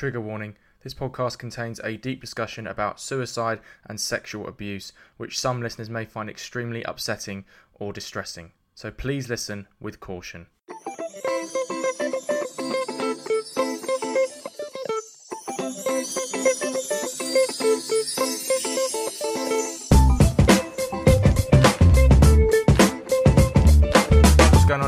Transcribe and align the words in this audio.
Trigger 0.00 0.22
warning 0.22 0.56
this 0.82 0.94
podcast 0.94 1.36
contains 1.36 1.78
a 1.80 1.98
deep 1.98 2.22
discussion 2.22 2.66
about 2.66 2.98
suicide 2.98 3.60
and 3.84 4.00
sexual 4.00 4.48
abuse, 4.48 4.94
which 5.18 5.38
some 5.38 5.60
listeners 5.60 5.90
may 5.90 6.06
find 6.06 6.30
extremely 6.30 6.82
upsetting 6.84 7.44
or 7.74 7.92
distressing. 7.92 8.52
So 8.74 8.90
please 8.90 9.28
listen 9.28 9.68
with 9.78 10.00
caution. 10.00 10.46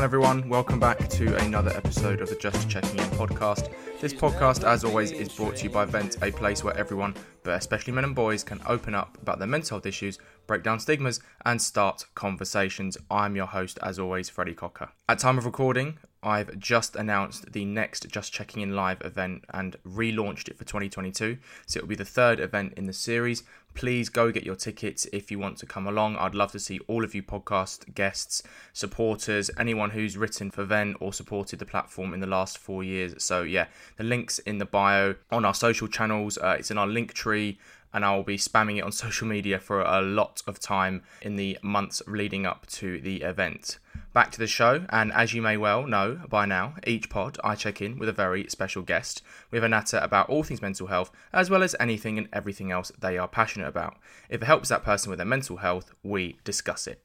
On, 0.03 0.05
everyone? 0.05 0.49
Welcome 0.49 0.81
back 0.81 1.07
to 1.07 1.33
another 1.45 1.71
episode 1.77 2.19
of 2.19 2.27
the 2.27 2.35
Just 2.35 2.69
Checking 2.69 2.99
In 2.99 3.05
podcast. 3.11 3.71
This 4.01 4.13
podcast, 4.13 4.67
as 4.67 4.83
always, 4.83 5.11
is 5.13 5.29
brought 5.29 5.55
to 5.55 5.63
you 5.63 5.69
by 5.69 5.85
Vent, 5.85 6.17
a 6.21 6.29
place 6.29 6.61
where 6.61 6.75
everyone, 6.75 7.15
but 7.43 7.57
especially 7.57 7.93
men 7.93 8.03
and 8.03 8.13
boys, 8.13 8.43
can 8.43 8.59
open 8.67 8.95
up 8.95 9.17
about 9.21 9.39
their 9.39 9.47
mental 9.47 9.77
health 9.77 9.85
issues, 9.85 10.19
break 10.45 10.61
down 10.61 10.81
stigmas, 10.81 11.21
and 11.45 11.61
start 11.61 12.05
conversations. 12.15 12.97
I'm 13.09 13.37
your 13.37 13.45
host, 13.45 13.79
as 13.81 13.97
always, 13.97 14.27
Freddie 14.27 14.53
Cocker. 14.53 14.89
At 15.07 15.19
time 15.19 15.37
of 15.37 15.45
recording, 15.45 15.97
I've 16.23 16.57
just 16.57 16.95
announced 16.95 17.51
the 17.51 17.65
next 17.65 18.07
Just 18.09 18.31
Checking 18.31 18.61
In 18.61 18.75
Live 18.75 19.01
event 19.01 19.43
and 19.53 19.75
relaunched 19.85 20.47
it 20.47 20.57
for 20.57 20.63
2022. 20.63 21.37
So 21.65 21.77
it'll 21.77 21.87
be 21.87 21.95
the 21.95 22.05
third 22.05 22.39
event 22.39 22.73
in 22.77 22.85
the 22.85 22.93
series. 22.93 23.43
Please 23.73 24.09
go 24.09 24.31
get 24.31 24.45
your 24.45 24.55
tickets 24.55 25.07
if 25.11 25.31
you 25.31 25.39
want 25.39 25.57
to 25.57 25.65
come 25.65 25.87
along. 25.87 26.15
I'd 26.17 26.35
love 26.35 26.51
to 26.51 26.59
see 26.59 26.79
all 26.87 27.03
of 27.03 27.13
you 27.15 27.23
podcast 27.23 27.93
guests, 27.93 28.43
supporters, 28.71 29.49
anyone 29.57 29.89
who's 29.89 30.15
written 30.15 30.51
for 30.51 30.63
Vent 30.63 30.97
or 30.99 31.11
supported 31.11 31.59
the 31.59 31.65
platform 31.65 32.13
in 32.13 32.19
the 32.19 32.27
last 32.27 32.57
four 32.57 32.83
years. 32.83 33.21
So 33.23 33.41
yeah, 33.41 33.67
the 33.97 34.03
links 34.03 34.39
in 34.39 34.59
the 34.59 34.65
bio 34.65 35.15
on 35.31 35.43
our 35.43 35.55
social 35.55 35.87
channels. 35.87 36.37
Uh, 36.37 36.55
it's 36.59 36.71
in 36.71 36.77
our 36.77 36.87
link 36.87 37.13
tree 37.13 37.57
and 37.93 38.03
I 38.03 38.15
will 38.15 38.23
be 38.23 38.37
spamming 38.37 38.77
it 38.77 38.81
on 38.83 38.91
social 39.05 39.27
media 39.27 39.59
for 39.59 39.81
a 39.81 40.01
lot 40.01 40.41
of 40.47 40.59
time 40.59 41.03
in 41.21 41.35
the 41.35 41.57
months 41.61 42.01
leading 42.07 42.45
up 42.45 42.65
to 42.67 42.99
the 42.99 43.21
event. 43.21 43.79
Back 44.13 44.29
to 44.33 44.37
the 44.37 44.45
show, 44.45 44.85
and 44.89 45.11
as 45.11 45.33
you 45.33 45.41
may 45.41 45.57
well 45.57 45.87
know 45.87 46.21
by 46.29 46.45
now, 46.45 46.75
each 46.85 47.09
pod 47.09 47.39
I 47.43 47.55
check 47.55 47.81
in 47.81 47.97
with 47.97 48.07
a 48.07 48.13
very 48.13 48.45
special 48.47 48.83
guest 48.83 49.23
with 49.49 49.63
a 49.63 49.69
natter 49.69 49.97
about 50.03 50.29
all 50.29 50.43
things 50.43 50.61
mental 50.61 50.85
health, 50.85 51.09
as 51.33 51.49
well 51.49 51.63
as 51.63 51.75
anything 51.79 52.19
and 52.19 52.29
everything 52.31 52.71
else 52.71 52.91
they 52.99 53.17
are 53.17 53.27
passionate 53.27 53.67
about. 53.67 53.97
If 54.29 54.43
it 54.43 54.45
helps 54.45 54.69
that 54.69 54.83
person 54.83 55.09
with 55.09 55.17
their 55.17 55.25
mental 55.25 55.57
health, 55.57 55.89
we 56.03 56.37
discuss 56.43 56.85
it. 56.85 57.01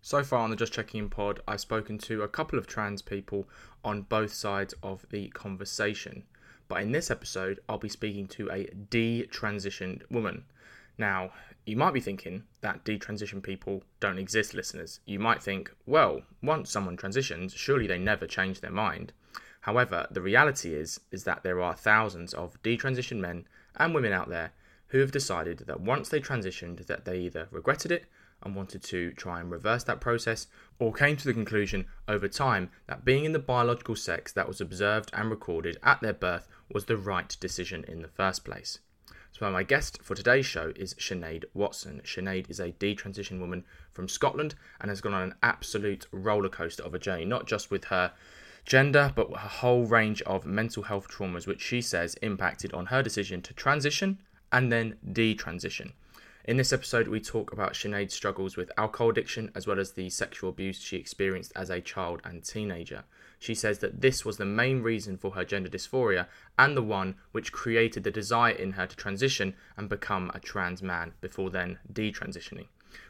So 0.00 0.24
far 0.24 0.40
on 0.40 0.48
the 0.48 0.56
Just 0.56 0.72
Checking 0.72 1.00
In 1.00 1.10
pod, 1.10 1.40
I've 1.46 1.60
spoken 1.60 1.98
to 1.98 2.22
a 2.22 2.28
couple 2.28 2.58
of 2.58 2.66
trans 2.66 3.02
people 3.02 3.46
on 3.84 4.02
both 4.02 4.32
sides 4.32 4.74
of 4.82 5.04
the 5.10 5.28
conversation. 5.28 6.24
But 6.66 6.80
in 6.80 6.92
this 6.92 7.10
episode, 7.10 7.60
I'll 7.68 7.76
be 7.76 7.90
speaking 7.90 8.26
to 8.28 8.48
a 8.50 8.70
detransitioned 8.90 10.02
woman. 10.10 10.44
Now, 10.98 11.30
you 11.64 11.76
might 11.76 11.94
be 11.94 12.00
thinking 12.00 12.42
that 12.60 12.84
detransition 12.84 13.42
people 13.42 13.84
don't 14.00 14.18
exist, 14.18 14.52
listeners. 14.54 15.00
You 15.04 15.18
might 15.18 15.42
think, 15.42 15.72
well, 15.86 16.22
once 16.42 16.70
someone 16.70 16.96
transitions, 16.96 17.54
surely 17.54 17.86
they 17.86 17.98
never 17.98 18.26
change 18.26 18.60
their 18.60 18.72
mind. 18.72 19.12
However, 19.60 20.08
the 20.10 20.20
reality 20.20 20.74
is 20.74 20.98
is 21.12 21.22
that 21.24 21.44
there 21.44 21.60
are 21.60 21.74
thousands 21.74 22.34
of 22.34 22.60
detransitioned 22.62 23.20
men 23.20 23.46
and 23.76 23.94
women 23.94 24.12
out 24.12 24.28
there 24.28 24.52
who 24.88 24.98
have 24.98 25.12
decided 25.12 25.58
that 25.66 25.80
once 25.80 26.08
they 26.08 26.20
transitioned 26.20 26.86
that 26.86 27.04
they 27.04 27.20
either 27.20 27.46
regretted 27.50 27.92
it 27.92 28.06
and 28.42 28.56
wanted 28.56 28.82
to 28.82 29.12
try 29.12 29.38
and 29.38 29.50
reverse 29.50 29.84
that 29.84 30.00
process, 30.00 30.48
or 30.80 30.92
came 30.92 31.16
to 31.16 31.24
the 31.24 31.32
conclusion 31.32 31.86
over 32.08 32.26
time 32.26 32.70
that 32.88 33.04
being 33.04 33.24
in 33.24 33.30
the 33.30 33.38
biological 33.38 33.94
sex 33.94 34.32
that 34.32 34.48
was 34.48 34.60
observed 34.60 35.10
and 35.12 35.30
recorded 35.30 35.78
at 35.84 36.00
their 36.00 36.12
birth 36.12 36.48
was 36.68 36.86
the 36.86 36.96
right 36.96 37.36
decision 37.38 37.84
in 37.86 38.02
the 38.02 38.08
first 38.08 38.44
place. 38.44 38.80
So, 39.32 39.50
my 39.50 39.62
guest 39.62 39.98
for 40.02 40.14
today's 40.14 40.44
show 40.44 40.74
is 40.76 40.92
Sinead 40.94 41.44
Watson. 41.54 42.02
Sinead 42.04 42.50
is 42.50 42.60
a 42.60 42.72
detransition 42.72 43.40
woman 43.40 43.64
from 43.90 44.06
Scotland 44.06 44.54
and 44.78 44.90
has 44.90 45.00
gone 45.00 45.14
on 45.14 45.22
an 45.22 45.34
absolute 45.42 46.06
roller 46.12 46.50
coaster 46.50 46.82
of 46.82 46.94
a 46.94 46.98
journey, 46.98 47.24
not 47.24 47.46
just 47.46 47.70
with 47.70 47.84
her 47.84 48.12
gender, 48.66 49.10
but 49.16 49.32
a 49.32 49.38
whole 49.38 49.86
range 49.86 50.20
of 50.22 50.44
mental 50.44 50.82
health 50.82 51.08
traumas, 51.08 51.46
which 51.46 51.62
she 51.62 51.80
says 51.80 52.14
impacted 52.16 52.74
on 52.74 52.86
her 52.86 53.02
decision 53.02 53.40
to 53.42 53.54
transition 53.54 54.18
and 54.52 54.70
then 54.70 54.98
detransition. 55.12 55.92
In 56.44 56.56
this 56.56 56.72
episode, 56.72 57.06
we 57.06 57.20
talk 57.20 57.52
about 57.52 57.74
Sinead's 57.74 58.14
struggles 58.14 58.56
with 58.56 58.72
alcohol 58.76 59.10
addiction 59.10 59.52
as 59.54 59.68
well 59.68 59.78
as 59.78 59.92
the 59.92 60.10
sexual 60.10 60.50
abuse 60.50 60.80
she 60.80 60.96
experienced 60.96 61.52
as 61.54 61.70
a 61.70 61.80
child 61.80 62.20
and 62.24 62.42
teenager. 62.42 63.04
She 63.38 63.54
says 63.54 63.78
that 63.78 64.00
this 64.00 64.24
was 64.24 64.38
the 64.38 64.44
main 64.44 64.82
reason 64.82 65.16
for 65.16 65.30
her 65.32 65.44
gender 65.44 65.68
dysphoria 65.68 66.26
and 66.58 66.76
the 66.76 66.82
one 66.82 67.14
which 67.30 67.52
created 67.52 68.02
the 68.02 68.10
desire 68.10 68.54
in 68.54 68.72
her 68.72 68.88
to 68.88 68.96
transition 68.96 69.54
and 69.76 69.88
become 69.88 70.32
a 70.34 70.40
trans 70.40 70.82
man 70.82 71.12
before 71.20 71.48
then 71.48 71.78
detransitioning. 71.92 72.66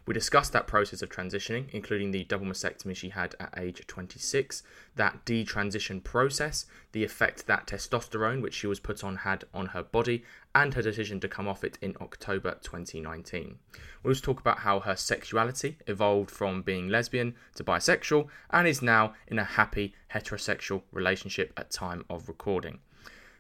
We 0.07 0.15
discussed 0.15 0.53
that 0.53 0.67
process 0.67 1.03
of 1.03 1.09
transitioning, 1.09 1.69
including 1.71 2.11
the 2.11 2.25
double 2.25 2.47
mastectomy 2.47 2.97
she 2.97 3.11
had 3.11 3.35
at 3.39 3.55
age 3.57 3.87
26, 3.87 4.63
that 4.97 5.25
detransition 5.25 6.03
process, 6.03 6.67
the 6.93 7.05
effect 7.05 7.47
that 7.47 7.67
testosterone, 7.67 8.43
which 8.43 8.55
she 8.55 8.67
was 8.67 8.81
put 8.81 9.05
on, 9.05 9.17
had 9.17 9.45
on 9.55 9.67
her 9.67 9.83
body, 9.83 10.25
and 10.55 10.75
her 10.75 10.83
decision 10.83 11.21
to 11.21 11.29
come 11.29 11.49
off 11.49 11.65
it 11.65 11.79
in 11.81 11.97
October 12.01 12.59
2019. 12.63 13.59
We 14.03 14.11
also 14.11 14.21
talk 14.21 14.41
about 14.41 14.59
how 14.59 14.81
her 14.81 14.97
sexuality 14.97 15.79
evolved 15.87 16.31
from 16.31 16.63
being 16.63 16.89
lesbian 16.89 17.35
to 17.55 17.65
bisexual 17.65 18.29
and 18.51 18.67
is 18.67 18.83
now 18.83 19.15
in 19.29 19.39
a 19.39 19.45
happy 19.45 19.95
heterosexual 20.13 20.83
relationship 20.93 21.53
at 21.57 21.71
time 21.71 22.05
of 22.11 22.29
recording. 22.29 22.81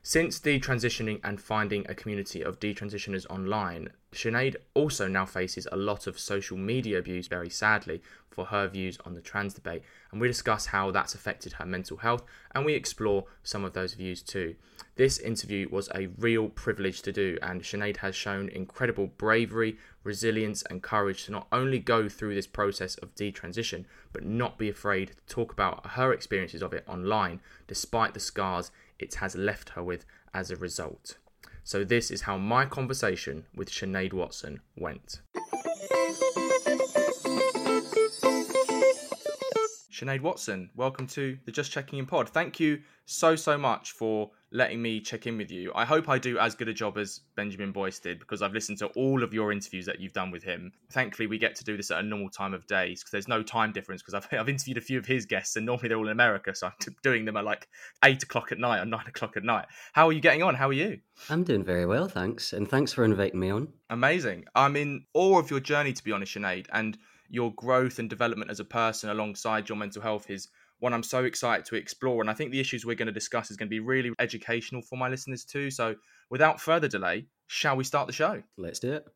Since 0.05 0.41
detransitioning 0.41 1.21
and 1.23 1.41
finding 1.41 1.87
a 1.89 1.95
community 1.95 2.43
of 2.43 2.59
detransitioners 2.59 3.25
online, 3.31 3.91
Sinead 4.13 4.57
also 4.75 5.07
now 5.07 5.25
faces 5.25 5.69
a 5.71 5.77
lot 5.77 6.09
of 6.09 6.19
social 6.19 6.57
media 6.57 6.99
abuse, 6.99 7.29
very 7.29 7.49
sadly, 7.49 8.03
for 8.29 8.47
her 8.47 8.67
views 8.67 8.99
on 9.05 9.15
the 9.15 9.21
trans 9.21 9.55
debate. 9.55 9.83
And 10.11 10.21
we 10.21 10.27
discuss 10.27 10.67
how 10.67 10.91
that's 10.91 11.15
affected 11.15 11.53
her 11.55 11.67
mental 11.67 11.99
health 11.99 12.25
and 12.53 12.65
we 12.65 12.75
explore 12.75 13.27
some 13.45 13.65
of 13.65 13.75
those 13.75 13.95
views 13.95 14.23
too. 14.23 14.57
This 14.97 15.19
interview 15.19 15.69
was 15.71 15.89
a 15.95 16.09
real 16.19 16.49
privilege 16.49 17.01
to 17.03 17.13
do, 17.13 17.39
and 17.41 17.63
Sinead 17.63 17.99
has 17.99 18.17
shown 18.17 18.49
incredible 18.49 19.07
bravery, 19.07 19.79
resilience, 20.03 20.63
and 20.63 20.83
courage 20.83 21.25
to 21.25 21.33
not 21.33 21.47
only 21.53 21.79
go 21.79 22.09
through 22.09 22.35
this 22.35 22.47
process 22.49 22.97
of 22.97 23.15
detransition, 23.15 23.85
but 24.13 24.25
not 24.25 24.59
be 24.59 24.69
afraid 24.69 25.13
to 25.17 25.35
talk 25.35 25.53
about 25.53 25.87
her 25.93 26.13
experiences 26.13 26.61
of 26.61 26.75
it 26.75 26.85
online, 26.89 27.41
despite 27.69 28.15
the 28.15 28.21
scars 28.21 28.71
it 29.03 29.17
has 29.17 29.35
left 29.37 29.71
her 29.71 29.83
with 29.83 30.05
as 30.33 30.51
a 30.51 30.57
result. 30.57 31.19
So, 31.65 31.85
this 31.85 32.11
is 32.11 32.23
how 32.23 32.39
my 32.39 32.65
conversation 32.67 33.45
with 33.55 33.71
Sinead 33.71 34.13
Watson 34.13 34.61
went. 34.77 35.21
Sinead 40.03 40.21
Watson, 40.21 40.69
welcome 40.75 41.07
to 41.07 41.39
the 41.45 41.53
Just 41.53 41.71
Checking 41.71 42.01
In 42.01 42.07
pod. 42.07 42.29
Thank 42.29 42.59
you 42.59 42.81
so, 43.05 43.37
so 43.37 43.57
much 43.57 43.93
for 43.93 44.33
letting 44.51 44.83
me 44.83 45.01
check 45.01 45.29
in 45.29 45.39
with 45.39 45.49
you. 45.49 45.71
I 45.77 45.85
hope 45.85 46.09
I 46.09 46.19
do 46.19 46.41
as 46.41 46.57
good 46.57 46.67
a 46.67 46.73
job 46.73 46.99
as 46.99 47.21
Benjamin 47.37 47.71
Boyce 47.71 48.01
did 48.01 48.19
because 48.19 48.43
I've 48.43 48.53
listened 48.53 48.79
to 48.79 48.89
all 48.97 49.23
of 49.23 49.33
your 49.33 49.53
interviews 49.53 49.87
that 49.87 50.01
you've 50.01 50.13
done 50.13 50.33
with 50.33 50.43
him. 50.43 50.73
Thankfully, 50.91 51.29
we 51.29 51.39
get 51.39 51.55
to 51.55 51.63
do 51.63 51.77
this 51.77 51.93
at 51.93 52.01
a 52.01 52.03
normal 52.03 52.31
time 52.31 52.53
of 52.53 52.67
day 52.67 52.89
because 52.89 53.13
there's 53.13 53.29
no 53.29 53.45
time 53.45 53.71
difference 53.71 54.03
because 54.03 54.15
I've, 54.15 54.27
I've 54.41 54.49
interviewed 54.49 54.77
a 54.77 54.81
few 54.81 54.99
of 54.99 55.07
his 55.07 55.25
guests 55.25 55.55
and 55.55 55.65
normally 55.65 55.87
they're 55.87 55.99
all 55.99 56.07
in 56.07 56.13
America. 56.13 56.53
So 56.53 56.67
I'm 56.67 56.97
doing 57.05 57.25
them 57.25 57.37
at 57.37 57.45
like 57.45 57.69
eight 58.05 58.25
o'clock 58.25 58.51
at 58.51 58.59
night 58.59 58.81
or 58.81 58.87
nine 58.87 59.05
o'clock 59.07 59.37
at 59.37 59.45
night. 59.45 59.67
How 59.93 60.09
are 60.09 60.13
you 60.13 60.21
getting 60.21 60.43
on? 60.43 60.57
How 60.57 60.69
are 60.69 60.73
you? 60.73 60.99
I'm 61.31 61.45
doing 61.45 61.63
very 61.63 61.87
well, 61.87 62.09
thanks. 62.09 62.53
And 62.53 62.69
thanks 62.69 62.93
for 62.93 63.05
inviting 63.05 63.39
me 63.39 63.51
on. 63.51 63.69
Amazing. 63.89 64.47
I'm 64.57 64.75
in 64.75 65.05
awe 65.15 65.39
of 65.39 65.49
your 65.49 65.61
journey, 65.61 65.93
to 65.93 66.03
be 66.03 66.11
honest, 66.11 66.35
Sinead, 66.35 66.67
and 66.73 66.99
your 67.33 67.53
growth 67.55 67.99
and 67.99 68.11
development 68.11 68.51
as 68.51 68.61
a 68.61 68.65
person 68.65 69.09
alongside 69.09 69.67
your 69.67 69.79
mental 69.79 70.03
health 70.03 70.31
is 70.31 70.49
one 70.81 70.93
I'm 70.93 71.03
so 71.03 71.25
excited 71.25 71.65
to 71.67 71.77
explore. 71.77 72.21
And 72.21 72.29
I 72.29 72.35
think 72.35 72.53
the 72.53 72.61
issues 72.61 72.85
we're 72.85 72.95
going 72.95 73.07
to 73.07 73.13
discuss 73.13 73.51
is 73.51 73.57
going 73.57 73.69
to 73.69 73.71
be 73.71 73.81
really 73.81 74.11
educational 74.19 74.83
for 74.83 74.97
my 74.99 75.09
listeners 75.09 75.43
too. 75.43 75.71
So 75.71 75.95
without 76.29 76.61
further 76.61 76.89
delay, 76.89 77.25
shall 77.47 77.75
we 77.77 77.85
start 77.85 78.07
the 78.07 78.13
show? 78.13 78.43
Let's 78.59 78.81
do 78.81 78.93
it. 78.93 79.09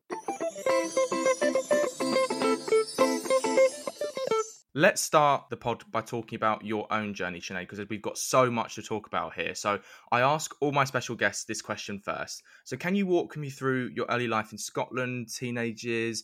Let's 4.73 5.01
start 5.01 5.45
the 5.51 5.57
pod 5.57 5.83
by 5.91 6.01
talking 6.01 6.37
about 6.37 6.65
your 6.65 6.91
own 6.91 7.13
journey, 7.13 7.39
Sinead, 7.39 7.61
because 7.61 7.79
we've 7.87 8.01
got 8.01 8.17
so 8.17 8.49
much 8.49 8.75
to 8.75 8.81
talk 8.81 9.05
about 9.05 9.35
here. 9.35 9.53
So 9.53 9.79
I 10.11 10.21
ask 10.21 10.55
all 10.59 10.71
my 10.71 10.85
special 10.85 11.15
guests 11.15 11.45
this 11.45 11.61
question 11.61 11.99
first. 11.99 12.41
So 12.63 12.77
can 12.77 12.95
you 12.95 13.05
walk 13.05 13.37
me 13.37 13.51
through 13.51 13.91
your 13.93 14.07
early 14.09 14.27
life 14.27 14.51
in 14.51 14.57
Scotland, 14.57 15.29
teenage 15.35 15.83
years, 15.83 16.23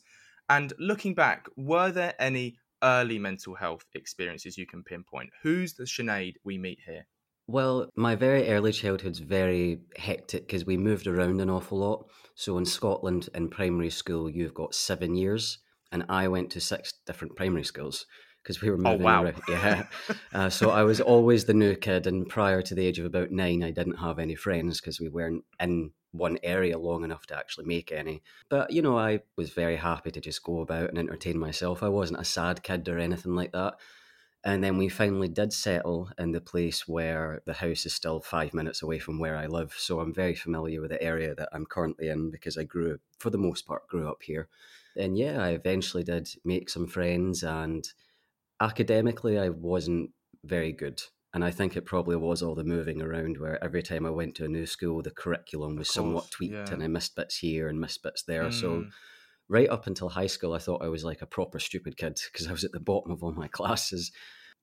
and 0.50 0.74
looking 0.78 1.14
back, 1.14 1.48
were 1.56 1.92
there 1.92 2.16
any 2.20 2.58
early 2.84 3.18
mental 3.18 3.56
health 3.56 3.86
experiences 3.96 4.58
you 4.58 4.66
can 4.66 4.84
pinpoint? 4.84 5.30
Who's 5.42 5.74
the 5.74 5.84
Sinead 5.84 6.36
we 6.44 6.58
meet 6.58 6.80
here? 6.86 7.08
Well, 7.48 7.90
my 7.96 8.16
very 8.16 8.50
early 8.50 8.72
childhood's 8.72 9.20
very 9.20 9.82
hectic 9.98 10.48
because 10.48 10.66
we 10.66 10.78
moved 10.78 11.08
around 11.08 11.42
an 11.42 11.50
awful 11.50 11.80
lot. 11.80 12.06
So 12.36 12.58
in 12.58 12.66
Scotland, 12.66 13.30
in 13.36 13.50
primary 13.50 13.90
school, 13.90 14.30
you've 14.30 14.54
got 14.54 14.76
seven 14.76 15.16
years, 15.16 15.60
and 15.92 16.06
I 16.08 16.28
went 16.30 16.50
to 16.52 16.62
six 16.62 16.94
different 17.06 17.36
primary 17.36 17.64
schools 17.64 18.06
because 18.44 18.62
we 18.62 18.70
were 18.70 18.78
Oh, 18.86 18.98
moving 18.98 19.06
wow. 19.06 19.24
around. 19.24 19.42
Yeah. 19.48 19.88
Uh, 20.34 20.50
so 20.50 20.70
I 20.70 20.84
was 20.84 21.00
always 21.02 21.46
the 21.46 21.54
new 21.54 21.76
kid. 21.76 22.06
And 22.08 22.28
prior 22.28 22.62
to 22.62 22.76
the 22.76 22.86
age 22.86 23.00
of 23.00 23.06
about 23.06 23.32
nine, 23.32 23.64
I 23.64 23.72
didn't 23.72 23.98
have 23.98 24.20
any 24.20 24.36
friends 24.36 24.82
because 24.82 25.00
we 25.00 25.10
weren't 25.10 25.46
in 25.60 25.92
one 26.12 26.38
area 26.44 26.78
long 26.78 27.04
enough 27.04 27.26
to 27.28 27.38
actually 27.38 27.66
make 27.66 27.92
any. 27.92 28.22
But, 28.50 28.72
you 28.72 28.82
know, 28.82 28.98
I 28.98 29.22
was 29.38 29.52
very 29.52 29.78
happy 29.78 30.12
to 30.12 30.22
just 30.22 30.44
go 30.44 30.60
about 30.62 30.90
and 30.90 31.00
entertain 31.00 31.40
myself. 31.40 31.82
I 31.82 31.90
wasn't 31.90 32.20
a 32.20 32.26
sad 32.26 32.62
kid 32.64 32.88
or 32.90 33.00
anything 33.00 33.36
like 33.36 33.54
that. 33.54 33.76
And 34.46 34.62
then 34.62 34.78
we 34.78 34.90
finally 34.90 35.30
did 35.30 35.54
settle 35.54 36.10
in 36.18 36.34
the 36.34 36.42
place 36.42 36.86
where 36.86 37.42
the 37.46 37.54
house 37.54 37.86
is 37.86 37.94
still 37.94 38.20
five 38.20 38.54
minutes 38.54 38.82
away 38.82 39.00
from 39.00 39.18
where 39.18 39.38
I 39.38 39.46
live. 39.48 39.74
So 39.78 40.02
I'm 40.02 40.14
very 40.14 40.36
familiar 40.36 40.82
with 40.82 40.92
the 40.92 41.02
area 41.02 41.34
that 41.36 41.48
I'm 41.54 41.66
currently 41.66 42.10
in 42.10 42.30
because 42.30 42.58
I 42.58 42.64
grew, 42.64 43.00
for 43.20 43.30
the 43.30 43.38
most 43.38 43.66
part, 43.66 43.88
grew 43.88 44.10
up 44.10 44.22
here. 44.22 44.50
And 44.98 45.18
yeah, 45.18 45.42
I 45.42 45.52
eventually 45.52 46.04
did 46.04 46.30
make 46.44 46.70
some 46.70 46.88
friends, 46.88 47.42
and 47.42 47.88
academically, 48.64 49.38
I 49.40 49.50
wasn't 49.50 50.12
very 50.44 50.72
good. 50.72 51.02
And 51.36 51.44
I 51.44 51.50
think 51.52 51.76
it 51.76 51.86
probably 51.86 52.16
was 52.16 52.44
all 52.44 52.54
the 52.54 52.64
moving 52.64 53.02
around 53.02 53.38
where 53.38 53.64
every 53.64 53.82
time 53.82 54.06
I 54.06 54.12
went 54.12 54.36
to 54.36 54.46
a 54.46 54.48
new 54.48 54.68
school, 54.68 55.02
the 55.02 55.10
curriculum 55.12 55.76
was 55.76 55.90
Of 55.90 55.94
somewhat 55.94 56.30
tweaked 56.32 56.54
yeah. 56.54 56.74
and 56.74 56.84
I 56.84 56.88
missed 56.88 57.16
bits 57.16 57.38
here 57.38 57.70
and 57.70 57.80
missed 57.82 58.04
bits 58.04 58.24
there. 58.24 58.52
So 58.52 58.70
Mm. 58.70 58.90
right 59.50 59.70
up 59.70 59.88
until 59.88 60.10
high 60.10 60.28
school, 60.28 60.54
I 60.54 60.60
thought 60.60 60.84
I 60.84 60.90
was 60.90 61.04
like 61.04 61.24
a 61.24 61.26
proper 61.26 61.60
stupid 61.60 61.98
kid 61.98 62.20
because 62.32 62.48
I 62.48 62.52
was 62.52 62.64
at 62.64 62.72
the 62.72 62.80
bottom 62.80 63.12
of 63.12 63.24
all 63.24 63.32
my 63.32 63.48
classes. 63.60 64.12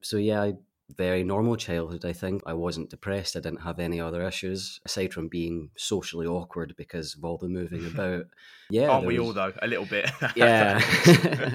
So 0.01 0.17
yeah, 0.17 0.43
I, 0.43 0.53
very 0.97 1.23
normal 1.25 1.57
childhood. 1.57 2.05
I 2.05 2.13
think 2.13 2.43
I 2.47 2.53
wasn't 2.55 2.91
depressed. 2.91 3.37
I 3.37 3.41
didn't 3.41 3.63
have 3.63 3.79
any 3.79 4.01
other 4.01 4.27
issues 4.27 4.81
aside 4.85 5.13
from 5.13 5.29
being 5.29 5.71
socially 5.77 6.27
awkward 6.27 6.75
because 6.77 7.15
of 7.15 7.25
all 7.25 7.39
the 7.39 7.49
moving 7.49 7.87
about. 7.95 8.27
Yeah, 8.71 8.89
Aren't 8.89 9.07
we 9.07 9.19
was- 9.19 9.29
all 9.29 9.33
though? 9.35 9.53
A 9.63 9.67
little 9.67 9.87
bit. 9.87 10.11
Yeah, 10.37 10.81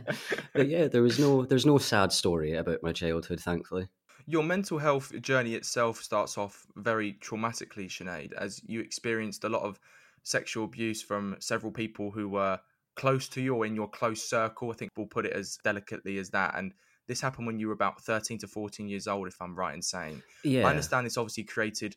but 0.54 0.68
yeah, 0.68 0.88
there 0.88 1.02
was 1.02 1.20
no 1.20 1.46
there's 1.46 1.66
no 1.66 1.78
sad 1.78 2.12
story 2.12 2.54
about 2.54 2.84
my 2.84 2.92
childhood, 2.92 3.40
thankfully. 3.40 3.88
Your 4.28 4.44
mental 4.44 4.80
health 4.80 5.12
journey 5.22 5.54
itself 5.54 6.02
starts 6.02 6.38
off 6.38 6.66
very 6.76 7.14
traumatically, 7.22 7.86
Sinead, 7.88 8.34
as 8.34 8.60
you 8.66 8.80
experienced 8.82 9.44
a 9.44 9.50
lot 9.50 9.62
of 9.62 9.80
sexual 10.24 10.66
abuse 10.66 11.04
from 11.04 11.36
several 11.40 11.72
people 11.72 12.10
who 12.10 12.28
were 12.30 12.60
close 12.96 13.28
to 13.30 13.42
you 13.42 13.54
or 13.54 13.66
in 13.68 13.76
your 13.76 13.88
close 13.90 14.24
circle. 14.28 14.72
I 14.72 14.74
think 14.74 14.90
we'll 14.98 15.06
put 15.06 15.26
it 15.28 15.34
as 15.34 15.58
delicately 15.64 16.18
as 16.18 16.32
that. 16.32 16.56
And 16.58 16.74
this 17.08 17.22
happened 17.22 17.48
when 17.48 17.60
you 17.60 17.68
were 17.68 17.74
about 17.74 18.02
13 18.02 18.40
to 18.40 18.48
14 18.48 18.88
years 18.88 19.08
old, 19.08 19.28
if 19.28 19.42
I'm 19.42 19.56
right 19.56 19.76
in 19.76 19.82
saying. 19.82 20.24
Yeah, 20.44 20.68
I 20.68 20.70
understand 20.70 21.06
this 21.06 21.18
obviously 21.18 21.44
created 21.44 21.96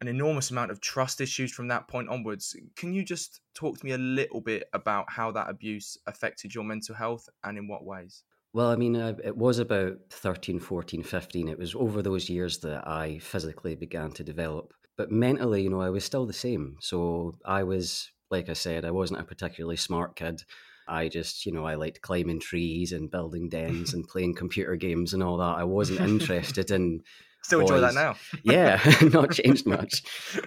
an 0.00 0.08
enormous 0.08 0.50
amount 0.50 0.72
of 0.72 0.80
trust 0.80 1.20
issues 1.20 1.52
from 1.52 1.68
that 1.68 1.86
point 1.86 2.08
onwards. 2.08 2.56
Can 2.74 2.92
you 2.92 3.04
just 3.04 3.40
talk 3.54 3.78
to 3.78 3.86
me 3.86 3.92
a 3.92 3.98
little 3.98 4.40
bit 4.40 4.64
about 4.72 5.06
how 5.08 5.30
that 5.30 5.48
abuse 5.48 5.96
affected 6.08 6.54
your 6.54 6.64
mental 6.64 6.94
health 6.94 7.28
and 7.44 7.56
in 7.56 7.68
what 7.68 7.84
ways? 7.84 8.24
Well, 8.52 8.70
I 8.70 8.76
mean, 8.76 8.96
uh, 8.96 9.14
it 9.24 9.36
was 9.36 9.58
about 9.58 9.98
13, 10.10 10.58
14, 10.58 11.02
15. 11.04 11.48
It 11.48 11.58
was 11.58 11.74
over 11.74 12.02
those 12.02 12.28
years 12.28 12.58
that 12.58 12.86
I 12.86 13.18
physically 13.20 13.76
began 13.76 14.10
to 14.12 14.24
develop. 14.24 14.74
But 14.96 15.10
mentally, 15.10 15.62
you 15.62 15.70
know, 15.70 15.80
I 15.80 15.90
was 15.90 16.04
still 16.04 16.26
the 16.26 16.32
same. 16.32 16.76
So 16.80 17.38
I 17.44 17.62
was, 17.62 18.10
like 18.30 18.50
I 18.50 18.54
said, 18.54 18.84
I 18.84 18.90
wasn't 18.90 19.20
a 19.20 19.24
particularly 19.24 19.76
smart 19.76 20.16
kid. 20.16 20.42
I 20.86 21.08
just, 21.08 21.46
you 21.46 21.52
know, 21.52 21.64
I 21.64 21.74
liked 21.74 22.00
climbing 22.02 22.40
trees 22.40 22.92
and 22.92 23.10
building 23.10 23.48
dens 23.48 23.94
and 23.94 24.06
playing 24.06 24.34
computer 24.34 24.76
games 24.76 25.14
and 25.14 25.22
all 25.22 25.36
that. 25.38 25.58
I 25.58 25.64
wasn't 25.64 26.00
interested 26.00 26.70
in, 26.70 27.02
Still 27.42 27.60
enjoy 27.60 27.80
that 27.80 27.94
now. 27.94 28.16
yeah, 28.44 28.80
not 29.12 29.32
changed 29.32 29.66
much. 29.66 30.02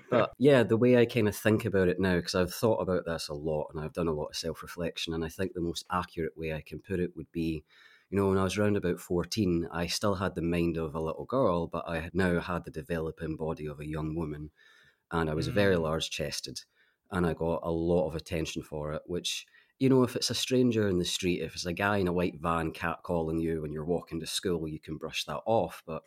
But 0.09 0.31
yeah, 0.37 0.63
the 0.63 0.77
way 0.77 0.97
I 0.97 1.05
kind 1.05 1.27
of 1.27 1.35
think 1.35 1.65
about 1.65 1.89
it 1.89 1.99
now, 1.99 2.15
because 2.15 2.35
I've 2.35 2.53
thought 2.53 2.77
about 2.81 3.05
this 3.05 3.27
a 3.27 3.33
lot 3.33 3.67
and 3.73 3.83
I've 3.83 3.93
done 3.93 4.07
a 4.07 4.13
lot 4.13 4.27
of 4.27 4.35
self 4.35 4.61
reflection, 4.63 5.13
and 5.13 5.23
I 5.25 5.29
think 5.29 5.53
the 5.53 5.61
most 5.61 5.85
accurate 5.91 6.37
way 6.37 6.53
I 6.53 6.61
can 6.61 6.79
put 6.79 6.99
it 6.99 7.11
would 7.15 7.31
be 7.31 7.63
you 8.09 8.17
know, 8.17 8.29
when 8.29 8.37
I 8.37 8.43
was 8.43 8.57
around 8.57 8.77
about 8.77 8.99
14, 8.99 9.67
I 9.71 9.87
still 9.87 10.15
had 10.15 10.35
the 10.35 10.41
mind 10.41 10.77
of 10.77 10.93
a 10.95 11.01
little 11.01 11.25
girl, 11.25 11.67
but 11.67 11.85
I 11.87 11.99
had 11.99 12.13
now 12.13 12.39
had 12.39 12.63
the 12.63 12.71
developing 12.71 13.35
body 13.35 13.65
of 13.67 13.79
a 13.79 13.87
young 13.87 14.15
woman. 14.15 14.51
And 15.11 15.29
I 15.29 15.33
was 15.33 15.47
very 15.47 15.75
Mm. 15.75 15.81
large 15.81 16.09
chested. 16.09 16.61
And 17.11 17.25
I 17.25 17.33
got 17.33 17.61
a 17.63 17.71
lot 17.71 18.07
of 18.07 18.15
attention 18.15 18.63
for 18.63 18.93
it, 18.93 19.01
which, 19.05 19.45
you 19.79 19.89
know, 19.89 20.03
if 20.03 20.15
it's 20.15 20.29
a 20.29 20.35
stranger 20.35 20.87
in 20.87 20.99
the 20.99 21.05
street, 21.05 21.41
if 21.41 21.53
it's 21.53 21.65
a 21.65 21.73
guy 21.73 21.97
in 21.97 22.07
a 22.07 22.13
white 22.13 22.39
van 22.39 22.71
catcalling 22.71 23.41
you 23.41 23.61
when 23.61 23.71
you're 23.71 23.85
walking 23.85 24.19
to 24.19 24.27
school, 24.27 24.67
you 24.67 24.79
can 24.79 24.97
brush 24.97 25.25
that 25.25 25.41
off. 25.45 25.83
But 25.85 26.03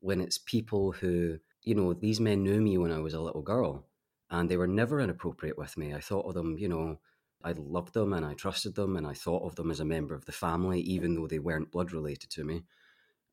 when 0.00 0.20
it's 0.20 0.38
people 0.38 0.92
who, 0.92 1.38
you 1.62 1.74
know, 1.74 1.94
these 1.94 2.20
men 2.20 2.42
knew 2.42 2.60
me 2.60 2.76
when 2.76 2.92
I 2.92 2.98
was 2.98 3.14
a 3.14 3.20
little 3.20 3.42
girl 3.42 3.86
and 4.30 4.50
they 4.50 4.56
were 4.56 4.66
never 4.66 5.00
inappropriate 5.00 5.56
with 5.56 5.76
me. 5.76 5.94
I 5.94 6.00
thought 6.00 6.26
of 6.26 6.34
them, 6.34 6.58
you 6.58 6.68
know, 6.68 6.98
I 7.42 7.52
loved 7.52 7.94
them 7.94 8.12
and 8.12 8.26
I 8.26 8.34
trusted 8.34 8.74
them 8.74 8.96
and 8.96 9.06
I 9.06 9.14
thought 9.14 9.44
of 9.44 9.54
them 9.56 9.70
as 9.70 9.80
a 9.80 9.84
member 9.84 10.14
of 10.14 10.26
the 10.26 10.32
family, 10.32 10.80
even 10.80 11.14
though 11.14 11.26
they 11.26 11.38
weren't 11.38 11.70
blood 11.70 11.92
related 11.92 12.30
to 12.30 12.44
me. 12.44 12.64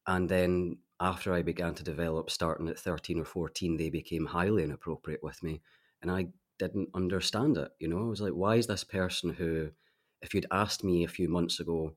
And 0.07 0.29
then 0.29 0.77
after 0.99 1.33
I 1.33 1.41
began 1.41 1.73
to 1.75 1.83
develop, 1.83 2.29
starting 2.29 2.69
at 2.69 2.79
13 2.79 3.19
or 3.19 3.25
14, 3.25 3.77
they 3.77 3.89
became 3.89 4.27
highly 4.27 4.63
inappropriate 4.63 5.23
with 5.23 5.41
me. 5.43 5.61
And 6.01 6.11
I 6.11 6.27
didn't 6.59 6.89
understand 6.93 7.57
it. 7.57 7.71
You 7.79 7.87
know, 7.87 7.99
I 7.99 8.09
was 8.09 8.21
like, 8.21 8.33
why 8.33 8.55
is 8.55 8.67
this 8.67 8.83
person 8.83 9.33
who, 9.33 9.71
if 10.21 10.33
you'd 10.33 10.45
asked 10.51 10.83
me 10.83 11.03
a 11.03 11.07
few 11.09 11.29
months 11.29 11.59
ago, 11.59 11.95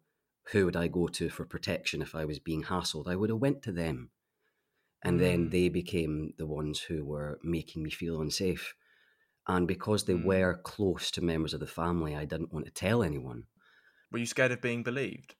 who 0.52 0.64
would 0.66 0.76
I 0.76 0.88
go 0.88 1.08
to 1.08 1.28
for 1.28 1.44
protection 1.44 2.02
if 2.02 2.14
I 2.14 2.24
was 2.24 2.38
being 2.38 2.64
hassled, 2.64 3.08
I 3.08 3.16
would 3.16 3.30
have 3.30 3.38
went 3.40 3.62
to 3.62 3.72
them. 3.72 4.10
And 5.02 5.20
then 5.20 5.46
Mm. 5.46 5.50
they 5.50 5.68
became 5.68 6.34
the 6.38 6.46
ones 6.46 6.80
who 6.80 7.04
were 7.04 7.38
making 7.42 7.82
me 7.82 7.90
feel 7.90 8.20
unsafe. 8.20 8.74
And 9.46 9.68
because 9.68 10.04
they 10.04 10.14
Mm. 10.14 10.24
were 10.24 10.58
close 10.62 11.10
to 11.12 11.22
members 11.22 11.54
of 11.54 11.60
the 11.60 11.66
family, 11.66 12.14
I 12.16 12.24
didn't 12.24 12.52
want 12.52 12.66
to 12.66 12.72
tell 12.72 13.02
anyone. 13.02 13.46
Were 14.10 14.18
you 14.18 14.26
scared 14.26 14.50
of 14.50 14.60
being 14.60 14.82
believed? 14.82 15.36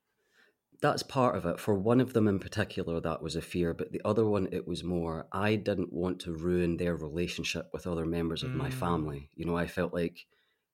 That's 0.81 1.03
part 1.03 1.37
of 1.37 1.47
it. 1.47 1.59
For 1.59 1.75
one 1.75 2.01
of 2.01 2.13
them 2.13 2.29
in 2.29 2.39
particular, 2.39 3.01
that 3.01 3.23
was 3.23 3.35
a 3.37 3.43
fear, 3.43 3.73
but 3.75 3.93
the 3.93 4.03
other 4.05 4.27
one, 4.27 4.49
it 4.53 4.67
was 4.67 4.85
more 4.85 5.27
I 5.33 5.57
didn't 5.57 5.93
want 5.93 6.21
to 6.21 6.33
ruin 6.33 6.77
their 6.77 6.97
relationship 6.97 7.71
with 7.73 7.87
other 7.87 8.05
members 8.07 8.43
of 8.43 8.55
my 8.55 8.69
Mm. 8.69 8.75
family. 8.75 9.31
You 9.35 9.47
know, 9.47 9.57
I 9.57 9.67
felt 9.67 9.93
like, 9.95 10.27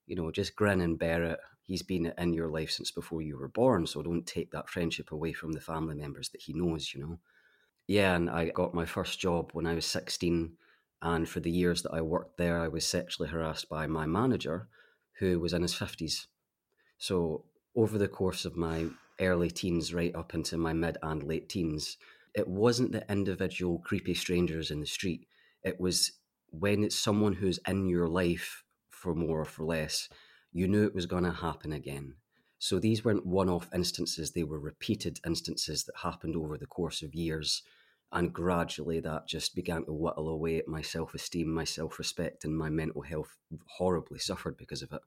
you 0.07 0.17
know, 0.17 0.31
just 0.31 0.57
grin 0.57 0.81
and 0.81 0.99
bear 0.99 1.23
it. 1.25 1.41
He's 1.63 1.83
been 1.83 2.07
in 2.19 2.33
your 2.33 2.49
life 2.51 2.71
since 2.71 2.91
before 2.91 3.23
you 3.23 3.37
were 3.39 3.49
born, 3.49 3.87
so 3.87 4.03
don't 4.03 4.27
take 4.27 4.51
that 4.51 4.69
friendship 4.69 5.13
away 5.13 5.33
from 5.33 5.53
the 5.53 5.61
family 5.61 5.95
members 5.95 6.31
that 6.31 6.43
he 6.43 6.53
knows, 6.53 6.93
you 6.95 7.01
know. 7.01 7.21
Yeah, 7.87 8.17
and 8.17 8.29
I 8.31 8.51
got 8.51 8.75
my 8.75 8.87
first 8.87 9.21
job 9.21 9.53
when 9.53 9.67
I 9.67 9.75
was 9.75 9.87
16, 9.87 10.59
and 11.01 11.29
for 11.29 11.41
the 11.41 11.51
years 11.51 11.83
that 11.83 11.93
I 11.93 12.01
worked 12.03 12.37
there, 12.39 12.61
I 12.61 12.69
was 12.69 12.87
sexually 12.87 13.29
harassed 13.31 13.69
by 13.69 13.87
my 13.87 14.07
manager, 14.07 14.69
who 15.19 15.39
was 15.41 15.53
in 15.53 15.63
his 15.63 15.75
50s. 15.75 16.29
So, 16.99 17.47
over 17.75 17.99
the 17.99 18.09
course 18.09 18.45
of 18.45 18.57
my 18.57 18.91
early 19.23 19.51
teens, 19.51 19.95
right 19.95 20.15
up 20.15 20.35
into 20.35 20.57
my 20.57 20.73
mid 20.73 20.99
and 21.03 21.23
late 21.23 21.49
teens, 21.49 21.97
it 22.35 22.49
wasn't 22.49 22.93
the 22.93 23.11
individual 23.11 23.79
creepy 23.79 24.15
strangers 24.15 24.71
in 24.71 24.81
the 24.81 24.87
street. 24.87 25.27
It 25.63 25.81
was 25.81 26.13
when 26.51 26.85
it's 26.85 26.99
someone 26.99 27.35
who's 27.35 27.59
in 27.67 27.89
your 27.89 28.09
life 28.09 28.65
for 28.91 29.15
more 29.15 29.41
or 29.41 29.45
for 29.45 29.65
less, 29.65 30.09
you 30.53 30.69
knew 30.69 30.85
it 30.85 30.95
was 30.95 31.07
going 31.07 31.25
to 31.25 31.33
happen 31.33 31.73
again. 31.73 32.15
So 32.59 32.79
these 32.79 33.05
weren't 33.05 33.27
one 33.27 33.49
off 33.49 33.69
instances, 33.75 34.31
they 34.31 34.45
were 34.45 34.61
repeated 34.61 35.19
instances 35.27 35.85
that 35.85 35.97
happened 36.03 36.37
over 36.37 36.57
the 36.57 36.67
course 36.67 37.03
of 37.03 37.15
years. 37.15 37.63
And 38.13 38.33
gradually 38.33 39.01
that 39.01 39.27
just 39.27 39.55
began 39.57 39.87
to 39.87 39.93
whittle 39.93 40.29
away 40.29 40.59
at 40.59 40.69
my 40.69 40.83
self 40.83 41.15
esteem, 41.15 41.53
my 41.53 41.65
self 41.65 41.99
respect, 41.99 42.45
and 42.45 42.57
my 42.57 42.69
mental 42.69 43.03
health 43.03 43.37
horribly 43.79 44.19
suffered 44.19 44.57
because 44.57 44.83
of 44.83 44.93
it. 44.93 45.01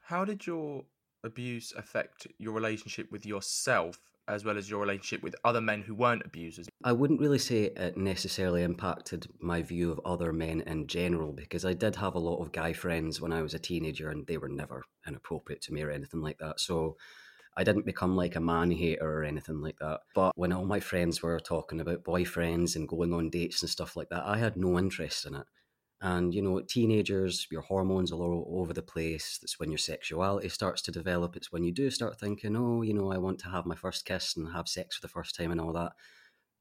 How 0.00 0.24
did 0.24 0.46
your 0.46 0.84
abuse 1.24 1.72
affect 1.76 2.26
your 2.38 2.52
relationship 2.52 3.10
with 3.10 3.26
yourself 3.26 3.98
as 4.26 4.44
well 4.44 4.56
as 4.56 4.70
your 4.70 4.80
relationship 4.80 5.22
with 5.22 5.34
other 5.44 5.60
men 5.60 5.82
who 5.82 5.94
weren't 5.94 6.24
abusers? 6.24 6.68
I 6.82 6.92
wouldn't 6.92 7.20
really 7.20 7.38
say 7.38 7.64
it 7.64 7.96
necessarily 7.96 8.62
impacted 8.62 9.26
my 9.40 9.62
view 9.62 9.90
of 9.90 10.00
other 10.04 10.32
men 10.32 10.62
in 10.62 10.86
general 10.86 11.32
because 11.32 11.64
I 11.64 11.74
did 11.74 11.96
have 11.96 12.14
a 12.14 12.20
lot 12.20 12.40
of 12.40 12.52
guy 12.52 12.72
friends 12.72 13.20
when 13.20 13.32
I 13.32 13.42
was 13.42 13.54
a 13.54 13.58
teenager 13.58 14.10
and 14.10 14.26
they 14.26 14.38
were 14.38 14.48
never 14.48 14.84
inappropriate 15.06 15.62
to 15.62 15.74
me 15.74 15.82
or 15.82 15.90
anything 15.90 16.22
like 16.22 16.38
that. 16.38 16.60
So 16.60 16.96
I 17.56 17.64
didn't 17.64 17.86
become 17.86 18.16
like 18.16 18.34
a 18.36 18.40
man 18.40 18.70
hater 18.70 19.20
or 19.20 19.24
anything 19.24 19.60
like 19.60 19.78
that. 19.78 20.00
But 20.14 20.36
when 20.36 20.52
all 20.52 20.64
my 20.64 20.80
friends 20.80 21.22
were 21.22 21.38
talking 21.38 21.80
about 21.80 22.04
boyfriends 22.04 22.76
and 22.76 22.88
going 22.88 23.12
on 23.12 23.30
dates 23.30 23.62
and 23.62 23.70
stuff 23.70 23.96
like 23.96 24.08
that, 24.08 24.24
I 24.24 24.38
had 24.38 24.56
no 24.56 24.78
interest 24.78 25.26
in 25.26 25.34
it. 25.34 25.46
And 26.00 26.34
you 26.34 26.42
know, 26.42 26.60
teenagers, 26.60 27.46
your 27.50 27.62
hormones 27.62 28.12
are 28.12 28.16
all 28.16 28.60
over 28.60 28.72
the 28.72 28.82
place. 28.82 29.38
That's 29.40 29.58
when 29.58 29.70
your 29.70 29.78
sexuality 29.78 30.48
starts 30.50 30.82
to 30.82 30.92
develop. 30.92 31.36
It's 31.36 31.50
when 31.50 31.64
you 31.64 31.72
do 31.72 31.90
start 31.90 32.20
thinking, 32.20 32.56
oh, 32.56 32.82
you 32.82 32.92
know, 32.92 33.10
I 33.10 33.18
want 33.18 33.38
to 33.40 33.48
have 33.48 33.64
my 33.64 33.74
first 33.74 34.04
kiss 34.04 34.36
and 34.36 34.52
have 34.52 34.68
sex 34.68 34.96
for 34.96 35.02
the 35.02 35.12
first 35.12 35.34
time 35.34 35.50
and 35.50 35.60
all 35.60 35.72
that. 35.72 35.92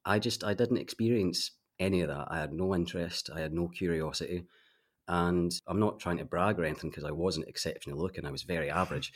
I 0.06 0.20
just 0.20 0.44
I 0.44 0.54
didn't 0.54 0.78
experience 0.78 1.52
any 1.80 2.02
of 2.02 2.10
that. 2.10 2.28
I 2.30 2.40
had 2.40 2.54
no 2.54 2.74
interest. 2.76 3.30
I 3.34 3.42
had 3.42 3.54
no 3.54 3.68
curiosity. 3.68 4.46
And 5.08 5.52
I'm 5.68 5.80
not 5.80 6.00
trying 6.00 6.18
to 6.18 6.26
brag 6.26 6.60
or 6.60 6.66
anything 6.66 6.90
because 6.90 7.04
I 7.04 7.12
wasn't 7.12 7.48
exceptionally 7.48 8.00
looking. 8.00 8.26
I 8.26 8.32
was 8.32 8.44
very 8.44 8.70
average. 8.70 9.12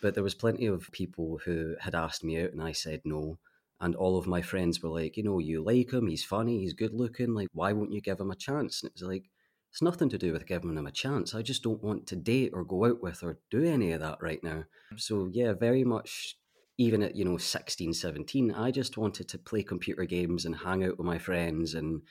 But 0.00 0.14
there 0.14 0.24
was 0.24 0.34
plenty 0.34 0.66
of 0.66 0.90
people 0.92 1.40
who 1.44 1.74
had 1.80 1.94
asked 1.94 2.24
me 2.24 2.40
out 2.42 2.52
and 2.52 2.62
I 2.62 2.72
said 2.72 3.02
no. 3.04 3.38
And 3.80 3.94
all 3.94 4.18
of 4.18 4.26
my 4.26 4.42
friends 4.42 4.82
were 4.82 4.88
like, 4.90 5.16
you 5.16 5.22
know, 5.22 5.38
you 5.38 5.62
like 5.62 5.92
him, 5.92 6.08
he's 6.08 6.24
funny, 6.24 6.60
he's 6.60 6.72
good 6.72 6.92
looking, 6.92 7.32
like 7.34 7.48
why 7.52 7.72
won't 7.72 7.92
you 7.92 8.00
give 8.00 8.18
him 8.18 8.32
a 8.32 8.36
chance? 8.36 8.82
And 8.82 8.88
it 8.90 8.94
was 8.94 9.08
like, 9.08 9.30
it's 9.78 9.82
nothing 9.84 10.08
to 10.08 10.18
do 10.18 10.32
with 10.32 10.44
giving 10.44 10.76
him 10.76 10.88
a 10.88 10.90
chance. 10.90 11.36
I 11.36 11.42
just 11.42 11.62
don't 11.62 11.80
want 11.84 12.08
to 12.08 12.16
date 12.16 12.50
or 12.52 12.64
go 12.64 12.86
out 12.86 13.00
with 13.00 13.22
or 13.22 13.38
do 13.48 13.62
any 13.62 13.92
of 13.92 14.00
that 14.00 14.18
right 14.20 14.42
now. 14.42 14.64
Mm. 14.92 15.00
So 15.00 15.30
yeah, 15.32 15.52
very 15.52 15.84
much 15.84 16.36
even 16.78 17.00
at, 17.00 17.14
you 17.14 17.24
know, 17.24 17.38
16, 17.38 17.94
17, 17.94 18.50
I 18.50 18.72
just 18.72 18.98
wanted 18.98 19.28
to 19.28 19.38
play 19.38 19.62
computer 19.62 20.04
games 20.04 20.44
and 20.44 20.56
hang 20.56 20.82
out 20.82 20.98
with 20.98 21.06
my 21.06 21.16
friends 21.16 21.74
and 21.74 22.02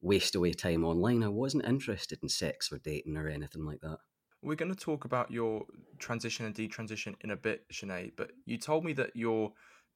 waste 0.00 0.34
away 0.34 0.52
time 0.52 0.84
online. 0.84 1.22
I 1.22 1.28
wasn't 1.28 1.64
interested 1.64 2.18
in 2.24 2.28
sex 2.28 2.72
or 2.72 2.78
dating 2.78 3.16
or 3.16 3.28
anything 3.28 3.64
like 3.64 3.82
that. 3.82 3.98
We're 4.42 4.56
going 4.56 4.74
to 4.74 4.84
talk 4.84 5.04
about 5.04 5.30
your 5.30 5.62
transition 6.00 6.44
and 6.44 6.54
detransition 6.56 7.14
in 7.20 7.30
a 7.30 7.36
bit, 7.36 7.66
Sinead, 7.72 8.14
but 8.16 8.32
you 8.46 8.58
told 8.58 8.84
me 8.84 8.94
that 8.94 9.14
your 9.14 9.52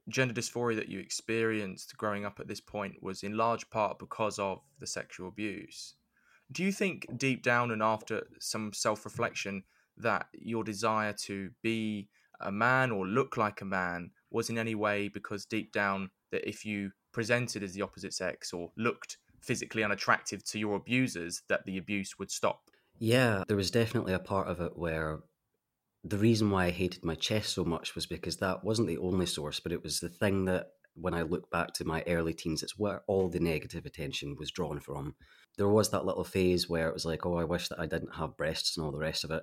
gender 0.08 0.32
dysphoria 0.32 0.76
that 0.76 0.88
you 0.88 1.00
experienced 1.00 1.96
growing 1.96 2.24
up 2.24 2.38
at 2.38 2.46
this 2.46 2.60
point 2.60 3.02
was 3.02 3.24
in 3.24 3.36
large 3.36 3.68
part 3.70 3.98
because 3.98 4.38
of 4.38 4.60
the 4.78 4.86
sexual 4.86 5.26
abuse. 5.26 5.96
Do 6.52 6.62
you 6.62 6.72
think 6.72 7.06
deep 7.16 7.42
down 7.42 7.70
and 7.70 7.82
after 7.82 8.26
some 8.40 8.72
self 8.72 9.04
reflection 9.04 9.64
that 9.98 10.26
your 10.32 10.62
desire 10.62 11.12
to 11.12 11.50
be 11.62 12.08
a 12.40 12.52
man 12.52 12.90
or 12.90 13.06
look 13.06 13.36
like 13.36 13.60
a 13.60 13.64
man 13.64 14.10
was 14.30 14.50
in 14.50 14.58
any 14.58 14.74
way 14.74 15.08
because 15.08 15.46
deep 15.46 15.72
down 15.72 16.10
that 16.30 16.48
if 16.48 16.64
you 16.64 16.90
presented 17.12 17.62
as 17.62 17.72
the 17.72 17.82
opposite 17.82 18.12
sex 18.12 18.52
or 18.52 18.70
looked 18.76 19.16
physically 19.40 19.82
unattractive 19.82 20.44
to 20.44 20.58
your 20.58 20.76
abusers 20.76 21.42
that 21.48 21.64
the 21.64 21.78
abuse 21.78 22.18
would 22.18 22.30
stop? 22.30 22.70
Yeah, 22.98 23.44
there 23.48 23.56
was 23.56 23.70
definitely 23.70 24.12
a 24.12 24.18
part 24.18 24.48
of 24.48 24.60
it 24.60 24.76
where 24.76 25.20
the 26.04 26.18
reason 26.18 26.50
why 26.50 26.66
I 26.66 26.70
hated 26.70 27.04
my 27.04 27.14
chest 27.14 27.54
so 27.54 27.64
much 27.64 27.94
was 27.94 28.06
because 28.06 28.36
that 28.38 28.64
wasn't 28.64 28.88
the 28.88 28.98
only 28.98 29.26
source, 29.26 29.60
but 29.60 29.72
it 29.72 29.82
was 29.82 30.00
the 30.00 30.08
thing 30.08 30.44
that 30.44 30.68
when 30.94 31.14
I 31.14 31.22
look 31.22 31.50
back 31.50 31.72
to 31.74 31.84
my 31.84 32.02
early 32.06 32.32
teens, 32.32 32.62
it's 32.62 32.78
where 32.78 33.02
all 33.06 33.28
the 33.28 33.40
negative 33.40 33.84
attention 33.84 34.36
was 34.38 34.50
drawn 34.50 34.80
from. 34.80 35.14
There 35.56 35.68
was 35.68 35.90
that 35.90 36.04
little 36.04 36.24
phase 36.24 36.68
where 36.68 36.88
it 36.88 36.94
was 36.94 37.04
like, 37.04 37.24
oh, 37.24 37.36
I 37.36 37.44
wish 37.44 37.68
that 37.68 37.80
I 37.80 37.86
didn't 37.86 38.14
have 38.16 38.36
breasts 38.36 38.76
and 38.76 38.84
all 38.84 38.92
the 38.92 38.98
rest 38.98 39.24
of 39.24 39.30
it. 39.30 39.42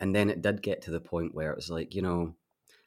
And 0.00 0.14
then 0.14 0.30
it 0.30 0.42
did 0.42 0.62
get 0.62 0.82
to 0.82 0.90
the 0.90 1.00
point 1.00 1.34
where 1.34 1.50
it 1.50 1.56
was 1.56 1.70
like, 1.70 1.94
you 1.94 2.02
know, 2.02 2.34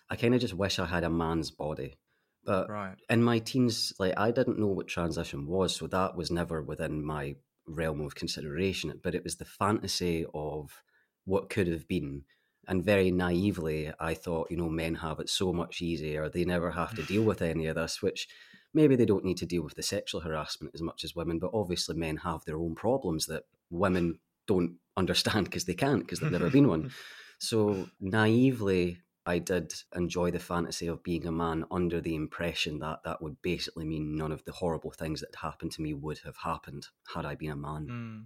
I 0.09 0.15
kind 0.15 0.35
of 0.35 0.41
just 0.41 0.53
wish 0.53 0.79
I 0.79 0.85
had 0.85 1.03
a 1.03 1.09
man's 1.09 1.51
body. 1.51 1.97
But 2.43 2.69
right. 2.69 2.95
in 3.09 3.23
my 3.23 3.39
teens, 3.39 3.93
like 3.99 4.13
I 4.17 4.31
didn't 4.31 4.59
know 4.59 4.67
what 4.67 4.87
transition 4.87 5.47
was, 5.47 5.75
so 5.75 5.87
that 5.87 6.15
was 6.15 6.31
never 6.31 6.61
within 6.61 7.03
my 7.03 7.35
realm 7.65 8.01
of 8.01 8.15
consideration. 8.15 8.99
But 9.03 9.15
it 9.15 9.23
was 9.23 9.35
the 9.35 9.45
fantasy 9.45 10.25
of 10.33 10.81
what 11.25 11.49
could 11.49 11.67
have 11.67 11.87
been 11.87 12.23
and 12.67 12.83
very 12.83 13.11
naively, 13.11 13.91
I 13.99 14.13
thought, 14.13 14.51
you 14.51 14.57
know, 14.57 14.69
men 14.69 14.95
have 14.95 15.19
it 15.19 15.29
so 15.29 15.53
much 15.53 15.81
easier. 15.81 16.27
They 16.27 16.43
never 16.43 16.71
have 16.71 16.93
to 16.95 17.03
deal 17.03 17.23
with 17.23 17.41
any 17.41 17.67
of 17.67 17.75
this, 17.75 18.01
which 18.01 18.27
maybe 18.73 18.95
they 18.95 19.05
don't 19.05 19.25
need 19.25 19.37
to 19.37 19.45
deal 19.45 19.63
with 19.63 19.75
the 19.75 19.83
sexual 19.83 20.21
harassment 20.21 20.73
as 20.73 20.81
much 20.81 21.03
as 21.03 21.15
women, 21.15 21.39
but 21.39 21.51
obviously 21.53 21.95
men 21.95 22.17
have 22.17 22.45
their 22.45 22.57
own 22.57 22.75
problems 22.75 23.25
that 23.27 23.43
women 23.69 24.19
don't 24.47 24.77
understand 24.97 25.45
because 25.45 25.65
they 25.65 25.73
can't, 25.73 26.01
because 26.01 26.19
they've 26.19 26.31
never 26.31 26.49
been 26.49 26.67
one. 26.67 26.91
So 27.39 27.87
naively, 27.99 28.97
I 29.27 29.39
did 29.39 29.71
enjoy 29.95 30.31
the 30.31 30.39
fantasy 30.39 30.87
of 30.87 31.03
being 31.03 31.27
a 31.27 31.31
man 31.31 31.65
under 31.69 32.01
the 32.01 32.15
impression 32.15 32.79
that 32.79 33.03
that 33.03 33.21
would 33.21 33.41
basically 33.41 33.85
mean 33.85 34.15
none 34.15 34.31
of 34.31 34.43
the 34.45 34.53
horrible 34.53 34.89
things 34.89 35.21
that 35.21 35.35
happened 35.35 35.73
to 35.73 35.81
me 35.83 35.93
would 35.93 36.19
have 36.25 36.37
happened 36.37 36.87
had 37.13 37.25
I 37.25 37.35
been 37.35 37.51
a 37.51 37.55
man. 37.55 37.87
Mm. 37.91 38.25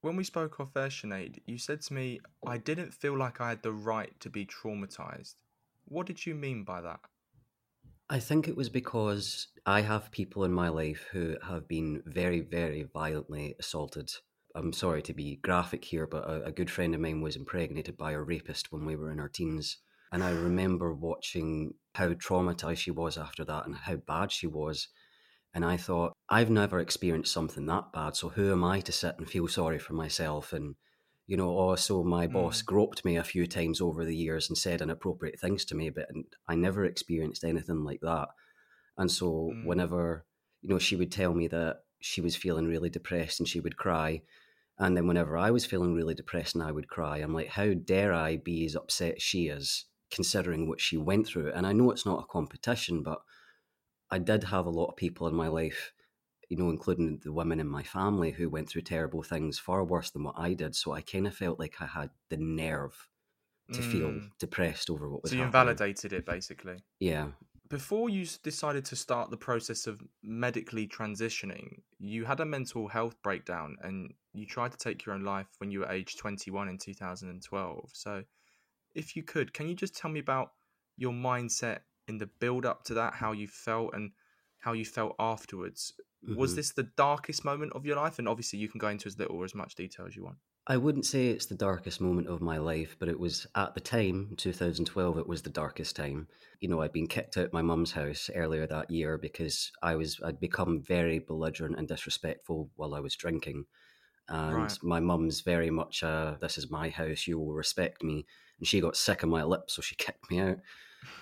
When 0.00 0.16
we 0.16 0.24
spoke 0.24 0.58
off 0.58 0.76
air, 0.76 0.88
Sinead, 0.88 1.38
you 1.46 1.58
said 1.58 1.82
to 1.82 1.94
me, 1.94 2.20
I 2.44 2.58
didn't 2.58 2.92
feel 2.92 3.16
like 3.16 3.40
I 3.40 3.50
had 3.50 3.62
the 3.62 3.72
right 3.72 4.18
to 4.20 4.28
be 4.30 4.44
traumatized. 4.44 5.34
What 5.84 6.06
did 6.06 6.26
you 6.26 6.34
mean 6.34 6.64
by 6.64 6.80
that? 6.80 7.00
I 8.12 8.20
think 8.20 8.46
it 8.46 8.58
was 8.58 8.68
because 8.68 9.46
I 9.64 9.80
have 9.80 10.10
people 10.10 10.44
in 10.44 10.52
my 10.52 10.68
life 10.68 11.06
who 11.12 11.38
have 11.48 11.66
been 11.66 12.02
very, 12.04 12.40
very 12.40 12.82
violently 12.82 13.54
assaulted. 13.58 14.12
I'm 14.54 14.74
sorry 14.74 15.00
to 15.04 15.14
be 15.14 15.36
graphic 15.36 15.82
here, 15.82 16.06
but 16.06 16.28
a, 16.28 16.44
a 16.44 16.52
good 16.52 16.70
friend 16.70 16.94
of 16.94 17.00
mine 17.00 17.22
was 17.22 17.36
impregnated 17.36 17.96
by 17.96 18.12
a 18.12 18.20
rapist 18.20 18.70
when 18.70 18.84
we 18.84 18.96
were 18.96 19.10
in 19.10 19.18
our 19.18 19.30
teens. 19.30 19.78
And 20.12 20.22
I 20.22 20.28
remember 20.28 20.92
watching 20.92 21.72
how 21.94 22.10
traumatized 22.10 22.76
she 22.76 22.90
was 22.90 23.16
after 23.16 23.46
that 23.46 23.64
and 23.64 23.74
how 23.74 23.96
bad 23.96 24.30
she 24.30 24.46
was. 24.46 24.88
And 25.54 25.64
I 25.64 25.78
thought, 25.78 26.12
I've 26.28 26.50
never 26.50 26.80
experienced 26.80 27.32
something 27.32 27.64
that 27.64 27.94
bad. 27.94 28.14
So 28.14 28.28
who 28.28 28.52
am 28.52 28.62
I 28.62 28.80
to 28.80 28.92
sit 28.92 29.14
and 29.16 29.26
feel 29.26 29.48
sorry 29.48 29.78
for 29.78 29.94
myself? 29.94 30.52
And, 30.52 30.74
you 31.32 31.38
know, 31.38 31.48
also 31.48 32.04
my 32.04 32.26
mm. 32.26 32.34
boss 32.34 32.60
groped 32.60 33.06
me 33.06 33.16
a 33.16 33.24
few 33.24 33.46
times 33.46 33.80
over 33.80 34.04
the 34.04 34.14
years 34.14 34.50
and 34.50 34.58
said 34.58 34.82
inappropriate 34.82 35.40
things 35.40 35.64
to 35.64 35.74
me, 35.74 35.88
but 35.88 36.06
I 36.46 36.54
never 36.54 36.84
experienced 36.84 37.42
anything 37.42 37.84
like 37.84 38.00
that. 38.02 38.28
And 38.98 39.10
so 39.10 39.50
mm. 39.50 39.64
whenever, 39.64 40.26
you 40.60 40.68
know, 40.68 40.78
she 40.78 40.94
would 40.94 41.10
tell 41.10 41.32
me 41.32 41.48
that 41.48 41.84
she 42.00 42.20
was 42.20 42.36
feeling 42.36 42.66
really 42.66 42.90
depressed 42.90 43.40
and 43.40 43.48
she 43.48 43.60
would 43.60 43.78
cry. 43.78 44.20
And 44.78 44.94
then 44.94 45.06
whenever 45.06 45.38
I 45.38 45.50
was 45.50 45.64
feeling 45.64 45.94
really 45.94 46.14
depressed 46.14 46.54
and 46.54 46.62
I 46.62 46.70
would 46.70 46.88
cry, 46.88 47.16
I'm 47.16 47.32
like, 47.32 47.48
how 47.48 47.72
dare 47.72 48.12
I 48.12 48.36
be 48.36 48.66
as 48.66 48.76
upset 48.76 49.14
as 49.16 49.22
she 49.22 49.46
is, 49.46 49.86
considering 50.10 50.68
what 50.68 50.82
she 50.82 50.98
went 50.98 51.26
through? 51.26 51.50
And 51.54 51.66
I 51.66 51.72
know 51.72 51.90
it's 51.92 52.04
not 52.04 52.24
a 52.24 52.30
competition, 52.30 53.02
but 53.02 53.22
I 54.10 54.18
did 54.18 54.44
have 54.44 54.66
a 54.66 54.70
lot 54.70 54.90
of 54.90 54.96
people 54.96 55.26
in 55.28 55.34
my 55.34 55.48
life, 55.48 55.92
you 56.52 56.58
know, 56.58 56.68
including 56.68 57.18
the 57.24 57.32
women 57.32 57.60
in 57.60 57.66
my 57.66 57.82
family 57.82 58.30
who 58.30 58.50
went 58.50 58.68
through 58.68 58.82
terrible 58.82 59.22
things 59.22 59.58
far 59.58 59.82
worse 59.82 60.10
than 60.10 60.22
what 60.22 60.34
I 60.36 60.52
did. 60.52 60.76
So 60.76 60.92
I 60.92 61.00
kind 61.00 61.26
of 61.26 61.34
felt 61.34 61.58
like 61.58 61.76
I 61.80 61.86
had 61.86 62.10
the 62.28 62.36
nerve 62.36 63.08
to 63.72 63.80
mm. 63.80 63.90
feel 63.90 64.20
depressed 64.38 64.90
over 64.90 65.08
what 65.08 65.22
was 65.22 65.30
so 65.30 65.36
you 65.36 65.42
happening. 65.42 65.60
invalidated 65.62 66.12
it 66.12 66.26
basically 66.26 66.76
yeah 66.98 67.28
before 67.70 68.10
you 68.10 68.26
decided 68.42 68.84
to 68.84 68.96
start 68.96 69.30
the 69.30 69.36
process 69.36 69.86
of 69.86 70.02
medically 70.22 70.86
transitioning 70.86 71.80
you 71.98 72.24
had 72.24 72.40
a 72.40 72.44
mental 72.44 72.88
health 72.88 73.14
breakdown 73.22 73.76
and 73.82 74.12
you 74.34 74.44
tried 74.44 74.72
to 74.72 74.76
take 74.76 75.06
your 75.06 75.14
own 75.14 75.24
life 75.24 75.46
when 75.58 75.70
you 75.70 75.78
were 75.78 75.90
age 75.90 76.16
21 76.18 76.68
in 76.68 76.76
2012 76.76 77.90
so 77.94 78.22
if 78.96 79.16
you 79.16 79.22
could 79.22 79.54
can 79.54 79.68
you 79.68 79.74
just 79.74 79.96
tell 79.96 80.10
me 80.10 80.20
about 80.20 80.50
your 80.98 81.12
mindset 81.12 81.78
in 82.08 82.18
the 82.18 82.26
build 82.40 82.66
up 82.66 82.84
to 82.84 82.94
that, 82.94 83.14
how 83.14 83.32
you 83.32 83.48
felt 83.48 83.94
and 83.94 84.10
how 84.62 84.72
you 84.72 84.84
felt 84.84 85.14
afterwards. 85.18 85.92
Mm-hmm. 86.24 86.38
Was 86.38 86.54
this 86.54 86.72
the 86.72 86.84
darkest 86.96 87.44
moment 87.44 87.72
of 87.74 87.84
your 87.84 87.96
life? 87.96 88.18
And 88.18 88.28
obviously, 88.28 88.60
you 88.60 88.68
can 88.68 88.78
go 88.78 88.88
into 88.88 89.08
as 89.08 89.18
little 89.18 89.36
or 89.36 89.44
as 89.44 89.54
much 89.54 89.74
detail 89.74 90.06
as 90.06 90.16
you 90.16 90.24
want. 90.24 90.38
I 90.68 90.76
wouldn't 90.76 91.06
say 91.06 91.26
it's 91.26 91.46
the 91.46 91.56
darkest 91.56 92.00
moment 92.00 92.28
of 92.28 92.40
my 92.40 92.58
life, 92.58 92.94
but 93.00 93.08
it 93.08 93.18
was 93.18 93.48
at 93.56 93.74
the 93.74 93.80
time, 93.80 94.34
2012, 94.36 95.18
it 95.18 95.26
was 95.26 95.42
the 95.42 95.50
darkest 95.50 95.96
time. 95.96 96.28
You 96.60 96.68
know, 96.68 96.80
I'd 96.80 96.92
been 96.92 97.08
kicked 97.08 97.36
out 97.36 97.52
my 97.52 97.62
mum's 97.62 97.90
house 97.90 98.30
earlier 98.32 98.68
that 98.68 98.88
year 98.88 99.18
because 99.18 99.72
I 99.82 99.96
was 99.96 100.20
I'd 100.24 100.38
become 100.38 100.80
very 100.80 101.18
belligerent 101.18 101.76
and 101.76 101.88
disrespectful 101.88 102.70
while 102.76 102.94
I 102.94 103.00
was 103.00 103.16
drinking. 103.16 103.64
And 104.28 104.54
right. 104.54 104.78
my 104.84 105.00
mum's 105.00 105.40
very 105.40 105.70
much 105.70 106.04
a, 106.04 106.38
this 106.40 106.56
is 106.56 106.70
my 106.70 106.88
house, 106.88 107.26
you 107.26 107.40
will 107.40 107.54
respect 107.54 108.04
me. 108.04 108.24
And 108.60 108.68
she 108.68 108.80
got 108.80 108.96
sick 108.96 109.24
of 109.24 109.28
my 109.28 109.42
lips, 109.42 109.74
so 109.74 109.82
she 109.82 109.94
kicked 109.96 110.30
me 110.30 110.38
out 110.38 110.58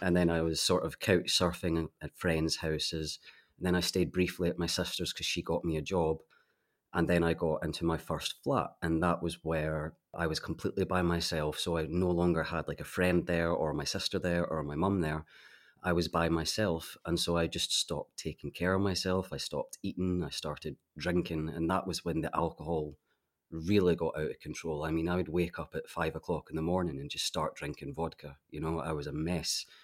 and 0.00 0.16
then 0.16 0.30
I 0.30 0.42
was 0.42 0.60
sort 0.60 0.84
of 0.84 1.00
couch 1.00 1.28
surfing 1.28 1.88
at 2.02 2.16
friends' 2.16 2.56
houses. 2.56 3.18
And 3.58 3.66
then 3.66 3.74
I 3.74 3.80
stayed 3.80 4.12
briefly 4.12 4.48
at 4.48 4.58
my 4.58 4.66
sister's 4.66 5.12
because 5.12 5.26
she 5.26 5.42
got 5.42 5.64
me 5.64 5.76
a 5.76 5.82
job. 5.82 6.18
And 6.92 7.08
then 7.08 7.22
I 7.22 7.34
got 7.34 7.64
into 7.64 7.84
my 7.84 7.96
first 7.96 8.42
flat, 8.42 8.70
and 8.82 9.00
that 9.02 9.22
was 9.22 9.44
where 9.44 9.94
I 10.12 10.26
was 10.26 10.40
completely 10.40 10.84
by 10.84 11.02
myself. 11.02 11.58
So 11.58 11.76
I 11.76 11.86
no 11.88 12.10
longer 12.10 12.42
had 12.42 12.66
like 12.66 12.80
a 12.80 12.84
friend 12.84 13.26
there, 13.26 13.50
or 13.50 13.72
my 13.72 13.84
sister 13.84 14.18
there, 14.18 14.44
or 14.44 14.62
my 14.64 14.74
mum 14.74 15.00
there. 15.00 15.24
I 15.82 15.92
was 15.92 16.08
by 16.08 16.28
myself. 16.28 16.96
And 17.06 17.18
so 17.18 17.36
I 17.36 17.46
just 17.46 17.72
stopped 17.72 18.16
taking 18.16 18.50
care 18.50 18.74
of 18.74 18.82
myself. 18.82 19.32
I 19.32 19.36
stopped 19.36 19.78
eating. 19.82 20.24
I 20.24 20.30
started 20.30 20.76
drinking. 20.98 21.48
And 21.48 21.70
that 21.70 21.86
was 21.86 22.04
when 22.04 22.20
the 22.20 22.34
alcohol 22.36 22.96
really 23.50 23.96
got 23.96 24.16
out 24.16 24.30
of 24.30 24.40
control. 24.40 24.84
I 24.84 24.90
mean, 24.90 25.08
I 25.08 25.16
would 25.16 25.28
wake 25.28 25.58
up 25.58 25.74
at 25.74 25.88
five 25.88 26.16
o'clock 26.16 26.48
in 26.50 26.56
the 26.56 26.62
morning 26.62 26.98
and 26.98 27.10
just 27.10 27.26
start 27.26 27.56
drinking 27.56 27.94
vodka. 27.94 28.36
You 28.50 28.60
know, 28.60 28.80
I 28.80 28.92
was 28.92 29.06
a 29.06 29.12
mess. 29.12 29.66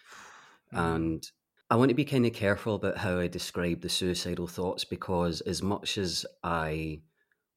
Mm. 0.74 0.96
And 0.96 1.30
I 1.70 1.76
want 1.76 1.90
to 1.90 1.94
be 1.94 2.04
kind 2.04 2.26
of 2.26 2.32
careful 2.32 2.74
about 2.74 2.96
how 2.96 3.20
I 3.20 3.28
describe 3.28 3.82
the 3.82 3.88
suicidal 3.88 4.48
thoughts 4.48 4.84
because, 4.84 5.40
as 5.42 5.62
much 5.62 5.96
as 5.96 6.26
I 6.42 7.02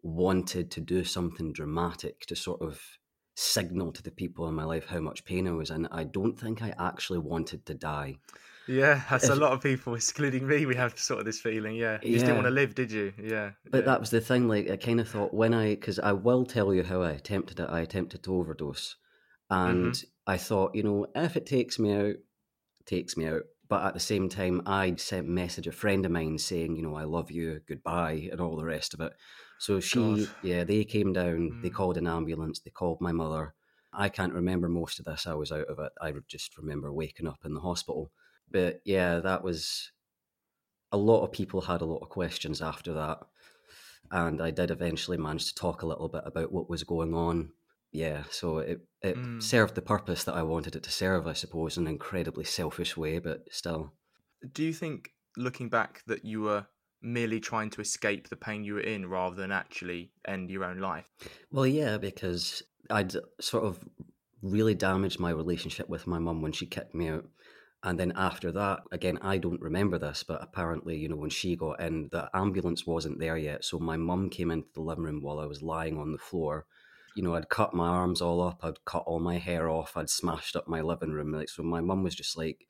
wanted 0.03 0.69
to 0.71 0.81
do 0.81 1.03
something 1.03 1.51
dramatic 1.51 2.27
to 2.27 2.35
sort 2.35 2.61
of 2.61 2.81
signal 3.35 3.91
to 3.93 4.03
the 4.03 4.11
people 4.11 4.47
in 4.47 4.53
my 4.53 4.63
life 4.63 4.85
how 4.85 4.99
much 4.99 5.25
pain 5.25 5.47
I 5.47 5.51
was 5.51 5.69
in, 5.69 5.87
I 5.87 6.03
don't 6.03 6.39
think 6.39 6.61
I 6.61 6.73
actually 6.77 7.19
wanted 7.19 7.65
to 7.65 7.73
die. 7.73 8.17
Yeah, 8.69 9.01
that's 9.09 9.29
a 9.29 9.35
lot 9.35 9.51
of 9.51 9.63
people, 9.63 9.95
including 9.95 10.47
me. 10.47 10.67
We 10.67 10.75
have 10.75 10.97
sort 10.99 11.19
of 11.19 11.25
this 11.25 11.41
feeling. 11.41 11.75
Yeah, 11.75 11.97
you 12.03 12.09
yeah. 12.09 12.13
just 12.13 12.25
didn't 12.25 12.37
want 12.37 12.47
to 12.47 12.53
live, 12.53 12.75
did 12.75 12.91
you? 12.91 13.11
Yeah. 13.19 13.51
But 13.65 13.79
yeah. 13.79 13.85
that 13.85 13.99
was 13.99 14.11
the 14.11 14.21
thing. 14.21 14.47
Like, 14.47 14.69
I 14.69 14.77
kind 14.77 14.99
of 14.99 15.09
thought 15.09 15.33
when 15.33 15.55
I, 15.55 15.69
because 15.69 15.97
I 15.97 16.11
will 16.11 16.45
tell 16.45 16.71
you 16.71 16.83
how 16.83 17.01
I 17.01 17.11
attempted 17.11 17.59
it. 17.59 17.67
I 17.67 17.79
attempted 17.79 18.21
to 18.23 18.35
overdose, 18.35 18.95
and 19.49 19.93
mm-hmm. 19.93 20.31
I 20.31 20.37
thought, 20.37 20.75
you 20.75 20.83
know, 20.83 21.07
if 21.15 21.35
it 21.35 21.47
takes 21.47 21.79
me 21.79 21.95
out, 21.95 22.15
takes 22.85 23.17
me 23.17 23.25
out. 23.25 23.41
But 23.67 23.85
at 23.85 23.95
the 23.95 23.99
same 23.99 24.29
time, 24.29 24.61
I 24.67 24.93
sent 24.97 25.27
a 25.27 25.31
message 25.31 25.65
a 25.65 25.71
friend 25.71 26.05
of 26.05 26.11
mine 26.11 26.37
saying, 26.37 26.75
you 26.75 26.83
know, 26.83 26.95
I 26.95 27.05
love 27.05 27.31
you, 27.31 27.61
goodbye, 27.67 28.29
and 28.31 28.39
all 28.39 28.55
the 28.55 28.65
rest 28.65 28.93
of 28.93 29.01
it. 29.01 29.13
So 29.57 29.79
she, 29.79 29.99
God. 29.99 30.29
yeah, 30.43 30.63
they 30.63 30.83
came 30.83 31.11
down. 31.11 31.53
Mm. 31.53 31.61
They 31.63 31.69
called 31.69 31.97
an 31.97 32.07
ambulance. 32.07 32.59
They 32.59 32.71
called 32.71 33.01
my 33.01 33.11
mother. 33.11 33.55
I 33.91 34.09
can't 34.09 34.33
remember 34.33 34.69
most 34.69 34.99
of 34.99 35.05
this. 35.05 35.25
I 35.25 35.33
was 35.33 35.51
out 35.51 35.67
of 35.67 35.79
it. 35.79 35.91
I 35.99 36.13
just 36.27 36.55
remember 36.57 36.93
waking 36.93 37.27
up 37.27 37.39
in 37.45 37.55
the 37.55 37.59
hospital 37.59 38.11
but 38.51 38.81
yeah, 38.85 39.19
that 39.19 39.43
was 39.43 39.91
a 40.91 40.97
lot 40.97 41.23
of 41.23 41.31
people 41.31 41.61
had 41.61 41.81
a 41.81 41.85
lot 41.85 42.01
of 42.01 42.09
questions 42.09 42.61
after 42.61 42.93
that. 42.93 43.19
And 44.11 44.41
I 44.41 44.49
did 44.51 44.71
eventually 44.71 45.17
manage 45.17 45.49
to 45.49 45.55
talk 45.55 45.81
a 45.83 45.85
little 45.87 46.09
bit 46.09 46.23
about 46.25 46.51
what 46.51 46.69
was 46.69 46.83
going 46.83 47.13
on. 47.13 47.51
yeah, 47.91 48.23
so 48.29 48.59
it 48.59 48.81
it 49.01 49.15
Mm. 49.17 49.41
served 49.41 49.73
the 49.75 49.81
purpose 49.81 50.23
that 50.25 50.35
I 50.35 50.43
wanted 50.43 50.75
it 50.75 50.83
to 50.83 50.91
serve, 50.91 51.25
I 51.25 51.33
suppose, 51.33 51.75
in 51.77 51.87
an 51.87 51.93
incredibly 51.93 52.43
selfish 52.43 52.95
way, 52.97 53.17
but 53.19 53.47
still. 53.51 53.93
Do 54.53 54.63
you 54.63 54.73
think, 54.73 55.09
looking 55.37 55.69
back, 55.69 56.03
that 56.05 56.23
you 56.23 56.41
were 56.41 56.67
merely 57.01 57.39
trying 57.39 57.69
to 57.71 57.81
escape 57.81 58.29
the 58.29 58.35
pain 58.35 58.63
you 58.63 58.75
were 58.75 58.81
in 58.81 59.07
rather 59.09 59.35
than 59.35 59.51
actually 59.51 60.11
end 60.27 60.51
your 60.51 60.65
own 60.65 60.77
life? 60.79 61.09
Well, 61.51 61.65
yeah, 61.65 61.97
because 61.97 62.61
I'd 62.91 63.13
sort 63.39 63.63
of 63.63 63.79
really 64.43 64.75
damaged 64.75 65.19
my 65.19 65.31
relationship 65.31 65.89
with 65.89 66.05
my 66.07 66.19
mum 66.19 66.41
when 66.43 66.51
she 66.51 66.65
kicked 66.67 66.93
me 66.93 67.07
out. 67.09 67.25
And 67.81 67.97
then 67.97 68.11
after 68.15 68.51
that, 68.51 68.81
again, 68.91 69.17
I 69.21 69.37
don't 69.37 69.61
remember 69.61 69.97
this, 69.97 70.23
but 70.23 70.43
apparently, 70.43 70.97
you 70.97 71.07
know, 71.07 71.15
when 71.15 71.29
she 71.29 71.55
got 71.55 71.79
in, 71.79 72.09
the 72.11 72.29
ambulance 72.33 72.85
wasn't 72.85 73.19
there 73.19 73.37
yet. 73.37 73.63
So 73.63 73.79
my 73.79 73.95
mum 73.95 74.29
came 74.29 74.51
into 74.51 74.67
the 74.73 74.81
living 74.81 75.05
room 75.05 75.21
while 75.21 75.39
I 75.39 75.45
was 75.45 75.61
lying 75.61 75.97
on 75.97 76.11
the 76.11 76.17
floor. 76.17 76.65
You 77.15 77.23
know, 77.23 77.35
I'd 77.35 77.49
cut 77.49 77.73
my 77.73 77.87
arms 77.87 78.21
all 78.21 78.41
up, 78.41 78.59
I'd 78.63 78.83
cut 78.85 79.03
all 79.05 79.19
my 79.19 79.37
hair 79.37 79.69
off, 79.69 79.95
I'd 79.95 80.09
smashed 80.09 80.55
up 80.57 80.67
my 80.67 80.81
living 80.81 81.11
room. 81.11 81.31
Like, 81.31 81.49
so 81.49 81.63
my 81.63 81.79
mum 81.79 82.03
was 82.03 82.15
just 82.15 82.37
like, 82.37 82.67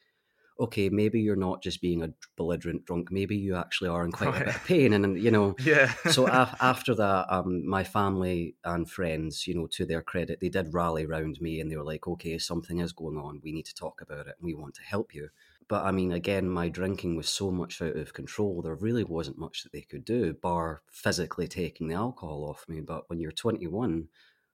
okay, 0.59 0.89
maybe 0.89 1.21
you're 1.21 1.35
not 1.35 1.61
just 1.63 1.81
being 1.81 2.03
a 2.03 2.09
belligerent 2.35 2.85
drunk, 2.85 3.11
maybe 3.11 3.35
you 3.37 3.55
actually 3.55 3.89
are 3.89 4.03
in 4.03 4.11
quite 4.11 4.29
Right. 4.31 4.41
a 4.41 4.45
bit 4.45 4.55
of 4.55 4.63
pain. 4.65 4.93
And, 4.93 5.17
you 5.21 5.31
know, 5.31 5.55
Yeah. 5.65 5.93
so 6.11 6.27
af- 6.41 6.55
after 6.61 6.93
that, 6.95 7.25
um, 7.33 7.65
my 7.67 7.83
family 7.83 8.55
and 8.63 8.89
friends, 8.89 9.47
you 9.47 9.55
know, 9.55 9.67
to 9.67 9.85
their 9.85 10.01
credit, 10.01 10.39
they 10.39 10.49
did 10.49 10.73
rally 10.73 11.05
round 11.05 11.39
me 11.41 11.59
and 11.61 11.71
they 11.71 11.77
were 11.77 11.83
like, 11.83 12.07
okay, 12.07 12.37
something 12.37 12.79
is 12.79 12.91
going 12.93 13.17
on. 13.17 13.39
We 13.43 13.51
need 13.51 13.65
to 13.67 13.75
talk 13.75 14.01
about 14.01 14.27
it 14.27 14.35
and 14.39 14.45
we 14.45 14.53
want 14.53 14.75
to 14.75 14.81
help 14.81 15.13
you. 15.15 15.29
But 15.67 15.85
I 15.85 15.91
mean, 15.91 16.11
again, 16.11 16.49
my 16.49 16.67
drinking 16.67 17.15
was 17.15 17.29
so 17.29 17.51
much 17.51 17.79
out 17.81 17.95
of 17.95 18.13
control. 18.13 18.61
There 18.61 18.73
really 18.75 19.03
wasn't 19.03 19.37
much 19.37 19.61
that 19.63 19.71
they 19.71 19.81
could 19.81 20.03
do, 20.03 20.33
bar 20.33 20.81
physically 20.91 21.47
taking 21.47 21.87
the 21.87 21.95
alcohol 21.95 22.43
off 22.49 22.67
me. 22.67 22.81
But 22.81 23.07
when 23.07 23.19
you're 23.19 23.31
21, 23.31 24.07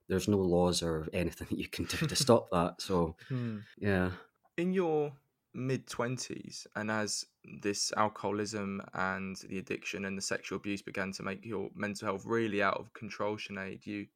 there's 0.09 0.27
no 0.27 0.37
laws 0.37 0.83
or 0.83 1.07
anything 1.13 1.47
that 1.51 1.57
you 1.57 1.67
can 1.69 1.85
do 1.85 2.05
to 2.05 2.15
stop 2.15 2.49
that. 2.51 2.81
So, 2.81 3.15
Hmm. 3.29 3.59
yeah. 3.77 4.11
in 4.57 4.73
your 4.73 5.13
mid 5.55 5.87
20s 5.87 6.67
and 6.75 6.91
as 6.91 7.25
this 7.61 7.93
alcoholism 7.97 8.81
and 8.93 9.37
the 9.49 9.57
addiction 9.57 10.05
and 10.05 10.17
the 10.17 10.21
sexual 10.21 10.57
abuse 10.57 10.81
began 10.81 11.11
to 11.11 11.23
make 11.23 11.45
your 11.45 11.69
mental 11.75 12.07
health 12.07 12.23
really 12.25 12.61
out 12.61 12.77
of 12.77 12.93
control 12.93 13.37
Sinead, 13.37 13.85
you 13.85 14.07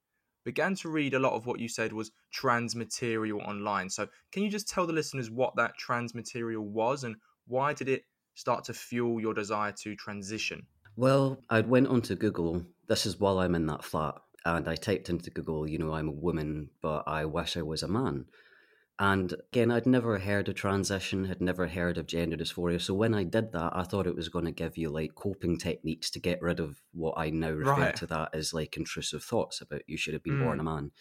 began 0.43 0.75
to 0.75 0.89
read 0.89 1.13
a 1.13 1.19
lot 1.19 1.34
of 1.34 1.46
what 1.46 1.60
you 1.60 1.69
said 1.69 1.93
was 1.93 2.12
trans 2.31 2.75
material 2.75 3.41
online 3.41 3.89
so 3.89 4.08
can 4.31 4.43
you 4.43 4.50
just 4.50 4.67
tell 4.67 4.86
the 4.86 4.93
listeners 4.93 5.29
what 5.29 5.55
that 5.55 5.77
trans 5.77 6.13
material 6.13 6.63
was 6.63 7.03
and 7.03 7.15
why 7.48 7.74
did 7.74 7.88
it 7.88 8.03
start 8.36 8.63
to 8.63 8.74
fuel 8.74 9.19
your 9.19 9.34
desire 9.34 9.72
to 9.72 9.96
transition 9.96 10.65
Well, 11.00 11.39
I 11.50 11.62
went 11.62 11.88
onto 11.88 12.13
Google. 12.15 12.65
This 12.89 13.05
is 13.05 13.22
while 13.22 13.39
I'm 13.39 13.55
in 13.55 13.67
that 13.67 13.86
flat, 13.86 14.15
and 14.43 14.67
I 14.67 14.75
typed 14.75 15.10
into 15.10 15.29
Google, 15.29 15.65
you 15.65 15.77
know, 15.77 15.93
I'm 15.93 16.10
a 16.10 16.12
woman, 16.27 16.72
but 16.81 17.03
I 17.08 17.24
wish 17.24 17.55
I 17.55 17.62
was 17.62 17.84
a 17.84 17.88
man. 17.88 18.25
And 19.01 19.32
again, 19.53 19.72
I'd 19.72 19.86
never 19.86 20.20
heard 20.20 20.50
of 20.50 20.56
transition, 20.56 21.24
had 21.25 21.39
never 21.39 21.68
heard 21.68 21.98
of 21.98 22.06
gender 22.06 22.36
dysphoria. 22.36 22.82
So 22.82 22.94
when 22.94 23.13
I 23.13 23.24
did 23.24 23.53
that, 23.53 23.72
I 23.74 23.84
thought 23.84 24.08
it 24.08 24.15
was 24.15 24.27
going 24.27 24.44
to 24.46 24.51
give 24.51 24.77
you 24.77 24.89
like 24.89 25.15
coping 25.15 25.58
techniques 25.58 26.10
to 26.12 26.20
get 26.20 26.41
rid 26.41 26.60
of 26.60 26.82
what 26.91 27.13
I 27.18 27.29
now 27.29 27.51
refer 27.51 27.91
Right. 27.91 27.96
to 27.96 28.06
that 28.08 28.29
as 28.34 28.53
like 28.53 28.75
intrusive 28.75 29.24
thoughts 29.24 29.62
about 29.62 29.88
you 29.88 29.96
should 29.96 30.13
have 30.13 30.24
been 30.24 30.36
Mm. 30.36 30.38
born 30.38 30.60
a 30.60 30.63
man. 30.63 30.91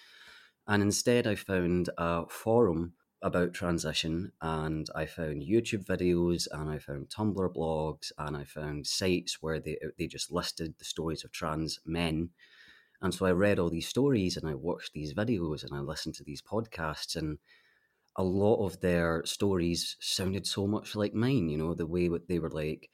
And 0.68 0.82
instead, 0.82 1.26
I 1.26 1.34
found 1.34 1.90
a 1.98 2.28
forum 2.28 2.94
about 3.20 3.52
transition 3.54 4.30
and 4.40 4.88
I 4.94 5.06
found 5.06 5.42
YouTube 5.42 5.84
videos 5.84 6.46
and 6.52 6.70
I 6.70 6.78
found 6.78 7.08
Tumblr 7.08 7.52
blogs 7.54 8.12
and 8.16 8.36
I 8.36 8.44
found 8.44 8.86
sites 8.86 9.42
where 9.42 9.58
they, 9.58 9.76
they 9.98 10.06
just 10.06 10.30
listed 10.30 10.74
the 10.78 10.84
stories 10.84 11.24
of 11.24 11.32
trans 11.32 11.80
men. 11.84 12.30
And 13.00 13.14
so 13.14 13.26
I 13.26 13.32
read 13.32 13.58
all 13.58 13.70
these 13.70 13.88
stories 13.88 14.36
and 14.36 14.48
I 14.48 14.54
watched 14.54 14.92
these 14.92 15.14
videos 15.14 15.64
and 15.64 15.74
I 15.74 15.80
listened 15.80 16.14
to 16.16 16.24
these 16.24 16.42
podcasts 16.42 17.16
and 17.16 17.38
a 18.18 18.24
lot 18.24 18.66
of 18.66 18.80
their 18.80 19.24
stories 19.26 19.96
sounded 20.00 20.46
so 20.46 20.66
much 20.68 20.96
like 20.96 21.14
mine, 21.14 21.48
you 21.48 21.58
know, 21.58 21.74
the 21.74 21.86
way 21.86 22.08
that 22.08 22.28
they 22.28 22.40
were 22.40 22.50
like, 22.50 22.90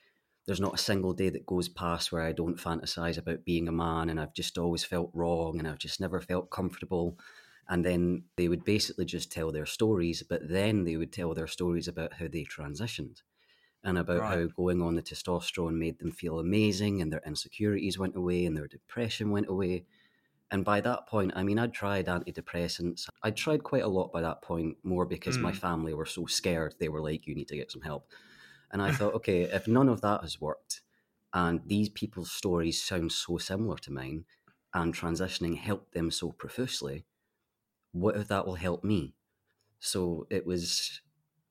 there's 0.46 0.60
not 0.60 0.74
a 0.74 0.78
single 0.78 1.14
day 1.14 1.30
that 1.30 1.46
goes 1.46 1.68
past 1.70 2.12
where 2.12 2.22
I 2.22 2.32
don't 2.32 2.58
fantasize 2.58 3.18
about 3.18 3.44
being 3.46 3.68
a 3.68 3.72
man 3.72 4.10
and 4.10 4.20
I've 4.20 4.34
just 4.34 4.58
always 4.58 4.84
felt 4.84 5.10
wrong 5.14 5.58
and 5.58 5.68
I've 5.68 5.78
just 5.78 6.00
never 6.00 6.20
felt 6.20 6.50
comfortable. 6.50 7.18
And 7.68 7.84
then 7.84 8.26
they 8.36 8.48
would 8.48 8.64
basically 8.64 9.06
just 9.06 9.32
tell 9.32 9.52
their 9.52 9.66
stories, 9.66 10.22
but 10.22 10.48
then 10.48 10.84
they 10.84 10.98
would 10.98 11.12
tell 11.12 11.34
their 11.34 11.46
stories 11.46 11.88
about 11.88 12.14
how 12.14 12.28
they 12.28 12.44
transitioned 12.44 13.22
and 13.82 13.98
about 13.98 14.24
Right. 14.24 14.26
how 14.26 14.46
going 14.46 14.80
on 14.80 14.94
the 14.94 15.02
testosterone 15.02 15.76
made 15.76 15.98
them 15.98 16.10
feel 16.12 16.38
amazing 16.38 17.00
and 17.02 17.12
their 17.12 17.22
insecurities 17.26 17.98
went 17.98 18.16
away 18.16 18.46
and 18.46 18.56
their 18.56 18.68
depression 18.68 19.30
went 19.30 19.48
away. 19.48 19.86
And 20.50 20.64
by 20.64 20.80
that 20.82 21.06
point, 21.06 21.32
I 21.34 21.42
mean, 21.42 21.58
I'd 21.58 21.72
tried 21.74 22.06
antidepressants. 22.06 23.08
I'd 23.22 23.36
tried 23.36 23.64
quite 23.64 23.82
a 23.82 23.88
lot 23.88 24.12
by 24.12 24.20
that 24.22 24.42
point, 24.42 24.78
more 24.84 25.06
because 25.06 25.40
my 25.40 25.52
Mm. 25.52 25.52
family 25.52 25.94
were 25.94 26.06
so 26.06 26.26
scared. 26.26 26.76
They 26.78 26.88
were 26.88 27.00
like, 27.00 27.26
you 27.26 27.34
need 27.34 27.48
to 27.48 27.56
get 27.56 27.72
some 27.72 27.82
help. 27.82 28.12
And 28.70 28.82
I 28.82 28.90
thought, 28.90 29.14
okay, 29.16 29.42
if 29.42 29.68
none 29.68 29.88
of 29.88 30.00
that 30.02 30.22
has 30.22 30.40
worked, 30.40 30.82
and 31.32 31.62
these 31.66 31.88
people's 31.88 32.32
stories 32.32 32.82
sound 32.82 33.12
so 33.12 33.38
similar 33.38 33.76
to 33.78 33.92
mine, 33.92 34.26
and 34.74 34.94
transitioning 34.94 35.56
helped 35.58 35.92
them 35.94 36.10
so 36.10 36.32
profusely, 36.32 37.06
what 37.92 38.16
if 38.16 38.28
that 38.28 38.46
will 38.46 38.54
help 38.56 38.84
me? 38.84 39.14
So 39.80 40.26
it 40.30 40.46
was 40.46 41.02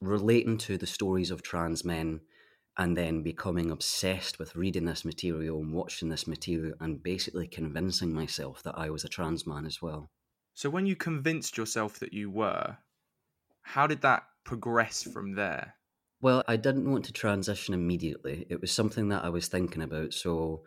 relating 0.01 0.58
to 0.60 0.77
the 0.77 0.88
stories 0.88 1.32
of 1.32 1.43
trans 1.43 1.86
men 1.86 2.21
and 2.77 2.97
then 2.97 3.23
becoming 3.23 3.71
obsessed 3.71 4.39
with 4.39 4.55
reading 4.55 4.86
this 4.86 5.05
material 5.05 5.59
and 5.62 5.73
watching 5.73 6.09
this 6.09 6.27
material 6.27 6.75
and 6.79 7.03
basically 7.03 7.47
convincing 7.47 8.13
myself 8.13 8.63
that 8.63 8.77
I 8.77 8.89
was 8.89 9.03
a 9.03 9.09
trans 9.09 9.45
man 9.47 9.65
as 9.65 9.81
well. 9.81 10.12
so 10.55 10.67
when 10.69 10.86
you 10.88 10.95
convinced 10.95 11.57
yourself 11.57 11.99
that 11.99 12.12
you 12.13 12.29
were 12.29 12.77
how 13.63 13.88
did 13.88 14.01
that 14.01 14.27
progress 14.45 15.03
from 15.03 15.33
there 15.33 15.75
Well, 16.21 16.43
I 16.47 16.55
didn't 16.55 16.89
want 16.89 17.05
to 17.05 17.13
transition 17.13 17.73
immediately. 17.73 18.45
It 18.49 18.62
was 18.62 18.71
something 18.71 19.09
that 19.09 19.23
I 19.23 19.29
was 19.29 19.47
thinking 19.47 19.81
about. 19.81 20.13
So, 20.13 20.63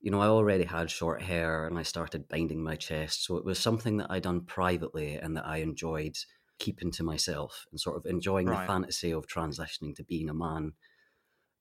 you 0.00 0.10
know, 0.10 0.20
I 0.20 0.26
already 0.26 0.64
had 0.64 0.90
short 0.90 1.22
hair 1.22 1.66
and 1.66 1.78
I 1.78 1.82
started 1.82 2.28
binding 2.28 2.62
my 2.62 2.76
chest. 2.76 3.24
So 3.24 3.36
it 3.36 3.44
was 3.44 3.58
something 3.58 3.98
that 3.98 4.10
I 4.10 4.18
done 4.20 4.44
privately 4.44 5.14
and 5.14 5.36
that 5.36 5.46
I 5.46 5.58
enjoyed 5.58 6.16
keeping 6.58 6.90
to 6.92 7.02
myself 7.04 7.66
and 7.70 7.80
sort 7.80 7.96
of 7.96 8.06
enjoying 8.06 8.48
Right. 8.48 8.50
the 8.50 8.56
fantasy 8.58 9.12
of 9.12 9.26
transitioning 9.26 9.94
to 9.96 10.04
being 10.04 10.28
a 10.28 10.34
man. 10.34 10.72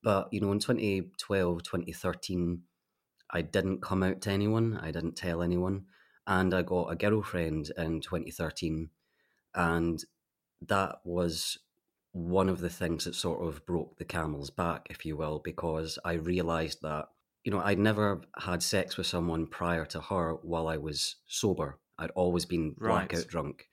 But, 0.06 0.32
you 0.32 0.39
know, 0.39 0.52
in 0.52 0.60
2012, 0.60 1.63
2013, 1.63 2.62
I 3.32 3.41
didn't 3.41 3.82
come 3.82 4.04
out 4.04 4.22
to 4.22 4.30
anyone. 4.30 4.78
I 4.78 4.91
didn't 4.91 5.15
tell 5.15 5.41
anyone. 5.41 5.86
And 6.28 6.54
I 6.54 6.62
got 6.62 6.91
a 6.91 6.96
girlfriend 6.96 7.72
in 7.76 8.02
2013. 8.02 8.91
And 9.56 10.04
that 10.68 11.00
was 11.04 11.58
one 12.12 12.50
of 12.50 12.60
the 12.60 12.70
things 12.70 13.06
that 13.06 13.15
sort 13.15 13.48
of 13.48 13.65
broke 13.65 13.98
the 13.98 14.06
camel's 14.06 14.52
back, 14.52 14.86
if 14.91 15.08
you 15.08 15.18
will, 15.18 15.39
because 15.44 15.98
I 16.06 16.13
realized 16.13 16.84
that, 16.84 17.08
you 17.44 17.52
know, 17.52 17.60
I'd 17.62 17.80
never 17.80 18.22
had 18.38 18.62
sex 18.62 18.98
with 18.98 19.08
someone 19.08 19.48
prior 19.48 19.86
to 19.88 20.02
her 20.02 20.36
while 20.44 20.68
I 20.68 20.78
was 20.78 21.15
sober. 21.28 21.80
I'd 21.98 22.12
always 22.12 22.46
been 22.46 22.76
Right. 22.78 23.10
blackout 23.10 23.28
drunk. 23.28 23.70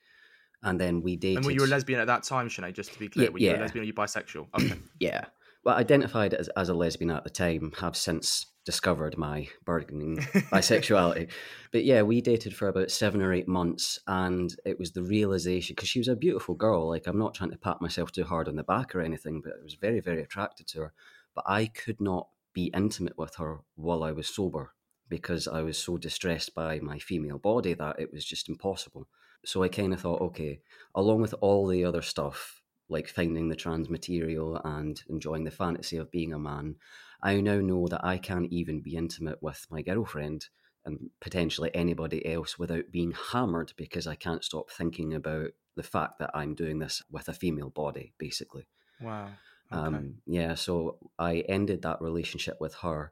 And 0.63 0.81
then 0.81 1.03
we 1.03 1.15
dated. 1.15 1.37
and 1.37 1.45
were 1.45 1.51
you 1.51 1.63
a 1.63 1.67
lesbian 1.67 1.99
at 1.99 2.07
that 2.07 2.23
time 2.23 2.47
Sinead, 2.49 2.73
just 2.73 2.91
to 2.93 2.99
be 2.99 3.07
clear 3.07 3.25
Yeah, 3.27 3.33
were 3.33 3.37
you 3.39 3.51
a 3.51 3.57
lesbian 3.57 3.83
or 3.83 3.85
you 3.85 3.93
bisexual 3.93 4.47
okay 4.55 4.79
Yeah. 4.99 5.25
Well, 5.63 5.75
identified 5.75 6.33
as, 6.33 6.49
as 6.49 6.69
a 6.69 6.73
lesbian 6.73 7.11
at 7.11 7.23
the 7.23 7.29
time, 7.29 7.71
have 7.77 7.95
since 7.95 8.47
discovered 8.65 9.17
my 9.17 9.47
burgeoning 9.65 10.17
bisexuality. 10.51 11.29
But 11.71 11.85
yeah, 11.85 12.01
we 12.01 12.21
dated 12.21 12.55
for 12.55 12.67
about 12.67 12.91
seven 12.91 13.21
or 13.21 13.33
eight 13.33 13.47
months, 13.47 13.99
and 14.07 14.53
it 14.65 14.77
was 14.77 14.91
the 14.91 15.03
realization 15.03 15.75
because 15.75 15.89
she 15.89 15.99
was 15.99 16.07
a 16.07 16.15
beautiful 16.15 16.55
girl. 16.55 16.89
Like, 16.89 17.07
I'm 17.07 17.19
not 17.19 17.33
trying 17.33 17.51
to 17.51 17.57
pat 17.57 17.81
myself 17.81 18.11
too 18.11 18.23
hard 18.23 18.47
on 18.47 18.55
the 18.55 18.63
back 18.63 18.93
or 18.93 19.01
anything, 19.01 19.41
but 19.41 19.53
I 19.59 19.63
was 19.63 19.75
very, 19.75 19.99
very 19.99 20.21
attracted 20.21 20.67
to 20.67 20.81
her. 20.81 20.93
But 21.35 21.45
I 21.47 21.67
could 21.67 21.99
not 21.99 22.27
be 22.53 22.71
intimate 22.73 23.17
with 23.17 23.35
her 23.35 23.61
while 23.75 24.03
I 24.03 24.11
was 24.11 24.27
sober 24.27 24.73
because 25.09 25.47
I 25.47 25.61
was 25.61 25.77
so 25.77 25.97
distressed 25.97 26.55
by 26.55 26.79
my 26.79 26.99
female 26.99 27.37
body 27.37 27.73
that 27.73 27.99
it 27.99 28.11
was 28.11 28.25
just 28.25 28.49
impossible. 28.49 29.07
So 29.45 29.63
I 29.63 29.67
kind 29.67 29.93
of 29.93 30.01
thought, 30.01 30.21
okay, 30.21 30.61
along 30.95 31.21
with 31.21 31.35
all 31.41 31.67
the 31.67 31.83
other 31.83 32.01
stuff, 32.01 32.62
like 32.89 33.07
finding 33.07 33.49
the 33.49 33.55
trans 33.55 33.89
material 33.89 34.59
and 34.63 35.01
enjoying 35.09 35.43
the 35.43 35.51
fantasy 35.51 35.97
of 35.97 36.11
being 36.11 36.33
a 36.33 36.39
man, 36.39 36.75
I 37.21 37.39
now 37.41 37.59
know 37.59 37.87
that 37.87 38.03
I 38.03 38.17
can't 38.17 38.51
even 38.51 38.81
be 38.81 38.95
intimate 38.95 39.41
with 39.41 39.65
my 39.69 39.81
girlfriend 39.81 40.47
and 40.85 41.09
potentially 41.21 41.71
anybody 41.73 42.25
else 42.25 42.59
without 42.59 42.91
being 42.91 43.13
hammered 43.31 43.73
because 43.77 44.05
I 44.05 44.15
can't 44.15 44.43
stop 44.43 44.69
thinking 44.69 45.13
about 45.13 45.51
the 45.75 45.83
fact 45.83 46.19
that 46.19 46.31
I'm 46.33 46.55
doing 46.55 46.79
this 46.79 47.01
with 47.09 47.29
a 47.29 47.33
female 47.33 47.69
body, 47.69 48.13
basically. 48.17 48.67
wow 49.01 49.29
okay. 49.73 49.85
Um, 49.85 50.15
yeah, 50.25 50.55
so 50.55 50.97
I 51.17 51.39
ended 51.49 51.81
that 51.81 52.01
relationship 52.01 52.57
with 52.59 52.75
her 52.75 53.11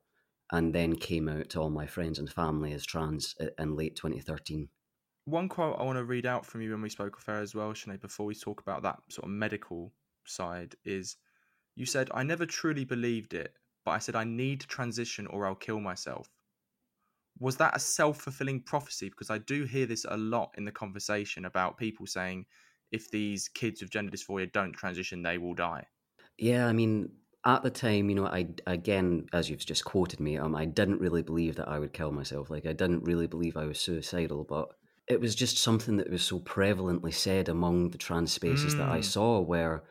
and 0.52 0.74
then 0.74 0.96
came 0.96 1.30
out 1.30 1.50
to 1.50 1.62
all 1.62 1.70
my 1.70 1.88
friends 1.88 2.20
and 2.20 2.30
family 2.30 2.74
as 2.74 2.86
trans 2.86 3.36
in 3.58 3.76
late 3.76 3.96
2013. 3.96 4.70
One 5.32 5.50
quote 5.50 5.78
I 5.80 5.84
want 5.84 5.98
to 5.98 6.04
read 6.04 6.26
out 6.26 6.46
from 6.46 6.62
you 6.62 6.72
when 6.72 6.82
we 6.82 6.90
spoke 6.90 7.16
off 7.18 7.30
air 7.30 7.40
as 7.40 7.56
well, 7.56 7.74
Sinead, 7.74 8.02
before 8.02 8.26
we 8.26 8.36
talk 8.36 8.62
about 8.62 8.84
that 8.84 9.00
sort 9.10 9.26
of 9.26 9.32
medical 9.32 9.92
side 10.26 10.76
is 10.86 11.18
you 11.76 11.86
said, 11.86 12.10
I 12.14 12.24
never 12.24 12.46
truly 12.46 12.86
believed 12.86 13.34
it, 13.34 13.54
but 13.86 13.92
I 13.92 14.00
said 14.00 14.16
I 14.16 14.26
need 14.26 14.62
to 14.62 14.68
transition 14.68 15.26
or 15.28 15.46
I'll 15.48 15.56
kill 15.56 15.80
myself. 15.80 16.28
was 17.40 17.58
that 17.58 17.76
a 17.76 17.80
self-fulfilling 17.80 18.62
prophecy? 18.62 19.10
Because 19.10 19.30
i 19.30 19.38
do 19.40 19.64
hear 19.64 19.86
this 19.86 20.06
a 20.10 20.18
lot 20.18 20.54
in 20.58 20.66
the 20.66 20.72
conversation 20.72 21.46
about 21.46 21.78
people 21.78 22.06
saying 22.06 22.46
if 22.92 23.10
these 23.10 23.48
kids 23.48 23.82
with 23.82 23.90
gender 23.90 24.12
dysphoria 24.12 24.52
don't 24.52 24.74
transition 24.74 25.22
they 25.24 25.38
will 25.38 25.54
die. 25.54 25.86
Yeah 26.38 26.68
i 26.68 26.74
mean 26.74 27.10
at 27.46 27.64
the 27.64 27.72
time 27.72 28.10
you 28.10 28.16
know 28.16 28.28
i 28.28 28.48
again 28.68 29.26
as 29.34 29.50
you've 29.50 29.66
just 29.66 29.86
quoted 29.86 30.20
me 30.20 30.38
um 30.38 30.56
i 30.56 30.66
didn't 30.66 31.00
really 31.00 31.24
believe 31.24 31.56
that 31.56 31.68
i 31.68 31.80
would 31.80 31.94
kill 31.94 32.12
myself. 32.12 32.50
Like 32.50 32.66
i 32.66 32.74
didn't 32.74 33.04
really 33.04 33.28
believe 33.28 33.58
i 33.58 33.66
was 33.66 33.80
suicidal 33.80 34.44
but 34.44 34.68
it 35.08 35.20
was 35.20 35.36
just 35.36 35.58
something 35.58 35.98
that 35.98 36.10
was 36.10 36.24
so 36.24 36.40
prevalently 36.40 37.14
said 37.14 37.50
among 37.50 37.90
the 37.90 37.98
trans 37.98 38.32
spaces 38.32 38.76
mm. 38.76 38.78
that 38.78 38.90
i 38.90 38.98
hmm. 38.98 39.02
saw 39.02 39.40
where 39.40 39.84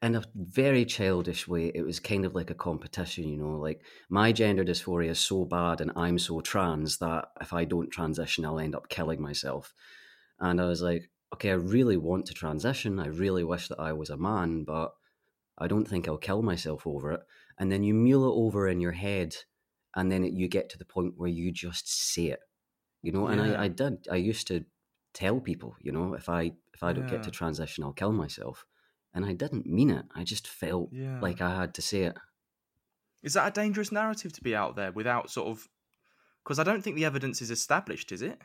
in 0.00 0.14
a 0.14 0.22
very 0.34 0.84
childish 0.84 1.48
way, 1.48 1.72
it 1.74 1.82
was 1.82 1.98
kind 1.98 2.24
of 2.24 2.34
like 2.34 2.50
a 2.50 2.54
competition, 2.54 3.28
you 3.28 3.36
know, 3.36 3.56
like 3.58 3.82
my 4.08 4.30
gender 4.30 4.64
dysphoria 4.64 5.10
is 5.10 5.18
so 5.18 5.44
bad 5.44 5.80
and 5.80 5.90
I'm 5.96 6.18
so 6.18 6.40
trans 6.40 6.98
that 6.98 7.30
if 7.40 7.52
I 7.52 7.64
don't 7.64 7.90
transition, 7.90 8.44
I'll 8.44 8.60
end 8.60 8.76
up 8.76 8.88
killing 8.88 9.20
myself. 9.20 9.74
And 10.38 10.60
I 10.60 10.66
was 10.66 10.82
like, 10.82 11.10
okay, 11.34 11.50
I 11.50 11.54
really 11.54 11.96
want 11.96 12.26
to 12.26 12.34
transition. 12.34 13.00
I 13.00 13.06
really 13.06 13.42
wish 13.42 13.68
that 13.68 13.80
I 13.80 13.92
was 13.92 14.08
a 14.08 14.16
man, 14.16 14.62
but 14.62 14.92
I 15.58 15.66
don't 15.66 15.86
think 15.86 16.06
I'll 16.06 16.16
kill 16.16 16.42
myself 16.42 16.86
over 16.86 17.12
it. 17.12 17.20
And 17.58 17.72
then 17.72 17.82
you 17.82 17.92
mule 17.92 18.28
it 18.28 18.34
over 18.34 18.68
in 18.68 18.80
your 18.80 18.92
head, 18.92 19.34
and 19.96 20.12
then 20.12 20.24
it, 20.24 20.32
you 20.32 20.46
get 20.46 20.70
to 20.70 20.78
the 20.78 20.84
point 20.84 21.14
where 21.16 21.28
you 21.28 21.50
just 21.50 22.12
say 22.12 22.26
it, 22.26 22.40
you 23.02 23.12
know. 23.12 23.28
Yeah. 23.28 23.32
And 23.32 23.56
I, 23.56 23.64
I 23.64 23.68
did. 23.68 24.06
I 24.10 24.16
used 24.16 24.46
to 24.48 24.64
tell 25.14 25.40
people, 25.40 25.76
you 25.80 25.92
know, 25.92 26.14
if 26.14 26.28
I 26.28 26.52
if 26.74 26.82
I 26.82 26.92
don't 26.92 27.04
yeah. 27.04 27.16
get 27.16 27.22
to 27.24 27.30
transition, 27.30 27.84
I'll 27.84 27.92
kill 27.92 28.12
myself 28.12 28.64
and 29.14 29.24
I 29.24 29.32
didn't 29.32 29.66
mean 29.66 29.90
it. 29.90 30.04
I 30.14 30.24
just 30.24 30.46
felt 30.46 30.90
yeah. 30.92 31.18
like 31.20 31.40
I 31.40 31.54
had 31.54 31.74
to 31.74 31.82
say 31.82 32.02
it. 32.02 32.16
Is 33.22 33.34
that 33.34 33.48
a 33.48 33.50
dangerous 33.50 33.90
narrative 33.90 34.32
to 34.34 34.42
be 34.42 34.54
out 34.54 34.76
there 34.76 34.92
without 34.92 35.30
sort 35.30 35.48
of? 35.48 35.68
Because 36.44 36.58
I 36.58 36.64
don't 36.64 36.82
think 36.82 36.96
the 36.96 37.04
evidence 37.04 37.42
is 37.42 37.50
established, 37.50 38.12
is 38.12 38.22
it? 38.22 38.40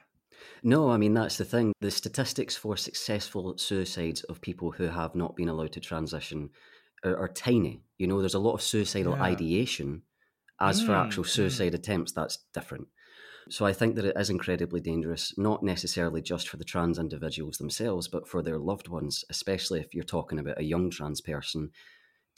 No, 0.64 0.90
I 0.90 0.98
mean 0.98 1.14
that's 1.14 1.38
the 1.38 1.46
thing. 1.46 1.74
The 1.80 1.92
statistics 1.92 2.56
for 2.56 2.76
successful 2.76 3.58
suicides 3.58 4.24
of 4.24 4.42
people 4.42 4.72
who 4.72 4.86
have 4.86 5.16
not 5.16 5.36
been 5.36 5.48
allowed 5.48 5.74
to 5.74 5.80
transition 5.80 6.50
are, 7.06 7.16
are 7.18 7.28
tiny. 7.30 7.84
You 7.98 8.08
know, 8.08 8.20
there's 8.20 8.34
a 8.34 8.40
lot 8.40 8.56
of 8.56 8.62
suicidal 8.62 9.16
yeah. 9.16 9.24
ideation. 9.24 10.02
As 10.60 10.82
mm, 10.82 10.88
for 10.88 10.96
actual 10.96 11.24
mm. 11.24 11.30
suicide 11.30 11.74
mm. 11.74 11.76
attempts, 11.76 12.14
that's 12.14 12.40
different. 12.54 12.88
So 13.50 13.66
I 13.66 13.74
think 13.74 13.96
that 13.96 14.06
it 14.06 14.18
is 14.18 14.30
incredibly 14.30 14.80
dangerous, 14.80 15.34
not 15.38 15.64
necessarily 15.64 16.22
just 16.22 16.50
for 16.50 16.58
the 16.58 16.64
trans 16.64 17.00
individuals 17.00 17.58
themselves, 17.58 18.08
but 18.08 18.28
for 18.28 18.42
their 18.42 18.58
loved 18.58 18.88
ones, 18.88 19.26
especially 19.30 19.80
if 19.80 19.94
you're 19.94 20.04
talking 20.04 20.40
about 20.40 20.60
a 20.60 20.64
young 20.64 20.90
trans 20.90 21.22
person. 21.22 21.72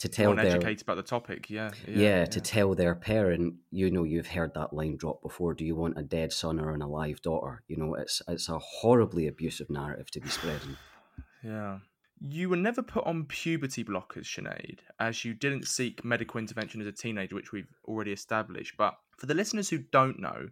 To 0.00 0.10
tell 0.10 0.34
their 0.34 0.44
educated 0.44 0.82
about 0.82 0.96
the 0.96 1.02
topic, 1.02 1.48
yeah, 1.48 1.70
yeah, 1.88 1.94
yeah, 1.98 2.18
yeah, 2.18 2.24
to 2.26 2.40
tell 2.40 2.74
their 2.74 2.94
parent, 2.94 3.54
you 3.70 3.90
know, 3.90 4.04
you've 4.04 4.26
heard 4.26 4.52
that 4.52 4.74
line 4.74 4.98
drop 4.98 5.22
before. 5.22 5.54
Do 5.54 5.64
you 5.64 5.74
want 5.74 5.96
a 5.96 6.02
dead 6.02 6.34
son 6.34 6.60
or 6.60 6.72
an 6.72 6.82
alive 6.82 7.22
daughter? 7.22 7.62
You 7.66 7.78
know, 7.78 7.94
it's 7.94 8.20
it's 8.28 8.50
a 8.50 8.58
horribly 8.58 9.26
abusive 9.26 9.70
narrative 9.70 10.10
to 10.10 10.20
be 10.20 10.28
spreading. 10.28 10.76
Yeah. 11.44 11.78
You 12.20 12.48
were 12.48 12.56
never 12.56 12.82
put 12.82 13.06
on 13.06 13.24
puberty 13.26 13.84
blockers, 13.84 14.24
Sinead, 14.24 14.78
as 14.98 15.24
you 15.24 15.34
didn't 15.34 15.68
seek 15.68 16.04
medical 16.04 16.38
intervention 16.38 16.80
as 16.80 16.86
a 16.86 16.92
teenager, 16.92 17.36
which 17.36 17.52
we've 17.52 17.72
already 17.84 18.10
established. 18.10 18.74
But 18.76 18.96
for 19.18 19.26
the 19.26 19.34
listeners 19.34 19.68
who 19.68 19.78
don't 19.78 20.18
know, 20.18 20.48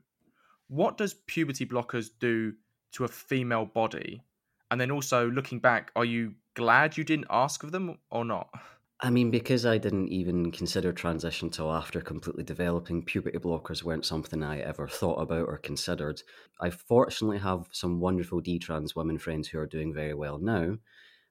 what 0.69 0.97
does 0.97 1.15
puberty 1.27 1.67
blockers 1.67 2.11
do 2.19 2.55
to 2.93 3.05
a 3.05 3.09
female 3.09 3.67
body? 3.67 4.23
And 4.71 4.81
then 4.81 4.91
also 4.91 5.31
looking 5.31 5.59
back, 5.59 5.93
are 5.95 6.05
you 6.05 6.35
glad 6.55 6.97
you 6.97 7.05
didn't 7.05 7.27
ask 7.31 7.63
of 7.63 7.73
them 7.73 7.99
or 8.11 8.25
not? 8.25 8.49
I 9.01 9.11
mean, 9.11 9.31
because 9.31 9.67
I 9.67 9.77
didn't 9.77 10.09
even 10.09 10.51
consider 10.51 10.93
transition 10.93 11.51
till 11.51 11.71
after 11.71 12.01
completely 12.01 12.45
developing, 12.45 13.03
puberty 13.03 13.39
blockers 13.39 13.83
weren't 13.83 14.07
something 14.07 14.43
I 14.43 14.61
ever 14.61 14.89
thought 14.89 15.21
about 15.21 15.49
or 15.49 15.59
considered. 15.59 16.23
I 16.61 16.71
fortunately 16.71 17.39
have 17.39 17.67
some 17.73 18.01
wonderful 18.01 18.41
D-trans 18.41 18.97
women 18.97 19.19
friends 19.19 19.49
who 19.49 19.59
are 19.59 19.67
doing 19.67 19.93
very 19.93 20.15
well 20.15 20.39
now, 20.39 20.79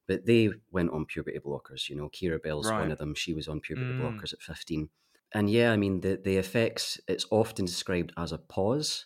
but 0.07 0.25
they 0.25 0.51
went 0.71 0.91
on 0.91 1.05
puberty 1.05 1.39
blockers. 1.39 1.89
You 1.89 1.95
know, 1.95 2.09
Keira 2.09 2.41
Bell's 2.41 2.69
right. 2.69 2.81
one 2.81 2.91
of 2.91 2.97
them. 2.97 3.15
She 3.15 3.33
was 3.33 3.47
on 3.47 3.61
puberty 3.61 3.93
mm. 3.93 4.01
blockers 4.01 4.33
at 4.33 4.41
15. 4.41 4.89
And 5.33 5.49
yeah, 5.49 5.71
I 5.71 5.77
mean, 5.77 6.01
the, 6.01 6.21
the 6.23 6.37
effects, 6.37 6.99
it's 7.07 7.25
often 7.31 7.65
described 7.65 8.13
as 8.17 8.31
a 8.33 8.37
pause 8.37 9.05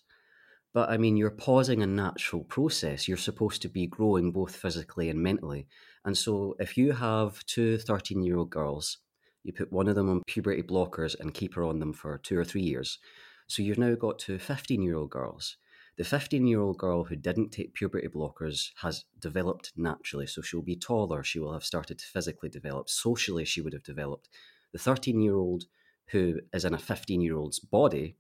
but 0.78 0.92
I 0.92 0.98
mean, 0.98 1.18
you're 1.18 1.32
pausing 1.32 1.82
a 1.82 1.88
natural 1.88 2.44
process. 2.44 3.08
You're 3.08 3.18
supposed 3.18 3.64
to 3.64 3.68
be 3.68 3.88
growing 3.88 4.32
both 4.32 4.56
physically 4.56 5.10
and 5.10 5.20
mentally. 5.20 5.66
And 6.06 6.16
so 6.16 6.56
if 6.60 6.78
you 6.78 6.92
have 6.92 7.44
two 7.48 7.80
13 7.80 8.22
year 8.22 8.38
old 8.38 8.52
girls, 8.52 9.00
you 9.44 9.54
put 9.54 9.74
one 9.74 9.88
of 9.88 9.96
them 9.96 10.08
on 10.08 10.22
puberty 10.28 10.62
blockers 10.62 11.20
and 11.20 11.34
keep 11.34 11.56
her 11.56 11.64
on 11.64 11.80
them 11.80 11.94
for 11.94 12.20
two 12.20 12.38
or 12.38 12.46
three 12.46 12.62
years. 12.62 13.00
So 13.48 13.64
you've 13.64 13.80
now 13.80 13.96
got 13.96 14.20
two 14.20 14.38
15 14.38 14.84
year 14.84 14.98
old 14.98 15.10
girls. 15.10 15.58
The 15.98 16.04
15 16.04 16.46
year 16.46 16.62
old 16.62 16.78
girl 16.78 17.06
who 17.06 17.16
didn't 17.16 17.50
take 17.50 17.74
puberty 17.74 18.08
blockers 18.08 18.70
has 18.84 19.04
developed 19.20 19.72
naturally. 19.76 20.28
So 20.28 20.44
she'll 20.44 20.62
be 20.62 20.76
taller. 20.76 21.24
She 21.24 21.40
will 21.40 21.54
have 21.54 21.66
started 21.66 21.98
to 21.98 22.06
physically 22.06 22.50
develop. 22.50 22.88
Socially, 22.88 23.46
she 23.46 23.62
would 23.62 23.74
have 23.74 23.82
developed. 23.82 24.30
The 24.74 24.78
13 24.78 25.22
year 25.22 25.38
old 25.38 25.64
who 26.12 26.36
is 26.54 26.66
in 26.66 26.76
a 26.76 26.78
15 26.78 27.20
year 27.20 27.36
old's 27.36 27.58
body 27.58 28.16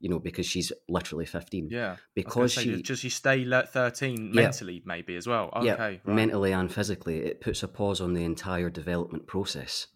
you 0.00 0.08
know, 0.08 0.18
because 0.18 0.46
she's 0.46 0.72
literally 0.88 1.26
15. 1.26 1.68
Yeah. 1.70 1.96
Because 2.14 2.52
she. 2.52 2.82
Does 2.82 2.98
she 2.98 3.08
stay 3.08 3.44
13 3.44 4.32
mentally, 4.32 4.74
yeah. 4.74 4.80
maybe 4.84 5.16
as 5.16 5.26
well? 5.26 5.50
Okay. 5.56 5.66
Yeah, 5.66 5.74
right. 5.74 6.06
mentally 6.06 6.52
and 6.52 6.72
physically. 6.72 7.20
It 7.20 7.40
puts 7.40 7.62
a 7.62 7.68
pause 7.68 8.00
on 8.00 8.14
the 8.14 8.24
entire 8.24 8.70
development 8.70 9.26
process. 9.26 9.86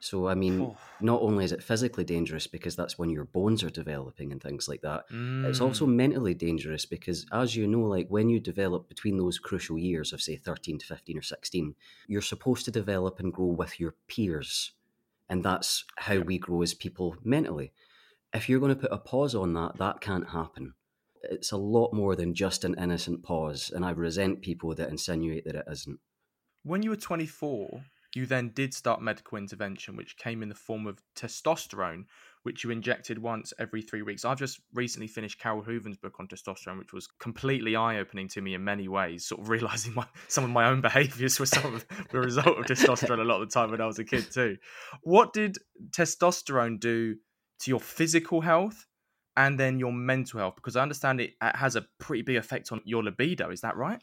So, 0.00 0.28
I 0.28 0.34
mean, 0.34 0.76
not 1.00 1.22
only 1.22 1.46
is 1.46 1.52
it 1.52 1.62
physically 1.62 2.04
dangerous 2.04 2.46
because 2.46 2.76
that's 2.76 2.98
when 2.98 3.08
your 3.08 3.24
bones 3.24 3.64
are 3.64 3.70
developing 3.70 4.32
and 4.32 4.42
things 4.42 4.68
like 4.68 4.82
that, 4.82 5.08
mm. 5.10 5.46
it's 5.46 5.62
also 5.62 5.86
mm. 5.86 5.94
mentally 5.94 6.34
dangerous 6.34 6.84
because, 6.84 7.24
as 7.32 7.56
you 7.56 7.66
know, 7.66 7.80
like 7.80 8.08
when 8.08 8.28
you 8.28 8.38
develop 8.38 8.86
between 8.86 9.16
those 9.16 9.38
crucial 9.38 9.78
years 9.78 10.12
of, 10.12 10.20
say, 10.20 10.36
13 10.36 10.80
to 10.80 10.86
15 10.86 11.16
or 11.16 11.22
16, 11.22 11.74
you're 12.06 12.20
supposed 12.20 12.66
to 12.66 12.70
develop 12.70 13.18
and 13.18 13.32
grow 13.32 13.46
with 13.46 13.80
your 13.80 13.94
peers. 14.06 14.72
And 15.30 15.42
that's 15.42 15.86
how 15.96 16.18
we 16.18 16.36
grow 16.36 16.60
as 16.60 16.74
people 16.74 17.16
mentally 17.24 17.72
if 18.34 18.48
you're 18.48 18.60
going 18.60 18.74
to 18.74 18.80
put 18.80 18.92
a 18.92 18.98
pause 18.98 19.34
on 19.34 19.54
that, 19.54 19.78
that 19.78 20.00
can't 20.00 20.28
happen. 20.28 20.74
It's 21.22 21.52
a 21.52 21.56
lot 21.56 21.94
more 21.94 22.16
than 22.16 22.34
just 22.34 22.64
an 22.64 22.74
innocent 22.78 23.22
pause, 23.22 23.70
and 23.74 23.84
I 23.84 23.92
resent 23.92 24.42
people 24.42 24.74
that 24.74 24.90
insinuate 24.90 25.44
that 25.46 25.54
it 25.54 25.64
isn't. 25.70 26.00
When 26.64 26.82
you 26.82 26.90
were 26.90 26.96
24, 26.96 27.84
you 28.14 28.26
then 28.26 28.50
did 28.54 28.74
start 28.74 29.00
medical 29.00 29.38
intervention, 29.38 29.96
which 29.96 30.16
came 30.16 30.42
in 30.42 30.48
the 30.48 30.54
form 30.54 30.86
of 30.86 31.02
testosterone, 31.16 32.04
which 32.42 32.62
you 32.62 32.70
injected 32.70 33.18
once 33.18 33.52
every 33.58 33.80
three 33.80 34.02
weeks. 34.02 34.24
I've 34.24 34.38
just 34.38 34.60
recently 34.74 35.08
finished 35.08 35.40
Carole 35.40 35.62
Hooven's 35.62 35.96
book 35.96 36.16
on 36.20 36.28
testosterone, 36.28 36.78
which 36.78 36.92
was 36.92 37.06
completely 37.18 37.74
eye 37.74 37.98
opening 37.98 38.28
to 38.28 38.42
me 38.42 38.54
in 38.54 38.62
many 38.62 38.86
ways, 38.88 39.26
sort 39.26 39.40
of 39.40 39.48
realizing 39.50 39.94
my, 39.94 40.06
some 40.28 40.44
of 40.44 40.50
my 40.50 40.68
own 40.68 40.80
behaviors 40.80 41.40
were 41.40 41.46
some 41.46 41.74
of 41.74 41.86
the 42.10 42.20
result 42.20 42.58
of 42.58 42.66
testosterone 42.66 43.20
a 43.20 43.24
lot 43.24 43.40
of 43.40 43.48
the 43.48 43.54
time 43.54 43.70
when 43.70 43.80
I 43.80 43.86
was 43.86 43.98
a 43.98 44.04
kid, 44.04 44.30
too. 44.30 44.58
What 45.02 45.32
did 45.32 45.56
testosterone 45.90 46.78
do 46.78 47.16
to 47.64 47.70
your 47.70 47.80
physical 47.80 48.40
health 48.40 48.86
and 49.36 49.58
then 49.58 49.78
your 49.78 49.92
mental 49.92 50.40
health 50.40 50.54
because 50.56 50.76
I 50.76 50.82
understand 50.82 51.20
it 51.20 51.32
has 51.40 51.76
a 51.76 51.86
pretty 51.98 52.22
big 52.22 52.36
effect 52.36 52.70
on 52.72 52.80
your 52.84 53.02
libido. 53.02 53.50
Is 53.50 53.62
that 53.62 53.76
right? 53.76 54.00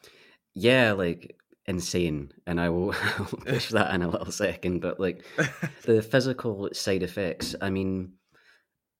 Yeah, 0.54 0.91
like 0.91 1.36
insane. 1.65 2.32
And 2.45 2.60
I 2.60 2.69
will 2.69 2.93
push 3.45 3.69
that 3.69 3.93
in 3.93 4.02
a 4.02 4.10
little 4.10 4.32
second. 4.32 4.82
But 4.82 5.00
like 5.00 5.24
the 5.84 6.02
physical 6.02 6.69
side 6.74 7.04
effects, 7.04 7.56
I 7.62 7.69
mean, 7.69 8.13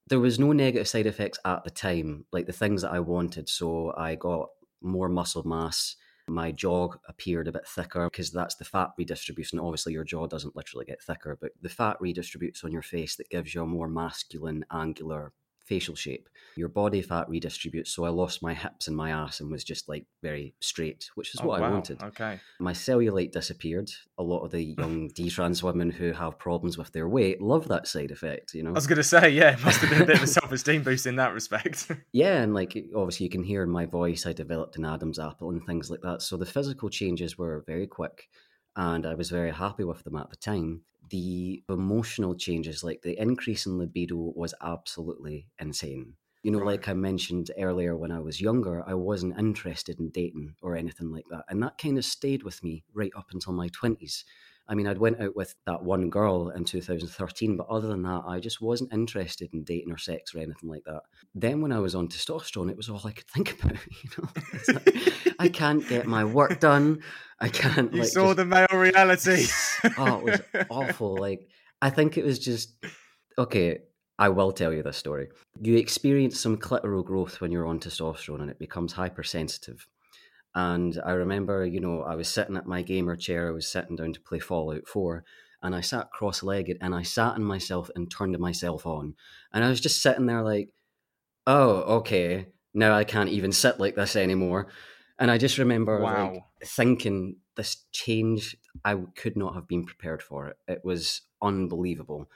there 0.08 0.20
was 0.20 0.38
no 0.38 0.52
negative 0.52 0.88
side 0.88 1.06
effects 1.06 1.38
at 1.44 1.64
the 1.64 1.70
time, 1.70 2.26
like 2.32 2.46
the 2.46 2.52
things 2.52 2.82
that 2.82 2.92
I 2.92 3.00
wanted. 3.00 3.48
So 3.48 3.92
I 3.96 4.14
got 4.14 4.48
more 4.80 5.08
muscle 5.08 5.46
mass. 5.46 5.96
My 6.32 6.50
jaw 6.50 6.94
appeared 7.08 7.46
a 7.46 7.52
bit 7.52 7.68
thicker 7.68 8.08
because 8.08 8.30
that's 8.30 8.54
the 8.54 8.64
fat 8.64 8.92
redistribution. 8.96 9.58
Obviously, 9.58 9.92
your 9.92 10.02
jaw 10.02 10.26
doesn't 10.26 10.56
literally 10.56 10.86
get 10.86 11.02
thicker, 11.02 11.36
but 11.38 11.52
the 11.60 11.68
fat 11.68 11.98
redistributes 12.00 12.64
on 12.64 12.72
your 12.72 12.80
face 12.80 13.16
that 13.16 13.28
gives 13.28 13.54
you 13.54 13.62
a 13.62 13.66
more 13.66 13.86
masculine, 13.86 14.64
angular 14.72 15.34
facial 15.72 15.94
shape. 15.94 16.28
Your 16.54 16.68
body 16.68 17.00
fat 17.00 17.28
redistributes, 17.30 17.88
so 17.88 18.04
I 18.04 18.10
lost 18.10 18.42
my 18.42 18.52
hips 18.52 18.86
and 18.86 18.94
my 18.94 19.10
ass 19.10 19.40
and 19.40 19.50
was 19.50 19.64
just 19.64 19.88
like 19.88 20.04
very 20.22 20.54
straight, 20.60 21.08
which 21.14 21.34
is 21.34 21.40
oh, 21.40 21.46
what 21.46 21.62
wow. 21.62 21.68
I 21.68 21.70
wanted. 21.70 22.02
Okay. 22.02 22.40
My 22.60 22.74
cellulite 22.74 23.32
disappeared. 23.32 23.90
A 24.18 24.22
lot 24.22 24.44
of 24.44 24.50
the 24.50 24.62
young 24.62 25.08
D-trans 25.14 25.62
women 25.62 25.90
who 25.90 26.12
have 26.12 26.38
problems 26.38 26.76
with 26.76 26.92
their 26.92 27.08
weight 27.08 27.40
love 27.40 27.68
that 27.68 27.88
side 27.88 28.10
effect, 28.10 28.52
you 28.52 28.62
know. 28.62 28.70
I 28.70 28.74
was 28.74 28.86
gonna 28.86 29.02
say, 29.02 29.30
yeah, 29.30 29.54
it 29.54 29.64
must 29.64 29.80
have 29.80 29.88
been 29.88 30.02
a 30.02 30.06
bit 30.06 30.16
of 30.16 30.24
a 30.24 30.26
self-esteem 30.40 30.82
boost 30.82 31.06
in 31.06 31.16
that 31.16 31.32
respect. 31.32 31.90
yeah, 32.12 32.42
and 32.42 32.52
like 32.52 32.76
obviously 32.94 33.24
you 33.24 33.30
can 33.30 33.44
hear 33.44 33.62
in 33.62 33.70
my 33.70 33.86
voice 33.86 34.26
I 34.26 34.34
developed 34.34 34.76
an 34.76 34.84
Adam's 34.84 35.18
apple 35.18 35.48
and 35.48 35.64
things 35.64 35.90
like 35.90 36.02
that. 36.02 36.20
So 36.20 36.36
the 36.36 36.44
physical 36.44 36.90
changes 36.90 37.38
were 37.38 37.64
very 37.66 37.86
quick 37.86 38.28
and 38.76 39.06
I 39.06 39.14
was 39.14 39.30
very 39.30 39.52
happy 39.52 39.84
with 39.84 40.04
them 40.04 40.16
at 40.16 40.28
the 40.28 40.36
time 40.36 40.82
the 41.12 41.62
emotional 41.68 42.34
changes, 42.34 42.82
like 42.84 43.02
the 43.02 43.20
increase 43.20 43.66
in 43.66 43.78
libido, 43.78 44.16
was 44.36 44.54
absolutely 44.62 45.48
insane. 45.60 46.16
You 46.42 46.50
know, 46.50 46.58
like 46.58 46.88
I 46.88 46.94
mentioned 46.94 47.52
earlier, 47.56 47.96
when 47.96 48.10
I 48.10 48.18
was 48.18 48.40
younger, 48.40 48.82
I 48.88 48.94
wasn't 48.94 49.38
interested 49.38 50.00
in 50.00 50.10
dating 50.10 50.56
or 50.60 50.76
anything 50.76 51.12
like 51.12 51.26
that. 51.30 51.44
And 51.48 51.62
that 51.62 51.78
kind 51.78 51.98
of 51.98 52.04
stayed 52.04 52.42
with 52.42 52.64
me 52.64 52.84
right 52.92 53.12
up 53.16 53.28
until 53.32 53.52
my 53.52 53.68
20s. 53.68 54.24
I 54.68 54.74
mean, 54.74 54.86
I'd 54.86 54.98
went 54.98 55.20
out 55.20 55.34
with 55.34 55.54
that 55.66 55.82
one 55.82 56.08
girl 56.08 56.50
in 56.50 56.64
2013, 56.64 57.56
but 57.56 57.66
other 57.68 57.88
than 57.88 58.02
that, 58.02 58.22
I 58.26 58.38
just 58.38 58.60
wasn't 58.60 58.92
interested 58.92 59.52
in 59.52 59.64
dating 59.64 59.92
or 59.92 59.98
sex 59.98 60.34
or 60.34 60.38
anything 60.38 60.68
like 60.68 60.84
that. 60.84 61.02
Then 61.34 61.60
when 61.60 61.72
I 61.72 61.80
was 61.80 61.94
on 61.94 62.08
testosterone, 62.08 62.70
it 62.70 62.76
was 62.76 62.88
all 62.88 63.00
I 63.04 63.12
could 63.12 63.26
think 63.26 63.52
about. 63.62 63.76
You 64.02 64.10
know, 64.18 64.28
like, 64.74 65.34
I 65.38 65.48
can't 65.48 65.86
get 65.88 66.06
my 66.06 66.24
work 66.24 66.60
done. 66.60 67.02
I 67.40 67.48
can't. 67.48 67.92
You 67.92 68.00
like, 68.00 68.10
saw 68.10 68.26
just, 68.26 68.36
the 68.36 68.44
male 68.44 68.66
reality. 68.72 69.46
oh, 69.98 70.26
it 70.26 70.44
was 70.54 70.66
awful. 70.70 71.16
Like, 71.16 71.48
I 71.80 71.90
think 71.90 72.16
it 72.16 72.24
was 72.24 72.38
just 72.38 72.74
okay. 73.36 73.80
I 74.18 74.28
will 74.28 74.52
tell 74.52 74.72
you 74.72 74.84
this 74.84 74.96
story. 74.96 75.28
You 75.60 75.76
experience 75.76 76.38
some 76.38 76.56
clitoral 76.56 77.04
growth 77.04 77.40
when 77.40 77.50
you're 77.50 77.66
on 77.66 77.80
testosterone, 77.80 78.40
and 78.40 78.50
it 78.50 78.58
becomes 78.58 78.92
hypersensitive. 78.92 79.88
And 80.54 81.00
I 81.04 81.12
remember, 81.12 81.64
you 81.64 81.80
know, 81.80 82.02
I 82.02 82.14
was 82.14 82.28
sitting 82.28 82.56
at 82.56 82.66
my 82.66 82.82
gamer 82.82 83.16
chair, 83.16 83.48
I 83.48 83.52
was 83.52 83.66
sitting 83.66 83.96
down 83.96 84.12
to 84.12 84.20
play 84.20 84.38
Fallout 84.38 84.86
4, 84.86 85.24
and 85.62 85.74
I 85.74 85.80
sat 85.80 86.10
cross 86.10 86.42
legged 86.42 86.78
and 86.80 86.94
I 86.94 87.02
sat 87.02 87.36
in 87.36 87.44
myself 87.44 87.90
and 87.96 88.10
turned 88.10 88.38
myself 88.38 88.86
on. 88.86 89.14
And 89.52 89.64
I 89.64 89.68
was 89.70 89.80
just 89.80 90.02
sitting 90.02 90.26
there 90.26 90.42
like, 90.42 90.74
oh, 91.46 91.98
okay, 91.98 92.48
now 92.74 92.94
I 92.94 93.04
can't 93.04 93.28
even 93.30 93.52
sit 93.52 93.80
like 93.80 93.94
this 93.96 94.16
anymore. 94.16 94.68
And 95.18 95.30
I 95.30 95.38
just 95.38 95.58
remember 95.58 96.00
Wow. 96.00 96.32
like 96.32 96.44
thinking 96.64 97.36
this 97.56 97.84
change, 97.92 98.56
I 98.84 98.96
could 99.16 99.36
not 99.36 99.54
have 99.54 99.68
been 99.68 99.84
prepared 99.84 100.22
for 100.22 100.48
it. 100.48 100.56
It 100.68 100.84
was 100.84 101.22
unbelievable. 101.42 102.30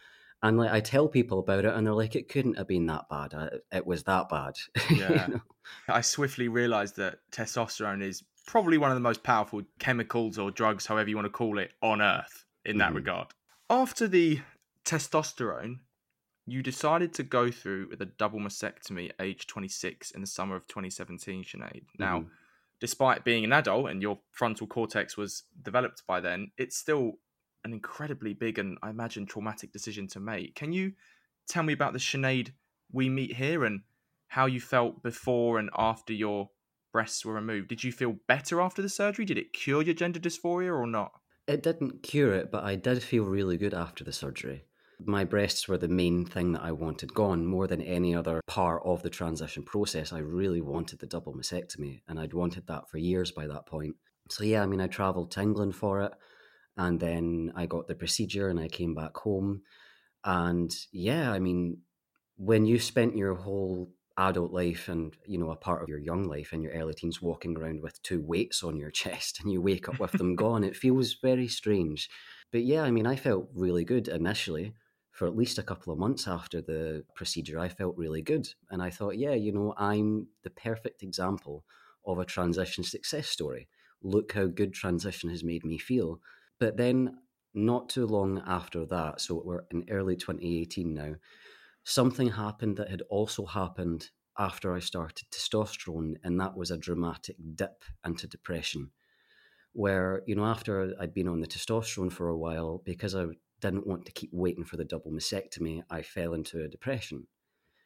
And 0.47 0.57
like 0.59 0.71
I 0.71 0.81
tell 0.81 1.09
people 1.09 1.39
about 1.41 1.65
it, 1.65 1.75
and 1.75 1.87
they're 1.87 1.95
like, 1.95 2.15
"It 2.15 2.29
couldn't 2.29 2.57
have 2.57 2.69
been 2.69 2.87
that 2.87 3.09
bad. 3.09 3.35
Uh, 3.35 3.51
It 3.73 3.87
was 3.87 4.05
that 4.05 4.29
bad." 4.29 4.55
You 4.91 4.97
Yeah. 4.97 5.27
know? 5.29 5.41
I 5.89 6.01
swiftly 6.01 6.49
realized 6.49 6.97
that 6.97 7.21
testosterone 7.33 8.03
is 8.03 8.23
probably 8.47 8.79
one 8.79 8.91
of 8.91 8.97
the 8.97 9.01
most 9.01 9.23
powerful 9.25 9.63
chemicals 9.79 10.39
or 10.39 10.51
drugs, 10.53 10.87
however 10.87 11.09
you 11.11 11.17
want 11.17 11.27
to 11.27 11.31
call 11.31 11.59
it, 11.59 11.73
on 11.83 12.01
earth 12.01 12.45
in 12.65 12.79
that 12.79 12.93
Mhm. 12.93 12.97
regard. 12.97 13.29
After 13.69 14.07
the 14.07 14.41
testosterone, 14.85 15.81
you 16.47 16.63
decided 16.63 17.13
to 17.15 17.25
go 17.25 17.51
through 17.51 17.89
with 17.89 18.01
a 18.01 18.07
double 18.07 18.39
mastectomy 18.39 19.11
at 19.11 19.17
age 19.21 19.47
26 19.49 20.13
in 20.13 20.21
the 20.21 20.27
summer 20.29 20.55
of 20.55 20.69
2017, 20.69 21.43
Sinead. 21.43 21.87
Now, 21.99 22.21
Mhm. 22.21 22.31
despite 22.79 23.25
being 23.25 23.43
an 23.45 23.53
adult 23.53 23.91
and 23.91 24.01
your 24.01 24.21
frontal 24.31 24.69
cortex 24.69 25.17
was 25.17 25.43
developed 25.61 26.07
by 26.07 26.21
then, 26.21 26.53
it's 26.57 26.77
still 26.77 27.19
an 27.67 27.73
incredibly 27.73 28.33
big 28.33 28.59
and 28.59 28.79
I 28.83 28.91
imagine 28.91 29.27
traumatic 29.27 29.73
decision 29.73 30.07
to 30.09 30.21
make. 30.21 30.55
Can 30.55 30.73
you 30.73 30.93
tell 31.49 31.65
me 31.65 31.73
about 31.73 31.93
the 31.93 31.99
Sinead 31.99 32.53
we 32.93 33.09
meet 33.09 33.35
here 33.35 33.65
and 33.65 33.81
how 34.29 34.47
you 34.47 34.61
felt 34.61 35.03
before 35.03 35.59
and 35.59 35.69
after 35.77 36.13
your 36.13 36.51
breasts 36.93 37.25
were 37.25 37.35
removed? 37.35 37.69
Did 37.69 37.85
you 37.85 37.93
feel 37.93 38.17
better 38.29 38.61
after 38.61 38.83
the 38.83 38.89
surgery? 38.89 39.25
Did 39.25 39.39
it 39.39 39.53
cure 39.53 39.83
your 39.83 39.95
gender 39.95 40.21
dysphoria 40.21 40.73
or 40.73 40.87
not? 40.87 41.11
It 41.49 41.63
didn't 41.63 42.03
cure 42.03 42.35
it, 42.35 42.51
but 42.51 42.65
I 42.65 42.77
did 42.77 43.03
feel 43.03 43.25
really 43.25 43.57
good 43.57 43.75
after 43.75 44.05
the 44.05 44.13
surgery. 44.13 44.65
My 45.05 45.25
breasts 45.25 45.69
were 45.69 45.77
the 45.77 45.89
main 45.89 46.25
thing 46.25 46.53
that 46.53 46.63
I 46.63 46.73
wanted 46.73 47.15
gone 47.15 47.45
more 47.45 47.67
than 47.67 47.83
any 47.83 48.15
other 48.15 48.41
part 48.47 48.83
of 48.85 49.03
the 49.03 49.11
transition 49.11 49.63
process. 49.63 50.13
I 50.13 50.21
really 50.21 50.61
wanted 50.61 51.01
the 51.01 51.07
double 51.07 51.35
mastectomy, 51.35 52.01
and 52.09 52.19
I'd 52.19 52.33
wanted 52.33 52.67
that 52.69 52.89
for 52.89 52.99
years 52.99 53.31
by 53.31 53.47
that 53.47 53.67
point. 53.67 53.97
So, 54.31 54.43
yeah, 54.43 54.63
I 54.63 54.67
mean, 54.67 54.81
I 54.81 54.87
travelled 54.87 55.33
to 55.33 55.43
England 55.43 55.77
for 55.77 56.01
it, 56.03 56.13
and 56.77 57.01
then 57.01 57.53
I 57.55 57.67
got 57.67 57.89
the 57.89 57.95
procedure 57.95 58.49
and 58.49 58.61
I 58.61 58.69
came 58.69 58.95
back 58.95 59.17
home. 59.17 59.62
And 60.25 60.75
yeah, 60.93 61.33
I 61.33 61.39
mean, 61.39 61.79
when 62.37 62.67
you 62.67 62.79
spent 62.79 63.17
your 63.17 63.35
whole 63.35 63.91
adult 64.19 64.51
life 64.51 64.89
and 64.89 65.15
you 65.27 65.37
know 65.39 65.51
a 65.51 65.57
part 65.57 65.83
of 65.83 65.89
your 65.91 65.99
young 65.99 66.25
life 66.25 66.53
in 66.55 66.62
your 66.62 66.73
early 66.73 66.95
teens 66.95 67.21
walking 67.21 67.57
around 67.57 67.83
with 67.83 68.01
two 68.03 68.21
weights 68.23 68.62
on 68.62 68.77
your 68.77 68.91
chest 69.03 69.41
and 69.43 69.53
you 69.53 69.61
wake 69.61 69.89
up 69.89 69.99
with 70.01 70.12
them 70.12 70.35
gone 70.45 70.65
it 70.65 70.77
feels 70.77 71.15
very 71.23 71.49
strange. 71.49 72.09
But 72.51 72.65
yeah 72.65 72.83
i 72.83 72.91
mean 72.91 73.07
i 73.07 73.17
felt 73.17 73.49
really 73.55 73.85
good 73.85 74.09
initially. 74.09 74.75
For 75.12 75.27
at 75.27 75.37
least 75.37 75.57
a 75.59 75.62
couple 75.62 75.93
of 75.93 75.99
months 75.99 76.29
after 76.29 76.61
the 76.61 77.05
procedure 77.15 77.59
i 77.59 77.69
felt 77.69 77.97
really 77.97 78.23
good. 78.23 78.49
And 78.71 78.83
i 78.83 78.91
thought 78.91 79.19
yeah 79.19 79.35
you 79.35 79.53
know 79.53 79.75
i'm 79.77 80.29
the 80.45 80.51
perfect 80.51 81.03
example 81.03 81.65
of 82.07 82.19
a 82.19 82.25
transition 82.25 82.85
success 82.85 83.29
story. 83.29 83.69
Look 84.03 84.33
how 84.33 84.47
good 84.47 84.73
transition 84.73 85.29
has 85.31 85.43
made 85.45 85.65
me 85.65 85.79
feel 85.79 86.21
but 86.59 86.77
then 86.77 87.19
not 87.55 87.88
too 87.88 88.07
long 88.07 88.42
after 88.47 88.85
that 88.85 89.21
so 89.21 89.42
we're 89.45 89.64
in 89.71 89.85
early 89.90 90.16
2018 90.16 90.92
now 90.92 91.14
something 91.85 92.29
happened 92.29 92.77
that 92.77 92.90
had 92.90 93.03
also 93.09 93.47
happened 93.47 94.11
after 94.38 94.75
I 94.75 94.81
started 94.81 95.27
testosterone, 95.31 96.16
and 96.23 96.38
that 96.40 96.57
was 96.57 96.71
a 96.71 96.77
dramatic 96.77 97.37
dip 97.55 97.85
into 98.05 98.27
depression. 98.27 98.90
Where, 99.73 100.23
you 100.27 100.35
know, 100.35 100.45
after 100.45 100.95
I'd 101.01 101.14
been 101.14 101.29
on 101.29 101.40
the 101.40 101.47
testosterone 101.47 102.12
for 102.12 102.29
a 102.29 102.37
while, 102.37 102.83
because 102.85 103.14
I 103.14 103.27
didn't 103.61 103.87
want 103.87 104.07
to 104.07 104.12
keep 104.12 104.31
waiting 104.33 104.64
for 104.64 104.77
the 104.77 104.85
double 104.85 105.11
mastectomy, 105.11 105.83
I 105.90 106.03
fell 106.03 106.35
into 106.35 106.62
a 106.62 106.69
depression. 106.69 107.27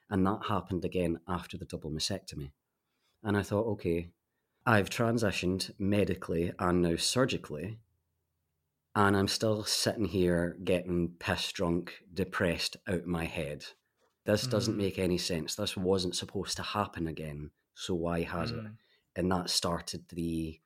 And 0.09 0.26
that 0.26 0.46
happened 0.48 0.85
again 0.85 1.20
after 1.28 1.56
the 1.56 1.64
double 1.64 1.90
mastectomy. 1.90 2.52
And 3.22 3.37
I 3.37 3.42
thought, 3.42 3.66
okay, 3.72 4.11
I've 4.66 4.90
transitioned 4.90 5.70
medically 5.78 6.52
and 6.59 6.83
now 6.83 6.96
surgically, 6.96 7.78
and 8.94 9.16
I'm 9.16 9.29
still 9.29 9.64
sitting 9.64 10.05
here 10.07 10.57
getting 10.64 11.14
pissed 11.18 11.55
drunk, 11.55 11.94
depressed 12.12 12.76
out 12.88 12.94
of 13.00 13.07
my 13.07 13.24
head. 13.24 13.64
This 14.24 14.46
doesn't 14.46 14.74
Mm. 14.74 14.79
make 14.79 14.98
any 14.98 15.18
sense. 15.18 15.55
This 15.55 15.76
wasn't 15.76 16.16
supposed 16.16 16.57
to 16.57 16.62
happen 16.62 17.07
again. 17.07 17.50
So 17.74 17.94
why 17.94 18.22
has 18.22 18.50
it? 18.50 18.59
Mm. 18.59 18.76
And 19.16 19.33
that 19.33 19.50
started 19.50 20.09
the 20.09 20.61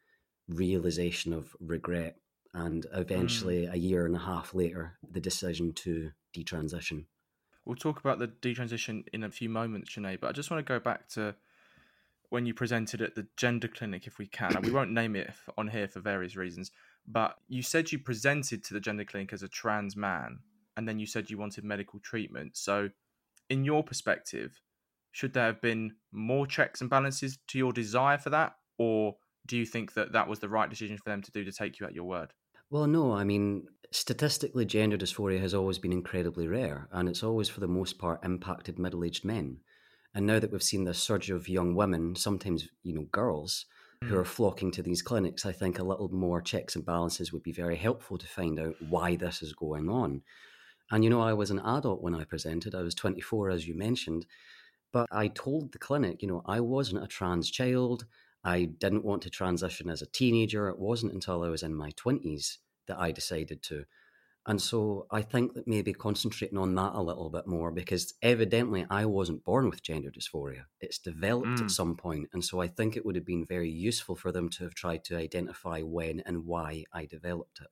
realization 0.49 1.33
of 1.33 1.55
regret. 1.61 2.19
And 2.53 2.87
eventually, 2.93 3.67
a 3.67 3.75
year 3.75 4.07
and 4.07 4.15
a 4.15 4.21
half 4.21 4.55
later, 4.55 4.99
the 5.03 5.21
decision 5.21 5.73
to 5.75 6.13
detransition. 6.33 7.07
We'll 7.65 7.77
talk 7.77 7.99
about 7.99 8.19
the 8.19 8.29
detransition 8.29 9.09
in 9.13 9.25
a 9.25 9.31
few 9.31 9.49
moments, 9.49 9.95
Sinead, 9.95 10.21
but 10.21 10.29
I 10.29 10.33
just 10.33 10.51
want 10.51 10.65
to 10.65 10.73
go 10.73 10.79
back 10.79 11.09
to 11.11 11.35
when 12.29 12.47
you 12.47 12.55
presented 12.55 13.01
at 13.01 13.15
the 13.15 13.27
gender 13.37 13.69
clinic, 13.69 14.07
if 14.07 14.19
we 14.19 14.27
can. 14.27 14.57
And 14.57 14.65
we 14.65 14.73
won't 14.73 14.93
name 14.93 15.17
it 15.17 15.33
on 15.57 15.69
here 15.69 15.89
for 15.89 16.01
various 16.01 16.37
reasons, 16.37 16.71
but 17.07 17.37
you 17.49 17.63
said 17.63 17.93
you 17.93 17.99
presented 17.99 18.65
to 18.65 18.75
the 18.75 18.81
gender 18.81 19.05
clinic 19.05 19.33
as 19.33 19.43
a 19.43 19.49
trans 19.49 19.97
man, 19.97 20.39
and 20.77 20.89
then 20.89 20.99
you 20.99 21.07
said 21.07 21.31
you 21.31 21.39
wanted 21.39 21.65
medical 21.65 22.01
treatment. 22.01 22.57
So, 22.57 22.91
in 23.51 23.65
your 23.65 23.83
perspective, 23.83 24.61
should 25.13 25.35
there 25.35 25.47
have 25.47 25.61
been 25.61 25.93
more 26.13 26.47
checks 26.47 26.81
and 26.81 26.91
balances 26.91 27.39
to 27.49 27.59
your 27.59 27.73
desire 27.73 28.19
for 28.19 28.31
that, 28.31 28.55
or 28.79 29.17
do 29.47 29.57
you 29.57 29.67
think 29.67 29.95
that 29.95 30.13
that 30.13 30.29
was 30.29 30.39
the 30.39 30.49
right 30.49 30.71
decision 30.71 30.97
for 30.97 31.11
them 31.11 31.23
to 31.23 31.31
do 31.31 31.45
to 31.45 31.53
take 31.53 31.79
you 31.79 31.87
at 31.87 31.95
your 31.95 32.05
word? 32.05 32.33
Well, 32.71 32.87
no, 32.87 33.13
I 33.13 33.25
mean, 33.25 33.67
statistically, 33.93 34.65
gender 34.65 34.97
dysphoria 34.97 35.41
has 35.41 35.55
always 35.55 35.79
been 35.79 35.93
incredibly 35.93 36.49
rare, 36.49 36.89
and 36.91 37.09
it's 37.09 37.23
always, 37.23 37.49
for 37.49 37.61
the 37.61 37.69
most 37.69 37.99
part, 37.99 38.25
impacted 38.25 38.79
middle 38.79 39.05
aged 39.05 39.25
men. 39.25 39.59
And 40.15 40.27
now 40.27 40.39
that 40.39 40.51
we've 40.51 40.63
seen 40.63 40.85
this 40.85 40.99
surge 40.99 41.31
of 41.31 41.49
young 41.49 41.75
women, 41.75 42.17
sometimes, 42.17 42.69
you 42.83 42.95
know, 42.95 43.07
girls, 43.13 43.67
who 44.07 44.17
Mm. 44.17 44.19
are 44.19 44.25
flocking 44.25 44.71
to 44.73 44.83
these 44.83 45.03
clinics, 45.03 45.47
I 45.47 45.53
think 45.53 45.79
a 45.79 45.85
little 45.85 46.09
more 46.09 46.43
checks 46.43 46.77
and 46.77 46.85
balances 46.85 47.33
would 47.33 47.43
be 47.43 47.53
very 47.53 47.77
helpful 47.77 48.19
to 48.19 48.27
find 48.27 48.59
out 48.61 48.77
why 48.81 49.17
this 49.17 49.43
is 49.43 49.53
going 49.55 49.89
on. 49.89 50.23
And, 50.91 51.05
you 51.05 51.11
know, 51.11 51.21
I 51.23 51.33
was 51.35 51.51
an 51.51 51.61
adult 51.61 52.03
when 52.03 52.15
I 52.15 52.25
presented, 52.25 52.75
I 52.75 52.83
was 52.83 52.95
24, 52.95 53.51
as 53.51 53.67
you 53.69 53.75
mentioned, 53.75 54.27
but 54.93 55.09
I 55.13 55.29
told 55.29 55.73
the 55.73 55.79
clinic, 55.79 56.23
you 56.23 56.29
know, 56.29 56.43
I 56.47 56.61
wasn't 56.61 57.05
a 57.05 57.09
trans 57.09 57.51
child. 57.51 58.07
I 58.45 58.65
didn't 58.67 59.05
want 59.05 59.23
to 59.23 59.31
transition 59.31 59.91
as 59.91 60.03
a 60.03 60.07
teenager. 60.07 60.69
It 60.69 60.79
wasn't 60.79 61.13
until 61.15 61.43
I 61.43 61.49
was 61.49 61.63
in 61.63 61.75
my 61.75 61.91
20s 61.93 62.59
that 62.87 62.99
I 62.99 63.13
decided 63.13 63.63
to. 63.65 63.87
And 64.47 64.61
so 64.61 65.07
I 65.11 65.23
think 65.23 65.55
that 65.55 65.67
maybe 65.67 65.95
concentrating 65.95 66.59
on 66.59 66.75
that 66.75 66.93
a 66.95 67.01
little 67.01 67.31
bit 67.31 67.47
more 67.47 67.71
because 67.71 68.13
evidently 68.21 68.85
I 68.91 69.07
wasn't 69.07 69.43
born 69.45 69.71
with 69.71 69.83
gender 69.83 70.11
dysphoria. 70.11 70.65
It's 70.81 70.99
developed 70.99 71.49
Mm. 71.61 71.63
at 71.63 71.71
some 71.71 71.97
point, 71.97 72.29
And 72.33 72.45
so 72.45 72.61
I 72.61 72.69
think 72.69 72.95
it 72.97 73.07
would 73.07 73.17
have 73.17 73.25
been 73.25 73.47
very 73.47 73.71
useful 73.71 74.17
for 74.17 74.33
them 74.33 74.51
to 74.51 74.65
have 74.65 74.75
tried 74.75 75.03
to 75.05 75.17
identify 75.17 75.81
when 75.81 76.21
and 76.21 76.45
why 76.45 76.85
I 76.93 77.07
developed 77.07 77.61
it. 77.61 77.69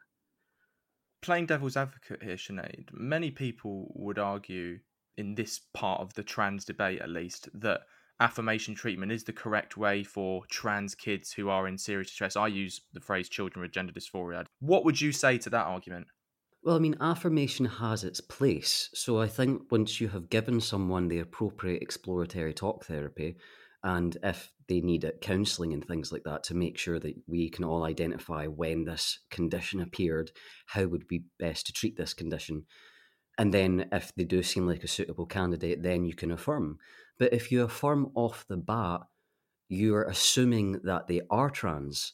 playing 1.21 1.47
devil's 1.47 1.77
advocate 1.77 2.21
here, 2.23 2.35
Sinead, 2.37 2.89
many 2.93 3.31
people 3.31 3.93
would 3.95 4.19
argue 4.19 4.81
in 5.17 5.35
this 5.37 5.61
part 5.73 6.01
of 6.01 6.13
the 6.15 6.23
trans 6.25 6.65
debate, 6.65 7.01
at 7.01 7.09
least, 7.11 7.49
that 7.55 7.83
affirmation 8.19 8.75
treatment 8.75 9.13
is 9.13 9.23
the 9.25 9.33
correct 9.33 9.77
way 9.77 10.03
for 10.03 10.45
trans 10.47 10.95
kids 10.97 11.33
who 11.33 11.49
are 11.49 11.69
in 11.69 11.79
serious 11.79 12.09
distress. 12.09 12.35
I 12.35 12.49
use 12.49 12.81
the 12.93 13.01
phrase 13.01 13.29
children 13.29 13.63
with 13.63 13.71
gender 13.73 13.93
dysphoria. 13.93 14.47
What 14.59 14.85
would 14.85 15.01
you 15.01 15.13
say 15.13 15.39
to 15.39 15.51
that 15.51 15.67
argument? 15.67 16.09
Well, 16.63 16.77
I 16.77 16.79
mean, 16.79 16.97
affirmation 17.01 17.67
has 17.67 18.05
its 18.05 18.21
place. 18.21 18.89
So 18.95 19.21
I 19.21 19.27
think 19.27 19.71
once 19.73 20.01
you 20.01 20.09
have 20.09 20.31
given 20.31 20.61
someone 20.61 21.09
the 21.09 21.19
appropriate 21.19 21.83
exploratory 21.83 22.55
talk 22.55 22.85
therapy, 22.85 23.37
and 23.83 24.17
if 24.23 24.53
they 24.69 24.81
need 24.81 25.03
it, 25.03 25.21
counselling 25.21 25.73
and 25.73 25.85
things 25.85 26.13
like 26.13 26.23
that 26.23 26.45
to 26.45 26.55
make 26.55 26.79
sure 26.79 27.01
that 27.01 27.17
we 27.27 27.51
can 27.51 27.65
all 27.65 27.83
identify 27.83 28.47
when 28.47 28.85
this 28.85 29.19
condition 29.31 29.81
appeared, 29.81 30.31
how 30.67 30.85
would 30.87 31.09
be 31.09 31.25
best 31.41 31.67
to 31.67 31.73
treat 31.73 31.97
this 31.97 32.15
condition. 32.15 32.65
And 33.39 33.53
then 33.53 33.89
if 33.91 34.15
they 34.15 34.25
do 34.25 34.43
seem 34.45 34.67
like 34.67 34.85
a 34.85 34.89
suitable 34.89 35.27
candidate, 35.27 35.83
then 35.83 36.05
you 36.05 36.15
can 36.15 36.31
affirm. 36.31 36.79
But 37.19 37.33
if 37.33 37.51
you 37.51 37.63
affirm 37.63 38.13
off 38.15 38.47
the 38.49 38.57
bat, 38.57 39.01
you're 39.69 40.05
assuming 40.05 40.81
that 40.85 41.09
they 41.09 41.23
are 41.29 41.51
trans. 41.51 42.13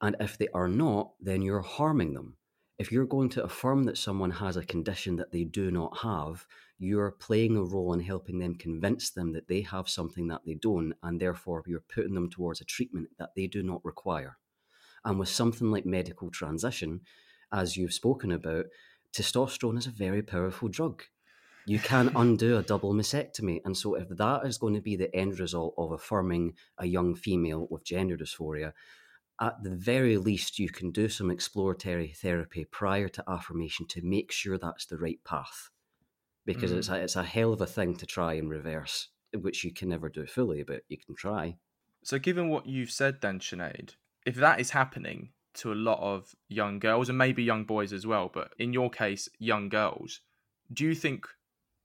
And 0.00 0.16
if 0.20 0.38
they 0.38 0.48
are 0.54 0.68
not, 0.68 1.12
then 1.20 1.42
you're 1.42 1.60
harming 1.60 2.14
them. 2.14 2.38
If 2.76 2.90
you're 2.90 3.06
going 3.06 3.28
to 3.30 3.44
affirm 3.44 3.84
that 3.84 3.98
someone 3.98 4.32
has 4.32 4.56
a 4.56 4.64
condition 4.64 5.14
that 5.16 5.30
they 5.30 5.44
do 5.44 5.70
not 5.70 5.98
have, 5.98 6.44
you're 6.76 7.12
playing 7.12 7.56
a 7.56 7.62
role 7.62 7.92
in 7.92 8.00
helping 8.00 8.40
them 8.40 8.56
convince 8.56 9.10
them 9.10 9.32
that 9.32 9.46
they 9.46 9.60
have 9.60 9.88
something 9.88 10.26
that 10.28 10.40
they 10.44 10.54
don't, 10.54 10.92
and 11.02 11.20
therefore 11.20 11.62
you're 11.66 11.84
putting 11.94 12.14
them 12.14 12.28
towards 12.28 12.60
a 12.60 12.64
treatment 12.64 13.10
that 13.18 13.30
they 13.36 13.46
do 13.46 13.62
not 13.62 13.84
require. 13.84 14.38
And 15.04 15.20
with 15.20 15.28
something 15.28 15.70
like 15.70 15.86
medical 15.86 16.30
transition, 16.30 17.02
as 17.52 17.76
you've 17.76 17.92
spoken 17.94 18.32
about, 18.32 18.66
testosterone 19.12 19.78
is 19.78 19.86
a 19.86 19.90
very 19.90 20.22
powerful 20.22 20.68
drug. 20.68 21.04
You 21.66 21.78
can 21.78 22.10
undo 22.16 22.58
a 22.58 22.62
double 22.62 22.92
mastectomy. 22.92 23.60
And 23.64 23.76
so, 23.76 23.94
if 23.94 24.08
that 24.08 24.44
is 24.44 24.58
going 24.58 24.74
to 24.74 24.82
be 24.82 24.96
the 24.96 25.14
end 25.14 25.38
result 25.38 25.74
of 25.78 25.92
affirming 25.92 26.54
a 26.78 26.86
young 26.86 27.14
female 27.14 27.68
with 27.70 27.84
gender 27.84 28.16
dysphoria, 28.16 28.72
at 29.40 29.62
the 29.62 29.74
very 29.74 30.16
least, 30.16 30.58
you 30.58 30.68
can 30.68 30.90
do 30.90 31.08
some 31.08 31.30
exploratory 31.30 32.14
therapy 32.16 32.64
prior 32.64 33.08
to 33.08 33.24
affirmation 33.28 33.86
to 33.88 34.02
make 34.02 34.30
sure 34.30 34.58
that's 34.58 34.86
the 34.86 34.98
right 34.98 35.22
path. 35.24 35.70
Because 36.46 36.72
mm. 36.72 36.78
it's, 36.78 36.88
a, 36.88 36.94
it's 36.96 37.16
a 37.16 37.24
hell 37.24 37.52
of 37.52 37.60
a 37.60 37.66
thing 37.66 37.96
to 37.96 38.06
try 38.06 38.34
and 38.34 38.50
reverse, 38.50 39.08
which 39.34 39.64
you 39.64 39.72
can 39.72 39.88
never 39.88 40.08
do 40.08 40.26
fully, 40.26 40.62
but 40.62 40.82
you 40.88 40.98
can 40.98 41.14
try. 41.16 41.56
So, 42.04 42.18
given 42.18 42.48
what 42.48 42.66
you've 42.66 42.90
said, 42.90 43.20
then, 43.22 43.40
Sinead, 43.40 43.96
if 44.26 44.36
that 44.36 44.60
is 44.60 44.70
happening 44.70 45.30
to 45.54 45.72
a 45.72 45.74
lot 45.74 46.00
of 46.00 46.34
young 46.48 46.78
girls 46.78 47.08
and 47.08 47.16
maybe 47.16 47.42
young 47.42 47.64
boys 47.64 47.92
as 47.92 48.06
well, 48.06 48.30
but 48.32 48.52
in 48.58 48.72
your 48.72 48.90
case, 48.90 49.28
young 49.38 49.68
girls, 49.68 50.20
do 50.72 50.84
you 50.84 50.94
think 50.94 51.26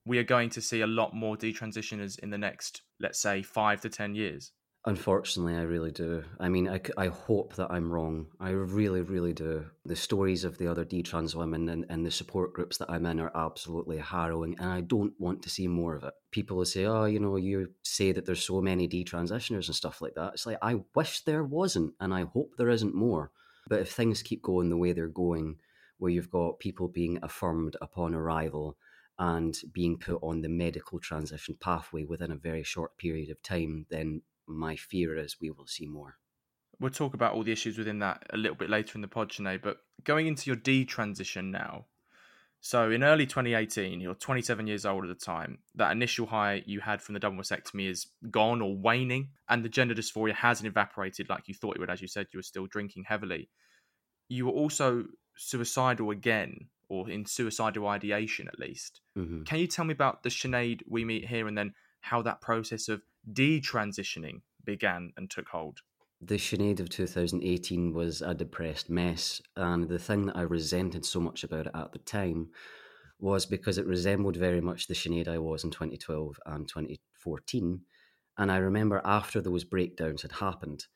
we 0.06 0.18
are 0.18 0.24
going 0.24 0.50
to 0.50 0.62
see 0.62 0.82
a 0.82 0.88
lot 0.88 1.14
more 1.14 1.38
detransitioners 1.38 2.20
in 2.20 2.30
the 2.32 2.38
next, 2.38 2.82
let's 3.00 3.22
say, 3.22 3.42
five 3.42 3.82
to 3.82 3.90
10 3.90 4.16
years? 4.16 4.52
Unfortunately, 4.86 5.56
I 5.56 5.64
really 5.64 5.92
do. 5.92 6.24
I 6.40 6.48
mean, 6.48 6.70
I, 6.70 6.80
I 6.98 7.08
hope 7.08 7.56
that 7.58 7.70
I'm 7.70 7.92
wrong. 7.92 8.28
I 8.40 8.52
really, 8.52 9.02
really 9.02 9.34
do. 9.34 9.66
The 9.84 9.96
stories 9.96 10.46
of 10.46 10.58
the 10.58 10.68
other 10.68 10.86
D 10.86 11.04
trans 11.04 11.36
women 11.36 11.68
and, 11.68 11.86
and 11.90 12.06
the 12.06 12.12
support 12.12 12.54
groups 12.54 12.78
that 12.78 12.90
I'm 12.90 13.06
in 13.06 13.20
are 13.20 13.32
absolutely 13.36 13.98
harrowing, 13.98 14.56
and 14.58 14.70
I 14.70 14.80
don't 14.80 15.14
want 15.20 15.44
to 15.44 15.50
see 15.50 15.68
more 15.68 15.96
of 15.96 16.06
it. 16.06 16.14
People 16.32 16.56
will 16.56 16.66
say, 16.66 16.86
oh, 16.86 17.04
you 17.04 17.20
know, 17.20 17.36
you 17.36 17.72
say 17.84 18.14
that 18.14 18.26
there's 18.26 18.44
so 18.44 18.62
many 18.62 18.88
detransitioners 18.88 19.68
and 19.68 19.76
stuff 19.76 20.02
like 20.02 20.16
that. 20.16 20.32
It's 20.36 20.46
like, 20.46 20.58
I 20.62 20.80
wish 20.96 21.22
there 21.22 21.44
wasn't, 21.44 21.94
and 22.00 22.14
I 22.14 22.24
hope 22.24 22.54
there 22.58 22.70
isn't 22.70 22.96
more. 22.96 23.32
But 23.68 23.82
if 23.82 23.92
things 23.92 24.24
keep 24.24 24.42
going 24.42 24.70
the 24.70 24.78
way 24.78 24.94
they're 24.94 25.08
going, 25.10 25.58
where 25.98 26.12
you've 26.12 26.32
got 26.32 26.60
people 26.60 26.88
being 26.88 27.20
affirmed 27.22 27.76
upon 27.82 28.16
arrival 28.16 28.78
and 29.20 29.60
being 29.74 29.98
put 29.98 30.18
on 30.24 30.42
the 30.42 30.48
medical 30.48 30.98
transition 31.00 31.58
pathway 31.60 32.06
within 32.06 32.32
a 32.32 32.38
very 32.38 32.64
short 32.64 32.98
period 32.98 33.30
of 33.30 33.42
time, 33.44 33.86
then 33.90 34.22
my 34.58 34.76
fear 34.76 35.18
is 35.18 35.38
we 35.40 35.52
will 35.52 35.68
see 35.68 35.86
more. 35.86 36.16
We'll 36.80 36.92
talk 36.92 37.14
about 37.14 37.34
all 37.34 37.44
the 37.44 37.52
issues 37.52 37.78
within 37.78 38.00
that 38.00 38.24
a 38.32 38.38
little 38.38 38.56
bit 38.56 38.70
later 38.70 38.94
in 38.96 39.02
the 39.02 39.08
pod, 39.08 39.32
Sinead, 39.32 39.62
but 39.62 39.78
going 40.04 40.28
into 40.28 40.50
your 40.50 40.56
D 40.56 40.86
transition 40.86 41.52
now. 41.52 41.86
So 42.62 42.92
in 42.92 43.04
early 43.04 43.26
2018, 43.26 44.02
you're 44.02 44.16
27 44.16 44.68
years 44.68 44.86
old 44.86 45.04
at 45.04 45.10
the 45.10 45.26
time. 45.26 45.60
That 45.76 45.92
initial 45.92 46.26
high 46.26 46.64
you 46.66 46.82
had 46.82 47.02
from 47.02 47.14
the 47.14 47.20
double 47.20 47.38
mastectomy 47.38 47.90
is 47.90 48.08
gone 48.30 48.62
or 48.62 48.76
waning, 48.76 49.30
and 49.48 49.64
the 49.64 49.70
gender 49.70 49.96
dysphoria 49.96 50.34
hasn't 50.34 50.68
evaporated 50.68 51.30
like 51.30 51.48
you 51.48 51.54
thought 51.54 51.76
it 51.76 51.80
would. 51.80 51.90
As 51.90 52.02
you 52.02 52.08
said, 52.08 52.28
you 52.34 52.40
were 52.40 52.44
still 52.44 52.68
drinking 52.68 53.06
heavily. 53.08 53.50
You 54.28 54.46
were 54.46 54.52
also 54.52 55.06
suicidal 55.38 56.12
again, 56.12 56.68
or 56.90 57.10
in 57.10 57.26
suicidal 57.26 57.88
ideation 57.88 58.50
at 58.50 58.60
least. 58.60 59.02
Mm-hmm. 59.18 59.44
Can 59.44 59.60
you 59.60 59.68
tell 59.68 59.86
me 59.86 59.94
about 59.94 60.24
the 60.24 60.30
Sinead 60.30 60.82
we 60.88 61.06
meet 61.06 61.28
here, 61.28 61.48
and 61.48 61.58
then 61.58 61.74
how 62.02 62.22
that 62.24 62.42
process 62.42 62.90
of 62.90 63.02
detransitioning 63.32 64.42
began 64.64 65.14
and 65.18 65.30
took 65.30 65.50
hold? 65.50 65.80
The 66.22 66.36
Sinead 66.36 66.80
of 66.80 66.90
2018 66.90 67.94
was 67.94 68.22
a 68.22 68.34
depressed 68.34 68.90
mess, 68.90 69.42
and 69.56 69.88
the 69.88 70.00
thing 70.00 70.26
that 70.26 70.36
I 70.36 70.42
resented 70.42 71.06
so 71.06 71.20
much 71.20 71.44
about 71.44 71.68
it 71.68 71.72
at 71.74 71.94
the 71.94 72.00
time 72.00 72.50
was 73.20 73.46
because 73.46 73.78
it 73.78 73.86
resembled 73.86 74.36
very 74.36 74.62
much 74.62 74.88
the 74.88 74.94
Sinead 74.94 75.28
I 75.28 75.38
was 75.38 75.64
in 75.64 75.72
2012 75.72 76.40
and 76.46 76.68
2014. 76.68 77.82
And 78.38 78.52
I 78.52 78.58
remember 78.58 79.02
after 79.04 79.42
those 79.42 79.64
breakdowns 79.64 80.22
had 80.22 80.34
happened, 80.34 80.88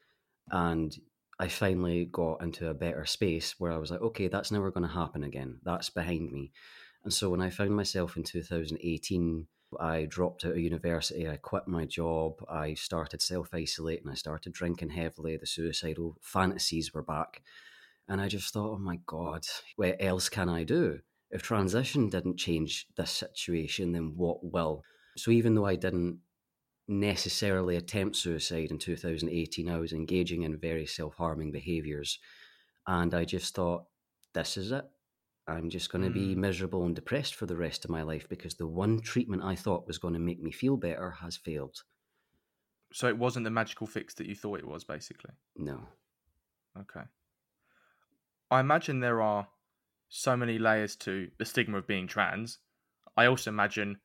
and 0.50 0.96
I 1.40 1.48
finally 1.48 2.06
got 2.06 2.42
into 2.42 2.70
a 2.70 2.74
better 2.74 3.06
space 3.06 3.56
where 3.60 3.72
I 3.72 3.78
was 3.78 3.92
like, 3.92 4.02
okay, 4.02 4.28
that's 4.28 4.52
never 4.52 4.72
going 4.72 4.88
to 4.88 4.94
happen 4.94 5.24
again. 5.24 5.60
That's 5.64 5.90
behind 5.90 6.32
me. 6.32 6.52
And 7.04 7.14
so 7.14 7.30
when 7.30 7.42
I 7.42 7.50
found 7.50 7.76
myself 7.76 8.16
in 8.16 8.24
2018 8.24 9.48
I 9.80 10.06
dropped 10.06 10.46
out 10.46 10.52
of 10.52 10.58
university, 10.58 11.28
I 11.28 11.38
quit 11.38 11.68
my 11.68 11.86
job, 11.86 12.44
I 12.50 12.74
started 12.74 13.22
self 13.22 13.50
isolating, 13.54 14.10
I 14.10 14.16
started 14.16 14.54
drinking 14.54 14.92
heavily, 14.92 15.38
the 15.38 15.46
suicidal 15.46 16.18
fantasies 16.22 16.94
were 16.94 17.04
back. 17.04 17.42
And 18.08 18.20
I 18.20 18.28
just 18.28 18.54
thought, 18.54 18.74
oh 18.74 18.80
my 18.80 19.00
God, 19.06 19.46
what 19.76 19.96
else 20.00 20.30
can 20.30 20.50
I 20.50 20.64
do? 20.64 21.00
If 21.32 21.42
transition 21.42 22.10
didn't 22.10 22.38
change 22.38 22.88
this 22.96 23.12
situation, 23.12 23.94
then 23.94 24.14
what 24.16 24.44
will? 24.44 24.84
So 25.18 25.32
even 25.32 25.56
though 25.56 25.66
I 25.66 25.76
didn't 25.76 26.20
necessarily 26.88 27.76
attempt 27.76 28.16
suicide 28.18 28.72
in 28.72 28.78
2018, 28.78 29.70
I 29.70 29.80
was 29.80 29.94
engaging 29.94 30.44
in 30.44 30.58
very 30.58 30.86
self 30.86 31.16
harming 31.16 31.52
behaviors. 31.52 32.20
And 32.86 33.14
I 33.14 33.26
just 33.26 33.56
thought, 33.56 33.86
this 34.34 34.58
is 34.58 34.72
it. 34.72 34.86
I'm 35.48 35.70
just 35.70 35.92
going 35.92 36.04
to 36.04 36.10
mm. 36.10 36.14
be 36.14 36.36
miserable 36.36 36.86
and 36.86 36.96
depressed 36.96 37.36
for 37.36 37.46
the 37.46 37.56
rest 37.56 37.84
of 37.84 37.92
my 37.92 38.02
life 38.02 38.30
because 38.30 38.56
the 38.56 38.68
one 38.68 39.00
treatment 39.00 39.44
I 39.44 39.56
thought 39.56 39.88
was 39.88 39.98
going 39.98 40.14
to 40.14 40.20
make 40.20 40.42
me 40.42 40.52
feel 40.52 40.78
better 40.78 41.12
has 41.22 41.36
failed. 41.36 41.84
So 42.94 43.08
it 43.08 43.18
wasn't 43.18 43.44
the 43.44 43.50
magical 43.52 43.88
fix 43.88 44.14
that 44.16 44.28
you 44.28 44.36
thought 44.36 44.60
it 44.60 44.68
was, 44.68 44.84
basically? 44.84 45.32
No. 45.58 45.88
Okay. 46.80 47.02
I 48.52 48.60
imagine 48.60 49.00
there 49.00 49.22
are 49.22 49.48
so 50.10 50.38
many 50.38 50.60
layers 50.60 50.96
to 50.98 51.30
the 51.40 51.46
stigma 51.46 51.80
of 51.80 51.88
being 51.88 52.08
trans. 52.08 52.60
I 53.18 53.26
also 53.26 53.50
imagine 53.50 53.98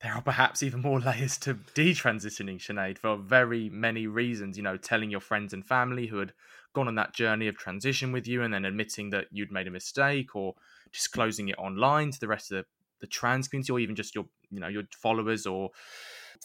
there 0.00 0.14
are 0.14 0.22
perhaps 0.22 0.62
even 0.62 0.80
more 0.80 1.00
layers 1.00 1.38
to 1.38 1.54
detransitioning 1.74 2.58
Sinead 2.58 2.98
for 2.98 3.16
very 3.16 3.68
many 3.68 4.06
reasons. 4.06 4.56
You 4.56 4.62
know, 4.62 4.76
telling 4.76 5.10
your 5.10 5.20
friends 5.20 5.52
and 5.52 5.66
family 5.66 6.06
who 6.06 6.18
had 6.18 6.32
gone 6.76 6.88
on 6.88 6.94
that 6.96 7.14
journey 7.14 7.48
of 7.48 7.56
transition 7.56 8.12
with 8.12 8.28
you 8.28 8.42
and 8.42 8.52
then 8.52 8.66
admitting 8.66 9.08
that 9.08 9.24
you'd 9.30 9.50
made 9.50 9.66
a 9.66 9.70
mistake 9.70 10.36
or 10.36 10.54
disclosing 10.92 11.48
it 11.48 11.56
online 11.58 12.10
to 12.10 12.20
the 12.20 12.28
rest 12.28 12.52
of 12.52 12.58
the, 12.58 12.64
the 13.00 13.06
trans 13.06 13.48
community 13.48 13.72
or 13.72 13.78
even 13.78 13.96
just 13.96 14.14
your 14.14 14.26
you 14.50 14.60
know 14.60 14.68
your 14.68 14.82
followers 15.02 15.46
or 15.46 15.70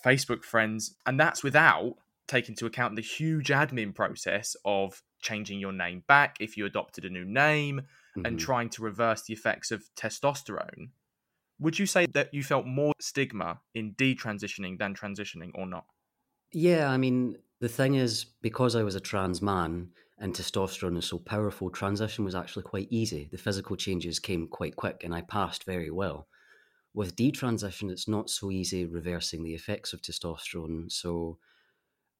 facebook 0.05 0.43
friends. 0.45 0.95
And 1.05 1.19
that's 1.19 1.43
without 1.43 1.95
taking 2.27 2.53
into 2.53 2.65
account 2.65 2.95
the 2.95 3.01
huge 3.01 3.49
admin 3.49 3.93
process 3.93 4.55
of 4.63 5.03
changing 5.21 5.59
your 5.59 5.73
name 5.73 6.03
back 6.07 6.37
if 6.39 6.55
you 6.55 6.65
adopted 6.65 7.03
a 7.03 7.09
new 7.09 7.25
name 7.25 7.81
mm-hmm. 7.81 8.25
and 8.25 8.39
trying 8.39 8.69
to 8.69 8.81
reverse 8.81 9.23
the 9.23 9.33
effects 9.33 9.69
of 9.69 9.83
testosterone. 9.97 10.91
Would 11.59 11.77
you 11.77 11.85
say 11.85 12.05
that 12.13 12.33
you 12.33 12.41
felt 12.41 12.65
more 12.65 12.93
stigma 13.01 13.59
in 13.75 13.95
detransitioning 13.95 14.79
than 14.79 14.95
transitioning 14.95 15.51
or 15.55 15.67
not? 15.67 15.85
Yeah 16.53 16.89
i 16.89 16.97
mean 16.97 17.37
the 17.59 17.69
thing 17.69 17.95
is 17.95 18.25
because 18.41 18.75
i 18.75 18.83
was 18.83 18.95
a 18.95 18.99
trans 18.99 19.41
man 19.41 19.89
and 20.21 20.35
testosterone 20.35 20.99
is 20.99 21.05
so 21.05 21.17
powerful, 21.17 21.71
transition 21.71 22.23
was 22.23 22.35
actually 22.35 22.61
quite 22.61 22.87
easy. 22.91 23.27
The 23.31 23.39
physical 23.39 23.75
changes 23.75 24.19
came 24.19 24.47
quite 24.47 24.75
quick 24.75 25.01
and 25.03 25.15
I 25.15 25.21
passed 25.21 25.63
very 25.63 25.89
well. 25.89 26.27
With 26.93 27.15
detransition, 27.15 27.89
it's 27.89 28.07
not 28.07 28.29
so 28.29 28.51
easy 28.51 28.85
reversing 28.85 29.43
the 29.43 29.55
effects 29.55 29.93
of 29.93 30.01
testosterone. 30.01 30.91
So 30.91 31.39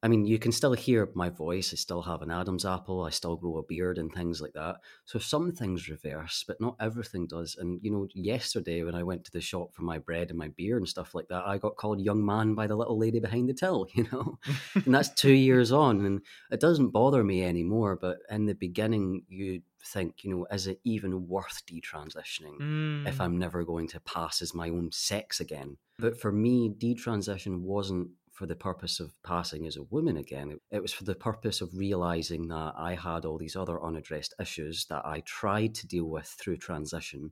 I 0.04 0.08
mean, 0.08 0.26
you 0.26 0.36
can 0.38 0.50
still 0.50 0.72
hear 0.72 1.08
my 1.14 1.30
voice. 1.30 1.72
I 1.72 1.76
still 1.76 2.02
have 2.02 2.22
an 2.22 2.30
Adam's 2.30 2.64
apple. 2.64 3.04
I 3.04 3.10
still 3.10 3.36
grow 3.36 3.58
a 3.58 3.62
beard 3.62 3.98
and 3.98 4.12
things 4.12 4.40
like 4.40 4.52
that. 4.54 4.76
So 5.04 5.20
some 5.20 5.52
things 5.52 5.88
reverse, 5.88 6.44
but 6.46 6.60
not 6.60 6.74
everything 6.80 7.28
does. 7.28 7.56
And, 7.56 7.78
you 7.84 7.92
know, 7.92 8.08
yesterday 8.12 8.82
when 8.82 8.96
I 8.96 9.04
went 9.04 9.24
to 9.24 9.30
the 9.30 9.40
shop 9.40 9.74
for 9.74 9.82
my 9.82 9.98
bread 9.98 10.30
and 10.30 10.38
my 10.38 10.48
beer 10.48 10.76
and 10.76 10.88
stuff 10.88 11.14
like 11.14 11.28
that, 11.28 11.46
I 11.46 11.58
got 11.58 11.76
called 11.76 12.00
young 12.00 12.24
man 12.24 12.56
by 12.56 12.66
the 12.66 12.74
little 12.74 12.98
lady 12.98 13.20
behind 13.20 13.48
the 13.48 13.54
till, 13.54 13.86
you 13.94 14.08
know? 14.10 14.40
and 14.74 14.92
that's 14.92 15.10
two 15.10 15.32
years 15.32 15.70
on. 15.70 16.04
And 16.04 16.20
it 16.50 16.58
doesn't 16.58 16.90
bother 16.90 17.22
me 17.22 17.44
anymore. 17.44 17.96
But 17.96 18.18
in 18.28 18.46
the 18.46 18.54
beginning, 18.54 19.22
you 19.28 19.62
think, 19.84 20.24
you 20.24 20.30
know, 20.30 20.46
is 20.50 20.66
it 20.66 20.80
even 20.82 21.28
worth 21.28 21.62
detransitioning 21.64 22.58
mm. 22.60 23.08
if 23.08 23.20
I'm 23.20 23.38
never 23.38 23.64
going 23.64 23.86
to 23.88 24.00
pass 24.00 24.42
as 24.42 24.52
my 24.52 24.68
own 24.68 24.90
sex 24.90 25.38
again? 25.38 25.76
But 25.98 26.18
for 26.18 26.32
me, 26.32 26.74
detransition 26.76 27.60
wasn't 27.60 28.08
for 28.42 28.46
the 28.46 28.56
purpose 28.56 28.98
of 28.98 29.14
passing 29.22 29.68
as 29.68 29.76
a 29.76 29.84
woman 29.84 30.16
again. 30.16 30.58
It 30.72 30.82
was 30.82 30.92
for 30.92 31.04
the 31.04 31.14
purpose 31.14 31.60
of 31.60 31.78
realizing 31.78 32.48
that 32.48 32.74
I 32.76 32.96
had 32.96 33.24
all 33.24 33.38
these 33.38 33.54
other 33.54 33.80
unaddressed 33.80 34.34
issues 34.40 34.84
that 34.86 35.06
I 35.06 35.20
tried 35.20 35.76
to 35.76 35.86
deal 35.86 36.06
with 36.06 36.26
through 36.26 36.56
transition, 36.56 37.30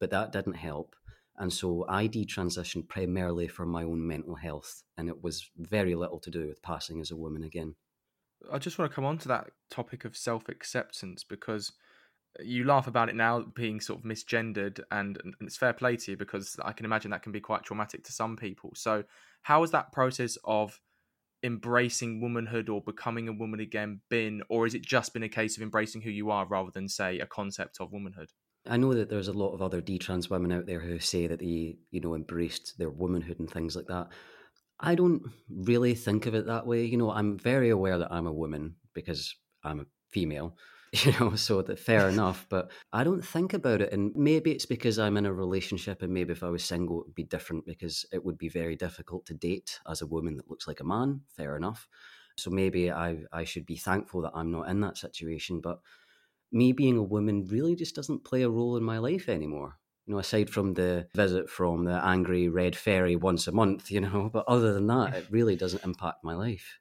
but 0.00 0.10
that 0.10 0.32
didn't 0.32 0.54
help. 0.54 0.96
And 1.36 1.52
so 1.52 1.86
I 1.88 2.08
detransitioned 2.08 2.88
primarily 2.88 3.46
for 3.46 3.66
my 3.66 3.84
own 3.84 4.04
mental 4.04 4.34
health, 4.34 4.82
and 4.96 5.08
it 5.08 5.22
was 5.22 5.48
very 5.56 5.94
little 5.94 6.18
to 6.18 6.30
do 6.30 6.48
with 6.48 6.60
passing 6.60 7.00
as 7.00 7.12
a 7.12 7.16
woman 7.16 7.44
again. 7.44 7.76
I 8.52 8.58
just 8.58 8.80
want 8.80 8.90
to 8.90 8.94
come 8.96 9.04
on 9.04 9.18
to 9.18 9.28
that 9.28 9.50
topic 9.70 10.04
of 10.04 10.16
self 10.16 10.48
acceptance 10.48 11.22
because 11.22 11.70
you 12.40 12.64
laugh 12.64 12.86
about 12.86 13.08
it 13.08 13.16
now 13.16 13.40
being 13.54 13.80
sort 13.80 14.00
of 14.00 14.04
misgendered, 14.04 14.80
and, 14.90 15.18
and 15.22 15.34
it's 15.40 15.56
fair 15.56 15.72
play 15.72 15.96
to 15.96 16.12
you 16.12 16.16
because 16.16 16.56
I 16.62 16.72
can 16.72 16.86
imagine 16.86 17.10
that 17.10 17.22
can 17.22 17.32
be 17.32 17.40
quite 17.40 17.64
traumatic 17.64 18.04
to 18.04 18.12
some 18.12 18.36
people. 18.36 18.72
So, 18.74 19.04
how 19.42 19.62
has 19.62 19.70
that 19.72 19.92
process 19.92 20.36
of 20.44 20.80
embracing 21.42 22.20
womanhood 22.20 22.68
or 22.68 22.80
becoming 22.80 23.28
a 23.28 23.32
woman 23.32 23.60
again 23.60 24.00
been, 24.08 24.42
or 24.48 24.66
is 24.66 24.74
it 24.74 24.82
just 24.82 25.12
been 25.12 25.22
a 25.22 25.28
case 25.28 25.56
of 25.56 25.62
embracing 25.62 26.02
who 26.02 26.10
you 26.10 26.30
are 26.30 26.46
rather 26.46 26.70
than, 26.72 26.88
say, 26.88 27.18
a 27.18 27.26
concept 27.26 27.78
of 27.80 27.92
womanhood? 27.92 28.30
I 28.66 28.76
know 28.76 28.92
that 28.94 29.08
there's 29.08 29.28
a 29.28 29.32
lot 29.32 29.54
of 29.54 29.62
other 29.62 29.80
d-trans 29.80 30.28
women 30.28 30.52
out 30.52 30.66
there 30.66 30.80
who 30.80 30.98
say 30.98 31.26
that 31.26 31.38
they, 31.38 31.78
you 31.90 32.00
know, 32.00 32.14
embraced 32.14 32.76
their 32.78 32.90
womanhood 32.90 33.38
and 33.38 33.50
things 33.50 33.76
like 33.76 33.86
that. 33.86 34.08
I 34.80 34.94
don't 34.94 35.22
really 35.48 35.94
think 35.94 36.26
of 36.26 36.34
it 36.34 36.46
that 36.46 36.66
way. 36.66 36.84
You 36.84 36.98
know, 36.98 37.10
I'm 37.10 37.38
very 37.38 37.70
aware 37.70 37.98
that 37.98 38.12
I'm 38.12 38.26
a 38.26 38.32
woman 38.32 38.76
because 38.94 39.34
I'm 39.64 39.80
a 39.80 39.86
female, 40.10 40.56
you 41.04 41.12
know, 41.18 41.34
so 41.34 41.62
that 41.62 41.78
fair 41.78 42.08
enough. 42.08 42.46
But 42.48 42.70
I 42.92 43.04
don't 43.04 43.24
think 43.24 43.52
about 43.52 43.80
it. 43.80 43.92
And 43.92 44.12
maybe 44.14 44.52
it's 44.52 44.66
because 44.66 44.98
I'm 44.98 45.16
in 45.16 45.26
a 45.26 45.32
relationship, 45.32 46.02
and 46.02 46.12
maybe 46.12 46.32
if 46.32 46.42
I 46.42 46.50
was 46.50 46.64
single, 46.64 47.00
it 47.00 47.06
would 47.06 47.14
be 47.14 47.24
different 47.24 47.66
because 47.66 48.06
it 48.12 48.24
would 48.24 48.38
be 48.38 48.48
very 48.48 48.76
difficult 48.76 49.26
to 49.26 49.34
date 49.34 49.80
as 49.88 50.02
a 50.02 50.06
woman 50.06 50.36
that 50.36 50.50
looks 50.50 50.66
like 50.66 50.80
a 50.80 50.84
man. 50.84 51.22
Fair 51.36 51.56
enough. 51.56 51.88
So 52.36 52.50
maybe 52.50 52.90
I, 52.90 53.18
I 53.32 53.44
should 53.44 53.66
be 53.66 53.76
thankful 53.76 54.22
that 54.22 54.32
I'm 54.34 54.50
not 54.50 54.68
in 54.68 54.80
that 54.80 54.96
situation. 54.96 55.60
But 55.60 55.80
me 56.52 56.72
being 56.72 56.96
a 56.96 57.02
woman 57.02 57.46
really 57.46 57.74
just 57.74 57.94
doesn't 57.94 58.24
play 58.24 58.42
a 58.42 58.50
role 58.50 58.76
in 58.76 58.82
my 58.82 58.98
life 58.98 59.28
anymore. 59.28 59.78
You 60.06 60.14
know, 60.14 60.20
aside 60.20 60.48
from 60.48 60.72
the 60.72 61.06
visit 61.14 61.50
from 61.50 61.84
the 61.84 62.02
angry 62.02 62.48
red 62.48 62.74
fairy 62.74 63.16
once 63.16 63.46
a 63.46 63.52
month, 63.52 63.90
you 63.90 64.00
know, 64.00 64.30
but 64.32 64.44
other 64.48 64.72
than 64.72 64.86
that, 64.86 65.14
it 65.14 65.26
really 65.30 65.56
doesn't 65.56 65.84
impact 65.84 66.24
my 66.24 66.34
life. 66.34 66.78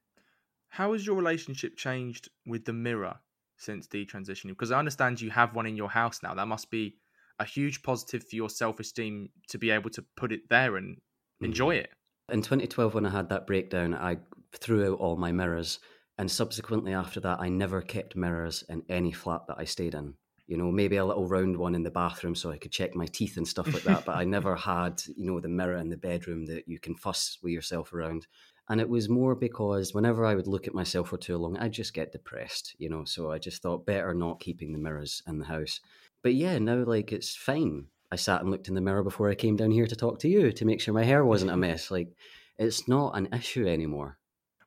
How 0.69 0.93
has 0.93 1.05
your 1.05 1.15
relationship 1.15 1.75
changed 1.75 2.29
with 2.45 2.65
the 2.65 2.73
mirror 2.73 3.19
since 3.57 3.87
detransitioning? 3.87 4.49
Because 4.49 4.71
I 4.71 4.79
understand 4.79 5.21
you 5.21 5.31
have 5.31 5.55
one 5.55 5.65
in 5.65 5.75
your 5.75 5.89
house 5.89 6.21
now. 6.23 6.33
That 6.33 6.47
must 6.47 6.69
be 6.71 6.95
a 7.39 7.45
huge 7.45 7.83
positive 7.83 8.23
for 8.27 8.35
your 8.35 8.49
self 8.49 8.79
esteem 8.79 9.29
to 9.49 9.57
be 9.57 9.69
able 9.69 9.89
to 9.91 10.03
put 10.15 10.31
it 10.31 10.49
there 10.49 10.77
and 10.77 10.97
enjoy 11.41 11.75
mm. 11.75 11.81
it. 11.81 11.89
In 12.29 12.41
2012, 12.41 12.93
when 12.93 13.05
I 13.05 13.09
had 13.09 13.29
that 13.29 13.47
breakdown, 13.47 13.93
I 13.93 14.17
threw 14.53 14.91
out 14.93 14.99
all 14.99 15.15
my 15.15 15.31
mirrors 15.31 15.79
and 16.17 16.31
subsequently 16.31 16.93
after 16.93 17.19
that, 17.21 17.39
I 17.39 17.49
never 17.49 17.81
kept 17.81 18.15
mirrors 18.15 18.63
in 18.69 18.83
any 18.89 19.11
flat 19.11 19.41
that 19.47 19.57
I 19.59 19.65
stayed 19.65 19.93
in. 19.93 20.15
You 20.47 20.57
know, 20.57 20.71
maybe 20.71 20.95
a 20.95 21.05
little 21.05 21.27
round 21.27 21.57
one 21.57 21.75
in 21.75 21.83
the 21.83 21.91
bathroom 21.91 22.33
so 22.33 22.49
I 22.49 22.57
could 22.57 22.71
check 22.71 22.95
my 22.95 23.05
teeth 23.05 23.37
and 23.37 23.47
stuff 23.47 23.71
like 23.71 23.83
that. 23.83 24.05
but 24.05 24.15
I 24.15 24.23
never 24.25 24.55
had, 24.55 25.01
you 25.15 25.25
know, 25.25 25.39
the 25.39 25.49
mirror 25.49 25.75
in 25.75 25.89
the 25.89 25.97
bedroom 25.97 26.45
that 26.45 26.67
you 26.67 26.79
can 26.79 26.95
fuss 26.95 27.37
with 27.43 27.51
yourself 27.51 27.93
around. 27.93 28.25
And 28.69 28.81
it 28.81 28.89
was 28.89 29.07
more 29.07 29.33
because 29.33 29.93
whenever 29.93 30.25
I 30.25 30.35
would 30.35 30.47
look 30.47 30.67
at 30.67 30.73
myself 30.73 31.09
for 31.09 31.17
too 31.17 31.37
long, 31.37 31.57
I'd 31.57 31.71
just 31.71 31.93
get 31.93 32.11
depressed, 32.11 32.75
you 32.77 32.89
know. 32.89 33.05
So 33.05 33.31
I 33.31 33.37
just 33.37 33.61
thought 33.61 33.85
better 33.85 34.13
not 34.13 34.39
keeping 34.39 34.73
the 34.73 34.79
mirrors 34.79 35.23
in 35.27 35.39
the 35.39 35.45
house. 35.45 35.79
But 36.21 36.33
yeah, 36.33 36.57
now 36.59 36.83
like 36.83 37.13
it's 37.13 37.35
fine. 37.35 37.85
I 38.11 38.15
sat 38.15 38.41
and 38.41 38.51
looked 38.51 38.67
in 38.67 38.75
the 38.75 38.81
mirror 38.81 39.03
before 39.03 39.29
I 39.29 39.35
came 39.35 39.55
down 39.55 39.71
here 39.71 39.87
to 39.87 39.95
talk 39.95 40.19
to 40.19 40.29
you 40.29 40.51
to 40.51 40.65
make 40.65 40.81
sure 40.81 40.93
my 40.93 41.03
hair 41.03 41.23
wasn't 41.23 41.51
a 41.51 41.57
mess. 41.67 41.91
Like 41.91 42.09
it's 42.57 42.87
not 42.87 43.17
an 43.17 43.29
issue 43.33 43.67
anymore 43.67 44.17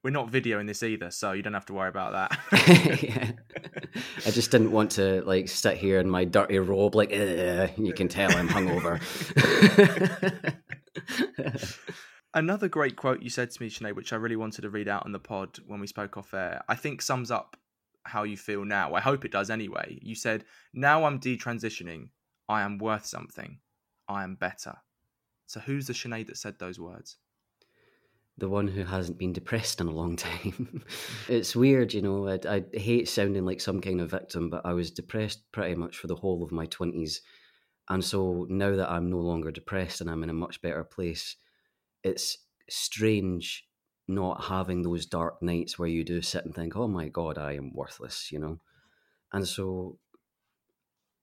we're 0.03 0.11
not 0.11 0.31
videoing 0.31 0.67
this 0.67 0.83
either, 0.83 1.11
so 1.11 1.33
you 1.33 1.43
don't 1.43 1.55
have 1.55 1.67
to 1.67 1.75
worry 1.75 1.89
about 1.89 2.13
that. 2.13 3.03
yeah. 3.03 3.33
I 4.27 4.31
just 4.31 4.51
didn't 4.51 4.73
want 4.73 4.93
to 4.93 5.23
like 5.23 5.49
sit 5.49 5.77
here 5.77 6.01
in 6.01 6.09
my 6.09 6.25
dirty 6.25 6.59
robe, 6.59 6.95
like 6.95 7.11
you 7.11 7.93
can 7.95 8.09
tell 8.09 8.35
I'm 8.35 8.49
hungover. 8.49 9.01
Another 12.33 12.69
great 12.69 12.97
quote 12.97 13.23
you 13.23 13.31
said 13.31 13.51
to 13.51 13.63
me, 13.63 13.69
Sinead, 13.69 13.97
which 13.97 14.13
I 14.13 14.17
really 14.17 14.37
wanted 14.37 14.63
to 14.63 14.71
read 14.71 14.89
out 14.89 15.05
on 15.05 15.13
the 15.13 15.19
pod 15.19 15.59
when 15.67 15.81
we 15.81 15.87
spoke 15.87 16.17
off 16.17 16.33
air, 16.33 16.63
I 16.69 16.77
think 16.77 17.03
sums 17.03 17.31
up 17.31 17.57
how 18.05 18.23
you 18.23 18.37
feel 18.37 18.65
now. 18.65 18.95
I 18.95 19.01
hope 19.01 19.25
it 19.25 19.33
does 19.33 19.51
anyway. 19.51 19.99
You 20.01 20.15
said, 20.15 20.45
Now 20.73 21.05
I'm 21.05 21.19
detransitioning. 21.19 22.11
I 22.49 22.63
am 22.63 22.79
worth 22.79 23.07
something. 23.07 23.59
I 24.09 24.25
am 24.25 24.37
better. 24.37 24.77
So 25.47 25.61
who's 25.61 25.87
the 25.87 25.93
Sinead 25.93 26.29
that 26.29 26.37
said 26.37 26.59
those 26.59 26.79
words? 26.79 27.17
the 28.41 28.49
one 28.49 28.67
who 28.67 28.85
hasn't 28.85 29.19
been 29.19 29.35
depressed 29.35 29.81
in 29.81 29.87
a 29.87 29.93
long 29.93 30.17
time. 30.17 30.83
it's 31.29 31.55
weird, 31.55 31.93
you 31.93 32.03
know. 32.03 32.27
I, 32.27 32.41
I, 32.49 32.65
hate 32.73 33.09
sounding 33.09 33.45
like 33.45 33.61
some 33.61 33.81
kind 33.81 34.01
of 34.01 34.11
victim, 34.11 34.49
but 34.49 34.65
I 34.65 34.73
was 34.73 34.91
depressed 34.91 35.43
pretty 35.53 35.75
much 35.75 35.99
for 35.99 36.07
the 36.07 36.17
whole 36.17 36.43
of 36.43 36.51
my 36.51 36.67
20s. 36.67 37.19
And 37.91 38.03
so 38.03 38.47
now 38.49 38.75
that 38.75 38.91
I'm 38.91 39.11
no 39.11 39.19
longer 39.19 39.51
depressed 39.51 40.01
and 40.01 40.09
I'm 40.09 40.23
in 40.23 40.31
a 40.31 40.35
much 40.35 40.63
better 40.63 40.83
place, 40.83 41.37
it's 42.03 42.39
strange 42.69 43.67
not 44.09 44.45
having 44.45 44.83
those 44.83 45.07
dark 45.07 45.43
nights 45.43 45.79
where 45.79 45.89
you 45.89 46.05
do 46.05 46.21
sit 46.21 46.45
and 46.45 46.55
think, 46.55 46.77
oh 46.77 46.89
my 46.89 47.09
God, 47.09 47.39
I 47.39 47.53
am 47.53 47.73
worthless, 47.73 48.33
you 48.33 48.39
know? 48.39 48.61
And 49.33 49.47
so 49.47 49.99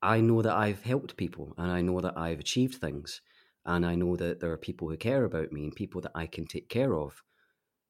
I 0.02 0.22
know 0.22 0.42
that 0.42 0.56
I've 0.56 0.84
helped 0.84 1.18
people 1.18 1.54
and 1.58 1.72
I 1.72 1.82
know 1.82 2.00
that 2.02 2.18
I've 2.18 2.40
achieved 2.40 2.76
things 2.76 3.22
and 3.66 3.86
I 3.86 3.96
know 3.96 4.16
that 4.16 4.40
there 4.40 4.52
are 4.52 4.58
people 4.58 4.90
who 4.90 4.98
care 4.98 5.26
about 5.26 5.52
me 5.52 5.66
and 5.66 5.76
people 5.76 6.00
that 6.02 6.14
I 6.16 6.28
can 6.28 6.48
take 6.48 6.70
care 6.70 6.96
of. 6.96 7.24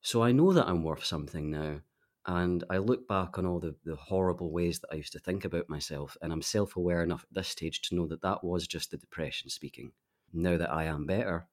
So 0.01 0.23
I 0.23 0.31
know 0.31 0.51
that 0.53 0.67
I'm 0.67 0.83
worth 0.83 1.05
something 1.05 1.51
now. 1.51 1.81
And 2.25 2.63
I 2.69 2.77
look 2.77 3.07
back 3.07 3.37
on 3.37 3.45
all 3.45 3.59
the, 3.59 3.75
the 3.85 3.95
horrible 3.95 4.51
ways 4.51 4.79
that 4.79 4.89
I 4.91 4.95
used 4.95 5.13
to 5.13 5.19
think 5.19 5.45
about 5.45 5.69
myself, 5.69 6.17
and 6.21 6.33
I'm 6.33 6.41
self 6.41 6.75
aware 6.75 7.01
enough 7.01 7.23
at 7.23 7.33
this 7.33 7.47
stage 7.47 7.81
to 7.83 7.95
know 7.95 8.05
that 8.07 8.21
that 8.21 8.43
was 8.43 8.67
just 8.67 8.91
the 8.91 8.97
depression 8.97 9.49
speaking. 9.49 9.93
Now 10.33 10.57
that 10.57 10.73
I 10.73 10.83
am 10.85 11.05
better, 11.05 11.47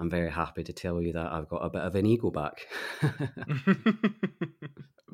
I'm 0.00 0.08
very 0.08 0.30
happy 0.30 0.64
to 0.64 0.72
tell 0.72 1.02
you 1.02 1.12
that 1.12 1.30
I've 1.30 1.48
got 1.48 1.58
a 1.58 1.68
bit 1.68 1.82
of 1.82 1.94
an 1.94 2.06
ego 2.06 2.30
back. 2.30 2.66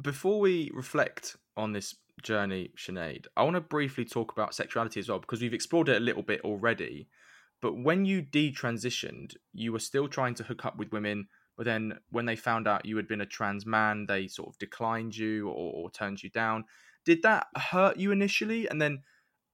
Before 0.01 0.39
we 0.39 0.71
reflect 0.73 1.37
on 1.57 1.73
this 1.73 1.97
journey, 2.23 2.71
Sinead, 2.79 3.27
I 3.37 3.43
want 3.43 3.57
to 3.57 3.61
briefly 3.61 4.05
talk 4.05 4.31
about 4.31 4.55
sexuality 4.55 5.01
as 5.01 5.09
well, 5.09 5.19
because 5.19 5.43
we've 5.43 5.53
explored 5.53 5.89
it 5.89 5.97
a 5.97 6.05
little 6.05 6.23
bit 6.23 6.43
already. 6.43 7.09
But 7.61 7.77
when 7.77 8.05
you 8.05 8.23
detransitioned, 8.23 9.35
you 9.53 9.73
were 9.73 9.81
still 9.81 10.07
trying 10.07 10.35
to 10.35 10.45
hook 10.45 10.65
up 10.65 10.79
with 10.79 10.93
women. 10.93 11.27
But 11.57 11.67
then 11.67 11.99
when 12.11 12.27
they 12.27 12.37
found 12.37 12.69
out 12.69 12.87
you 12.87 12.97
had 12.97 13.09
been 13.09 13.23
a 13.23 13.27
trans 13.27 13.67
man, 13.67 14.07
they 14.07 14.29
sort 14.29 14.51
of 14.51 14.59
declined 14.59 15.17
you 15.17 15.49
or, 15.49 15.73
or 15.73 15.91
turned 15.91 16.23
you 16.23 16.31
down. 16.31 16.65
Did 17.05 17.23
that 17.23 17.49
hurt 17.57 17.97
you 17.97 18.13
initially? 18.13 18.69
And 18.69 18.81
then 18.81 19.03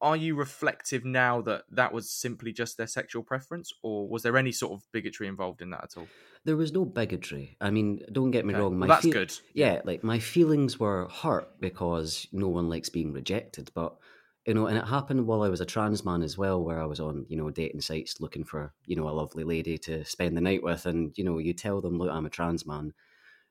are 0.02 0.16
you 0.16 0.34
reflective 0.34 1.04
now 1.04 1.40
that 1.40 1.62
that 1.70 1.92
was 1.92 2.10
simply 2.10 2.52
just 2.52 2.76
their 2.76 2.86
sexual 2.86 3.22
preference 3.22 3.72
or 3.82 4.08
was 4.08 4.22
there 4.22 4.36
any 4.36 4.52
sort 4.52 4.72
of 4.72 4.82
bigotry 4.92 5.26
involved 5.26 5.62
in 5.62 5.70
that 5.70 5.84
at 5.84 5.96
all 5.96 6.08
there 6.44 6.56
was 6.56 6.72
no 6.72 6.84
bigotry 6.84 7.56
i 7.60 7.70
mean 7.70 8.02
don't 8.12 8.32
get 8.32 8.44
me 8.44 8.52
okay. 8.52 8.60
wrong 8.60 8.78
my 8.78 8.86
well, 8.86 8.96
that's 8.96 9.06
fe- 9.06 9.12
good 9.12 9.32
yeah 9.54 9.80
like 9.84 10.04
my 10.04 10.18
feelings 10.18 10.78
were 10.78 11.08
hurt 11.08 11.48
because 11.60 12.26
no 12.32 12.48
one 12.48 12.68
likes 12.68 12.88
being 12.88 13.12
rejected 13.12 13.70
but 13.74 13.96
you 14.46 14.54
know, 14.54 14.66
and 14.66 14.76
it 14.76 14.86
happened 14.86 15.26
while 15.26 15.42
I 15.42 15.48
was 15.48 15.60
a 15.60 15.66
trans 15.66 16.04
man 16.04 16.22
as 16.22 16.36
well, 16.36 16.62
where 16.62 16.82
I 16.82 16.86
was 16.86 16.98
on, 16.98 17.26
you 17.28 17.36
know, 17.36 17.50
dating 17.50 17.80
sites 17.80 18.20
looking 18.20 18.44
for, 18.44 18.72
you 18.86 18.96
know, 18.96 19.08
a 19.08 19.10
lovely 19.10 19.44
lady 19.44 19.78
to 19.78 20.04
spend 20.04 20.36
the 20.36 20.40
night 20.40 20.64
with. 20.64 20.84
And, 20.84 21.16
you 21.16 21.22
know, 21.22 21.38
you 21.38 21.52
tell 21.52 21.80
them, 21.80 21.96
look, 21.96 22.10
I'm 22.10 22.26
a 22.26 22.30
trans 22.30 22.66
man. 22.66 22.92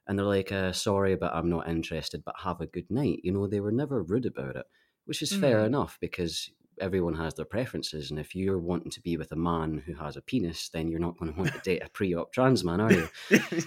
And 0.08 0.20
they're 0.20 0.26
like, 0.26 0.52
uh, 0.52 0.74
sorry, 0.74 1.16
but 1.16 1.34
I'm 1.34 1.50
not 1.50 1.70
interested, 1.70 2.24
but 2.26 2.36
have 2.44 2.60
a 2.60 2.66
good 2.66 2.92
night. 2.92 3.22
You 3.24 3.32
know, 3.32 3.48
they 3.48 3.62
were 3.62 3.72
never 3.72 4.04
rude 4.04 4.26
about 4.26 4.58
it, 4.58 4.66
which 5.06 5.22
is 5.22 5.34
mm. 5.34 5.40
fair 5.40 5.66
enough 5.66 5.98
because 6.00 6.50
everyone 6.80 7.14
has 7.14 7.36
their 7.36 7.46
preferences. 7.46 8.10
And 8.10 8.20
if 8.20 8.36
you're 8.36 8.58
wanting 8.58 8.92
to 8.92 9.02
be 9.02 9.18
with 9.18 9.32
a 9.32 9.36
man 9.36 9.84
who 9.86 9.94
has 9.96 10.18
a 10.18 10.22
penis, 10.22 10.70
then 10.70 10.88
you're 10.88 11.00
not 11.00 11.18
going 11.18 11.32
to 11.32 11.38
want 11.38 11.54
to 11.54 11.60
date 11.60 11.84
a 11.84 11.90
pre 11.94 12.14
op 12.16 12.34
trans 12.34 12.64
man, 12.64 12.82
are 12.82 12.92
you? 12.92 13.10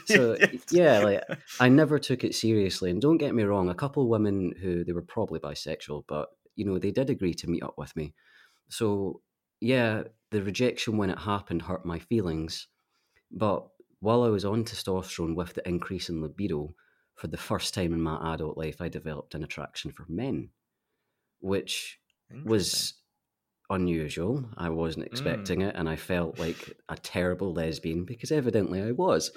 so, 0.07 0.37
yeah, 0.71 0.99
like, 1.01 1.23
I 1.61 1.69
never 1.69 1.99
took 1.99 2.25
it 2.25 2.35
seriously. 2.35 2.91
And 2.91 3.01
don't 3.01 3.19
get 3.19 3.35
me 3.35 3.45
wrong, 3.45 3.69
a 3.69 3.75
couple 3.75 4.03
of 4.03 4.09
women 4.09 4.53
who 4.61 4.85
they 4.85 4.93
were 4.93 5.03
probably 5.03 5.41
bisexual, 5.41 6.05
but 6.09 6.29
you 6.57 6.65
know, 6.65 6.79
they 6.79 6.91
did 6.91 7.11
agree 7.11 7.35
to 7.35 7.51
meet 7.51 7.63
up 7.63 7.75
with 7.77 7.95
me. 7.97 8.15
So, 8.69 9.21
yeah, 9.61 10.05
the 10.31 10.43
rejection 10.43 10.97
when 10.97 11.11
it 11.11 11.19
happened 11.19 11.63
hurt 11.63 11.87
my 11.87 11.99
feelings. 11.99 12.69
But 13.31 13.67
while 14.01 14.23
I 14.23 14.29
was 14.29 14.45
on 14.45 14.65
testosterone 14.65 15.35
with 15.35 15.55
the 15.55 15.67
increase 15.69 16.09
in 16.09 16.21
libido, 16.21 16.75
for 17.15 17.29
the 17.29 17.37
first 17.37 17.75
time 17.75 17.93
in 17.93 18.01
my 18.01 18.35
adult 18.35 18.59
life, 18.59 18.81
I 18.81 18.89
developed 18.89 19.35
an 19.35 19.45
attraction 19.45 19.93
for 19.93 20.05
men, 20.09 20.51
which 21.41 21.99
was 22.45 22.95
unusual. 23.71 24.49
I 24.57 24.69
wasn't 24.69 25.07
expecting 25.07 25.61
mm. 25.61 25.69
it, 25.69 25.77
and 25.77 25.89
I 25.89 25.97
felt 25.97 26.39
like 26.39 26.77
a 26.89 26.97
terrible 26.97 27.53
lesbian 27.53 28.05
because 28.05 28.33
evidently 28.33 28.83
I 28.83 28.93
was. 28.93 29.31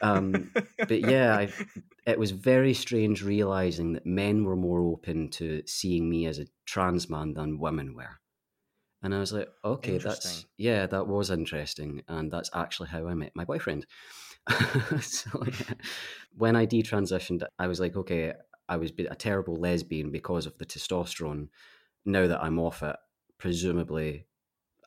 Um, 0.00 0.50
but 0.78 1.00
yeah, 1.00 1.36
I, 1.36 1.48
it 2.06 2.18
was 2.18 2.30
very 2.30 2.74
strange 2.74 3.22
realizing 3.22 3.92
that 3.94 4.06
men 4.06 4.44
were 4.44 4.56
more 4.56 4.80
open 4.80 5.30
to 5.30 5.62
seeing 5.66 6.08
me 6.08 6.26
as 6.26 6.38
a 6.38 6.46
trans 6.66 7.08
man 7.08 7.34
than 7.34 7.58
women 7.58 7.94
were. 7.94 8.20
And 9.02 9.14
I 9.14 9.18
was 9.18 9.32
like, 9.32 9.48
okay, 9.62 9.98
that's 9.98 10.46
yeah, 10.56 10.86
that 10.86 11.06
was 11.06 11.30
interesting, 11.30 12.02
and 12.08 12.30
that's 12.30 12.50
actually 12.54 12.88
how 12.88 13.06
I 13.06 13.14
met 13.14 13.32
my 13.34 13.44
boyfriend. 13.44 13.86
so 15.00 15.42
yeah. 15.46 15.74
when 16.36 16.56
I 16.56 16.66
detransitioned, 16.66 17.44
I 17.58 17.66
was 17.66 17.80
like, 17.80 17.96
okay, 17.96 18.32
I 18.68 18.76
was 18.76 18.92
a 18.98 19.14
terrible 19.14 19.56
lesbian 19.56 20.10
because 20.10 20.46
of 20.46 20.58
the 20.58 20.66
testosterone. 20.66 21.48
Now 22.04 22.26
that 22.26 22.42
I'm 22.42 22.58
off 22.58 22.82
it, 22.82 22.96
presumably 23.38 24.26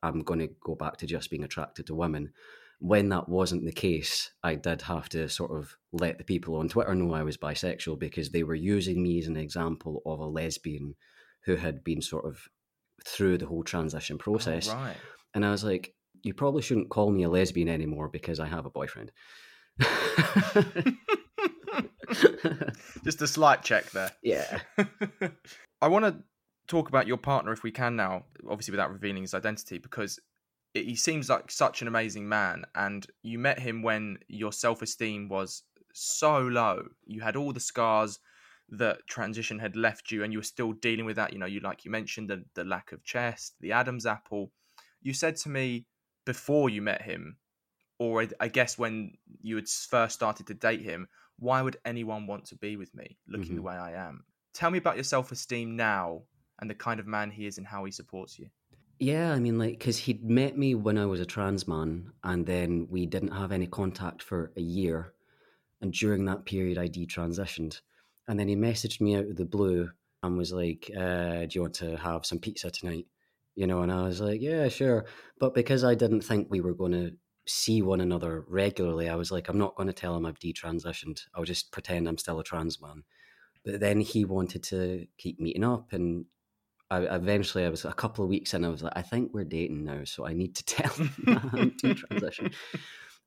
I'm 0.01 0.21
going 0.21 0.39
to 0.39 0.49
go 0.61 0.75
back 0.75 0.97
to 0.97 1.07
just 1.07 1.29
being 1.29 1.43
attracted 1.43 1.87
to 1.87 1.95
women. 1.95 2.31
When 2.79 3.09
that 3.09 3.27
wasn't 3.27 3.65
the 3.65 3.71
case, 3.71 4.31
I 4.43 4.55
did 4.55 4.83
have 4.83 5.09
to 5.09 5.27
sort 5.29 5.51
of 5.51 5.75
let 5.91 6.17
the 6.17 6.23
people 6.23 6.55
on 6.55 6.69
Twitter 6.69 6.93
know 6.93 7.13
I 7.13 7.23
was 7.23 7.37
bisexual 7.37 7.99
because 7.99 8.29
they 8.29 8.43
were 8.43 8.55
using 8.55 9.01
me 9.01 9.19
as 9.19 9.27
an 9.27 9.37
example 9.37 10.01
of 10.05 10.19
a 10.19 10.25
lesbian 10.25 10.95
who 11.45 11.55
had 11.55 11.83
been 11.83 12.01
sort 12.01 12.25
of 12.25 12.47
through 13.05 13.39
the 13.39 13.47
whole 13.47 13.63
transition 13.63 14.17
oh, 14.19 14.23
process. 14.23 14.69
Oh, 14.69 14.75
right. 14.75 14.97
And 15.33 15.45
I 15.45 15.51
was 15.51 15.63
like, 15.63 15.95
you 16.23 16.33
probably 16.33 16.61
shouldn't 16.61 16.89
call 16.89 17.09
me 17.09 17.23
a 17.23 17.29
lesbian 17.29 17.69
anymore 17.69 18.09
because 18.09 18.39
I 18.39 18.47
have 18.47 18.65
a 18.65 18.69
boyfriend. 18.69 19.11
Just 23.03 23.21
a 23.21 23.27
slight 23.27 23.63
check 23.63 23.89
there. 23.91 24.11
Yeah. 24.23 24.59
I 25.81 25.87
want 25.87 26.05
to 26.05 26.23
talk 26.67 26.89
about 26.89 27.07
your 27.07 27.17
partner 27.17 27.51
if 27.51 27.63
we 27.63 27.71
can 27.71 27.95
now, 27.95 28.25
obviously 28.49 28.71
without 28.71 28.91
revealing 28.91 29.23
his 29.23 29.33
identity, 29.33 29.77
because 29.77 30.19
it, 30.73 30.85
he 30.85 30.95
seems 30.95 31.29
like 31.29 31.51
such 31.51 31.81
an 31.81 31.87
amazing 31.87 32.27
man. 32.27 32.63
And 32.75 33.05
you 33.23 33.39
met 33.39 33.59
him 33.59 33.81
when 33.81 34.19
your 34.27 34.51
self 34.51 34.81
esteem 34.81 35.29
was 35.29 35.63
so 35.93 36.39
low. 36.39 36.83
You 37.05 37.21
had 37.21 37.35
all 37.35 37.53
the 37.53 37.59
scars 37.59 38.19
that 38.69 39.07
transition 39.07 39.59
had 39.59 39.75
left 39.75 40.11
you, 40.11 40.23
and 40.23 40.33
you 40.33 40.39
were 40.39 40.43
still 40.43 40.73
dealing 40.73 41.05
with 41.05 41.15
that. 41.15 41.33
You 41.33 41.39
know, 41.39 41.45
you 41.45 41.59
like 41.61 41.85
you 41.85 41.91
mentioned 41.91 42.29
the 42.29 42.43
the 42.53 42.63
lack 42.63 42.91
of 42.91 43.03
chest, 43.03 43.55
the 43.61 43.71
Adam's 43.71 44.05
apple. 44.05 44.51
You 45.01 45.13
said 45.13 45.37
to 45.37 45.49
me 45.49 45.85
before 46.25 46.69
you 46.69 46.81
met 46.81 47.03
him, 47.03 47.37
or 47.99 48.25
I 48.39 48.47
guess 48.47 48.77
when 48.77 49.17
you 49.41 49.55
had 49.55 49.67
first 49.67 50.15
started 50.15 50.47
to 50.47 50.53
date 50.53 50.81
him, 50.81 51.07
why 51.39 51.61
would 51.61 51.77
anyone 51.85 52.27
want 52.27 52.45
to 52.45 52.55
be 52.55 52.77
with 52.77 52.93
me 52.95 53.17
looking 53.27 53.47
mm-hmm. 53.47 53.55
the 53.55 53.61
way 53.61 53.75
I 53.75 53.93
am? 53.93 54.23
Tell 54.53 54.71
me 54.71 54.77
about 54.77 54.95
your 54.95 55.03
self 55.03 55.31
esteem 55.31 55.75
now 55.75 56.23
and 56.59 56.69
the 56.69 56.75
kind 56.75 56.99
of 56.99 57.07
man 57.07 57.29
he 57.29 57.45
is 57.45 57.57
and 57.57 57.67
how 57.67 57.85
he 57.85 57.91
supports 57.91 58.39
you. 58.39 58.47
Yeah, 58.99 59.31
I 59.31 59.39
mean, 59.39 59.59
like, 59.59 59.77
because 59.77 59.97
he'd 59.97 60.23
met 60.23 60.57
me 60.57 60.73
when 60.73 60.97
I 60.97 61.05
was 61.05 61.19
a 61.19 61.25
trans 61.25 61.67
man, 61.67 62.11
and 62.23 62.45
then 62.45 62.87
we 62.89 63.05
didn't 63.05 63.31
have 63.31 63.51
any 63.51 63.67
contact 63.67 64.23
for 64.23 64.51
a 64.57 64.61
year. 64.61 65.13
And 65.81 65.93
during 65.93 66.25
that 66.25 66.45
period, 66.45 66.79
I 66.79 66.87
detransitioned. 66.87 67.79
And 68.27 68.39
then 68.39 68.47
he 68.47 68.55
messaged 68.55 68.99
me 68.99 69.15
out 69.15 69.25
of 69.27 69.35
the 69.35 69.45
blue 69.45 69.91
and 70.23 70.37
was 70.37 70.51
like, 70.51 70.89
uh, 70.97 71.45
Do 71.45 71.49
you 71.51 71.61
want 71.61 71.75
to 71.75 71.95
have 71.97 72.25
some 72.25 72.39
pizza 72.39 72.71
tonight? 72.71 73.05
You 73.55 73.67
know, 73.67 73.83
and 73.83 73.91
I 73.91 74.01
was 74.03 74.19
like, 74.19 74.41
Yeah, 74.41 74.67
sure. 74.69 75.05
But 75.39 75.53
because 75.53 75.83
I 75.83 75.93
didn't 75.93 76.21
think 76.21 76.47
we 76.49 76.61
were 76.61 76.73
going 76.73 76.93
to 76.93 77.13
see 77.47 77.81
one 77.81 78.01
another 78.01 78.43
regularly, 78.47 79.09
I 79.09 79.15
was 79.15 79.31
like, 79.31 79.49
I'm 79.49 79.57
not 79.57 79.75
going 79.75 79.87
to 79.87 79.93
tell 79.93 80.15
him 80.15 80.25
I've 80.25 80.39
detransitioned. 80.39 81.21
I'll 81.33 81.43
just 81.43 81.71
pretend 81.71 82.07
I'm 82.07 82.17
still 82.17 82.39
a 82.39 82.43
trans 82.43 82.81
man. 82.81 83.03
But 83.65 83.79
then 83.79 83.99
he 83.99 84.25
wanted 84.25 84.63
to 84.63 85.07
keep 85.17 85.39
meeting 85.39 85.63
up, 85.63 85.93
and 85.93 86.25
I, 86.89 86.99
eventually 86.99 87.65
I 87.65 87.69
was 87.69 87.85
a 87.85 87.91
couple 87.91 88.23
of 88.23 88.29
weeks 88.29 88.53
in. 88.53 88.63
I 88.63 88.69
was 88.69 88.83
like, 88.83 88.93
I 88.95 89.01
think 89.01 89.33
we're 89.33 89.43
dating 89.43 89.83
now, 89.83 90.03
so 90.03 90.25
I 90.25 90.33
need 90.33 90.55
to 90.55 90.65
tell 90.65 90.91
him 90.91 91.11
I'm 91.27 91.71
detransition. 91.71 92.53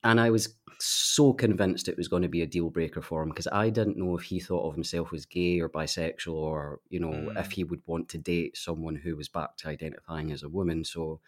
And 0.03 0.19
I 0.19 0.31
was 0.31 0.55
so 0.79 1.35
convinced 1.35 1.87
it 1.87 1.97
was 1.97 2.09
going 2.09 2.23
to 2.23 2.29
be 2.29 2.41
a 2.41 2.47
deal 2.47 2.71
breaker 2.71 3.03
for 3.03 3.23
him 3.23 3.29
because 3.29 3.49
I 3.49 3.69
didn't 3.69 3.99
know 3.99 4.17
if 4.17 4.23
he 4.23 4.41
thought 4.41 4.67
of 4.67 4.75
himself 4.75 5.13
as 5.13 5.27
gay 5.27 5.61
or 5.61 5.69
bisexual 5.69 6.33
or, 6.33 6.81
you 6.89 7.01
know, 7.01 7.11
mm. 7.11 7.39
if 7.39 7.53
he 7.53 7.65
would 7.65 7.83
want 7.87 8.09
to 8.11 8.19
date 8.19 8.57
someone 8.57 8.97
who 8.97 9.15
was 9.15 9.29
back 9.29 9.59
to 9.59 9.69
identifying 9.69 10.33
as 10.33 10.43
a 10.43 10.49
woman. 10.49 10.85
So 10.85 11.21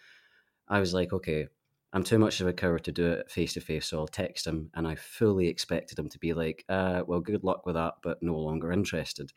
I 0.69 0.81
was 0.81 0.95
like, 0.95 1.13
okay, 1.13 1.49
I'm 1.93 2.05
too 2.05 2.19
much 2.19 2.41
of 2.41 2.47
a 2.47 2.53
coward 2.55 2.85
to 2.85 2.93
do 2.93 3.13
it 3.13 3.31
face 3.31 3.53
to 3.55 3.61
face, 3.61 3.87
so 3.87 3.99
I'll 3.99 4.07
text 4.07 4.47
him. 4.47 4.71
And 4.75 4.87
I 4.87 4.95
fully 4.95 5.49
expected 5.49 5.99
him 5.99 6.09
to 6.09 6.19
be 6.19 6.33
like, 6.33 6.65
uh, 6.69 7.03
well, 7.07 7.21
good 7.21 7.45
luck 7.45 7.67
with 7.67 7.75
that, 7.75 7.95
but 8.03 8.23
no 8.23 8.37
longer 8.37 8.73
interested. 8.73 9.33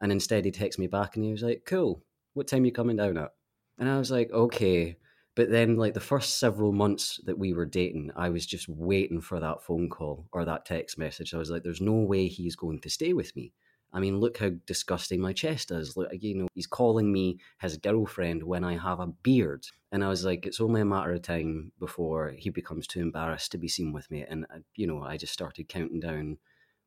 And 0.00 0.10
instead, 0.10 0.44
he 0.44 0.50
texted 0.50 0.78
me 0.80 0.88
back 0.88 1.14
and 1.14 1.24
he 1.24 1.30
was 1.30 1.42
like, 1.42 1.62
cool, 1.66 2.02
what 2.32 2.48
time 2.48 2.64
you 2.64 2.72
coming 2.72 2.96
down 2.96 3.16
at? 3.16 3.30
And 3.78 3.88
I 3.88 3.98
was 3.98 4.10
like, 4.10 4.30
okay. 4.32 4.96
But 5.36 5.50
then, 5.50 5.76
like 5.76 5.94
the 5.94 6.00
first 6.00 6.38
several 6.38 6.72
months 6.72 7.20
that 7.26 7.38
we 7.38 7.52
were 7.52 7.66
dating, 7.66 8.10
I 8.16 8.28
was 8.28 8.46
just 8.46 8.68
waiting 8.68 9.20
for 9.20 9.40
that 9.40 9.62
phone 9.62 9.88
call 9.88 10.26
or 10.32 10.44
that 10.44 10.64
text 10.64 10.98
message. 10.98 11.32
I 11.32 11.38
was 11.38 11.50
like, 11.50 11.62
there's 11.62 11.80
no 11.80 11.94
way 11.94 12.26
he's 12.26 12.56
going 12.56 12.80
to 12.80 12.90
stay 12.90 13.12
with 13.12 13.34
me. 13.36 13.52
I 13.94 14.00
mean, 14.00 14.18
look 14.18 14.38
how 14.38 14.50
disgusting 14.66 15.20
my 15.20 15.32
chest 15.32 15.70
is. 15.70 15.96
Look, 15.96 16.10
you 16.12 16.34
know, 16.34 16.48
he's 16.54 16.66
calling 16.66 17.12
me 17.12 17.38
his 17.60 17.76
girlfriend 17.78 18.42
when 18.42 18.64
I 18.64 18.76
have 18.76 19.00
a 19.00 19.06
beard. 19.06 19.66
And 19.92 20.04
I 20.04 20.08
was 20.08 20.24
like, 20.24 20.44
it's 20.44 20.60
only 20.60 20.80
a 20.80 20.84
matter 20.84 21.12
of 21.12 21.22
time 21.22 21.72
before 21.78 22.34
he 22.36 22.50
becomes 22.50 22.86
too 22.86 23.00
embarrassed 23.00 23.52
to 23.52 23.58
be 23.58 23.68
seen 23.68 23.92
with 23.92 24.10
me. 24.10 24.24
And, 24.28 24.44
uh, 24.52 24.58
you 24.74 24.86
know, 24.86 25.02
I 25.02 25.16
just 25.16 25.32
started 25.32 25.68
counting 25.68 26.00
down, 26.00 26.38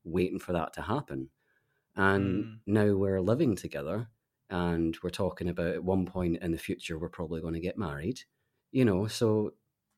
waiting 0.04 0.38
for 0.38 0.52
that 0.52 0.74
to 0.74 0.82
happen. 0.82 1.30
And 1.96 2.44
mm. 2.44 2.58
now 2.68 2.94
we're 2.94 3.22
living 3.22 3.56
together 3.56 4.10
and 4.50 4.98
we're 5.04 5.10
talking 5.10 5.50
about 5.50 5.68
at 5.68 5.84
one 5.84 6.06
point 6.06 6.38
in 6.42 6.52
the 6.52 6.58
future 6.58 6.98
we're 6.98 7.10
probably 7.10 7.42
going 7.42 7.54
to 7.54 7.60
get 7.60 7.78
married 7.78 8.22
you 8.72 8.86
know 8.86 9.08
so 9.08 9.54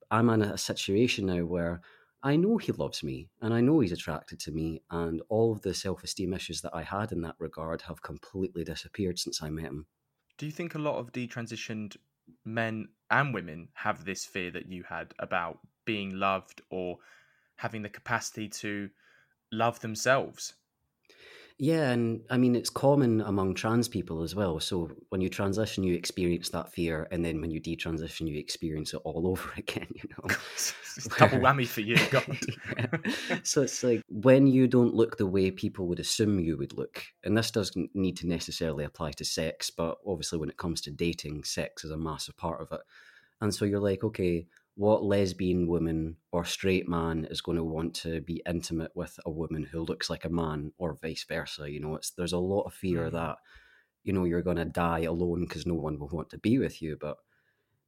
i'm 0.09 0.29
in 0.29 0.41
a 0.41 0.57
situation 0.57 1.27
now 1.27 1.41
where 1.45 1.81
i 2.23 2.35
know 2.35 2.57
he 2.57 2.71
loves 2.71 3.03
me 3.03 3.29
and 3.41 3.53
i 3.53 3.61
know 3.61 3.79
he's 3.79 3.91
attracted 3.91 4.39
to 4.39 4.51
me 4.51 4.81
and 4.91 5.21
all 5.29 5.51
of 5.51 5.61
the 5.61 5.73
self-esteem 5.73 6.33
issues 6.33 6.61
that 6.61 6.75
i 6.75 6.83
had 6.83 7.11
in 7.11 7.21
that 7.21 7.35
regard 7.39 7.81
have 7.81 8.01
completely 8.01 8.63
disappeared 8.63 9.17
since 9.17 9.41
i 9.41 9.49
met 9.49 9.65
him. 9.65 9.85
Do 10.37 10.45
you 10.45 10.51
think 10.51 10.75
a 10.75 10.79
lot 10.79 10.97
of 10.97 11.11
detransitioned 11.11 11.97
men 12.45 12.87
and 13.11 13.33
women 13.33 13.69
have 13.73 14.05
this 14.05 14.25
fear 14.25 14.51
that 14.51 14.71
you 14.71 14.83
had 14.87 15.13
about 15.19 15.59
being 15.85 16.15
loved 16.15 16.61
or 16.69 16.97
having 17.57 17.81
the 17.81 17.89
capacity 17.89 18.47
to 18.47 18.89
love 19.51 19.79
themselves 19.81 20.53
yeah, 21.61 21.91
and 21.91 22.21
I 22.29 22.37
mean 22.37 22.55
it's 22.55 22.69
common 22.69 23.19
among 23.19 23.53
trans 23.53 23.89
people 23.89 24.23
as 24.23 24.33
well. 24.33 24.61
So 24.61 24.89
when 25.09 25.19
you 25.19 25.27
transition, 25.27 25.83
you 25.83 25.93
experience 25.93 26.47
that 26.49 26.71
fear, 26.71 27.05
and 27.11 27.23
then 27.23 27.41
when 27.41 27.51
you 27.51 27.59
detransition, 27.59 28.29
you 28.29 28.39
experience 28.39 28.93
it 28.93 29.01
all 29.03 29.27
over 29.31 29.51
again. 29.57 29.87
You 29.93 30.09
know, 30.09 30.35
double 31.17 31.39
whammy 31.39 31.67
for 31.67 31.81
you. 31.81 31.97
God. 32.11 32.25
yeah. 32.77 32.85
So 33.43 33.63
it's 33.63 33.83
like 33.83 34.01
when 34.07 34.47
you 34.47 34.67
don't 34.67 34.95
look 34.95 35.17
the 35.17 35.27
way 35.27 35.51
people 35.51 35.85
would 35.87 35.99
assume 35.99 36.39
you 36.39 36.57
would 36.57 36.77
look, 36.77 37.03
and 37.25 37.37
this 37.37 37.51
doesn't 37.51 37.93
need 37.93 38.15
to 38.17 38.27
necessarily 38.27 38.85
apply 38.85 39.11
to 39.11 39.25
sex, 39.25 39.69
but 39.69 39.97
obviously 40.07 40.39
when 40.39 40.49
it 40.49 40.57
comes 40.57 40.79
to 40.81 40.91
dating, 40.91 41.43
sex 41.43 41.83
is 41.83 41.91
a 41.91 41.97
massive 41.97 42.37
part 42.37 42.61
of 42.61 42.71
it. 42.71 42.81
And 43.41 43.53
so 43.53 43.65
you're 43.65 43.81
like, 43.81 44.03
okay, 44.05 44.47
what 44.79 45.03
lesbian 45.03 45.67
woman 45.67 46.15
or 46.31 46.45
straight 46.45 46.87
man 46.87 47.27
is 47.29 47.41
going 47.41 47.57
to 47.57 47.63
want 47.65 47.93
to 47.93 48.21
be 48.21 48.41
intimate 48.47 48.89
with 48.95 49.19
a 49.25 49.29
woman 49.29 49.61
who 49.61 49.81
looks 49.81 50.09
like 50.09 50.23
a 50.23 50.29
man 50.29 50.71
or 50.77 50.97
vice 51.01 51.25
versa 51.27 51.69
you 51.69 51.81
know 51.81 51.97
it's 51.97 52.11
there's 52.11 52.31
a 52.31 52.37
lot 52.37 52.61
of 52.61 52.73
fear 52.73 53.09
mm. 53.09 53.11
that 53.11 53.35
you 54.05 54.13
know 54.13 54.23
you're 54.23 54.41
going 54.41 54.55
to 54.55 54.63
die 54.63 55.01
alone 55.01 55.41
because 55.41 55.65
no 55.65 55.73
one 55.73 55.99
will 55.99 56.07
want 56.07 56.29
to 56.29 56.37
be 56.37 56.57
with 56.57 56.81
you 56.81 56.95
but 56.97 57.17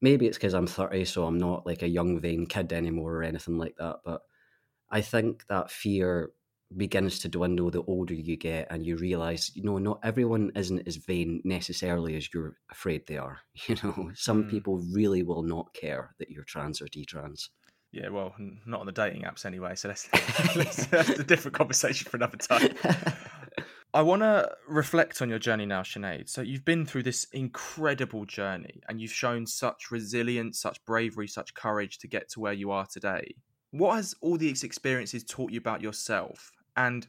maybe 0.01 0.27
it's 0.27 0.35
because 0.37 0.53
i'm 0.53 0.67
30 0.67 1.05
so 1.05 1.25
i'm 1.25 1.37
not 1.37 1.65
like 1.65 1.81
a 1.81 1.87
young 1.87 2.19
vain 2.19 2.45
kid 2.45 2.73
anymore 2.73 3.15
or 3.15 3.23
anything 3.23 3.57
like 3.57 3.77
that 3.77 3.99
but 4.03 4.23
i 4.89 4.99
think 4.99 5.45
that 5.47 5.71
fear 5.71 6.31
begins 6.77 7.19
to 7.19 7.27
dwindle 7.27 7.69
the 7.69 7.83
older 7.83 8.13
you 8.13 8.37
get 8.37 8.67
and 8.69 8.85
you 8.85 8.95
realize 8.97 9.51
you 9.55 9.63
know 9.63 9.77
not 9.77 9.99
everyone 10.03 10.51
isn't 10.55 10.87
as 10.87 10.95
vain 10.95 11.41
necessarily 11.43 12.15
as 12.15 12.33
you're 12.33 12.55
afraid 12.71 13.05
they 13.07 13.17
are 13.17 13.39
you 13.67 13.75
know 13.83 14.11
some 14.15 14.43
mm. 14.43 14.49
people 14.49 14.83
really 14.93 15.23
will 15.23 15.43
not 15.43 15.73
care 15.73 16.15
that 16.19 16.29
you're 16.29 16.43
trans 16.43 16.81
or 16.81 16.85
detrans 16.87 17.49
yeah 17.91 18.09
well 18.09 18.33
not 18.65 18.79
on 18.79 18.85
the 18.85 18.91
dating 18.91 19.23
apps 19.23 19.45
anyway 19.45 19.75
so 19.75 19.87
that's, 19.87 20.07
that's 20.87 21.09
a 21.09 21.23
different 21.23 21.57
conversation 21.57 22.09
for 22.09 22.17
another 22.17 22.37
time 22.37 22.73
I 23.93 24.03
want 24.03 24.21
to 24.21 24.49
reflect 24.69 25.21
on 25.21 25.27
your 25.27 25.37
journey 25.37 25.65
now, 25.65 25.81
Sinead. 25.81 26.29
So, 26.29 26.41
you've 26.41 26.63
been 26.63 26.85
through 26.85 27.03
this 27.03 27.27
incredible 27.33 28.23
journey 28.23 28.79
and 28.87 29.01
you've 29.01 29.11
shown 29.11 29.45
such 29.45 29.91
resilience, 29.91 30.61
such 30.61 30.81
bravery, 30.85 31.27
such 31.27 31.53
courage 31.53 31.97
to 31.97 32.07
get 32.07 32.29
to 32.29 32.39
where 32.39 32.53
you 32.53 32.71
are 32.71 32.85
today. 32.85 33.35
What 33.71 33.95
has 33.95 34.15
all 34.21 34.37
these 34.37 34.63
experiences 34.63 35.25
taught 35.25 35.51
you 35.51 35.57
about 35.57 35.81
yourself 35.81 36.53
and 36.75 37.07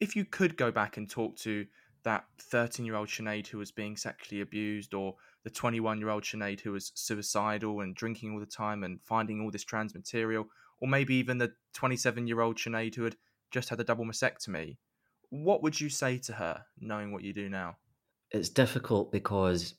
if 0.00 0.16
you 0.16 0.24
could 0.24 0.56
go 0.56 0.70
back 0.70 0.96
and 0.96 1.08
talk 1.08 1.36
to 1.38 1.66
that 2.04 2.24
13 2.40 2.84
year 2.84 2.96
old 2.96 3.08
Sinead 3.08 3.46
who 3.46 3.58
was 3.58 3.70
being 3.70 3.96
sexually 3.96 4.40
abused, 4.40 4.94
or 4.94 5.14
the 5.44 5.50
21 5.50 5.98
year 5.98 6.10
old 6.10 6.24
Sinead 6.24 6.60
who 6.60 6.72
was 6.72 6.92
suicidal 6.94 7.80
and 7.80 7.94
drinking 7.94 8.32
all 8.32 8.40
the 8.40 8.46
time 8.46 8.84
and 8.84 9.00
finding 9.02 9.40
all 9.40 9.50
this 9.50 9.64
trans 9.64 9.94
material, 9.94 10.46
or 10.80 10.88
maybe 10.88 11.14
even 11.14 11.38
the 11.38 11.52
27 11.74 12.26
year 12.26 12.40
old 12.40 12.56
Sinead 12.56 12.94
who 12.94 13.04
had 13.04 13.16
just 13.50 13.68
had 13.68 13.80
a 13.80 13.84
double 13.84 14.04
mastectomy, 14.04 14.76
what 15.30 15.62
would 15.62 15.80
you 15.80 15.88
say 15.88 16.18
to 16.18 16.32
her 16.32 16.62
knowing 16.78 17.12
what 17.12 17.22
you 17.22 17.32
do 17.32 17.48
now? 17.48 17.76
It's 18.30 18.48
difficult 18.48 19.12
because 19.12 19.74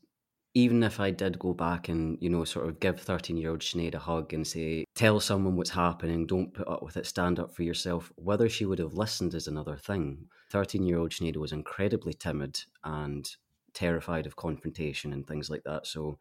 even 0.55 0.83
if 0.83 0.99
I 0.99 1.09
did 1.09 1.39
go 1.39 1.53
back 1.53 1.89
and, 1.89 2.17
you 2.21 2.29
know, 2.29 2.43
sort 2.43 2.67
of 2.67 2.79
give 2.79 2.99
13 2.99 3.37
year 3.37 3.49
old 3.49 3.61
Sinead 3.61 3.95
a 3.95 3.99
hug 3.99 4.33
and 4.33 4.45
say, 4.45 4.85
tell 4.93 5.19
someone 5.19 5.55
what's 5.55 5.71
happening, 5.71 6.27
don't 6.27 6.53
put 6.53 6.67
up 6.67 6.83
with 6.83 6.95
it, 6.95 7.07
stand 7.07 7.39
up 7.39 7.55
for 7.55 7.63
yourself, 7.63 8.11
whether 8.15 8.47
she 8.47 8.65
would 8.65 8.79
have 8.79 8.93
listened 8.93 9.33
is 9.33 9.47
another 9.47 9.75
thing. 9.75 10.27
13 10.51 10.83
year 10.83 10.99
old 10.99 11.11
Sinead 11.11 11.37
was 11.37 11.51
incredibly 11.51 12.13
timid 12.13 12.59
and 12.83 13.27
terrified 13.73 14.27
of 14.27 14.35
confrontation 14.35 15.11
and 15.11 15.25
things 15.25 15.49
like 15.49 15.63
that. 15.63 15.87
So, 15.87 16.19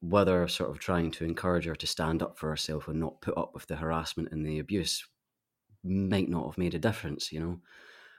whether 0.00 0.46
sort 0.48 0.70
of 0.70 0.78
trying 0.78 1.10
to 1.10 1.24
encourage 1.24 1.64
her 1.66 1.74
to 1.74 1.86
stand 1.86 2.22
up 2.22 2.38
for 2.38 2.48
herself 2.50 2.88
and 2.88 3.00
not 3.00 3.20
put 3.20 3.36
up 3.36 3.52
with 3.54 3.66
the 3.66 3.76
harassment 3.76 4.28
and 4.30 4.46
the 4.46 4.58
abuse 4.58 5.06
might 5.82 6.28
not 6.28 6.46
have 6.46 6.58
made 6.58 6.74
a 6.74 6.78
difference, 6.78 7.32
you 7.32 7.40
know. 7.40 7.60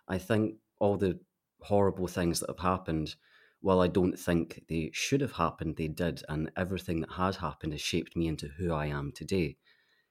I 0.07 0.17
think 0.17 0.55
all 0.79 0.97
the 0.97 1.19
horrible 1.61 2.07
things 2.07 2.39
that 2.39 2.49
have 2.49 2.59
happened 2.59 3.15
while 3.61 3.79
I 3.79 3.87
don't 3.87 4.17
think 4.17 4.63
they 4.67 4.91
should 4.93 5.21
have 5.21 5.33
happened, 5.33 5.75
they 5.75 5.87
did. 5.87 6.23
And 6.29 6.51
everything 6.55 7.01
that 7.01 7.11
has 7.11 7.37
happened 7.37 7.73
has 7.73 7.81
shaped 7.81 8.15
me 8.15 8.27
into 8.27 8.47
who 8.47 8.73
I 8.73 8.87
am 8.87 9.11
today. 9.11 9.57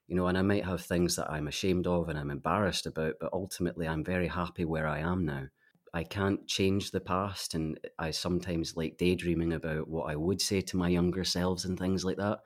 You 0.09 0.17
know, 0.17 0.27
and 0.27 0.39
I 0.39 0.43
might 0.43 0.65
have 0.65 0.83
things 0.83 1.17
that 1.17 1.31
I'm 1.31 1.49
ashamed 1.49 1.87
of 1.87 2.09
and 2.09 2.19
I'm 2.19 2.31
embarrassed 2.31 2.87
about, 2.87 3.15
but 3.21 3.33
ultimately 3.33 3.89
I'm 3.89 4.05
very 4.05 4.29
happy 4.29 4.65
where 4.65 4.87
I 4.87 5.01
am 5.01 5.25
now. 5.25 5.47
I 5.95 6.05
can't 6.05 6.47
change 6.47 6.91
the 6.91 7.01
past, 7.01 7.55
and 7.55 7.81
I 7.99 8.11
sometimes 8.11 8.77
like 8.77 8.99
daydreaming 8.99 9.53
about 9.53 9.89
what 9.89 10.11
I 10.11 10.17
would 10.17 10.41
say 10.41 10.61
to 10.61 10.77
my 10.77 10.89
younger 10.89 11.25
selves 11.25 11.65
and 11.65 11.79
things 11.79 12.05
like 12.05 12.19
that. 12.19 12.41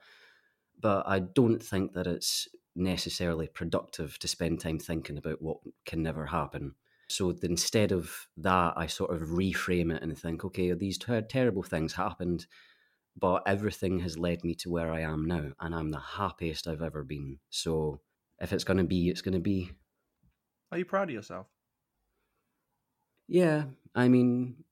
But 0.79 1.07
I 1.07 1.19
don't 1.19 1.61
think 1.61 1.93
that 1.93 2.07
it's 2.07 2.47
necessarily 2.75 3.47
productive 3.47 4.17
to 4.19 4.27
spend 4.27 4.61
time 4.61 4.79
thinking 4.79 5.17
about 5.17 5.41
what 5.41 5.57
can 5.85 6.01
never 6.01 6.27
happen. 6.27 6.75
So 7.11 7.33
instead 7.43 7.91
of 7.91 8.27
that, 8.37 8.73
I 8.75 8.87
sort 8.87 9.11
of 9.13 9.29
reframe 9.29 9.95
it 9.95 10.03
and 10.03 10.17
think, 10.17 10.45
okay, 10.45 10.73
these 10.73 10.97
ter- 10.97 11.21
terrible 11.21 11.63
things 11.63 11.93
happened, 11.93 12.47
but 13.17 13.43
everything 13.45 13.99
has 13.99 14.17
led 14.17 14.43
me 14.43 14.55
to 14.55 14.69
where 14.69 14.91
I 14.91 15.01
am 15.01 15.25
now, 15.25 15.51
and 15.59 15.75
I'm 15.75 15.91
the 15.91 15.99
happiest 15.99 16.67
I've 16.67 16.81
ever 16.81 17.03
been. 17.03 17.39
So 17.49 18.01
if 18.39 18.53
it's 18.53 18.63
going 18.63 18.77
to 18.77 18.83
be, 18.83 19.09
it's 19.09 19.21
going 19.21 19.33
to 19.33 19.39
be. 19.39 19.71
Are 20.71 20.77
you 20.77 20.85
proud 20.85 21.09
of 21.09 21.13
yourself? 21.13 21.47
Yeah, 23.27 23.65
I 23.95 24.07
mean, 24.07 24.63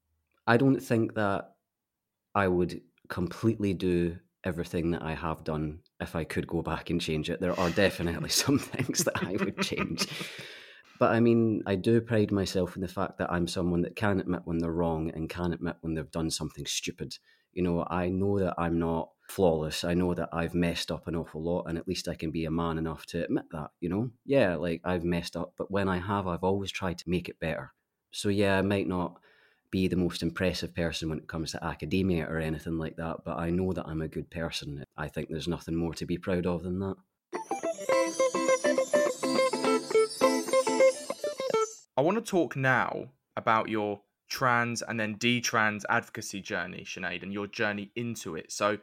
I 0.48 0.58
don't 0.58 0.80
think 0.80 1.16
that 1.16 1.56
I 2.36 2.48
would 2.48 2.82
completely 3.08 3.74
do 3.74 4.20
everything 4.44 4.92
that 4.92 5.02
I 5.02 5.14
have 5.14 5.44
done 5.44 5.82
if 6.00 6.16
I 6.16 6.24
could 6.24 6.48
go 6.48 6.62
back 6.62 6.90
and 6.90 7.02
change 7.02 7.30
it. 7.30 7.42
There 7.42 7.60
are 7.60 7.70
definitely 7.70 8.30
some 8.44 8.60
things 8.60 9.04
that 9.04 9.24
I 9.24 9.34
would 9.34 9.62
change. 9.62 10.08
But 11.00 11.12
I 11.12 11.20
mean, 11.22 11.64
I 11.66 11.76
do 11.76 12.02
pride 12.02 12.32
myself 12.32 12.76
in 12.76 12.82
the 12.82 12.88
fact 12.88 13.18
that 13.18 13.32
I'm 13.32 13.48
someone 13.48 13.82
that 13.84 13.96
can 13.96 14.20
admit 14.20 14.42
when 14.44 14.58
they're 14.60 14.72
wrong 14.72 15.10
and 15.12 15.30
can 15.30 15.54
admit 15.54 15.78
when 15.82 15.94
they've 15.94 16.12
done 16.12 16.30
something 16.30 16.66
stupid. 16.66 17.18
You 17.54 17.64
know, 17.64 17.86
I 17.90 18.10
know 18.10 18.38
that 18.40 18.56
I'm 18.58 18.78
not 18.80 19.10
flawless. 19.30 19.84
I 19.84 19.94
know 19.94 20.14
that 20.14 20.30
I've 20.34 20.54
messed 20.54 20.92
up 20.92 21.08
an 21.08 21.16
awful 21.16 21.42
lot, 21.42 21.66
and 21.68 21.78
at 21.78 21.88
least 21.88 22.08
I 22.08 22.16
can 22.16 22.32
be 22.32 22.46
a 22.46 22.52
man 22.52 22.78
enough 22.78 23.06
to 23.08 23.24
admit 23.24 23.46
that, 23.52 23.72
you 23.80 23.90
know? 23.90 24.12
Yeah, 24.26 24.56
like 24.56 24.82
I've 24.84 25.04
messed 25.06 25.36
up, 25.38 25.54
but 25.58 25.72
when 25.72 25.88
I 25.88 25.98
have, 26.00 26.28
I've 26.28 26.44
always 26.44 26.72
tried 26.72 26.98
to 27.00 27.10
make 27.10 27.30
it 27.30 27.40
better. 27.40 27.74
So, 28.12 28.30
yeah, 28.30 28.58
I 28.58 28.62
might 28.62 28.88
not 28.88 29.20
be 29.72 29.88
the 29.88 29.96
most 29.96 30.24
impressive 30.24 30.76
person 30.76 31.10
when 31.10 31.20
it 31.20 31.28
comes 31.28 31.52
to 31.52 31.64
academia 31.64 32.26
or 32.28 32.40
anything 32.40 32.78
like 32.78 32.98
that, 32.98 33.18
but 33.24 33.38
I 33.38 33.52
know 33.52 33.72
that 33.74 33.88
I'm 33.88 34.02
a 34.02 34.08
good 34.08 34.30
person. 34.30 34.84
I 34.98 35.08
think 35.08 35.30
there's 35.30 35.48
nothing 35.48 35.76
more 35.76 35.94
to 35.94 36.06
be 36.06 36.18
proud 36.18 36.46
of 36.46 36.64
than 36.64 36.80
that. 36.80 36.96
I 42.00 42.02
want 42.02 42.16
to 42.16 42.24
talk 42.24 42.56
now 42.56 43.10
about 43.36 43.68
your 43.68 44.00
trans 44.30 44.82
and 44.82 44.98
then 44.98 45.18
detrans 45.18 45.84
advocacy 45.90 46.40
journey, 46.40 46.86
Sinead, 46.86 47.24
and 47.24 47.34
your 47.34 47.46
journey 47.46 47.92
into 47.94 48.38
it. 48.38 48.54
So, 48.54 48.78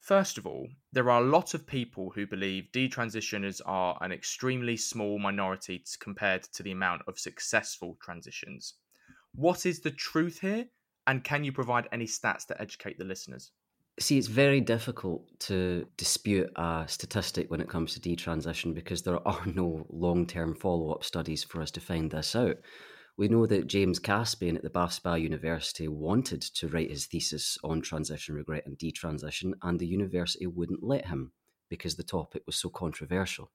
first 0.00 0.38
of 0.38 0.46
all, 0.46 0.66
there 0.90 1.10
are 1.10 1.20
a 1.20 1.26
lot 1.26 1.52
of 1.52 1.66
people 1.66 2.12
who 2.14 2.26
believe 2.26 2.72
detransitioners 2.72 3.60
are 3.66 3.98
an 4.00 4.10
extremely 4.10 4.78
small 4.78 5.18
minority 5.18 5.84
compared 6.00 6.44
to 6.44 6.62
the 6.62 6.72
amount 6.72 7.02
of 7.06 7.18
successful 7.18 7.98
transitions. 8.00 8.72
What 9.34 9.66
is 9.66 9.80
the 9.80 9.90
truth 9.90 10.40
here? 10.40 10.64
And 11.06 11.22
can 11.22 11.44
you 11.44 11.52
provide 11.52 11.88
any 11.92 12.06
stats 12.06 12.46
to 12.46 12.58
educate 12.58 12.96
the 12.96 13.04
listeners? 13.04 13.50
See, 13.98 14.18
it's 14.18 14.26
very 14.26 14.60
difficult 14.60 15.24
to 15.40 15.86
dispute 15.96 16.50
a 16.56 16.84
statistic 16.86 17.50
when 17.50 17.62
it 17.62 17.68
comes 17.68 17.94
to 17.94 18.00
detransition 18.00 18.74
because 18.74 19.02
there 19.02 19.26
are 19.26 19.46
no 19.54 19.86
long 19.88 20.26
term 20.26 20.54
follow 20.54 20.92
up 20.92 21.02
studies 21.02 21.42
for 21.42 21.62
us 21.62 21.70
to 21.72 21.80
find 21.80 22.10
this 22.10 22.36
out. 22.36 22.56
We 23.16 23.28
know 23.28 23.46
that 23.46 23.66
James 23.66 23.98
Caspian 23.98 24.56
at 24.56 24.62
the 24.62 24.68
Bath 24.68 24.92
Spa 24.92 25.14
University 25.14 25.88
wanted 25.88 26.42
to 26.42 26.68
write 26.68 26.90
his 26.90 27.06
thesis 27.06 27.56
on 27.64 27.80
transition 27.80 28.34
regret 28.34 28.64
and 28.66 28.78
detransition, 28.78 29.54
and 29.62 29.78
the 29.78 29.86
university 29.86 30.46
wouldn't 30.46 30.82
let 30.82 31.06
him 31.06 31.32
because 31.70 31.94
the 31.94 32.02
topic 32.02 32.42
was 32.44 32.56
so 32.56 32.68
controversial. 32.68 33.50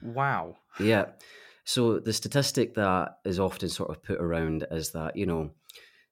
Wow. 0.00 0.58
Yeah. 0.78 1.06
So 1.64 1.98
the 1.98 2.12
statistic 2.12 2.74
that 2.74 3.18
is 3.24 3.40
often 3.40 3.68
sort 3.68 3.90
of 3.90 4.02
put 4.02 4.20
around 4.20 4.66
is 4.70 4.92
that, 4.92 5.16
you 5.16 5.26
know, 5.26 5.50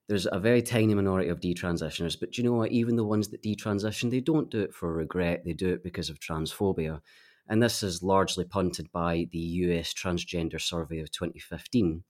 there's 0.09 0.27
a 0.31 0.39
very 0.39 0.63
tiny 0.63 0.95
minority 0.95 1.29
of 1.29 1.41
detransitioners, 1.41 2.19
but 2.19 2.39
you 2.39 2.45
know 2.45 2.55
what? 2.55 2.73
Even 2.73 2.97
the 2.97 3.05
ones 3.05 3.29
that 3.29 3.43
detransition, 3.43 4.11
they 4.11 4.21
don't 4.21 4.51
do 4.51 4.61
it 4.61 4.75
for 4.75 4.93
regret, 4.93 5.43
they 5.45 5.53
do 5.53 5.69
it 5.69 5.83
because 5.83 6.09
of 6.09 6.19
transphobia. 6.19 7.01
And 7.49 7.63
this 7.63 7.83
is 7.83 8.03
largely 8.03 8.45
punted 8.45 8.91
by 8.93 9.29
the 9.33 9.39
US 9.39 9.93
Transgender 9.95 10.61
Survey 10.61 11.01
of 11.01 11.11
2015. 11.11 12.05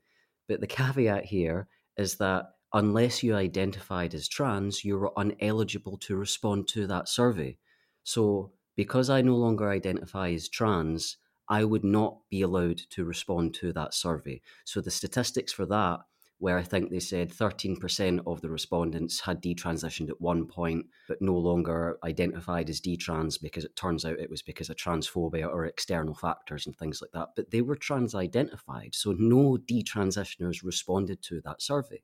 But 0.48 0.60
the 0.60 0.66
caveat 0.66 1.26
here 1.26 1.68
is 1.96 2.16
that 2.16 2.46
unless 2.72 3.22
you 3.22 3.34
identified 3.34 4.14
as 4.14 4.28
trans, 4.28 4.84
you 4.84 4.98
were 4.98 5.12
uneligible 5.16 6.00
to 6.00 6.16
respond 6.16 6.68
to 6.68 6.86
that 6.86 7.08
survey. 7.08 7.58
So, 8.04 8.52
because 8.76 9.10
I 9.10 9.22
no 9.22 9.36
longer 9.36 9.70
identify 9.70 10.30
as 10.30 10.48
trans, 10.48 11.16
I 11.48 11.64
would 11.64 11.84
not 11.84 12.18
be 12.30 12.42
allowed 12.42 12.78
to 12.90 13.04
respond 13.04 13.54
to 13.54 13.72
that 13.72 13.94
survey. 13.94 14.40
So, 14.64 14.80
the 14.80 14.90
statistics 14.90 15.52
for 15.52 15.66
that, 15.66 16.00
where 16.40 16.56
I 16.56 16.62
think 16.62 16.90
they 16.90 17.00
said 17.00 17.30
13% 17.30 18.20
of 18.26 18.40
the 18.40 18.48
respondents 18.48 19.20
had 19.20 19.42
detransitioned 19.42 20.08
at 20.08 20.20
one 20.20 20.46
point, 20.46 20.86
but 21.08 21.20
no 21.20 21.34
longer 21.34 21.98
identified 22.04 22.70
as 22.70 22.80
detrans 22.80 23.40
because 23.40 23.64
it 23.64 23.74
turns 23.74 24.04
out 24.04 24.20
it 24.20 24.30
was 24.30 24.42
because 24.42 24.70
of 24.70 24.76
transphobia 24.76 25.48
or 25.48 25.64
external 25.64 26.14
factors 26.14 26.66
and 26.66 26.76
things 26.76 27.02
like 27.02 27.10
that. 27.12 27.30
But 27.34 27.50
they 27.50 27.60
were 27.60 27.74
trans 27.74 28.14
identified. 28.14 28.94
So 28.94 29.14
no 29.18 29.58
detransitioners 29.58 30.62
responded 30.62 31.22
to 31.22 31.40
that 31.44 31.60
survey. 31.60 32.02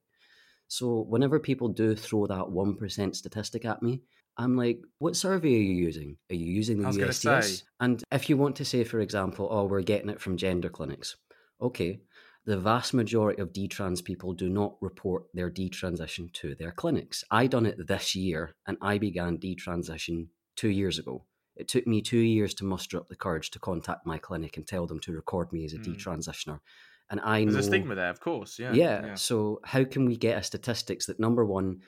So 0.66 1.02
whenever 1.08 1.38
people 1.38 1.68
do 1.68 1.94
throw 1.94 2.26
that 2.26 2.46
1% 2.46 3.14
statistic 3.14 3.64
at 3.64 3.82
me, 3.82 4.02
I'm 4.36 4.56
like, 4.56 4.80
what 4.98 5.14
survey 5.14 5.54
are 5.54 5.62
you 5.62 5.74
using? 5.74 6.16
Are 6.28 6.34
you 6.34 6.52
using 6.52 6.82
the 6.82 6.88
USTS? 6.88 7.62
And 7.78 8.02
if 8.10 8.28
you 8.28 8.36
want 8.36 8.56
to 8.56 8.64
say, 8.64 8.82
for 8.82 8.98
example, 8.98 9.46
oh, 9.48 9.66
we're 9.66 9.82
getting 9.82 10.10
it 10.10 10.20
from 10.20 10.36
gender 10.36 10.68
clinics, 10.68 11.14
okay, 11.60 12.00
the 12.46 12.58
vast 12.58 12.92
majority 12.92 13.40
of 13.40 13.52
detrans 13.52 14.04
people 14.04 14.34
do 14.34 14.48
not 14.48 14.76
report 14.80 15.24
their 15.32 15.50
detransition 15.50 16.32
to 16.34 16.54
their 16.54 16.72
clinics. 16.72 17.24
I 17.30 17.46
done 17.46 17.66
it 17.66 17.86
this 17.86 18.14
year 18.14 18.54
and 18.66 18.76
I 18.82 18.98
began 18.98 19.38
detransition 19.38 20.28
two 20.56 20.68
years 20.68 20.98
ago. 20.98 21.24
It 21.56 21.68
took 21.68 21.86
me 21.86 22.02
two 22.02 22.18
years 22.18 22.52
to 22.54 22.64
muster 22.64 22.98
up 22.98 23.08
the 23.08 23.16
courage 23.16 23.50
to 23.52 23.58
contact 23.58 24.06
my 24.06 24.18
clinic 24.18 24.56
and 24.56 24.66
tell 24.66 24.86
them 24.86 25.00
to 25.00 25.12
record 25.12 25.52
me 25.52 25.64
as 25.64 25.72
a 25.72 25.78
mm. 25.78 25.84
detransitioner. 25.84 26.60
And 27.10 27.20
I 27.20 27.44
There's 27.44 27.54
know 27.54 27.60
a 27.60 27.62
stigma 27.62 27.94
there, 27.94 28.10
of 28.10 28.20
course. 28.20 28.58
Yeah, 28.58 28.72
yeah. 28.72 29.06
Yeah. 29.06 29.14
So 29.14 29.60
how 29.64 29.84
can 29.84 30.04
we 30.04 30.16
get 30.16 30.38
a 30.38 30.42
statistics 30.42 31.06
that 31.06 31.20
number 31.20 31.44
one 31.44 31.80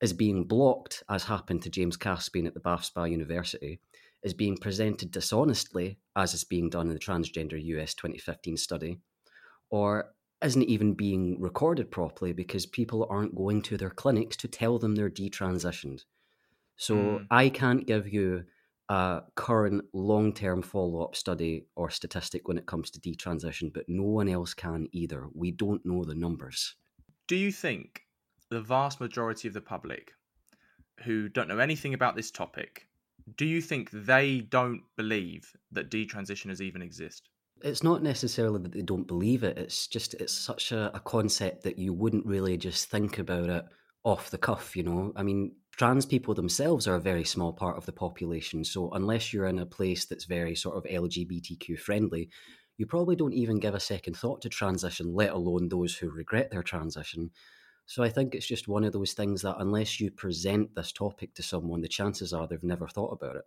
is 0.00 0.12
being 0.12 0.44
blocked, 0.44 1.02
as 1.08 1.24
happened 1.24 1.62
to 1.62 1.70
James 1.70 1.96
Caspian 1.96 2.46
at 2.46 2.54
the 2.54 2.60
Bath 2.60 2.84
Spa 2.84 3.04
University, 3.04 3.80
is 4.22 4.34
being 4.34 4.56
presented 4.56 5.10
dishonestly, 5.10 5.98
as 6.16 6.34
is 6.34 6.44
being 6.44 6.70
done 6.70 6.88
in 6.88 6.94
the 6.94 6.98
Transgender 6.98 7.62
US 7.62 7.94
2015 7.94 8.56
study, 8.56 8.98
or 9.74 10.14
isn't 10.40 10.62
even 10.62 10.94
being 10.94 11.40
recorded 11.40 11.90
properly 11.90 12.32
because 12.32 12.64
people 12.64 13.08
aren't 13.10 13.34
going 13.34 13.60
to 13.60 13.76
their 13.76 13.90
clinics 13.90 14.36
to 14.36 14.46
tell 14.46 14.78
them 14.78 14.94
they're 14.94 15.10
detransitioned. 15.10 16.04
So 16.76 16.94
mm. 16.94 17.26
I 17.28 17.48
can't 17.48 17.84
give 17.84 18.06
you 18.06 18.44
a 18.88 19.22
current 19.34 19.86
long 19.92 20.32
term 20.32 20.62
follow 20.62 21.02
up 21.02 21.16
study 21.16 21.66
or 21.74 21.90
statistic 21.90 22.46
when 22.46 22.56
it 22.56 22.66
comes 22.66 22.88
to 22.92 23.00
detransition, 23.00 23.72
but 23.74 23.88
no 23.88 24.04
one 24.04 24.28
else 24.28 24.54
can 24.54 24.86
either. 24.92 25.26
We 25.34 25.50
don't 25.50 25.84
know 25.84 26.04
the 26.04 26.14
numbers. 26.14 26.76
Do 27.26 27.34
you 27.34 27.50
think 27.50 28.02
the 28.50 28.60
vast 28.60 29.00
majority 29.00 29.48
of 29.48 29.54
the 29.54 29.60
public 29.60 30.12
who 31.02 31.28
don't 31.28 31.48
know 31.48 31.58
anything 31.58 31.94
about 31.94 32.14
this 32.14 32.30
topic, 32.30 32.86
do 33.36 33.44
you 33.44 33.60
think 33.60 33.90
they 33.90 34.38
don't 34.38 34.82
believe 34.96 35.52
that 35.72 35.90
detransitioners 35.90 36.60
even 36.60 36.80
exist? 36.80 37.28
It's 37.62 37.82
not 37.82 38.02
necessarily 38.02 38.60
that 38.62 38.72
they 38.72 38.82
don't 38.82 39.06
believe 39.06 39.42
it. 39.42 39.56
It's 39.56 39.86
just 39.86 40.14
it's 40.14 40.32
such 40.32 40.72
a, 40.72 40.94
a 40.94 41.00
concept 41.00 41.62
that 41.64 41.78
you 41.78 41.92
wouldn't 41.92 42.26
really 42.26 42.56
just 42.56 42.90
think 42.90 43.18
about 43.18 43.48
it 43.48 43.64
off 44.04 44.30
the 44.30 44.38
cuff. 44.38 44.76
You 44.76 44.82
know, 44.82 45.12
I 45.16 45.22
mean, 45.22 45.52
trans 45.76 46.04
people 46.04 46.34
themselves 46.34 46.86
are 46.86 46.96
a 46.96 47.00
very 47.00 47.24
small 47.24 47.52
part 47.52 47.76
of 47.76 47.86
the 47.86 47.92
population. 47.92 48.64
So 48.64 48.90
unless 48.90 49.32
you're 49.32 49.46
in 49.46 49.58
a 49.58 49.66
place 49.66 50.04
that's 50.04 50.24
very 50.24 50.54
sort 50.54 50.76
of 50.76 50.84
LGBTQ 50.84 51.78
friendly, 51.78 52.28
you 52.76 52.86
probably 52.86 53.16
don't 53.16 53.32
even 53.32 53.60
give 53.60 53.74
a 53.74 53.80
second 53.80 54.16
thought 54.16 54.42
to 54.42 54.48
transition, 54.48 55.14
let 55.14 55.30
alone 55.30 55.68
those 55.68 55.96
who 55.96 56.10
regret 56.10 56.50
their 56.50 56.62
transition. 56.62 57.30
So 57.86 58.02
I 58.02 58.08
think 58.08 58.34
it's 58.34 58.46
just 58.46 58.68
one 58.68 58.84
of 58.84 58.92
those 58.92 59.12
things 59.12 59.42
that 59.42 59.56
unless 59.58 60.00
you 60.00 60.10
present 60.10 60.74
this 60.74 60.92
topic 60.92 61.34
to 61.34 61.42
someone, 61.42 61.82
the 61.82 61.88
chances 61.88 62.32
are 62.32 62.46
they've 62.46 62.62
never 62.62 62.88
thought 62.88 63.12
about 63.12 63.36
it. 63.36 63.44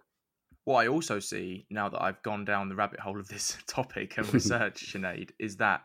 What 0.67 0.83
I 0.83 0.89
also 0.89 1.21
see 1.21 1.65
now 1.69 1.87
that 1.87 2.03
I've 2.03 2.21
gone 2.23 2.43
down 2.43 2.67
the 2.67 2.75
rabbit 2.75 2.99
hole 2.99 3.21
of 3.21 3.29
this 3.29 3.57
topic 3.67 4.17
and 4.17 4.33
research, 4.33 4.91
Sinead, 4.91 5.29
is 5.39 5.55
that 5.55 5.83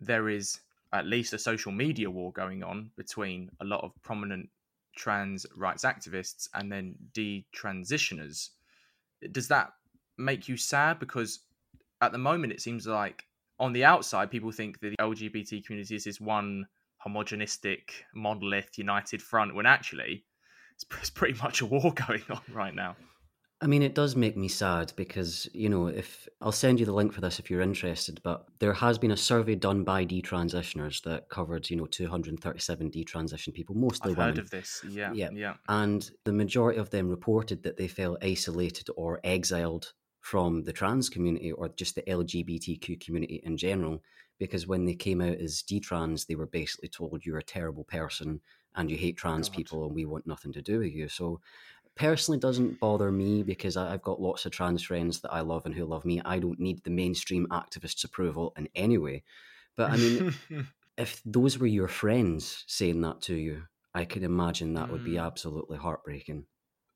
there 0.00 0.28
is 0.28 0.58
at 0.92 1.06
least 1.06 1.32
a 1.32 1.38
social 1.38 1.70
media 1.70 2.10
war 2.10 2.32
going 2.32 2.64
on 2.64 2.90
between 2.96 3.52
a 3.60 3.64
lot 3.64 3.84
of 3.84 3.92
prominent 4.02 4.48
trans 4.96 5.46
rights 5.56 5.84
activists 5.84 6.48
and 6.54 6.72
then 6.72 6.96
detransitioners. 7.12 8.48
Does 9.30 9.46
that 9.46 9.70
make 10.18 10.48
you 10.48 10.56
sad? 10.56 10.98
Because 10.98 11.38
at 12.00 12.10
the 12.10 12.18
moment, 12.18 12.52
it 12.52 12.60
seems 12.60 12.84
like 12.84 13.22
on 13.60 13.72
the 13.72 13.84
outside, 13.84 14.28
people 14.28 14.50
think 14.50 14.80
that 14.80 14.90
the 14.90 14.96
LGBT 14.96 15.64
community 15.64 15.94
is 15.94 16.02
this 16.02 16.20
one 16.20 16.66
homogenistic, 17.06 17.90
monolith, 18.12 18.76
united 18.76 19.22
front, 19.22 19.54
when 19.54 19.66
actually 19.66 20.24
it's 20.74 20.82
pretty 21.14 21.40
much 21.40 21.60
a 21.60 21.66
war 21.66 21.94
going 21.94 22.24
on 22.28 22.42
right 22.52 22.74
now. 22.74 22.96
I 23.62 23.66
mean, 23.66 23.82
it 23.82 23.94
does 23.94 24.16
make 24.16 24.36
me 24.36 24.48
sad 24.48 24.92
because, 24.96 25.48
you 25.54 25.70
know, 25.70 25.86
if 25.86 26.28
I'll 26.42 26.52
send 26.52 26.78
you 26.78 26.84
the 26.84 26.92
link 26.92 27.14
for 27.14 27.22
this 27.22 27.38
if 27.38 27.48
you're 27.48 27.62
interested, 27.62 28.20
but 28.22 28.46
there 28.58 28.74
has 28.74 28.98
been 28.98 29.12
a 29.12 29.16
survey 29.16 29.54
done 29.54 29.82
by 29.82 30.04
detransitioners 30.04 31.02
that 31.04 31.30
covered, 31.30 31.70
you 31.70 31.76
know, 31.76 31.86
237 31.86 32.90
detransition 32.90 33.54
people, 33.54 33.74
mostly 33.74 34.10
I've 34.10 34.18
women. 34.18 34.34
heard 34.34 34.44
of 34.44 34.50
this, 34.50 34.84
yeah, 34.86 35.10
yeah. 35.14 35.30
Yeah. 35.32 35.54
And 35.68 36.08
the 36.24 36.34
majority 36.34 36.78
of 36.78 36.90
them 36.90 37.08
reported 37.08 37.62
that 37.62 37.78
they 37.78 37.88
felt 37.88 38.22
isolated 38.22 38.88
or 38.94 39.20
exiled 39.24 39.94
from 40.20 40.64
the 40.64 40.72
trans 40.72 41.08
community 41.08 41.52
or 41.52 41.68
just 41.68 41.94
the 41.94 42.02
LGBTQ 42.02 43.00
community 43.00 43.40
in 43.44 43.56
general 43.56 44.02
because 44.38 44.66
when 44.66 44.84
they 44.84 44.94
came 44.94 45.20
out 45.20 45.38
as 45.38 45.62
detrans, 45.62 46.26
they 46.26 46.34
were 46.34 46.46
basically 46.46 46.88
told 46.88 47.24
you're 47.24 47.38
a 47.38 47.42
terrible 47.42 47.84
person 47.84 48.40
and 48.74 48.90
you 48.90 48.96
hate 48.96 49.16
trans 49.16 49.48
God. 49.48 49.56
people 49.56 49.86
and 49.86 49.94
we 49.94 50.04
want 50.04 50.26
nothing 50.26 50.52
to 50.52 50.62
do 50.62 50.80
with 50.80 50.92
you. 50.92 51.08
So 51.08 51.40
personally 51.96 52.38
doesn't 52.38 52.78
bother 52.78 53.10
me 53.10 53.42
because 53.42 53.76
I've 53.76 54.02
got 54.02 54.20
lots 54.20 54.44
of 54.44 54.52
trans 54.52 54.82
friends 54.82 55.20
that 55.20 55.32
I 55.32 55.40
love 55.40 55.66
and 55.66 55.74
who 55.74 55.84
love 55.84 56.04
me. 56.04 56.20
I 56.24 56.38
don't 56.38 56.60
need 56.60 56.84
the 56.84 56.90
mainstream 56.90 57.46
activists' 57.50 58.04
approval 58.04 58.52
in 58.56 58.68
any 58.74 58.98
way. 58.98 59.24
But 59.76 59.90
I 59.90 59.96
mean, 59.96 60.34
if 60.98 61.22
those 61.24 61.58
were 61.58 61.66
your 61.66 61.88
friends 61.88 62.64
saying 62.66 63.00
that 63.00 63.22
to 63.22 63.34
you, 63.34 63.62
I 63.94 64.04
could 64.04 64.22
imagine 64.22 64.74
that 64.74 64.88
mm. 64.88 64.92
would 64.92 65.04
be 65.04 65.14
mm. 65.14 65.24
absolutely 65.24 65.78
heartbreaking. 65.78 66.44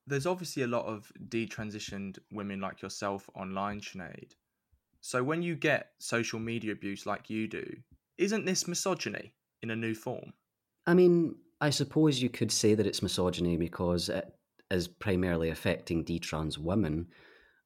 There's 0.07 0.27
obviously 0.27 0.63
a 0.65 0.69
lot 0.69 0.87
of 0.87 1.11
detransitioned 1.29 2.19
women 2.33 2.61
like 2.61 2.83
yourself 2.83 3.29
online, 3.35 3.81
Sinead. 3.81 4.33
So 5.01 5.23
when 5.23 5.43
you 5.43 5.57
get 5.57 5.93
social 5.99 6.39
media 6.39 6.73
abuse 6.73 7.07
like 7.07 7.31
you 7.31 7.49
do, 7.49 7.65
isn't 8.19 8.45
this 8.45 8.69
misogyny 8.69 9.33
in 9.63 9.71
a 9.71 9.77
new 9.77 9.95
form? 9.95 10.33
I 10.87 10.95
mean, 10.95 11.37
I 11.61 11.71
suppose 11.71 12.21
you 12.21 12.29
could 12.29 12.53
say 12.53 12.75
that 12.75 12.87
it's 12.87 13.03
misogyny 13.03 13.57
because 13.57 14.09
it 14.09 14.31
is 14.71 14.89
primarily 14.89 15.51
affecting 15.51 16.05
detrans 16.05 16.59
women. 16.59 17.09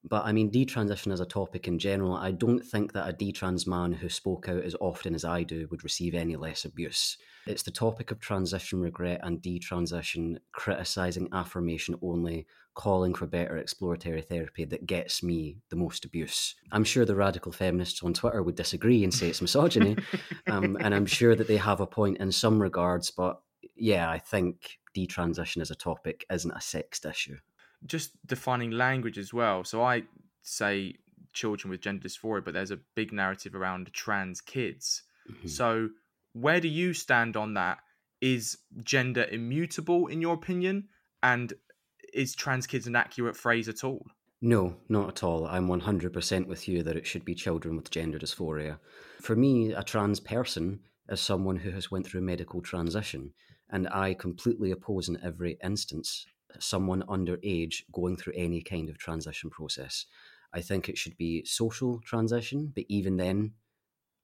But 0.06 0.26
I 0.26 0.32
mean, 0.32 0.50
detransition 0.50 1.12
as 1.12 1.20
a 1.20 1.26
topic 1.26 1.66
in 1.66 1.78
general, 1.78 2.14
I 2.14 2.30
don't 2.30 2.60
think 2.60 2.92
that 2.92 3.08
a 3.08 3.12
detrans 3.12 3.66
man 3.66 3.92
who 3.92 4.10
spoke 4.10 4.48
out 4.48 4.62
as 4.62 4.76
often 4.78 5.14
as 5.14 5.24
I 5.24 5.44
do 5.44 5.66
would 5.70 5.82
receive 5.82 6.14
any 6.14 6.36
less 6.36 6.66
abuse. 6.66 7.16
It's 7.46 7.62
the 7.62 7.70
topic 7.70 8.10
of 8.10 8.20
transition 8.20 8.80
regret 8.80 9.20
and 9.22 9.40
detransition, 9.40 10.38
criticising 10.52 11.30
affirmation 11.32 11.94
only, 12.02 12.46
calling 12.74 13.14
for 13.14 13.26
better 13.26 13.56
exploratory 13.56 14.20
therapy 14.20 14.64
that 14.66 14.86
gets 14.86 15.22
me 15.22 15.56
the 15.70 15.76
most 15.76 16.04
abuse. 16.04 16.54
I'm 16.70 16.84
sure 16.84 17.06
the 17.06 17.14
radical 17.14 17.52
feminists 17.52 18.02
on 18.02 18.12
Twitter 18.12 18.42
would 18.42 18.56
disagree 18.56 19.04
and 19.04 19.14
say 19.14 19.28
it's 19.28 19.42
misogyny, 19.42 19.96
um, 20.46 20.76
and 20.80 20.94
I'm 20.94 21.06
sure 21.06 21.34
that 21.34 21.48
they 21.48 21.56
have 21.56 21.80
a 21.80 21.86
point 21.86 22.18
in 22.18 22.30
some 22.30 22.60
regards, 22.60 23.10
but 23.10 23.40
yeah, 23.76 24.10
I 24.10 24.18
think 24.18 24.78
detransition 24.96 25.60
as 25.60 25.70
a 25.70 25.74
topic 25.74 26.24
isn't 26.30 26.50
a 26.50 26.60
sexed 26.60 27.04
issue. 27.04 27.36
Just 27.86 28.12
defining 28.26 28.70
language 28.70 29.18
as 29.18 29.34
well. 29.34 29.64
So 29.64 29.82
I 29.82 30.04
say 30.42 30.94
children 31.32 31.70
with 31.70 31.80
gender 31.80 32.08
dysphoria, 32.08 32.44
but 32.44 32.54
there's 32.54 32.70
a 32.70 32.78
big 32.94 33.12
narrative 33.12 33.54
around 33.54 33.92
trans 33.92 34.40
kids. 34.40 35.02
Mm-hmm. 35.30 35.48
So 35.48 35.88
where 36.32 36.60
do 36.60 36.68
you 36.68 36.94
stand 36.94 37.36
on 37.36 37.54
that? 37.54 37.78
Is 38.20 38.58
gender 38.82 39.26
immutable 39.30 40.06
in 40.06 40.20
your 40.20 40.34
opinion? 40.34 40.88
And 41.22 41.52
is 42.12 42.34
trans 42.34 42.66
kids 42.66 42.86
an 42.86 42.96
accurate 42.96 43.36
phrase 43.36 43.68
at 43.68 43.84
all? 43.84 44.06
No, 44.40 44.76
not 44.88 45.08
at 45.08 45.22
all. 45.22 45.46
I'm 45.46 45.68
100% 45.68 46.46
with 46.46 46.68
you 46.68 46.82
that 46.82 46.96
it 46.96 47.06
should 47.06 47.24
be 47.24 47.34
children 47.34 47.76
with 47.76 47.90
gender 47.90 48.18
dysphoria. 48.18 48.78
For 49.22 49.34
me, 49.34 49.72
a 49.72 49.82
trans 49.82 50.20
person 50.20 50.80
is 51.08 51.20
someone 51.20 51.56
who 51.56 51.70
has 51.70 51.90
went 51.90 52.06
through 52.06 52.20
medical 52.20 52.60
transition, 52.60 53.32
and 53.74 53.88
I 53.88 54.14
completely 54.14 54.70
oppose 54.70 55.08
in 55.08 55.18
every 55.20 55.58
instance 55.62 56.26
someone 56.60 57.02
underage 57.08 57.82
going 57.92 58.16
through 58.16 58.34
any 58.36 58.62
kind 58.62 58.88
of 58.88 58.98
transition 58.98 59.50
process. 59.50 60.06
I 60.52 60.60
think 60.60 60.88
it 60.88 60.96
should 60.96 61.16
be 61.16 61.44
social 61.44 62.00
transition, 62.04 62.72
but 62.72 62.84
even 62.88 63.16
then, 63.16 63.54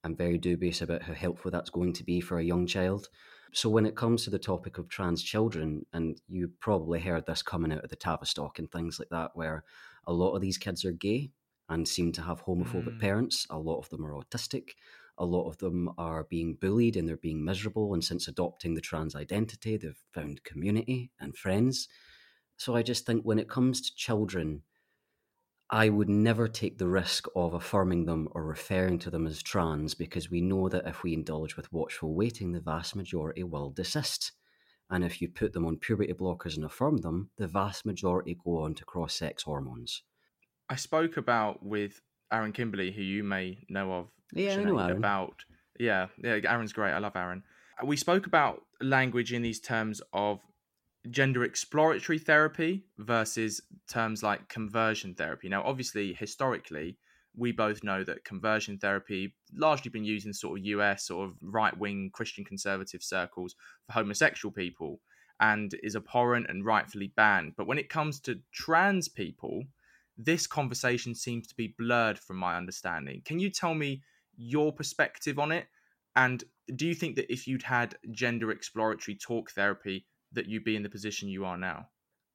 I'm 0.05 0.14
very 0.14 0.38
dubious 0.38 0.82
about 0.82 1.03
how 1.03 1.14
helpful 1.14 1.51
that's 1.51 1.68
going 1.68 1.94
to 1.94 2.05
be 2.05 2.20
for 2.20 2.38
a 2.38 2.44
young 2.44 2.64
child. 2.64 3.09
So, 3.53 3.68
when 3.68 3.86
it 3.86 3.96
comes 3.96 4.22
to 4.22 4.30
the 4.30 4.38
topic 4.38 4.78
of 4.78 4.88
trans 4.88 5.20
children, 5.20 5.84
and 5.92 6.20
you 6.28 6.53
probably 6.61 7.01
heard 7.01 7.26
this 7.26 7.42
coming 7.42 7.72
out 7.72 7.82
of 7.82 7.90
the 7.90 7.96
Tavistock 7.96 8.61
and 8.61 8.70
things 8.70 9.01
like 9.01 9.09
that, 9.11 9.32
where 9.34 9.64
a 10.07 10.12
lot 10.12 10.36
of 10.36 10.40
these 10.40 10.59
kids 10.59 10.84
are 10.84 10.92
gay 10.92 11.32
and 11.68 11.88
seem 11.88 12.12
to 12.12 12.22
have 12.22 12.44
homophobic 12.44 12.96
mm. 12.96 13.01
parents, 13.01 13.48
a 13.51 13.59
lot 13.59 13.78
of 13.78 13.88
them 13.88 14.07
are 14.07 14.14
autistic, 14.14 14.70
a 15.18 15.24
lot 15.24 15.48
of 15.48 15.58
them 15.58 15.90
are 15.98 16.24
being 16.24 16.54
bullied 16.54 16.96
and 16.96 17.08
they're 17.08 17.16
being 17.16 17.44
miserable. 17.44 17.94
And 17.94 18.04
since 18.04 18.28
adopting 18.28 18.74
the 18.74 18.80
trans 18.80 19.14
identity, 19.14 19.76
they've 19.76 20.02
found 20.12 20.44
community 20.44 21.11
and 21.20 21.36
friends. 21.36 21.88
So, 22.56 22.74
I 22.74 22.82
just 22.82 23.06
think 23.06 23.22
when 23.22 23.38
it 23.38 23.48
comes 23.48 23.80
to 23.80 23.94
children, 23.94 24.62
I 25.72 25.88
would 25.88 26.08
never 26.08 26.48
take 26.48 26.78
the 26.78 26.88
risk 26.88 27.26
of 27.36 27.54
affirming 27.54 28.04
them 28.04 28.28
or 28.32 28.44
referring 28.44 28.98
to 29.00 29.11
them 29.11 29.26
as 29.26 29.40
trans 29.40 29.94
because 29.94 30.28
we 30.28 30.40
know 30.40 30.68
that 30.68 30.86
if 30.86 31.04
we 31.04 31.14
indulge 31.14 31.56
with 31.56 31.72
watchful 31.72 32.12
waiting, 32.12 32.50
the 32.50 32.61
vast 32.61 32.96
majority 32.96 33.44
will 33.44 33.70
desist. 33.70 34.32
And 34.90 35.04
if 35.04 35.22
you 35.22 35.28
put 35.28 35.52
them 35.52 35.64
on 35.64 35.76
puberty 35.76 36.12
blockers 36.12 36.56
and 36.56 36.64
affirm 36.64 36.96
them, 36.98 37.30
the 37.38 37.46
vast 37.46 37.86
majority 37.86 38.36
go 38.44 38.64
on 38.64 38.74
to 38.74 38.84
cross 38.84 39.14
sex 39.14 39.44
hormones. 39.44 40.02
I 40.68 40.74
spoke 40.74 41.16
about 41.16 41.64
with 41.64 42.00
Aaron 42.32 42.52
Kimberly, 42.52 42.90
who 42.90 43.02
you 43.02 43.22
may 43.22 43.58
know 43.68 43.92
of. 43.92 44.08
Yeah, 44.33 44.57
Sinead, 44.57 44.61
I 44.61 44.64
know 44.64 44.78
Aaron. 44.78 44.97
About 44.97 45.45
yeah, 45.78 46.07
yeah, 46.22 46.39
Aaron's 46.45 46.72
great. 46.72 46.93
I 46.93 46.99
love 46.99 47.16
Aaron. 47.16 47.43
Uh, 47.83 47.87
we 47.87 47.97
spoke 47.97 48.26
about 48.26 48.62
language 48.81 49.33
in 49.33 49.43
these 49.43 49.61
terms 49.61 50.01
of 50.12 50.41
gender 51.09 51.45
exploratory 51.45 52.18
therapy 52.18 52.85
versus 52.99 53.62
terms 53.89 54.22
like 54.22 54.49
conversion 54.49 55.14
therapy. 55.14 55.49
Now, 55.49 55.62
obviously, 55.64 56.12
historically, 56.12 56.99
we 57.37 57.53
both 57.53 57.83
know 57.83 58.05
that 58.05 58.24
conversion 58.24 58.78
therapy 58.78 59.35
largely 59.55 59.91
been 59.91 60.05
used 60.05 60.26
in 60.26 60.35
sort 60.35 60.59
of 60.59 60.66
US 60.66 61.07
sort 61.07 61.28
of 61.28 61.37
right 61.41 61.76
wing 61.76 62.11
Christian 62.12 62.45
conservative 62.45 63.03
circles 63.03 63.55
for 63.87 63.93
homosexual 63.93 64.53
people 64.53 65.01
and 65.41 65.74
is 65.83 65.97
abhorrent 65.97 66.47
and 66.51 66.66
rightfully 66.66 67.12
banned. 67.16 67.55
But 67.57 67.66
when 67.66 67.78
it 67.78 67.89
comes 67.89 68.20
to 68.20 68.41
trans 68.53 69.09
people, 69.09 69.64
this 70.18 70.47
conversation 70.47 71.14
seems 71.14 71.47
to 71.47 71.55
be 71.55 71.74
blurred 71.78 72.18
from 72.18 72.37
my 72.37 72.57
understanding. 72.57 73.22
Can 73.24 73.39
you 73.39 73.49
tell 73.49 73.74
me 73.74 74.03
your 74.37 74.72
perspective 74.72 75.39
on 75.39 75.53
it? 75.53 75.66
And 76.16 76.43
do 76.74 76.87
you 76.87 76.95
think 76.95 77.16
that 77.16 77.33
if 77.33 77.47
you'd 77.47 77.62
had 77.62 77.97
gender 78.11 78.51
exploratory 78.51 79.16
talk 79.16 79.51
therapy, 79.51 80.07
that 80.33 80.47
you'd 80.47 80.64
be 80.64 80.76
in 80.76 80.83
the 80.83 80.89
position 80.89 81.28
you 81.28 81.45
are 81.45 81.57
now? 81.57 81.89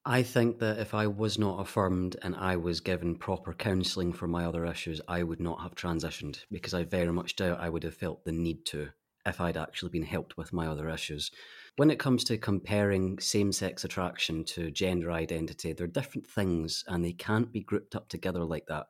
I 0.08 0.22
think 0.22 0.60
that 0.60 0.78
if 0.78 0.94
I 0.94 1.08
was 1.08 1.36
not 1.36 1.60
affirmed 1.60 2.16
and 2.22 2.36
I 2.36 2.56
was 2.56 2.78
given 2.78 3.16
proper 3.16 3.52
counselling 3.52 4.12
for 4.12 4.28
my 4.28 4.44
other 4.44 4.64
issues, 4.64 5.00
I 5.08 5.24
would 5.24 5.40
not 5.40 5.60
have 5.62 5.74
transitioned 5.74 6.44
because 6.50 6.74
I 6.74 6.84
very 6.84 7.12
much 7.12 7.34
doubt 7.34 7.58
I 7.58 7.68
would 7.68 7.82
have 7.82 7.96
felt 7.96 8.24
the 8.24 8.30
need 8.30 8.64
to 8.66 8.90
if 9.26 9.40
I'd 9.40 9.56
actually 9.56 9.90
been 9.90 10.04
helped 10.04 10.36
with 10.36 10.52
my 10.52 10.68
other 10.68 10.88
issues. 10.88 11.32
When 11.74 11.90
it 11.90 11.98
comes 11.98 12.22
to 12.24 12.38
comparing 12.38 13.18
same 13.18 13.50
sex 13.50 13.84
attraction 13.84 14.44
to 14.44 14.70
gender 14.70 15.10
identity, 15.10 15.72
they're 15.72 15.88
different 15.88 16.28
things 16.28 16.84
and 16.86 17.04
they 17.04 17.12
can't 17.12 17.52
be 17.52 17.60
grouped 17.60 17.96
up 17.96 18.08
together 18.08 18.44
like 18.44 18.66
that. 18.68 18.86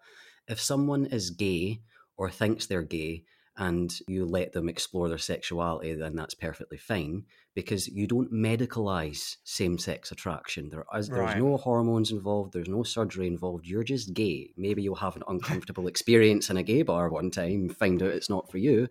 If 0.47 0.61
someone 0.61 1.07
is 1.07 1.31
gay 1.31 1.81
or 2.17 2.31
thinks 2.31 2.67
they're 2.67 2.83
gay, 2.83 3.25
and 3.59 4.01
you 4.07 4.27
let 4.27 4.53
them 4.53 4.69
explore 4.69 5.09
their 5.09 5.19
sexuality, 5.19 5.95
then 5.95 6.15
that's 6.15 6.35
perfectly 6.35 6.77
fine 6.77 7.25
because 7.55 7.89
you 7.89 8.07
don't 8.07 8.31
medicalize 8.31 9.37
same 9.45 9.79
sex 9.79 10.13
attraction. 10.13 10.69
There 10.69 10.85
is, 10.95 11.11
right. 11.11 11.29
There's 11.29 11.43
no 11.43 11.57
hormones 11.57 12.11
involved, 12.11 12.53
there's 12.53 12.69
no 12.69 12.83
surgery 12.83 13.27
involved. 13.27 13.67
You're 13.67 13.83
just 13.83 14.13
gay. 14.13 14.51
Maybe 14.59 14.83
you'll 14.83 14.97
have 14.97 15.17
an 15.17 15.23
uncomfortable 15.27 15.87
experience 15.89 16.51
in 16.51 16.59
a 16.59 16.63
gay 16.63 16.83
bar 16.83 17.09
one 17.09 17.31
time, 17.31 17.71
find 17.71 18.03
out 18.03 18.11
it's 18.11 18.29
not 18.29 18.51
for 18.51 18.59
you, 18.59 18.89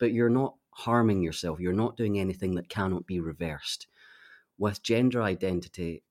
but 0.00 0.12
you're 0.12 0.28
not 0.28 0.54
harming 0.72 1.22
yourself. 1.22 1.60
You're 1.60 1.72
not 1.72 1.96
doing 1.96 2.18
anything 2.18 2.56
that 2.56 2.68
cannot 2.68 3.06
be 3.06 3.20
reversed. 3.20 3.86
With 4.58 4.82
gender 4.82 5.22
identity, 5.22 6.02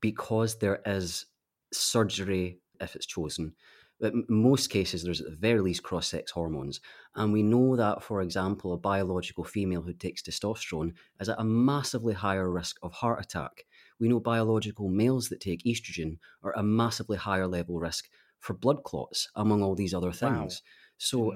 because 0.00 0.58
there 0.58 0.82
is 0.84 1.26
surgery, 1.72 2.58
if 2.80 2.96
it's 2.96 3.06
chosen, 3.06 3.54
in 4.00 4.24
most 4.28 4.68
cases, 4.68 5.02
there's 5.02 5.20
at 5.20 5.30
the 5.30 5.36
very 5.36 5.60
least 5.60 5.82
cross 5.82 6.08
sex 6.08 6.32
hormones. 6.32 6.80
And 7.14 7.32
we 7.32 7.42
know 7.42 7.76
that, 7.76 8.02
for 8.02 8.22
example, 8.22 8.72
a 8.72 8.78
biological 8.78 9.44
female 9.44 9.82
who 9.82 9.92
takes 9.92 10.22
testosterone 10.22 10.92
is 11.20 11.28
at 11.28 11.38
a 11.38 11.44
massively 11.44 12.14
higher 12.14 12.50
risk 12.50 12.76
of 12.82 12.92
heart 12.92 13.24
attack. 13.24 13.64
We 14.00 14.08
know 14.08 14.20
biological 14.20 14.88
males 14.88 15.28
that 15.28 15.40
take 15.40 15.62
estrogen 15.64 16.18
are 16.42 16.52
a 16.56 16.62
massively 16.62 17.16
higher 17.16 17.46
level 17.46 17.78
risk 17.78 18.08
for 18.40 18.54
blood 18.54 18.82
clots, 18.82 19.28
among 19.36 19.62
all 19.62 19.74
these 19.74 19.94
other 19.94 20.12
things. 20.12 20.62
Wow. 20.64 20.70
So, 20.98 21.32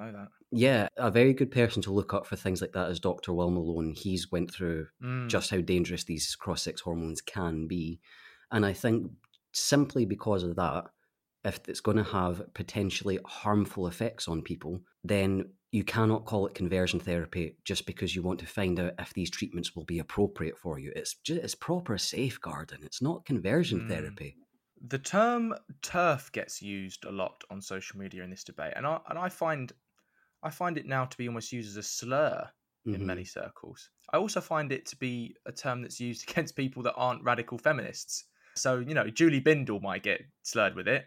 yeah, 0.51 0.89
a 0.97 1.11
very 1.11 1.35
good 1.35 1.51
person 1.51 1.83
to 1.83 1.93
look 1.93 2.15
up 2.15 2.27
for 2.27 2.37
things 2.37 2.61
like 2.61 2.73
that 2.73 2.91
is 2.91 3.01
Dr. 3.01 3.33
Will 3.33 3.51
Malone. 3.51 3.95
He's 3.97 4.31
went 4.31 4.53
through 4.53 4.87
mm. 5.03 5.29
just 5.29 5.51
how 5.51 5.61
dangerous 5.61 6.05
these 6.05 6.35
cross 6.37 6.63
sex 6.63 6.81
hormones 6.81 7.21
can 7.21 7.67
be. 7.67 8.01
And 8.51 8.65
I 8.65 8.73
think 8.73 9.11
simply 9.53 10.05
because 10.07 10.43
of 10.43 10.57
that, 10.57 10.85
if 11.45 11.61
it's 11.68 11.80
going 11.80 11.97
to 11.97 12.05
have 12.05 12.43
potentially 12.55 13.18
harmful 13.24 13.86
effects 13.86 14.28
on 14.28 14.43
people, 14.43 14.80
then 15.05 15.51
you 15.70 15.84
cannot 15.84 16.24
call 16.24 16.47
it 16.47 16.55
conversion 16.55 16.99
therapy 16.99 17.57
just 17.64 17.86
because 17.86 18.14
you 18.14 18.22
want 18.22 18.41
to 18.41 18.47
find 18.47 18.80
out 18.80 18.95
if 18.99 19.12
these 19.12 19.30
treatments 19.30 19.76
will 19.76 19.84
be 19.84 19.99
appropriate 19.99 20.57
for 20.59 20.78
you. 20.78 20.93
It's 20.97 21.14
just 21.14 21.43
it's 21.43 21.55
proper 21.55 21.99
safeguarding. 21.99 22.80
It's 22.82 23.03
not 23.03 23.26
conversion 23.26 23.82
mm. 23.82 23.89
therapy. 23.89 24.36
The 24.86 24.99
term 24.99 25.55
TERF 25.82 26.32
gets 26.32 26.62
used 26.62 27.05
a 27.05 27.11
lot 27.11 27.43
on 27.51 27.61
social 27.61 27.99
media 27.99 28.22
in 28.22 28.30
this 28.30 28.45
debate, 28.45 28.74
and 28.76 28.86
I 28.86 29.01
and 29.09 29.18
I 29.18 29.28
find 29.28 29.72
I 30.43 30.51
find 30.51 30.78
it 30.78 30.86
now 30.86 31.05
to 31.05 31.16
be 31.18 31.28
almost 31.28 31.53
used 31.53 31.70
as 31.70 31.76
a 31.76 31.82
slur 31.82 32.49
in 32.86 32.95
mm-hmm. 32.95 33.07
many 33.07 33.24
circles. 33.24 33.91
I 34.12 34.16
also 34.16 34.41
find 34.41 34.72
it 34.72 34.86
to 34.86 34.97
be 34.97 35.36
a 35.47 35.53
term 35.53 35.82
that's 35.82 36.01
used 36.01 36.28
against 36.30 36.57
people 36.57 36.82
that 36.84 36.95
aren't 36.95 37.22
radical 37.22 37.59
feminists. 37.59 38.24
So, 38.55 38.78
you 38.78 38.95
know, 38.95 39.09
Julie 39.09 39.41
Bindel 39.41 39.80
might 39.82 40.03
get 40.03 40.22
slurred 40.43 40.74
with 40.74 40.89
it, 40.89 41.07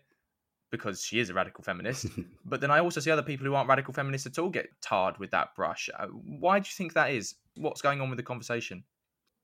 because 0.71 1.03
she 1.03 1.19
is 1.19 1.29
a 1.29 1.33
radical 1.33 1.63
feminist. 1.63 2.07
but 2.45 2.61
then 2.61 2.71
I 2.71 2.79
also 2.79 2.99
see 2.99 3.11
other 3.11 3.21
people 3.21 3.45
who 3.45 3.53
aren't 3.53 3.69
radical 3.69 3.93
feminists 3.93 4.25
at 4.25 4.39
all 4.39 4.49
get 4.49 4.69
tarred 4.81 5.17
with 5.17 5.31
that 5.31 5.53
brush. 5.55 5.89
Uh, 5.97 6.07
why 6.07 6.59
do 6.59 6.67
you 6.67 6.73
think 6.75 6.93
that 6.93 7.11
is? 7.11 7.35
What's 7.55 7.81
going 7.81 8.01
on 8.01 8.09
with 8.09 8.17
the 8.17 8.23
conversation? 8.23 8.83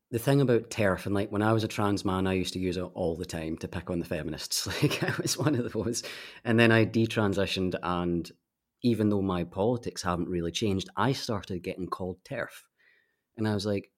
the 0.10 0.20
thing 0.20 0.40
about 0.40 0.70
TERF, 0.70 1.06
and 1.06 1.14
like 1.14 1.32
when 1.32 1.42
I 1.42 1.52
was 1.52 1.64
a 1.64 1.68
trans 1.68 2.06
man, 2.06 2.28
I 2.28 2.34
used 2.34 2.54
to 2.54 2.60
use 2.60 2.78
it 2.78 2.82
all 2.94 3.16
the 3.16 3.26
time 3.26 3.58
to 3.58 3.68
pick 3.68 3.90
on 3.90 4.00
the 4.00 4.06
feminists. 4.06 4.68
Like 4.82 5.04
I 5.04 5.14
was 5.22 5.38
one 5.38 5.56
of 5.56 5.72
those. 5.74 6.04
And 6.46 6.60
then 6.60 6.72
I 6.72 6.86
detransitioned, 6.86 7.76
and 7.84 8.32
even 8.84 9.10
though 9.10 9.22
my 9.22 9.44
politics 9.44 10.04
haven't 10.04 10.30
really 10.30 10.52
changed, 10.52 10.90
I 10.96 11.12
started 11.12 11.64
getting 11.64 11.88
called 11.88 12.24
TERF. 12.24 12.64
And 13.36 13.48
I 13.48 13.54
was 13.54 13.66
like, 13.66 13.92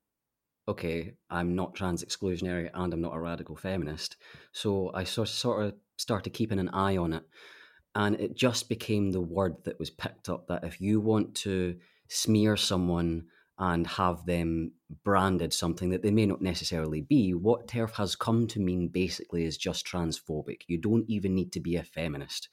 okay, 0.67 1.13
I'm 1.29 1.55
not 1.55 1.75
trans 1.75 2.03
exclusionary 2.03 2.69
and 2.73 2.93
I'm 2.93 3.01
not 3.01 3.15
a 3.15 3.19
radical 3.19 3.55
feminist. 3.55 4.17
So 4.51 4.91
I 4.93 5.03
sort 5.03 5.29
sort 5.29 5.65
of 5.65 5.73
started 5.99 6.31
keeping 6.31 6.59
an 6.59 6.69
eye 6.69 6.97
on 6.97 7.13
it. 7.13 7.23
And 7.95 8.15
it 8.15 8.35
just 8.35 8.69
became 8.69 9.11
the 9.11 9.21
word 9.21 9.57
that 9.65 9.79
was 9.79 9.89
picked 9.89 10.29
up 10.29 10.47
that 10.47 10.63
if 10.63 10.79
you 10.79 11.01
want 11.01 11.35
to 11.35 11.75
smear 12.07 12.55
someone 12.55 13.25
and 13.57 13.85
have 13.85 14.25
them 14.25 14.71
branded 15.03 15.53
something 15.53 15.89
that 15.89 16.01
they 16.01 16.11
may 16.11 16.25
not 16.25 16.41
necessarily 16.41 17.01
be, 17.01 17.33
what 17.33 17.67
TERF 17.67 17.91
has 17.95 18.15
come 18.15 18.47
to 18.47 18.59
mean 18.59 18.87
basically 18.87 19.43
is 19.43 19.57
just 19.57 19.85
transphobic. 19.85 20.61
You 20.67 20.77
don't 20.77 21.09
even 21.09 21.35
need 21.35 21.51
to 21.53 21.59
be 21.59 21.75
a 21.75 21.83
feminist. 21.83 22.47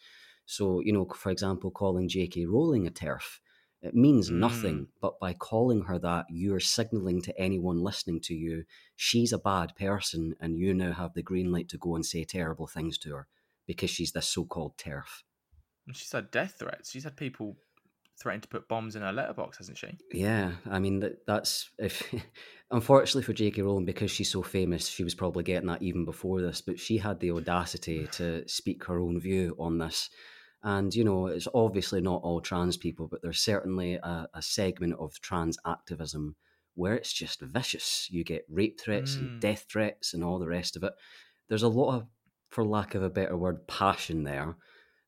So, 0.47 0.81
you 0.81 0.93
know, 0.93 1.05
for 1.05 1.31
example, 1.31 1.71
calling 1.71 2.09
J.K. 2.09 2.47
Rowling 2.47 2.87
a 2.87 2.91
TERF, 2.91 3.39
it 3.83 3.95
means 3.95 4.31
mm. 4.31 4.39
nothing. 4.39 4.89
But 5.01 5.21
by 5.21 5.35
calling 5.35 5.83
her 5.83 5.99
that, 6.01 6.27
you're 6.29 6.61
signaling 6.61 7.23
to 7.23 7.41
anyone 7.41 7.83
listening 7.83 8.21
to 8.23 8.35
you, 8.35 8.65
she's 8.97 9.33
a 9.33 9.39
bad 9.39 9.77
person, 9.77 10.35
and 10.41 10.59
you 10.59 10.75
now 10.75 10.93
have 10.93 11.15
the 11.15 11.23
green 11.23 11.53
light 11.53 11.69
to 11.69 11.79
go 11.79 11.95
and 11.95 12.05
say 12.05 12.25
terrible 12.25 12.67
things 12.67 12.99
to 12.99 13.15
her 13.15 13.29
because 13.67 13.91
she's 13.91 14.13
this 14.13 14.29
so 14.29 14.45
called 14.45 14.77
TERF. 14.77 15.23
She's 15.93 16.13
had 16.13 16.31
death 16.31 16.57
threats. 16.59 16.91
She's 16.91 17.05
had 17.05 17.17
people 17.17 17.57
threatened 18.21 18.43
to 18.43 18.49
put 18.49 18.69
bombs 18.69 18.97
in 18.97 19.03
her 19.03 19.13
letterbox, 19.13 19.59
hasn't 19.59 19.79
she? 19.79 19.97
Yeah, 20.13 20.53
I 20.69 20.79
mean 20.79 21.01
that, 21.01 21.27
that's 21.27 21.71
if 21.79 22.15
unfortunately 22.71 23.23
for 23.23 23.33
J.K. 23.33 23.63
Rowling 23.63 23.85
because 23.85 24.11
she's 24.11 24.31
so 24.31 24.43
famous, 24.43 24.89
she 24.89 25.05
was 25.05 25.15
probably 25.15 25.45
getting 25.45 25.69
that 25.69 25.83
even 25.83 26.05
before 26.05 26.41
this. 26.41 26.61
But 26.61 26.79
she 26.79 26.99
had 26.99 27.21
the 27.21 27.33
audacity 27.33 28.07
to 28.13 28.47
speak 28.49 28.85
her 28.85 29.01
own 29.01 29.21
view 29.21 29.55
on 29.59 29.79
this, 29.79 30.11
and 30.63 30.95
you 30.95 31.05
know 31.05 31.27
it's 31.27 31.49
obviously 31.55 32.01
not 32.01 32.23
all 32.23 32.41
trans 32.41 32.77
people, 32.77 33.09
but 33.09 33.23
there's 33.23 33.41
certainly 33.41 33.95
a, 33.95 34.29
a 34.35 34.43
segment 34.43 34.95
of 34.99 35.21
trans 35.21 35.59
activism 35.67 36.37
where 36.75 36.95
it's 36.95 37.13
just 37.13 37.41
vicious. 37.41 38.07
You 38.11 38.23
get 38.23 38.45
rape 38.49 38.81
threats 38.81 39.17
mm. 39.17 39.21
and 39.21 39.41
death 39.41 39.67
threats 39.71 40.15
and 40.15 40.23
all 40.23 40.39
the 40.39 40.47
rest 40.47 40.77
of 40.77 40.83
it. 40.85 40.93
There's 41.49 41.63
a 41.63 41.69
lot 41.69 41.97
of, 41.97 42.07
for 42.57 42.65
lack 42.65 42.95
of 42.95 43.03
a 43.03 43.11
better 43.11 43.37
word, 43.37 43.67
passion 43.69 44.25
there 44.25 44.57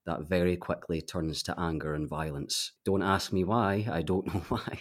that 0.04 0.20
very 0.20 0.54
quickly 0.54 1.00
turns 1.00 1.42
to 1.42 1.58
anger 1.58 1.94
and 1.94 2.06
violence. 2.06 2.72
Don't 2.84 3.02
ask 3.02 3.32
me 3.32 3.42
why, 3.42 3.86
I 3.90 4.02
don't 4.02 4.26
know 4.34 4.42
why. 4.50 4.78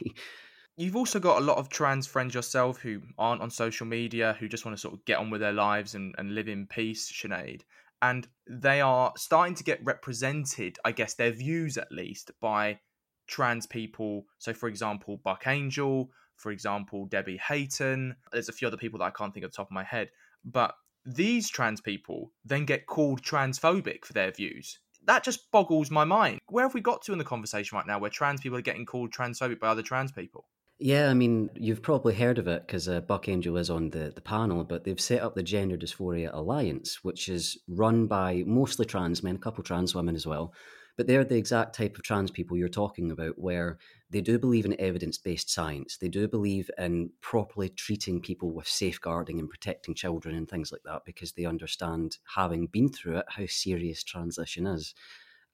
You've 0.76 0.98
also 0.98 1.18
got 1.18 1.42
a 1.42 1.46
lot 1.46 1.60
of 1.60 1.70
trans 1.70 2.08
friends 2.08 2.36
yourself 2.36 2.80
who 2.80 3.00
aren't 3.18 3.42
on 3.42 3.50
social 3.50 3.88
media, 3.88 4.36
who 4.38 4.50
just 4.50 4.66
want 4.66 4.76
to 4.76 4.82
sort 4.82 4.96
of 4.96 5.06
get 5.06 5.18
on 5.18 5.30
with 5.30 5.40
their 5.40 5.54
lives 5.54 5.96
and, 5.96 6.14
and 6.18 6.36
live 6.36 6.50
in 6.50 6.68
peace, 6.68 7.10
Sinead. 7.10 7.62
And 8.02 8.28
they 8.50 8.82
are 8.82 9.14
starting 9.16 9.56
to 9.56 9.64
get 9.64 9.80
represented, 9.86 10.78
I 10.84 10.92
guess, 10.92 11.14
their 11.14 11.32
views 11.32 11.78
at 11.78 11.90
least, 11.90 12.32
by 12.42 12.80
trans 13.28 13.66
people. 13.66 14.26
So, 14.40 14.54
for 14.54 14.68
example, 14.68 15.22
Buck 15.24 15.48
Angel, 15.48 16.10
for 16.36 16.52
example, 16.52 17.06
Debbie 17.06 17.40
Hayton. 17.48 18.18
There's 18.34 18.50
a 18.50 18.54
few 18.54 18.68
other 18.68 18.76
people 18.76 19.00
that 19.00 19.06
I 19.06 19.12
can't 19.12 19.34
think 19.34 19.46
of 19.46 19.52
the 19.52 19.56
top 19.56 19.68
of 19.68 19.72
my 19.72 19.86
head. 19.86 20.10
But 20.44 20.76
these 21.08 21.50
trans 21.50 21.82
people 21.82 22.32
then 22.46 22.66
get 22.66 22.86
called 22.86 23.24
transphobic 23.24 24.06
for 24.06 24.14
their 24.14 24.32
views 24.32 24.80
that 25.08 25.24
just 25.24 25.50
boggles 25.52 25.90
my 25.90 26.04
mind. 26.04 26.40
Where 26.48 26.66
have 26.66 26.74
we 26.74 26.82
got 26.82 27.02
to 27.04 27.14
in 27.14 27.18
the 27.18 27.24
conversation 27.24 27.78
right 27.78 27.88
now 27.88 27.98
where 27.98 28.10
trans 28.10 28.42
people 28.42 28.58
are 28.58 28.62
getting 28.62 28.86
called 28.86 29.12
transphobic 29.12 29.60
by 29.60 29.70
other 29.70 29.82
trans 29.82 30.12
people? 30.12 30.46
Yeah, 30.80 31.10
I 31.10 31.16
mean, 31.16 31.50
you've 31.56 31.82
probably 31.82 32.14
heard 32.14 32.38
of 32.38 32.48
it 32.48 32.68
because 32.68 32.88
uh, 32.88 33.02
Buck 33.02 33.28
Angel 33.28 33.58
is 33.58 33.72
on 33.72 33.90
the, 33.90 34.12
the 34.14 34.22
panel, 34.22 34.64
but 34.64 34.84
they've 34.84 35.02
set 35.02 35.24
up 35.24 35.34
the 35.34 35.42
Gender 35.42 35.76
Dysphoria 35.76 36.30
Alliance, 36.32 37.04
which 37.04 37.30
is 37.30 37.58
run 37.68 38.06
by 38.06 38.44
mostly 38.46 38.86
trans 38.86 39.24
men, 39.24 39.38
a 39.38 39.40
couple 39.40 39.64
trans 39.64 39.96
women 39.96 40.14
as 40.14 40.28
well, 40.28 40.54
but 40.98 41.08
they're 41.08 41.24
the 41.24 41.38
exact 41.38 41.76
type 41.76 41.96
of 41.96 42.04
trans 42.04 42.32
people 42.32 42.58
you're 42.58 42.68
talking 42.68 43.12
about, 43.12 43.38
where 43.38 43.78
they 44.10 44.20
do 44.20 44.38
believe 44.40 44.66
in 44.66 44.80
evidence 44.80 45.18
based 45.18 45.50
science. 45.50 45.98
They 45.98 46.10
do 46.10 46.28
believe 46.28 46.70
in 46.78 47.12
properly 47.22 47.70
treating 47.70 48.20
people 48.20 48.52
with 48.52 48.68
safeguarding 48.68 49.40
and 49.40 49.50
protecting 49.50 49.94
children 49.96 50.36
and 50.36 50.50
things 50.50 50.72
like 50.72 50.82
that 50.86 51.04
because 51.06 51.34
they 51.34 51.46
understand, 51.46 52.18
having 52.36 52.68
been 52.68 52.90
through 52.90 53.18
it, 53.18 53.26
how 53.30 53.46
serious 53.46 54.04
transition 54.04 54.66
is 54.66 54.96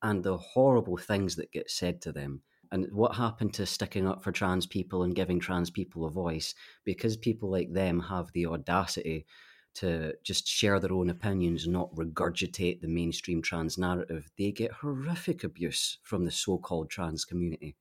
and 0.01 0.23
the 0.23 0.37
horrible 0.37 0.97
things 0.97 1.35
that 1.35 1.51
get 1.51 1.69
said 1.69 2.01
to 2.01 2.11
them. 2.11 2.41
And 2.71 2.91
what 2.91 3.15
happened 3.15 3.53
to 3.55 3.65
sticking 3.65 4.07
up 4.07 4.23
for 4.23 4.31
trans 4.31 4.65
people 4.65 5.03
and 5.03 5.15
giving 5.15 5.39
trans 5.39 5.69
people 5.69 6.05
a 6.05 6.09
voice? 6.09 6.55
Because 6.83 7.15
people 7.15 7.49
like 7.51 7.71
them 7.71 7.99
have 7.99 8.31
the 8.33 8.47
audacity 8.47 9.25
to 9.75 10.13
just 10.23 10.47
share 10.47 10.79
their 10.79 10.93
own 10.93 11.09
opinions 11.09 11.67
not 11.67 11.93
regurgitate 11.95 12.81
the 12.81 12.87
mainstream 12.87 13.41
trans 13.41 13.77
narrative, 13.77 14.29
they 14.37 14.51
get 14.51 14.71
horrific 14.71 15.43
abuse 15.43 15.97
from 16.03 16.25
the 16.25 16.31
so 16.31 16.57
called 16.57 16.89
trans 16.89 17.25
community. 17.25 17.75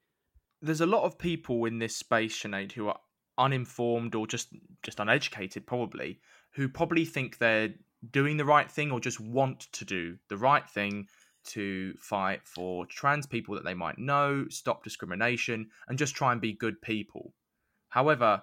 There's 0.61 0.80
a 0.80 0.86
lot 0.86 1.05
of 1.05 1.18
people 1.18 1.64
in 1.64 1.78
this 1.78 1.97
space, 1.97 2.40
Sinead, 2.40 2.72
who 2.72 2.88
are 2.88 3.01
uninformed 3.38 4.14
or 4.14 4.26
just 4.26 4.49
just 4.82 5.01
uneducated 5.01 5.66
probably, 5.66 6.20
who 6.53 6.68
probably 6.68 7.05
think 7.05 7.38
they're 7.38 7.74
doing 8.11 8.36
the 8.36 8.45
right 8.45 8.70
thing 8.70 8.90
or 8.90 9.01
just 9.01 9.20
want 9.20 9.61
to 9.72 9.84
do 9.84 10.16
the 10.28 10.36
right 10.36 10.68
thing 10.68 11.07
to 11.45 11.95
fight 11.99 12.40
for 12.45 12.86
trans 12.86 13.26
people 13.26 13.55
that 13.55 13.64
they 13.64 13.74
might 13.74 13.99
know, 13.99 14.47
stop 14.49 14.84
discrimination, 14.84 15.68
and 15.88 15.99
just 15.99 16.14
try 16.14 16.32
and 16.32 16.40
be 16.40 16.53
good 16.53 16.80
people. 16.80 17.34
However, 17.88 18.43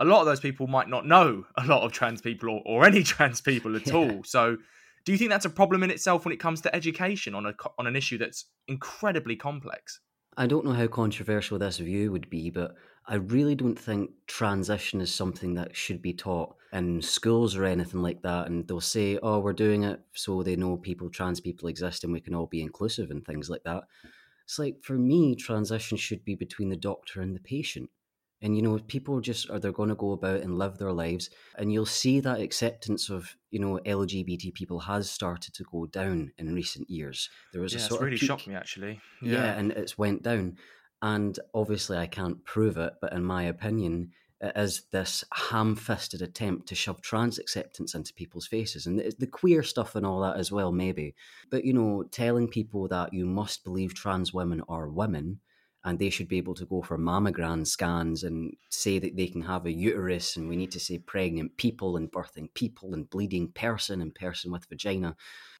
a 0.00 0.04
lot 0.04 0.20
of 0.20 0.26
those 0.26 0.40
people 0.40 0.66
might 0.66 0.88
not 0.88 1.06
know 1.06 1.44
a 1.56 1.66
lot 1.66 1.82
of 1.82 1.92
trans 1.92 2.20
people 2.20 2.48
or, 2.50 2.62
or 2.64 2.86
any 2.86 3.02
trans 3.04 3.40
people 3.40 3.76
at 3.76 3.86
yeah. 3.86 3.94
all. 3.94 4.24
So, 4.24 4.56
do 5.04 5.12
you 5.12 5.18
think 5.18 5.30
that's 5.30 5.44
a 5.44 5.50
problem 5.50 5.82
in 5.82 5.90
itself 5.90 6.24
when 6.24 6.32
it 6.32 6.40
comes 6.40 6.60
to 6.62 6.74
education 6.74 7.34
on 7.34 7.46
a 7.46 7.54
on 7.78 7.86
an 7.86 7.96
issue 7.96 8.18
that's 8.18 8.46
incredibly 8.66 9.36
complex? 9.36 10.00
I 10.36 10.46
don't 10.46 10.64
know 10.64 10.72
how 10.72 10.86
controversial 10.86 11.58
this 11.58 11.78
view 11.78 12.12
would 12.12 12.30
be, 12.30 12.50
but 12.50 12.76
I 13.06 13.16
really 13.16 13.54
don't 13.54 13.78
think 13.78 14.10
transition 14.26 15.00
is 15.00 15.12
something 15.12 15.54
that 15.54 15.74
should 15.74 16.00
be 16.00 16.12
taught 16.12 16.54
in 16.72 17.02
schools 17.02 17.56
or 17.56 17.64
anything 17.64 18.02
like 18.02 18.22
that. 18.22 18.46
And 18.46 18.68
they'll 18.68 18.80
say, 18.80 19.18
"Oh, 19.22 19.40
we're 19.40 19.52
doing 19.52 19.82
it 19.82 20.00
so 20.12 20.42
they 20.42 20.56
know 20.56 20.76
people, 20.76 21.10
trans 21.10 21.40
people 21.40 21.68
exist, 21.68 22.04
and 22.04 22.12
we 22.12 22.20
can 22.20 22.34
all 22.34 22.46
be 22.46 22.60
inclusive 22.60 23.10
and 23.10 23.24
things 23.24 23.48
like 23.50 23.64
that." 23.64 23.84
It's 24.44 24.58
like 24.58 24.82
for 24.82 24.94
me, 24.94 25.34
transition 25.34 25.98
should 25.98 26.24
be 26.24 26.34
between 26.34 26.68
the 26.68 26.76
doctor 26.76 27.20
and 27.20 27.34
the 27.34 27.40
patient 27.40 27.90
and 28.40 28.56
you 28.56 28.62
know 28.62 28.78
people 28.86 29.20
just 29.20 29.50
are 29.50 29.58
they're 29.58 29.72
going 29.72 29.88
to 29.88 29.94
go 29.94 30.12
about 30.12 30.40
and 30.40 30.58
live 30.58 30.78
their 30.78 30.92
lives 30.92 31.30
and 31.56 31.72
you'll 31.72 31.86
see 31.86 32.20
that 32.20 32.40
acceptance 32.40 33.10
of 33.10 33.36
you 33.50 33.58
know 33.58 33.80
lgbt 33.84 34.54
people 34.54 34.80
has 34.80 35.10
started 35.10 35.54
to 35.54 35.64
go 35.70 35.86
down 35.86 36.32
in 36.38 36.54
recent 36.54 36.88
years. 36.88 37.28
There 37.52 37.62
was 37.62 37.74
yeah, 37.74 37.80
a 37.80 37.82
sort 37.82 37.90
of 37.90 37.96
it's 37.96 38.02
really 38.04 38.14
of 38.16 38.20
shocked 38.20 38.48
me 38.48 38.54
actually. 38.54 39.00
Yeah. 39.22 39.32
yeah. 39.32 39.58
and 39.58 39.72
it's 39.72 39.98
went 39.98 40.22
down. 40.22 40.56
And 41.00 41.38
obviously 41.54 41.96
i 41.96 42.06
can't 42.06 42.44
prove 42.44 42.76
it 42.76 42.94
but 43.00 43.12
in 43.12 43.22
my 43.22 43.44
opinion 43.44 44.10
it 44.40 44.52
is 44.56 44.82
this 44.92 45.24
ham-fisted 45.32 46.22
attempt 46.22 46.68
to 46.68 46.76
shove 46.76 47.00
trans 47.00 47.40
acceptance 47.40 47.94
into 47.96 48.14
people's 48.14 48.46
faces. 48.46 48.86
And 48.86 48.98
the, 48.98 49.12
the 49.18 49.26
queer 49.26 49.64
stuff 49.64 49.96
and 49.96 50.06
all 50.06 50.20
that 50.20 50.36
as 50.36 50.52
well 50.52 50.70
maybe. 50.70 51.14
But 51.50 51.64
you 51.64 51.72
know 51.72 52.04
telling 52.10 52.48
people 52.48 52.86
that 52.88 53.12
you 53.12 53.26
must 53.26 53.64
believe 53.64 53.94
trans 53.94 54.32
women 54.32 54.62
are 54.68 54.88
women 54.88 55.40
and 55.84 55.98
they 55.98 56.10
should 56.10 56.28
be 56.28 56.38
able 56.38 56.54
to 56.54 56.64
go 56.64 56.82
for 56.82 56.98
mammogram 56.98 57.66
scans 57.66 58.24
and 58.24 58.56
say 58.68 58.98
that 58.98 59.16
they 59.16 59.26
can 59.26 59.42
have 59.42 59.64
a 59.66 59.72
uterus 59.72 60.36
and 60.36 60.48
we 60.48 60.56
need 60.56 60.72
to 60.72 60.80
say 60.80 60.98
pregnant 60.98 61.56
people 61.56 61.96
and 61.96 62.10
birthing 62.10 62.52
people 62.54 62.94
and 62.94 63.08
bleeding 63.10 63.48
person 63.48 64.00
and 64.02 64.14
person 64.14 64.50
with 64.50 64.66
vagina. 64.68 65.16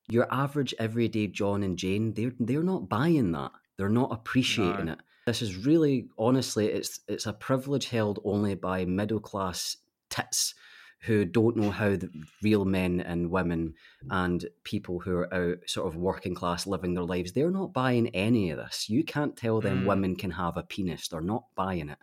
Your 0.08 0.26
average 0.32 0.74
everyday 0.78 1.26
john 1.26 1.62
and 1.62 1.78
jane 1.78 2.14
they're 2.14 2.32
they're 2.40 2.62
not 2.62 2.88
buying 2.88 3.32
that. 3.32 3.52
They're 3.76 3.88
not 3.88 4.12
appreciating 4.12 4.86
no. 4.86 4.92
it. 4.92 4.98
This 5.26 5.42
is 5.42 5.56
really 5.56 6.08
honestly 6.18 6.66
it's 6.66 7.00
it's 7.06 7.26
a 7.26 7.32
privilege 7.32 7.88
held 7.88 8.18
only 8.24 8.54
by 8.54 8.84
middle 8.84 9.20
class 9.20 9.76
tits 10.10 10.54
who 11.03 11.24
don't 11.24 11.57
know 11.57 11.70
how 11.70 11.90
the 11.90 12.11
real 12.42 12.64
men 12.64 13.01
and 13.01 13.30
women 13.30 13.74
and 14.11 14.46
people 14.64 14.99
who 14.99 15.16
are 15.16 15.32
out 15.32 15.59
sort 15.66 15.86
of 15.86 15.96
working 15.96 16.34
class 16.34 16.66
living 16.66 16.94
their 16.94 17.05
lives 17.05 17.32
they're 17.32 17.51
not 17.51 17.72
buying 17.72 18.09
any 18.09 18.51
of 18.51 18.59
this 18.59 18.88
you 18.88 19.05
can't 19.05 19.36
tell 19.36 19.61
them 19.61 19.82
mm. 19.82 19.86
women 19.86 20.16
can 20.16 20.30
have 20.30 20.57
a 20.57 20.62
penis 20.62 21.09
they're 21.09 21.20
not 21.20 21.44
buying 21.55 21.88
it 21.88 21.99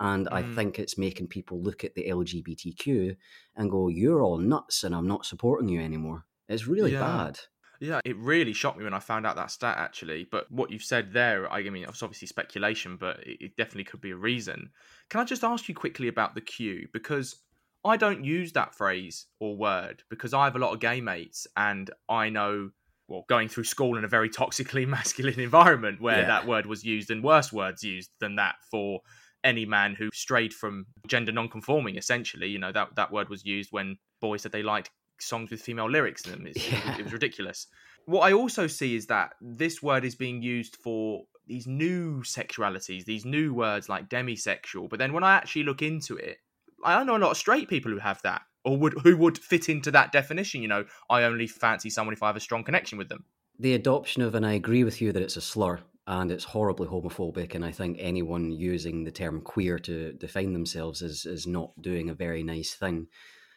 and 0.00 0.26
mm. 0.26 0.32
i 0.32 0.42
think 0.54 0.78
it's 0.78 0.98
making 0.98 1.26
people 1.26 1.60
look 1.60 1.84
at 1.84 1.94
the 1.94 2.08
lgbtq 2.08 3.16
and 3.56 3.70
go 3.70 3.88
you're 3.88 4.22
all 4.22 4.38
nuts 4.38 4.84
and 4.84 4.94
i'm 4.94 5.08
not 5.08 5.24
supporting 5.24 5.68
you 5.68 5.80
anymore 5.80 6.24
it's 6.48 6.66
really 6.66 6.92
yeah. 6.92 7.00
bad 7.00 7.38
yeah, 7.80 8.00
it 8.04 8.16
really 8.16 8.52
shocked 8.52 8.78
me 8.78 8.84
when 8.84 8.94
I 8.94 8.98
found 8.98 9.26
out 9.26 9.36
that 9.36 9.50
stat 9.50 9.76
actually. 9.78 10.26
But 10.30 10.50
what 10.50 10.70
you've 10.70 10.82
said 10.82 11.12
there, 11.12 11.52
I 11.52 11.62
mean, 11.68 11.84
it's 11.84 12.02
obviously 12.02 12.28
speculation, 12.28 12.96
but 12.96 13.18
it 13.26 13.56
definitely 13.56 13.84
could 13.84 14.00
be 14.00 14.12
a 14.12 14.16
reason. 14.16 14.70
Can 15.10 15.20
I 15.20 15.24
just 15.24 15.44
ask 15.44 15.68
you 15.68 15.74
quickly 15.74 16.08
about 16.08 16.34
the 16.34 16.40
Q? 16.40 16.88
Because 16.92 17.36
I 17.84 17.96
don't 17.96 18.24
use 18.24 18.52
that 18.52 18.74
phrase 18.74 19.26
or 19.40 19.56
word 19.56 20.02
because 20.08 20.32
I 20.32 20.44
have 20.44 20.56
a 20.56 20.58
lot 20.58 20.72
of 20.72 20.80
gay 20.80 21.00
mates 21.00 21.46
and 21.56 21.90
I 22.08 22.30
know 22.30 22.70
well, 23.06 23.24
going 23.28 23.48
through 23.48 23.64
school 23.64 23.98
in 23.98 24.04
a 24.04 24.08
very 24.08 24.30
toxically 24.30 24.86
masculine 24.98 25.38
environment 25.38 26.00
where 26.00 26.20
Yeah. 26.20 26.26
that 26.26 26.46
word 26.46 26.64
was 26.64 26.82
used 26.84 27.10
and 27.10 27.22
worse 27.22 27.52
words 27.52 27.82
used 27.84 28.10
than 28.20 28.36
that 28.36 28.54
for 28.70 29.00
any 29.44 29.66
man 29.66 29.94
who 29.94 30.08
strayed 30.14 30.54
from 30.54 30.86
gender 31.06 31.30
non-conforming. 31.30 31.96
Essentially, 31.98 32.48
you 32.48 32.58
know 32.58 32.72
that 32.72 32.94
that 32.96 33.12
word 33.12 33.28
was 33.28 33.44
used 33.44 33.70
when 33.72 33.98
boys 34.22 34.40
said 34.40 34.52
they 34.52 34.62
liked 34.62 34.90
songs 35.20 35.50
with 35.50 35.60
female 35.60 35.90
lyrics 35.90 36.24
in 36.24 36.32
them. 36.32 36.46
It, 36.46 36.56
it 36.98 37.02
was 37.02 37.12
ridiculous. 37.12 37.66
What 38.06 38.20
I 38.20 38.32
also 38.32 38.66
see 38.66 38.96
is 38.96 39.06
that 39.08 39.34
this 39.42 39.82
word 39.82 40.04
is 40.06 40.14
being 40.14 40.40
used 40.42 40.76
for 40.82 41.24
these 41.46 41.66
new 41.66 42.22
sexualities, 42.22 43.04
these 43.04 43.26
new 43.26 43.52
words 43.52 43.90
like 43.90 44.08
demisexual. 44.08 44.88
But 44.88 44.98
then 44.98 45.12
when 45.12 45.24
I 45.24 45.34
actually 45.34 45.64
look 45.64 45.82
into 45.82 46.16
it, 46.16 46.38
I 46.84 47.02
know 47.04 47.16
a 47.16 47.18
lot 47.18 47.30
of 47.30 47.36
straight 47.36 47.68
people 47.68 47.90
who 47.90 47.98
have 47.98 48.20
that 48.22 48.42
or 48.64 48.76
would 48.76 48.94
who 49.02 49.16
would 49.16 49.38
fit 49.38 49.68
into 49.68 49.90
that 49.90 50.12
definition. 50.12 50.62
You 50.62 50.68
know, 50.68 50.84
I 51.10 51.22
only 51.24 51.46
fancy 51.46 51.90
someone 51.90 52.12
if 52.14 52.22
I 52.22 52.26
have 52.28 52.36
a 52.36 52.40
strong 52.40 52.64
connection 52.64 52.98
with 52.98 53.08
them. 53.08 53.24
the 53.58 53.74
adoption 53.74 54.22
of, 54.22 54.34
and 54.34 54.44
I 54.44 54.52
agree 54.52 54.84
with 54.84 55.00
you 55.00 55.12
that 55.12 55.22
it's 55.22 55.36
a 55.36 55.40
slur 55.40 55.80
and 56.06 56.30
it's 56.30 56.44
horribly 56.44 56.86
homophobic. 56.88 57.54
And 57.54 57.64
I 57.64 57.70
think 57.70 57.96
anyone 58.00 58.50
using 58.50 59.04
the 59.04 59.10
term 59.10 59.40
queer 59.40 59.78
to 59.80 60.12
define 60.12 60.52
themselves 60.52 61.02
is, 61.02 61.24
is 61.24 61.46
not 61.46 61.70
doing 61.80 62.10
a 62.10 62.14
very 62.14 62.42
nice 62.42 62.74
thing. 62.74 63.06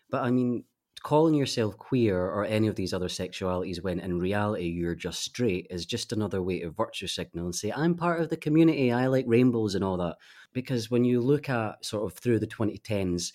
But 0.09 0.23
I 0.23 0.31
mean, 0.31 0.65
calling 1.03 1.33
yourself 1.33 1.77
queer 1.77 2.19
or 2.19 2.45
any 2.45 2.67
of 2.67 2.75
these 2.75 2.93
other 2.93 3.07
sexualities 3.07 3.81
when 3.81 3.99
in 3.99 4.19
reality 4.19 4.65
you're 4.65 4.95
just 4.95 5.23
straight 5.23 5.67
is 5.69 5.85
just 5.85 6.11
another 6.11 6.41
way 6.41 6.59
to 6.59 6.69
virtue 6.69 7.07
signal 7.07 7.45
and 7.45 7.55
say, 7.55 7.71
I'm 7.71 7.95
part 7.95 8.21
of 8.21 8.29
the 8.29 8.37
community, 8.37 8.91
I 8.91 9.07
like 9.07 9.25
rainbows 9.27 9.75
and 9.75 9.83
all 9.83 9.97
that. 9.97 10.17
Because 10.53 10.89
when 10.89 11.05
you 11.05 11.21
look 11.21 11.49
at 11.49 11.85
sort 11.85 12.11
of 12.11 12.17
through 12.17 12.39
the 12.39 12.47
2010s, 12.47 13.31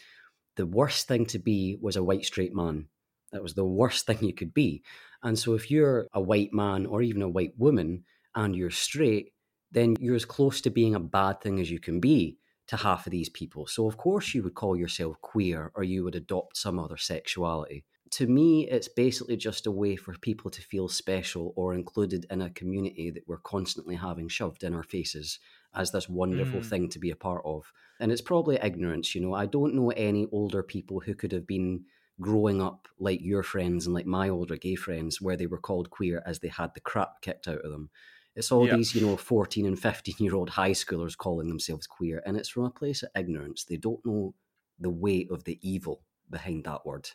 the 0.56 0.66
worst 0.66 1.08
thing 1.08 1.26
to 1.26 1.38
be 1.38 1.78
was 1.80 1.96
a 1.96 2.04
white 2.04 2.24
straight 2.24 2.54
man. 2.54 2.88
That 3.32 3.42
was 3.42 3.54
the 3.54 3.64
worst 3.64 4.06
thing 4.06 4.18
you 4.22 4.34
could 4.34 4.52
be. 4.52 4.82
And 5.22 5.38
so 5.38 5.54
if 5.54 5.70
you're 5.70 6.06
a 6.12 6.20
white 6.20 6.52
man 6.52 6.84
or 6.84 7.00
even 7.00 7.22
a 7.22 7.28
white 7.28 7.54
woman 7.56 8.04
and 8.34 8.54
you're 8.54 8.70
straight, 8.70 9.32
then 9.70 9.96
you're 10.00 10.16
as 10.16 10.24
close 10.24 10.60
to 10.62 10.70
being 10.70 10.94
a 10.94 11.00
bad 11.00 11.40
thing 11.40 11.58
as 11.60 11.70
you 11.70 11.78
can 11.80 12.00
be 12.00 12.38
to 12.72 12.76
half 12.78 13.06
of 13.06 13.12
these 13.12 13.28
people. 13.30 13.66
So 13.66 13.86
of 13.86 13.96
course 13.96 14.34
you 14.34 14.42
would 14.44 14.54
call 14.62 14.76
yourself 14.76 15.20
queer 15.20 15.72
or 15.76 15.84
you 15.84 16.04
would 16.04 16.16
adopt 16.16 16.56
some 16.56 16.78
other 16.78 16.98
sexuality. 16.98 17.84
To 18.12 18.26
me, 18.26 18.68
it's 18.68 18.88
basically 18.88 19.36
just 19.38 19.66
a 19.66 19.70
way 19.70 19.96
for 19.96 20.12
people 20.18 20.50
to 20.50 20.60
feel 20.60 20.88
special 20.88 21.54
or 21.56 21.72
included 21.74 22.26
in 22.30 22.42
a 22.42 22.50
community 22.50 23.10
that 23.10 23.26
we're 23.26 23.38
constantly 23.38 23.94
having 23.96 24.28
shoved 24.28 24.62
in 24.64 24.74
our 24.74 24.82
faces 24.82 25.38
as 25.74 25.92
this 25.92 26.08
wonderful 26.10 26.60
Mm. 26.60 26.66
thing 26.68 26.88
to 26.90 26.98
be 26.98 27.10
a 27.10 27.16
part 27.16 27.42
of. 27.46 27.72
And 27.98 28.12
it's 28.12 28.20
probably 28.20 28.58
ignorance, 28.62 29.14
you 29.14 29.20
know. 29.22 29.32
I 29.34 29.46
don't 29.46 29.74
know 29.74 29.90
any 29.90 30.26
older 30.30 30.62
people 30.62 31.00
who 31.00 31.14
could 31.14 31.32
have 31.32 31.46
been 31.46 31.86
growing 32.20 32.60
up 32.60 32.86
like 32.98 33.22
your 33.22 33.42
friends 33.42 33.86
and 33.86 33.94
like 33.94 34.06
my 34.06 34.28
older 34.28 34.56
gay 34.56 34.74
friends 34.74 35.20
where 35.20 35.36
they 35.36 35.46
were 35.46 35.58
called 35.60 35.88
queer 35.90 36.22
as 36.26 36.40
they 36.40 36.48
had 36.48 36.74
the 36.74 36.80
crap 36.80 37.22
kicked 37.22 37.48
out 37.48 37.62
of 37.64 37.70
them. 37.70 37.90
It's 38.35 38.51
all 38.51 38.66
Yeah. 38.66 38.76
these, 38.76 38.95
you 38.95 39.07
know, 39.07 39.16
14 39.16 39.66
and 39.66 39.78
15 39.78 40.16
year 40.20 40.35
old 40.35 40.51
high 40.51 40.70
schoolers 40.72 41.16
calling 41.16 41.49
themselves 41.49 41.87
queer. 41.87 42.22
And 42.24 42.37
it's 42.37 42.49
from 42.49 42.64
a 42.64 42.70
place 42.70 43.03
of 43.03 43.11
ignorance. 43.16 43.64
They 43.64 43.76
don't 43.76 44.05
know 44.07 44.35
the 44.78 44.91
weight 44.91 45.30
of 45.30 45.45
the 45.45 45.59
evil 45.62 46.03
behind 46.30 46.64
that 46.64 46.87
word. 46.87 47.11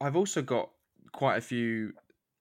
I've 0.00 0.16
also 0.16 0.42
got 0.42 0.70
quite 1.12 1.36
a 1.36 1.40
few 1.40 1.92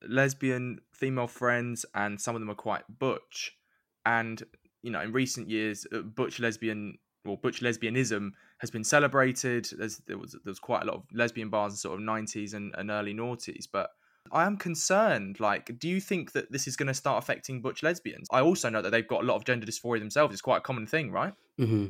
lesbian 0.08 0.80
female 0.94 1.28
friends, 1.28 1.86
and 1.94 2.20
some 2.20 2.36
of 2.36 2.42
them 2.42 2.50
are 2.50 2.56
quite 2.56 2.84
butch. 3.00 3.58
And 4.06 4.44
you 4.82 4.92
know, 4.92 5.02
in 5.02 5.12
recent 5.12 5.50
years, 5.50 5.86
uh, 5.92 6.00
butch 6.02 6.40
lesbian 6.40 6.98
or 7.26 7.38
butch 7.38 7.62
lesbianism 7.62 8.32
has 8.60 8.70
been 8.72 8.84
celebrated. 8.84 9.68
There's 9.78 9.98
there 10.00 10.18
was 10.18 10.34
there 10.34 10.42
was 10.52 10.60
quite 10.60 10.84
a 10.84 10.86
lot 10.86 10.96
of 10.98 11.04
lesbian 11.14 11.50
bars 11.50 11.74
in 11.74 11.78
sort 11.78 11.96
of 11.96 12.02
nineties 12.06 12.54
and, 12.54 12.74
and 12.78 12.90
early 12.90 13.14
noughties, 13.14 13.66
but. 13.72 13.92
I 14.32 14.46
am 14.46 14.58
concerned. 14.58 15.40
Like, 15.40 15.78
do 15.80 15.88
you 15.88 16.02
think 16.02 16.32
that 16.34 16.52
this 16.52 16.68
is 16.68 16.76
going 16.76 16.88
to 16.88 16.94
start 16.94 17.24
affecting 17.24 17.62
butch 17.62 17.84
lesbians? 17.84 18.28
I 18.32 18.42
also 18.42 18.70
know 18.70 18.82
that 18.82 18.90
they've 18.90 19.08
got 19.08 19.24
a 19.24 19.26
lot 19.26 19.36
of 19.36 19.46
gender 19.46 19.66
dysphoria 19.66 20.00
themselves. 20.00 20.34
It's 20.34 20.42
quite 20.42 20.58
a 20.58 20.62
common 20.62 20.88
thing, 20.88 21.12
right? 21.12 21.34
hmm 21.58 21.88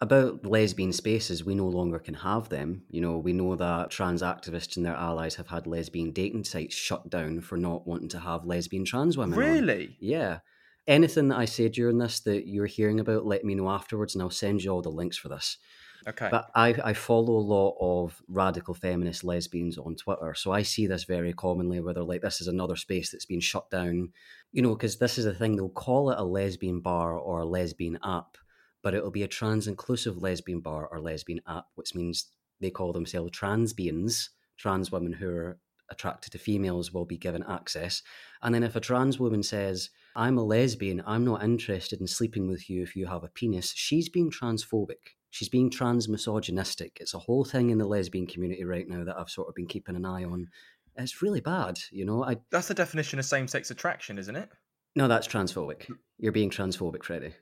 About 0.00 0.44
lesbian 0.46 0.92
spaces, 0.92 1.44
we 1.44 1.54
no 1.54 1.66
longer 1.68 1.98
can 1.98 2.14
have 2.14 2.48
them. 2.48 2.84
You 2.90 3.00
know, 3.00 3.18
we 3.18 3.32
know 3.32 3.56
that 3.56 3.90
trans 3.90 4.22
activists 4.22 4.76
and 4.76 4.84
their 4.84 4.96
allies 4.96 5.36
have 5.36 5.48
had 5.48 5.66
lesbian 5.66 6.12
dating 6.12 6.44
sites 6.44 6.74
shut 6.74 7.08
down 7.08 7.40
for 7.40 7.56
not 7.56 7.86
wanting 7.86 8.08
to 8.10 8.18
have 8.20 8.44
lesbian 8.44 8.84
trans 8.84 9.16
women. 9.16 9.38
on. 9.38 9.44
Really? 9.44 9.96
Yeah. 10.00 10.40
Anything 10.88 11.28
that 11.28 11.38
I 11.38 11.44
say 11.44 11.68
during 11.68 11.98
this 11.98 12.18
that 12.20 12.48
you're 12.48 12.66
hearing 12.66 12.98
about, 12.98 13.24
let 13.24 13.44
me 13.44 13.54
know 13.54 13.68
afterwards, 13.70 14.14
and 14.14 14.22
I'll 14.22 14.30
send 14.30 14.62
you 14.64 14.70
all 14.72 14.82
the 14.82 14.90
links 14.90 15.16
for 15.16 15.28
this. 15.28 15.56
Okay. 16.06 16.28
But 16.30 16.50
I, 16.54 16.74
I 16.84 16.92
follow 16.92 17.34
a 17.34 17.48
lot 17.54 17.76
of 17.80 18.22
radical 18.28 18.74
feminist 18.74 19.24
lesbians 19.24 19.78
on 19.78 19.96
Twitter. 19.96 20.34
So 20.34 20.52
I 20.52 20.62
see 20.62 20.86
this 20.86 21.04
very 21.04 21.32
commonly 21.32 21.80
where 21.80 21.94
they're 21.94 22.02
like, 22.02 22.22
this 22.22 22.40
is 22.40 22.48
another 22.48 22.76
space 22.76 23.10
that's 23.10 23.26
been 23.26 23.40
shut 23.40 23.70
down. 23.70 24.12
You 24.52 24.62
know, 24.62 24.74
because 24.74 24.98
this 24.98 25.18
is 25.18 25.24
the 25.24 25.34
thing, 25.34 25.56
they'll 25.56 25.68
call 25.68 26.10
it 26.10 26.18
a 26.18 26.24
lesbian 26.24 26.80
bar 26.80 27.16
or 27.16 27.40
a 27.40 27.46
lesbian 27.46 27.98
app, 28.04 28.36
but 28.82 28.94
it'll 28.94 29.10
be 29.10 29.22
a 29.22 29.28
trans 29.28 29.68
inclusive 29.68 30.22
lesbian 30.22 30.60
bar 30.60 30.86
or 30.86 31.00
lesbian 31.00 31.40
app, 31.46 31.66
which 31.74 31.94
means 31.94 32.26
they 32.60 32.70
call 32.70 32.92
themselves 32.92 33.30
transbians, 33.30 34.28
trans 34.56 34.92
women 34.92 35.12
who 35.12 35.28
are 35.28 35.58
attracted 35.90 36.32
to 36.32 36.38
females 36.38 36.92
will 36.92 37.04
be 37.04 37.18
given 37.18 37.44
access. 37.48 38.02
And 38.42 38.54
then 38.54 38.62
if 38.62 38.76
a 38.76 38.80
trans 38.80 39.18
woman 39.18 39.42
says, 39.42 39.90
I'm 40.16 40.38
a 40.38 40.42
lesbian, 40.42 41.02
I'm 41.06 41.24
not 41.24 41.44
interested 41.44 42.00
in 42.00 42.06
sleeping 42.06 42.48
with 42.48 42.68
you 42.68 42.82
if 42.82 42.96
you 42.96 43.06
have 43.06 43.24
a 43.24 43.28
penis, 43.28 43.72
she's 43.74 44.08
being 44.08 44.30
transphobic. 44.30 45.16
She's 45.32 45.48
being 45.48 45.70
trans 45.70 46.10
misogynistic. 46.10 46.98
It's 47.00 47.14
a 47.14 47.18
whole 47.18 47.42
thing 47.42 47.70
in 47.70 47.78
the 47.78 47.86
lesbian 47.86 48.26
community 48.26 48.64
right 48.64 48.86
now 48.86 49.02
that 49.02 49.18
I've 49.18 49.30
sort 49.30 49.48
of 49.48 49.54
been 49.54 49.66
keeping 49.66 49.96
an 49.96 50.04
eye 50.04 50.24
on. 50.24 50.48
It's 50.94 51.22
really 51.22 51.40
bad, 51.40 51.78
you 51.90 52.04
know. 52.04 52.22
I 52.22 52.36
That's 52.50 52.68
the 52.68 52.74
definition 52.74 53.18
of 53.18 53.24
same 53.24 53.48
sex 53.48 53.70
attraction, 53.70 54.18
isn't 54.18 54.36
it? 54.36 54.50
no, 54.94 55.08
that's 55.08 55.26
transphobic. 55.26 55.90
You're 56.18 56.32
being 56.32 56.50
transphobic, 56.50 57.02
Freddie. 57.02 57.34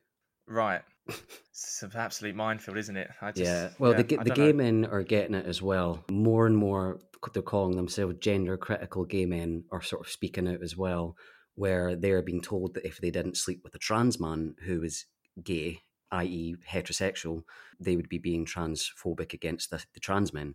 Right. 0.46 0.82
It's 1.52 1.82
an 1.82 1.90
absolute 1.94 2.34
minefield, 2.34 2.78
isn't 2.78 2.96
it? 2.96 3.10
I 3.20 3.32
just, 3.32 3.44
yeah. 3.44 3.68
Well, 3.78 3.92
the, 3.92 4.02
the 4.02 4.30
gay 4.30 4.52
know. 4.52 4.58
men 4.58 4.86
are 4.86 5.02
getting 5.02 5.34
it 5.34 5.44
as 5.44 5.60
well. 5.60 6.02
More 6.10 6.46
and 6.46 6.56
more, 6.56 7.00
they're 7.34 7.42
calling 7.42 7.76
themselves 7.76 8.14
gender 8.18 8.56
critical 8.56 9.04
gay 9.04 9.26
men 9.26 9.64
are 9.70 9.82
sort 9.82 10.06
of 10.06 10.10
speaking 10.10 10.48
out 10.48 10.62
as 10.62 10.74
well, 10.74 11.16
where 11.56 11.96
they're 11.96 12.22
being 12.22 12.40
told 12.40 12.74
that 12.74 12.86
if 12.86 12.98
they 12.98 13.10
didn't 13.10 13.36
sleep 13.36 13.60
with 13.62 13.74
a 13.74 13.78
trans 13.78 14.18
man 14.18 14.54
who 14.64 14.80
was 14.80 15.04
gay, 15.44 15.82
i.e., 16.12 16.56
heterosexual, 16.70 17.42
they 17.78 17.96
would 17.96 18.08
be 18.08 18.18
being 18.18 18.44
transphobic 18.46 19.32
against 19.32 19.70
the, 19.70 19.84
the 19.94 20.00
trans 20.00 20.32
men. 20.32 20.54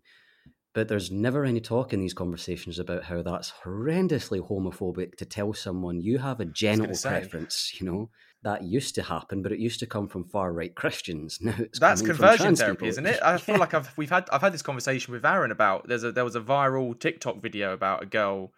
But 0.74 0.90
there's 0.90 1.10
never 1.10 1.46
any 1.46 1.62
talk 1.62 1.94
in 1.94 2.02
these 2.02 2.14
conversations 2.14 2.80
about 2.80 3.06
how 3.06 3.22
that's 3.22 3.54
horrendously 3.64 4.46
homophobic 4.46 5.16
to 5.16 5.26
tell 5.26 5.54
someone 5.54 6.02
you 6.02 6.18
have 6.18 6.42
a 6.42 6.46
genital 6.46 6.98
preference, 7.02 7.80
you 7.80 7.86
know? 7.86 8.10
That 8.44 8.64
used 8.64 8.94
to 8.96 9.02
happen, 9.04 9.42
but 9.42 9.54
it 9.54 9.60
used 9.60 9.80
to 9.80 9.88
come 9.88 10.08
from 10.08 10.26
far 10.26 10.52
right 10.54 10.76
Christians. 10.76 11.40
Now 11.42 11.56
it's 11.58 11.80
That's 11.80 12.02
conversion 12.02 12.56
therapy, 12.56 12.76
people. 12.76 12.88
isn't 12.90 13.06
it? 13.06 13.20
I 13.24 13.38
feel 13.40 13.56
Yeah. 13.56 13.60
like 13.62 13.74
I've 13.74 13.98
we've 13.98 14.10
had 14.12 14.28
I've 14.32 14.42
had 14.42 14.54
this 14.54 14.62
conversation 14.62 15.14
with 15.14 15.26
Aaron 15.26 15.50
about 15.52 15.88
there's 15.88 16.04
a 16.04 16.12
there 16.12 16.26
was 16.26 16.36
a 16.36 16.42
viral 16.42 17.00
TikTok 17.00 17.42
video 17.42 17.74
about 17.74 18.04
a 18.04 18.06
girl 18.06 18.52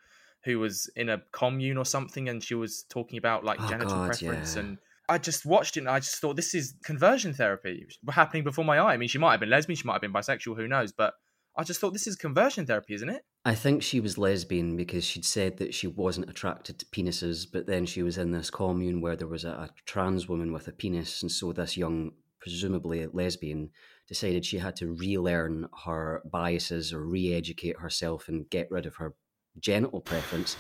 who 0.43 0.59
was 0.59 0.89
in 0.97 1.07
a 1.07 1.21
commune 1.31 1.77
or 1.77 1.85
something 1.85 2.27
and 2.27 2.43
she 2.43 2.53
was 2.55 2.83
talking 2.89 3.17
about 3.17 3.45
like 3.45 3.59
Oh, 3.61 3.69
genital 3.69 3.93
God, 3.93 4.07
preference 4.07 4.55
yeah. 4.55 4.61
and 4.63 4.77
I 5.09 5.17
just 5.17 5.45
watched 5.45 5.77
it 5.77 5.81
and 5.81 5.89
I 5.89 5.99
just 5.99 6.17
thought 6.17 6.35
this 6.35 6.53
is 6.53 6.75
conversion 6.83 7.33
therapy 7.33 7.85
happening 8.09 8.43
before 8.43 8.65
my 8.65 8.77
eye. 8.77 8.93
I 8.93 8.97
mean, 8.97 9.09
she 9.09 9.17
might 9.17 9.31
have 9.31 9.39
been 9.39 9.49
lesbian, 9.49 9.77
she 9.77 9.87
might 9.87 9.93
have 9.93 10.01
been 10.01 10.13
bisexual, 10.13 10.57
who 10.57 10.67
knows? 10.67 10.91
But 10.91 11.13
I 11.57 11.63
just 11.63 11.79
thought 11.79 11.93
this 11.93 12.05
is 12.05 12.15
conversion 12.15 12.65
therapy, 12.65 12.93
isn't 12.93 13.09
it? 13.09 13.23
I 13.43 13.55
think 13.55 13.81
she 13.81 13.99
was 13.99 14.17
lesbian 14.17 14.77
because 14.77 15.03
she'd 15.03 15.25
said 15.25 15.57
that 15.57 15.73
she 15.73 15.87
wasn't 15.87 16.29
attracted 16.29 16.77
to 16.77 16.85
penises, 16.87 17.47
but 17.51 17.65
then 17.65 17.85
she 17.85 18.03
was 18.03 18.17
in 18.17 18.31
this 18.31 18.51
commune 18.51 19.01
where 19.01 19.15
there 19.15 19.27
was 19.27 19.43
a, 19.43 19.49
a 19.49 19.69
trans 19.85 20.27
woman 20.29 20.51
with 20.51 20.67
a 20.67 20.71
penis, 20.71 21.21
and 21.23 21.31
so 21.31 21.51
this 21.53 21.75
young, 21.75 22.11
presumably 22.39 23.07
lesbian, 23.07 23.71
decided 24.07 24.45
she 24.45 24.59
had 24.59 24.75
to 24.75 24.93
relearn 24.93 25.67
her 25.85 26.21
biases 26.31 26.93
or 26.93 27.05
re-educate 27.05 27.79
herself 27.79 28.27
and 28.27 28.49
get 28.49 28.69
rid 28.69 28.85
of 28.85 28.97
her 28.97 29.15
genital 29.59 30.01
preference, 30.01 30.57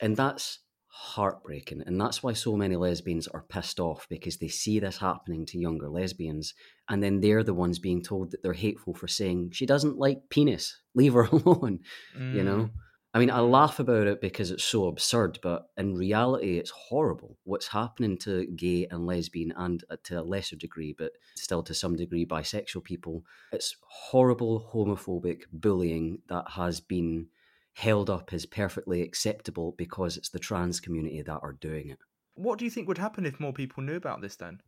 and 0.00 0.16
that's 0.16 0.60
heartbreaking. 0.90 1.82
And 1.86 2.00
that's 2.00 2.22
why 2.22 2.32
so 2.32 2.56
many 2.56 2.76
lesbians 2.76 3.28
are 3.28 3.44
pissed 3.48 3.80
off 3.80 4.06
because 4.08 4.36
they 4.36 4.48
see 4.48 4.78
this 4.78 4.98
happening 4.98 5.46
to 5.46 5.58
younger 5.58 5.88
lesbians, 5.88 6.54
and 6.88 7.02
then 7.02 7.20
they're 7.20 7.44
the 7.44 7.54
ones 7.54 7.78
being 7.78 8.02
told 8.02 8.30
that 8.30 8.42
they're 8.42 8.52
hateful 8.52 8.94
for 8.94 9.08
saying 9.08 9.50
she 9.52 9.66
doesn't 9.66 9.98
like 9.98 10.28
penis, 10.30 10.80
leave 10.94 11.14
her 11.14 11.22
alone. 11.32 11.80
You 12.18 12.42
know? 12.42 12.56
Mm. 12.56 12.70
i 13.14 13.18
mean 13.18 13.30
i 13.30 13.40
laugh 13.40 13.80
about 13.80 14.06
it 14.06 14.20
because 14.20 14.52
it's 14.52 14.62
so 14.62 14.86
absurd 14.86 15.36
but 15.42 15.66
in 15.76 15.96
reality 15.96 16.58
it's 16.58 16.70
horrible 16.70 17.36
what's 17.42 17.66
happening 17.66 18.16
to 18.16 18.46
gay 18.54 18.86
and 18.88 19.04
lesbian 19.04 19.52
and 19.56 19.82
uh, 19.90 19.96
to 20.04 20.20
a 20.20 20.22
lesser 20.22 20.54
degree 20.54 20.94
but 20.96 21.10
still 21.40 21.62
to 21.64 21.74
some 21.74 21.96
degree 21.96 22.24
bisexual 22.26 22.84
people. 22.84 23.24
It's 23.52 23.76
horrible 23.88 24.70
homophobic 24.72 25.42
bullying 25.52 26.18
that 26.28 26.44
has 26.50 26.80
been 26.80 27.26
held 27.74 28.10
up 28.10 28.32
as 28.32 28.46
perfectly 28.46 29.02
acceptable 29.02 29.74
because 29.78 30.16
it's 30.16 30.30
the 30.30 30.38
trans 30.38 30.80
community 30.80 31.22
that 31.22 31.40
are 31.42 31.52
doing 31.54 31.90
it 31.90 31.98
What 32.34 32.58
do 32.58 32.64
you 32.64 32.70
think 32.70 32.88
would 32.88 32.98
happen 32.98 33.26
if 33.26 33.40
more 33.40 33.52
people 33.52 33.82
knew 33.82 33.96
about 33.96 34.20
this 34.20 34.36
then? 34.36 34.60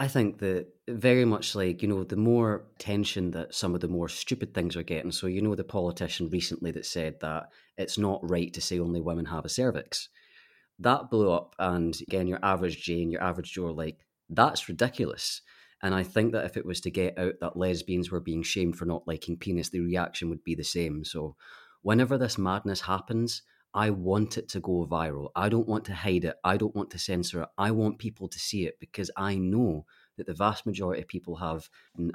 I 0.00 0.06
think 0.06 0.38
that 0.38 0.68
very 0.88 1.24
much 1.24 1.56
like, 1.56 1.82
you 1.82 1.88
know, 1.88 2.04
the 2.04 2.16
more 2.16 2.66
tension 2.78 3.32
that 3.32 3.52
some 3.54 3.74
of 3.74 3.80
the 3.80 3.88
more 3.88 4.08
stupid 4.08 4.54
things 4.54 4.76
are 4.76 4.84
getting. 4.84 5.10
So, 5.10 5.26
you 5.26 5.42
know, 5.42 5.56
the 5.56 5.64
politician 5.64 6.30
recently 6.30 6.70
that 6.70 6.86
said 6.86 7.18
that 7.20 7.48
it's 7.76 7.98
not 7.98 8.20
right 8.22 8.52
to 8.54 8.60
say 8.60 8.78
only 8.78 9.00
women 9.00 9.24
have 9.26 9.44
a 9.44 9.48
cervix. 9.48 10.08
Well, 10.08 10.20
that's 10.20 10.30
conversion 10.30 10.30
therapy, 10.30 10.50
isn't 10.50 10.58
it? 10.58 10.78
that 10.78 11.10
blew 11.10 11.32
up. 11.32 11.54
And 11.58 12.00
again, 12.02 12.28
your 12.28 12.38
average 12.42 12.82
Jane, 12.82 13.10
your 13.10 13.22
average 13.22 13.52
Joe, 13.52 13.66
are 13.66 13.72
like, 13.72 13.98
that's 14.28 14.68
ridiculous. 14.68 15.42
And 15.82 15.94
I 15.94 16.02
think 16.02 16.32
that 16.32 16.44
if 16.44 16.56
it 16.56 16.66
was 16.66 16.80
to 16.82 16.90
get 16.90 17.18
out 17.18 17.34
that 17.40 17.56
lesbians 17.56 18.10
were 18.10 18.20
being 18.20 18.42
shamed 18.42 18.76
for 18.76 18.84
not 18.84 19.06
liking 19.06 19.36
penis, 19.36 19.70
the 19.70 19.80
reaction 19.80 20.28
would 20.30 20.44
be 20.44 20.54
the 20.54 20.64
same. 20.64 21.04
So, 21.04 21.36
whenever 21.82 22.18
this 22.18 22.38
madness 22.38 22.82
happens, 22.82 23.42
I 23.74 23.90
want 23.90 24.38
it 24.38 24.48
to 24.50 24.60
go 24.60 24.86
viral. 24.90 25.28
I 25.36 25.48
don't 25.48 25.68
want 25.68 25.84
to 25.86 25.94
hide 25.94 26.24
it. 26.24 26.36
I 26.42 26.56
don't 26.56 26.74
want 26.74 26.90
to 26.90 26.98
censor 26.98 27.42
it. 27.42 27.48
I 27.58 27.70
want 27.70 27.98
people 27.98 28.28
to 28.28 28.38
see 28.38 28.66
it 28.66 28.80
because 28.80 29.10
I 29.16 29.36
know 29.36 29.84
that 30.16 30.26
the 30.26 30.34
vast 30.34 30.66
majority 30.66 31.02
of 31.02 31.08
people 31.08 31.36
have 31.36 31.68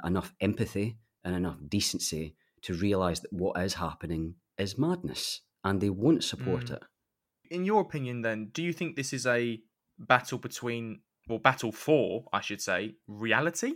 enough 0.04 0.32
empathy 0.40 0.98
and 1.24 1.34
enough 1.34 1.58
decency 1.68 2.36
to 2.62 2.74
realize 2.74 3.20
that 3.20 3.32
what 3.32 3.58
is 3.60 3.74
happening 3.74 4.34
is 4.58 4.78
madness 4.78 5.42
and 5.62 5.80
they 5.80 5.90
won't 5.90 6.24
support 6.24 6.66
mm. 6.66 6.74
it. 6.74 6.82
In 7.50 7.64
your 7.64 7.80
opinion, 7.82 8.22
then, 8.22 8.50
do 8.52 8.62
you 8.62 8.72
think 8.72 8.96
this 8.96 9.12
is 9.12 9.26
a 9.26 9.60
battle 9.98 10.38
between, 10.38 11.00
or 11.28 11.38
battle 11.38 11.72
for, 11.72 12.24
I 12.32 12.40
should 12.40 12.60
say, 12.60 12.96
reality? 13.06 13.74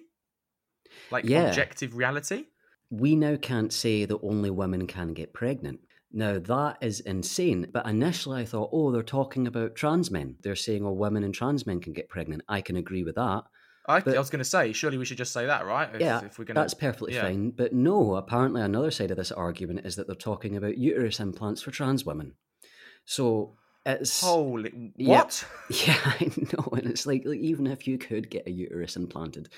Like 1.10 1.24
yeah. 1.24 1.48
objective 1.48 1.96
reality? 1.96 2.46
We 2.90 3.16
now 3.16 3.36
can't 3.36 3.72
say 3.72 4.04
that 4.04 4.20
only 4.22 4.50
women 4.50 4.86
can 4.86 5.12
get 5.12 5.32
pregnant. 5.32 5.80
Now, 6.12 6.38
that 6.38 6.78
is 6.80 7.00
insane. 7.00 7.68
But 7.72 7.86
initially, 7.86 8.40
I 8.40 8.44
thought, 8.44 8.70
oh, 8.72 8.90
they're 8.90 9.02
talking 9.02 9.46
about 9.46 9.74
trans 9.74 10.10
men. 10.10 10.36
They're 10.42 10.56
saying, 10.56 10.84
oh, 10.84 10.92
women 10.92 11.22
and 11.22 11.34
trans 11.34 11.66
men 11.66 11.80
can 11.80 11.92
get 11.92 12.08
pregnant. 12.08 12.42
I 12.48 12.62
can 12.62 12.76
agree 12.76 13.04
with 13.04 13.16
that. 13.16 13.44
I, 13.88 14.00
but, 14.00 14.14
I 14.14 14.18
was 14.18 14.28
going 14.30 14.40
to 14.40 14.44
say, 14.44 14.72
surely 14.72 14.98
we 14.98 15.06
should 15.06 15.16
just 15.16 15.32
say 15.32 15.46
that, 15.46 15.64
right? 15.64 15.88
If, 15.94 16.00
yeah, 16.00 16.22
if 16.22 16.38
we're 16.38 16.44
gonna, 16.44 16.60
that's 16.60 16.74
perfectly 16.74 17.14
yeah. 17.14 17.22
fine. 17.22 17.50
But 17.50 17.72
no, 17.72 18.16
apparently, 18.16 18.60
another 18.60 18.90
side 18.90 19.10
of 19.10 19.16
this 19.16 19.32
argument 19.32 19.86
is 19.86 19.96
that 19.96 20.06
they're 20.06 20.16
talking 20.16 20.56
about 20.56 20.76
uterus 20.76 21.20
implants 21.20 21.62
for 21.62 21.70
trans 21.70 22.04
women. 22.04 22.34
So 23.06 23.56
it's 23.86 24.20
holy 24.20 24.92
what? 24.96 25.44
Yeah, 25.70 25.86
yeah, 25.86 25.98
I 26.04 26.30
know, 26.36 26.68
and 26.72 26.86
it's 26.86 27.06
like, 27.06 27.22
like 27.24 27.38
even 27.38 27.66
if 27.66 27.88
you 27.88 27.96
could 27.96 28.28
get 28.28 28.46
a 28.46 28.50
uterus 28.50 28.96
implanted, 28.96 29.48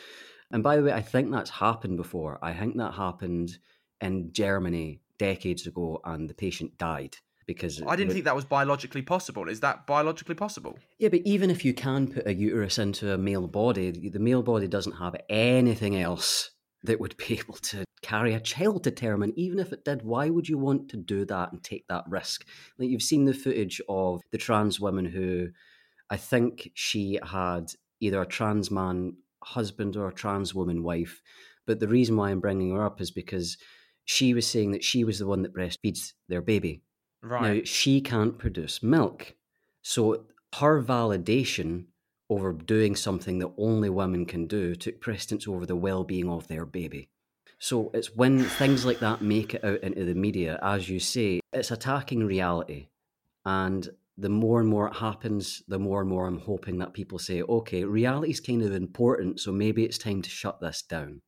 and 0.51 0.63
by 0.63 0.77
the 0.77 0.83
way, 0.83 0.93
I 0.93 1.03
think 1.03 1.31
that's 1.31 1.51
happened 1.51 1.97
before. 1.97 2.39
I 2.43 2.53
think 2.55 2.77
that 2.77 2.95
happened 2.95 3.59
in 4.01 4.33
Germany 4.33 5.01
decades 5.19 5.67
ago, 5.67 6.01
and 6.05 6.29
the 6.29 6.35
patient 6.35 6.77
died 6.79 7.17
because 7.47 7.83
I 7.87 7.97
didn't 7.97 8.13
think 8.13 8.25
that 8.27 8.37
was 8.37 8.45
biologically 8.45 9.03
possible. 9.03 9.49
Is 9.49 9.61
that 9.61 9.87
biologically 9.87 10.35
possible? 10.35 10.79
Yeah, 10.99 11.09
but 11.09 11.21
even 11.25 11.51
if 11.51 11.65
you 11.65 11.75
can 11.75 12.09
put 12.09 12.27
a 12.27 12.35
uterus 12.35 12.79
into 12.79 13.13
a 13.13 13.19
male 13.19 13.49
body, 13.49 14.09
the 14.09 14.19
male 14.19 14.43
body 14.43 14.69
doesn't 14.69 14.93
have 14.93 15.17
anything 15.29 16.01
else 16.01 16.51
that 16.85 17.01
would 17.01 17.17
be 17.17 17.35
able 17.39 17.55
to 17.55 17.85
carry 18.03 18.35
a 18.35 18.41
child 18.41 18.85
to 18.85 18.91
term. 18.91 19.23
And 19.23 19.37
even 19.37 19.59
if 19.59 19.73
it 19.73 19.85
did, 19.85 20.03
why 20.03 20.31
would 20.31 20.49
you 20.49 20.59
want 20.59 20.89
to 20.91 20.97
do 20.97 21.25
that 21.27 21.53
and 21.53 21.63
take 21.63 21.87
that 21.89 22.05
risk? 22.09 22.47
Like 22.79 22.89
you've 22.89 23.03
seen 23.03 23.25
the 23.25 23.35
footage 23.35 23.81
of 23.89 24.21
the 24.31 24.39
trans 24.39 24.81
woman 24.81 25.05
who 25.05 25.49
I 26.09 26.17
think 26.17 26.71
she 26.75 27.19
had 27.23 27.73
either 28.01 28.23
a 28.23 28.27
trans 28.27 28.71
man 28.71 29.17
husband 29.43 29.97
or 29.97 30.09
a 30.09 30.15
trans 30.15 30.55
woman 30.55 30.83
wife. 30.83 31.21
But 31.67 31.81
the 31.81 31.89
reason 31.89 32.17
why 32.17 32.31
I'm 32.31 32.41
bringing 32.41 32.75
her 32.75 32.85
up 32.85 33.01
is 33.01 33.11
because 33.11 33.57
she 34.05 34.35
was 34.35 34.47
saying 34.47 34.73
that 34.73 34.85
she 34.85 35.05
was 35.05 35.19
the 35.19 35.27
one 35.27 35.43
that 35.43 35.55
breastfeeds 35.55 36.13
their 36.29 36.43
baby 36.43 36.83
Right. 37.23 37.43
Now, 37.43 37.61
she 37.65 38.01
can't 38.01 38.39
produce 38.39 38.83
milk. 38.83 39.35
So 39.83 40.25
her 40.57 40.83
validation 40.83 41.87
over 42.29 42.53
doing 42.53 42.97
something 42.97 43.39
that 43.41 43.53
only 43.59 43.91
women 43.91 44.25
can 44.25 44.47
do 44.47 44.75
took 44.75 45.01
precedence 45.01 45.47
over 45.47 45.67
the 45.67 45.77
well 45.77 46.05
being 46.05 46.29
of 46.29 46.49
their 46.49 46.65
baby. 46.65 47.09
So 47.59 47.91
it's 47.93 48.17
when 48.17 48.43
things 48.43 48.87
like 48.87 49.01
that 49.01 49.21
make 49.21 49.55
it 49.55 49.65
out 49.65 49.81
into 49.81 50.05
the 50.05 50.15
media, 50.15 50.59
as 50.63 50.89
you 50.89 50.99
say, 50.99 51.41
it's 51.53 51.71
attacking 51.71 52.25
reality. 52.25 52.89
And 53.45 53.89
the 54.21 54.29
more 54.29 54.61
and 54.61 54.69
more 54.69 54.89
it 54.89 54.97
happens, 54.97 55.63
the 55.67 55.79
more 55.79 56.01
and 56.01 56.11
more 56.11 56.27
I'm 56.27 56.41
hoping 56.41 56.79
that 56.79 56.93
people 56.93 57.19
say, 57.19 57.43
okay, 57.43 57.85
reality 57.85 58.31
is 58.31 58.41
kind 58.41 58.63
of 58.63 58.73
important, 58.73 59.41
so 59.41 59.51
maybe 59.51 59.85
it's 59.85 59.99
time 59.99 60.21
to 60.23 60.31
shut 60.31 60.61
this 60.61 60.83
down. 60.83 61.23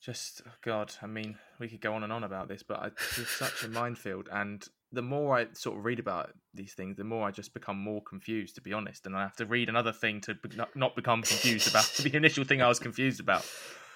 Just, 0.00 0.42
oh 0.46 0.52
God, 0.64 0.92
I 1.02 1.06
mean, 1.06 1.36
we 1.58 1.68
could 1.68 1.80
go 1.80 1.94
on 1.94 2.02
and 2.02 2.12
on 2.12 2.24
about 2.24 2.48
this, 2.48 2.62
but 2.62 2.92
it's 3.18 3.30
such 3.30 3.64
a 3.64 3.68
minefield. 3.68 4.28
And 4.32 4.64
the 4.92 5.02
more 5.02 5.36
I 5.36 5.46
sort 5.52 5.78
of 5.78 5.84
read 5.84 5.98
about 5.98 6.32
these 6.54 6.74
things, 6.74 6.96
the 6.96 7.04
more 7.04 7.26
I 7.26 7.30
just 7.30 7.54
become 7.54 7.78
more 7.78 8.02
confused, 8.02 8.54
to 8.56 8.60
be 8.60 8.72
honest. 8.72 9.06
And 9.06 9.16
I 9.16 9.22
have 9.22 9.36
to 9.36 9.46
read 9.46 9.68
another 9.68 9.92
thing 9.92 10.20
to 10.22 10.36
not 10.74 10.96
become 10.96 11.22
confused 11.22 11.68
about 11.68 11.86
the 12.02 12.16
initial 12.16 12.44
thing 12.44 12.62
I 12.62 12.68
was 12.68 12.78
confused 12.78 13.20
about. 13.20 13.46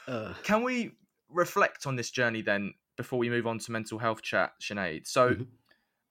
Uh. 0.08 0.32
Can 0.42 0.62
we 0.62 0.92
reflect 1.28 1.86
on 1.86 1.96
this 1.96 2.10
journey 2.10 2.40
then 2.40 2.74
before 2.96 3.18
we 3.18 3.28
move 3.28 3.46
on 3.46 3.58
to 3.58 3.72
mental 3.72 3.98
health 3.98 4.22
chat, 4.22 4.52
Sinead? 4.60 5.06
So, 5.06 5.30
mm-hmm. 5.30 5.42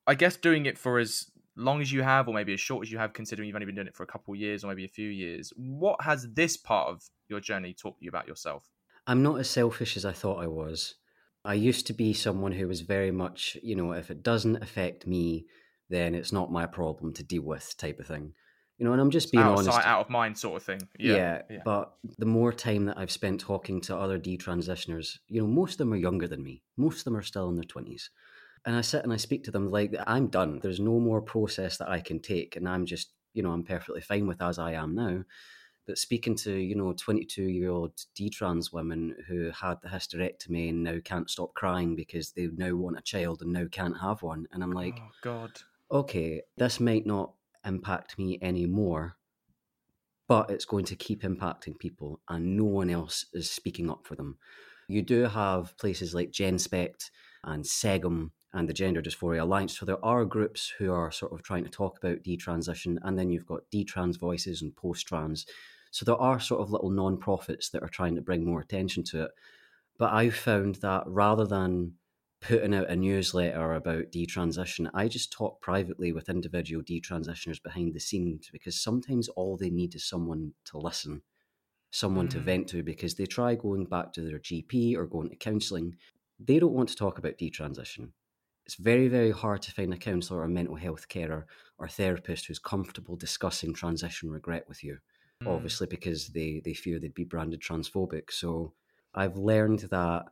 I 0.07 0.16
guess 0.16 0.36
doing 0.36 0.66
it 0.66 0.78
for 0.78 0.99
as 0.99 1.32
long 1.55 1.81
as 1.81 1.91
you 1.91 2.01
have, 2.01 2.27
or 2.27 2.33
maybe 2.33 2.53
as 2.53 2.59
short 2.59 2.85
as 2.85 2.91
you 2.91 2.97
have, 2.97 3.13
considering 3.13 3.47
you've 3.47 3.55
only 3.55 3.65
been 3.65 3.75
doing 3.75 3.87
it 3.87 3.95
for 3.95 4.03
a 4.03 4.07
couple 4.07 4.33
of 4.33 4.39
years 4.39 4.63
or 4.63 4.67
maybe 4.67 4.85
a 4.85 4.89
few 4.89 5.09
years, 5.09 5.53
what 5.55 6.01
has 6.01 6.27
this 6.33 6.57
part 6.57 6.89
of 6.89 7.03
your 7.27 7.39
journey 7.39 7.73
taught 7.73 7.95
you 7.99 8.09
about 8.09 8.27
yourself? 8.27 8.63
I'm 9.07 9.23
not 9.23 9.39
as 9.39 9.49
selfish 9.49 9.95
as 9.97 10.05
I 10.05 10.11
thought 10.11 10.43
I 10.43 10.47
was. 10.47 10.95
I 11.43 11.53
used 11.53 11.85
to 11.87 11.93
be 11.93 12.13
someone 12.13 12.53
who 12.53 12.67
was 12.67 12.81
very 12.81 13.11
much, 13.11 13.57
you 13.61 13.75
know, 13.75 13.91
if 13.91 14.09
it 14.09 14.23
doesn't 14.23 14.63
affect 14.63 15.05
me, 15.05 15.45
then 15.89 16.15
it's 16.15 16.31
not 16.31 16.51
my 16.51 16.65
problem 16.65 17.13
to 17.13 17.23
deal 17.23 17.43
with, 17.43 17.77
type 17.77 17.99
of 17.99 18.07
thing. 18.07 18.33
You 18.77 18.85
know, 18.85 18.91
and 18.91 18.99
I'm 18.99 19.11
just 19.11 19.31
being 19.31 19.43
out 19.43 19.59
honest. 19.59 19.71
Sight, 19.71 19.85
out 19.85 20.01
of 20.01 20.09
mind, 20.09 20.37
sort 20.37 20.57
of 20.57 20.63
thing. 20.63 20.81
Yeah, 20.99 21.15
yeah, 21.15 21.41
yeah. 21.49 21.59
But 21.63 21.93
the 22.17 22.25
more 22.25 22.51
time 22.51 22.85
that 22.87 22.97
I've 22.97 23.11
spent 23.11 23.39
talking 23.39 23.79
to 23.81 23.95
other 23.95 24.19
detransitioners, 24.19 25.19
you 25.29 25.39
know, 25.39 25.47
most 25.47 25.73
of 25.73 25.77
them 25.77 25.93
are 25.93 25.97
younger 25.97 26.27
than 26.27 26.43
me. 26.43 26.63
Most 26.75 26.97
of 26.97 27.03
them 27.05 27.15
are 27.15 27.21
still 27.21 27.47
in 27.47 27.55
their 27.55 27.63
twenties, 27.63 28.09
and 28.66 28.76
I 28.76 28.82
sit 28.82 29.03
and 29.03 29.13
I 29.13 29.18
speak 29.18 29.43
to 29.45 29.51
them 29.51 29.70
like 29.70 29.95
I'm 30.07 30.28
done. 30.28 30.59
There's 30.61 30.80
no 30.80 30.99
more 30.99 31.22
process 31.22 31.78
that 31.78 31.89
I 31.89 31.99
can 31.99 32.20
take, 32.20 32.55
and 32.55 32.68
I'm 32.68 32.86
just, 32.86 33.11
you 33.34 33.43
know, 33.43 33.51
I'm 33.51 33.63
perfectly 33.63 34.01
fine 34.01 34.28
with 34.28 34.41
as 34.41 34.59
I 34.59 34.74
am 34.74 34.95
now. 34.95 35.24
But 35.86 35.99
speaking 35.99 36.36
to, 36.38 36.51
you 36.51 36.76
know, 36.76 36.93
22 36.93 37.43
year 37.43 37.70
old 37.70 37.93
detrans 38.20 38.74
women 38.74 39.16
who 39.28 39.51
had 39.51 39.76
the 39.82 39.89
hysterectomy 39.89 40.70
and 40.70 40.84
now 40.84 40.97
can't 41.03 41.30
stop 41.30 41.53
crying 41.53 41.95
because 41.95 42.32
they 42.32 42.47
now 42.55 42.74
want 42.76 42.97
a 42.97 43.03
child 43.03 43.43
and 43.43 43.53
now 43.53 43.66
can't 43.72 43.99
have 43.99 44.24
one. 44.24 44.47
And 44.51 44.63
I'm 44.63 44.72
like, 44.72 44.97
oh, 44.99 45.09
God. 45.22 45.51
Okay, 45.91 46.41
this 46.57 46.80
might 46.80 47.05
not 47.05 47.34
impact 47.63 48.18
me 48.18 48.39
anymore, 48.41 49.18
but 50.28 50.49
it's 50.49 50.66
going 50.66 50.86
to 50.86 50.95
keep 50.95 51.22
impacting 51.22 51.78
people 51.78 52.20
and 52.28 52.57
no 52.57 52.63
one 52.63 52.89
else 52.89 53.28
is 53.34 53.51
speaking 53.51 53.91
up 53.91 54.07
for 54.07 54.16
them. 54.16 54.39
You 54.88 55.03
do 55.03 55.24
have 55.24 55.78
places 55.78 56.16
like 56.16 56.32
GenSpect 56.32 57.11
and 57.43 57.63
SEGM 57.63 58.32
and 58.55 58.67
the 58.67 58.73
Gender 58.73 59.03
Dysphoria 59.03 59.41
Alliance. 59.41 59.77
So 59.77 59.85
there 59.85 60.03
are 60.03 60.25
groups 60.25 60.73
who 60.79 60.91
are 60.91 61.11
sort 61.11 61.33
of 61.33 61.43
trying 61.43 61.65
to 61.65 61.69
talk 61.69 61.97
about 61.97 62.23
detransition, 62.23 62.97
and 63.03 63.19
then 63.19 63.29
you've 63.29 63.45
got 63.45 63.69
detrans 63.71 64.17
voices 64.17 64.63
and 64.63 64.75
post 64.75 65.07
trans 65.07 65.45
so 65.95 66.03
there 66.03 66.21
are 66.21 66.41
sort 66.41 66.59
of 66.59 66.73
little 66.73 66.89
non-profits 66.89 67.69
that 67.69 67.81
are 67.81 67.87
trying 67.87 68.15
to 68.15 68.21
bring 68.21 68.43
more 68.43 68.59
attention 68.59 69.01
to 69.05 69.23
it. 69.23 69.31
But 69.97 70.11
I've 70.11 70.35
found 70.35 70.75
that 70.81 71.03
rather 71.05 71.45
than 71.45 71.93
putting 72.41 72.75
out 72.75 72.89
a 72.89 72.97
newsletter 72.97 73.71
about 73.71 74.11
detransition, 74.11 74.89
I 74.93 75.07
just 75.07 75.31
talk 75.31 75.61
privately 75.61 76.11
with 76.11 76.27
individual 76.27 76.83
detransitioners 76.83 77.63
behind 77.63 77.93
the 77.93 78.01
scenes 78.01 78.49
because 78.51 78.77
sometimes 78.77 79.29
all 79.29 79.55
they 79.55 79.69
need 79.69 79.95
is 79.95 80.03
someone 80.03 80.51
to 80.65 80.77
listen, 80.79 81.21
someone 81.91 82.27
mm. 82.27 82.31
to 82.31 82.39
vent 82.39 82.67
to 82.67 82.83
because 82.83 83.15
they 83.15 83.25
try 83.25 83.55
going 83.55 83.85
back 83.85 84.11
to 84.11 84.21
their 84.21 84.39
GP 84.39 84.97
or 84.97 85.05
going 85.05 85.29
to 85.29 85.37
counselling. 85.37 85.95
They 86.41 86.59
don't 86.59 86.73
want 86.73 86.89
to 86.89 86.95
talk 86.97 87.17
about 87.19 87.37
detransition. 87.37 88.09
It's 88.66 88.76
very, 88.76 89.07
very 89.07 89.32
hard 89.32 89.61
to 89.63 89.72
find 89.72 89.93
a 89.93 89.97
counsellor 89.97 90.42
or 90.42 90.47
mental 90.47 90.75
health 90.75 91.08
carer 91.08 91.46
or 91.78 91.87
therapist 91.87 92.47
who's 92.47 92.59
comfortable 92.59 93.16
discussing 93.16 93.74
transition 93.74 94.32
regret 94.32 94.66
with 94.67 94.83
you 94.83 94.97
mm. 95.43 95.47
obviously 95.47 95.87
because 95.87 96.29
they 96.29 96.62
they 96.63 96.74
fear 96.74 97.00
they'd 97.00 97.13
be 97.13 97.24
branded 97.24 97.62
transphobic. 97.62 98.32
So 98.32 98.74
I've 99.13 99.37
learned 99.37 99.79
that 99.92 100.25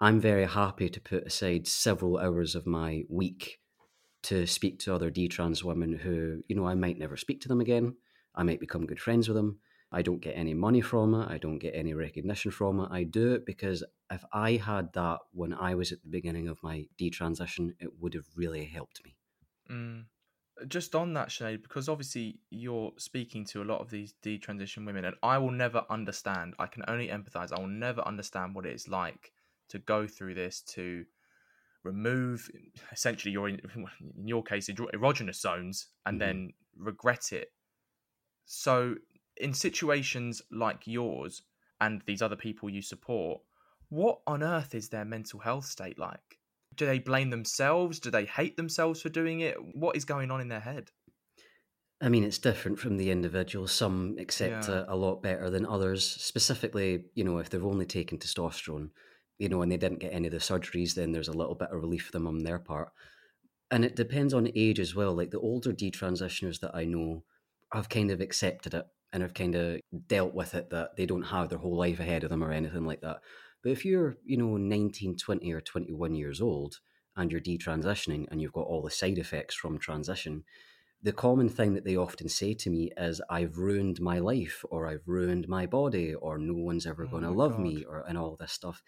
I'm 0.00 0.20
very 0.20 0.46
happy 0.46 0.88
to 0.88 1.00
put 1.00 1.26
aside 1.26 1.66
several 1.66 2.18
hours 2.18 2.54
of 2.54 2.66
my 2.66 3.04
week 3.08 3.58
to 4.22 4.46
speak 4.46 4.78
to 4.80 4.94
other 4.94 5.10
D 5.10 5.28
trans 5.28 5.64
women 5.64 5.94
who, 5.94 6.42
you 6.48 6.56
know, 6.56 6.66
I 6.66 6.74
might 6.74 6.98
never 6.98 7.16
speak 7.16 7.40
to 7.42 7.48
them 7.48 7.60
again. 7.60 7.96
I 8.34 8.42
might 8.42 8.60
become 8.60 8.86
good 8.86 9.00
friends 9.00 9.28
with 9.28 9.36
them. 9.36 9.58
I 9.92 10.02
don't 10.02 10.20
get 10.20 10.36
any 10.36 10.54
money 10.54 10.80
from 10.80 11.14
it. 11.14 11.28
I 11.28 11.38
don't 11.38 11.58
get 11.58 11.74
any 11.74 11.94
recognition 11.94 12.50
from 12.50 12.80
it. 12.80 12.88
I 12.90 13.02
do 13.02 13.34
it 13.34 13.44
because 13.44 13.82
if 14.10 14.24
I 14.32 14.52
had 14.52 14.92
that 14.94 15.18
when 15.32 15.52
I 15.52 15.74
was 15.74 15.90
at 15.90 16.02
the 16.02 16.08
beginning 16.08 16.48
of 16.48 16.62
my 16.62 16.86
detransition, 16.98 17.72
it 17.80 17.90
would 17.98 18.14
have 18.14 18.26
really 18.36 18.66
helped 18.66 19.00
me. 19.04 19.16
Mm 19.70 20.04
just 20.68 20.94
on 20.94 21.14
that, 21.14 21.28
Sinead, 21.28 21.62
because 21.62 21.88
obviously 21.88 22.38
you're 22.50 22.92
speaking 22.98 23.44
to 23.46 23.62
a 23.62 23.64
lot 23.64 23.80
of 23.80 23.90
these 23.90 24.14
detransition 24.22 24.84
women, 24.84 25.04
and 25.04 25.16
I 25.22 25.38
will 25.38 25.50
never 25.50 25.84
understand. 25.88 26.54
I 26.58 26.66
can 26.66 26.84
only 26.88 27.08
empathize. 27.08 27.52
I 27.52 27.60
will 27.60 27.68
never 27.68 28.06
understand 28.06 28.54
what 28.54 28.66
it's 28.66 28.88
like 28.88 29.32
to 29.68 29.78
go 29.78 30.06
through 30.06 30.34
this 30.34 30.60
to 30.60 31.04
remove 31.82 32.50
essentially 32.92 33.32
your 33.32 33.48
in, 33.48 33.60
your 34.22 34.42
case 34.42 34.68
erogenous 34.68 35.40
zones 35.40 35.88
and 36.04 36.20
mm-hmm. 36.20 36.26
then 36.26 36.52
regret 36.76 37.32
it. 37.32 37.48
So 38.44 38.96
in 39.40 39.54
situations 39.54 40.42
like 40.50 40.86
yours 40.86 41.42
and 41.80 42.02
these 42.06 42.22
other 42.22 42.36
people 42.36 42.70
you 42.70 42.82
support, 42.82 43.40
what 43.88 44.20
on 44.26 44.42
earth 44.42 44.74
is 44.74 44.88
their 44.88 45.04
mental 45.04 45.40
health 45.40 45.64
state 45.66 45.98
like? 45.98 46.38
Do 46.76 46.86
they 46.86 46.98
blame 46.98 47.30
themselves? 47.30 47.98
Do 47.98 48.10
they 48.10 48.24
hate 48.24 48.56
themselves 48.56 49.02
for 49.02 49.08
doing 49.08 49.40
it? 49.40 49.56
What 49.74 49.96
is 49.96 50.04
going 50.04 50.30
on 50.30 50.40
in 50.40 50.48
their 50.48 50.60
head? 50.60 50.90
I 52.00 52.08
mean, 52.08 52.24
it's 52.24 52.38
different 52.38 52.78
from 52.78 52.96
the 52.96 53.10
individual. 53.10 53.66
Some 53.66 54.16
accept 54.18 54.68
Yeah. 54.68 54.80
it 54.80 54.84
a 54.88 54.96
lot 54.96 55.22
better 55.22 55.50
than 55.50 55.66
others. 55.66 56.06
Specifically, 56.06 57.04
you 57.14 57.24
know, 57.24 57.38
if 57.38 57.50
they've 57.50 57.64
only 57.64 57.84
taken 57.86 58.18
testosterone, 58.18 58.90
you 59.38 59.48
know, 59.48 59.62
and 59.62 59.70
they 59.70 59.76
didn't 59.76 59.98
get 59.98 60.12
any 60.12 60.28
of 60.28 60.32
the 60.32 60.38
surgeries, 60.38 60.94
then 60.94 61.12
there's 61.12 61.28
a 61.28 61.36
little 61.36 61.54
bit 61.54 61.70
of 61.70 61.80
relief 61.80 62.06
for 62.06 62.12
them 62.12 62.26
on 62.26 62.38
their 62.38 62.58
part. 62.58 62.92
And 63.70 63.84
it 63.84 63.96
depends 63.96 64.32
on 64.32 64.50
age 64.54 64.80
as 64.80 64.94
well. 64.94 65.14
Like 65.14 65.30
the 65.30 65.40
older 65.40 65.72
detransitioners 65.72 66.60
that 66.60 66.74
I 66.74 66.84
know 66.84 67.24
have 67.72 67.88
kind 67.88 68.10
of 68.10 68.20
accepted 68.20 68.74
it 68.74 68.86
and 69.12 69.22
have 69.22 69.34
kind 69.34 69.54
of 69.54 69.80
dealt 70.06 70.34
with 70.34 70.54
it 70.54 70.70
that 70.70 70.96
they 70.96 71.06
don't 71.06 71.22
have 71.22 71.48
their 71.48 71.58
whole 71.58 71.76
life 71.76 72.00
ahead 72.00 72.24
of 72.24 72.30
them 72.30 72.44
or 72.44 72.52
anything 72.52 72.86
like 72.86 73.00
that. 73.00 73.20
But 73.62 73.72
if 73.72 73.84
you're, 73.84 74.16
you 74.24 74.36
know, 74.36 74.56
19, 74.56 75.16
20, 75.16 75.52
or 75.52 75.60
21 75.60 76.14
years 76.14 76.40
old 76.40 76.80
and 77.16 77.30
you're 77.30 77.40
detransitioning 77.40 78.26
and 78.30 78.40
you've 78.40 78.52
got 78.52 78.66
all 78.66 78.82
the 78.82 78.90
side 78.90 79.18
effects 79.18 79.54
from 79.54 79.78
transition, 79.78 80.44
the 81.02 81.12
common 81.12 81.48
thing 81.48 81.74
that 81.74 81.84
they 81.84 81.96
often 81.96 82.28
say 82.28 82.54
to 82.54 82.70
me 82.70 82.90
is 82.96 83.22
I've 83.30 83.56
ruined 83.58 84.00
my 84.00 84.18
life 84.18 84.64
or 84.70 84.86
I've 84.86 85.06
ruined 85.08 85.48
my 85.48 85.66
body 85.66 86.14
or 86.14 86.38
no 86.38 86.54
one's 86.54 86.86
ever 86.86 87.06
Oh 87.06 87.08
going 87.08 87.22
to 87.24 87.30
love 87.30 87.58
God. 87.58 87.58
me 87.58 87.84
or 87.84 88.04
and 88.06 88.18
all 88.18 88.36
this 88.36 88.52
stuff. 88.52 88.82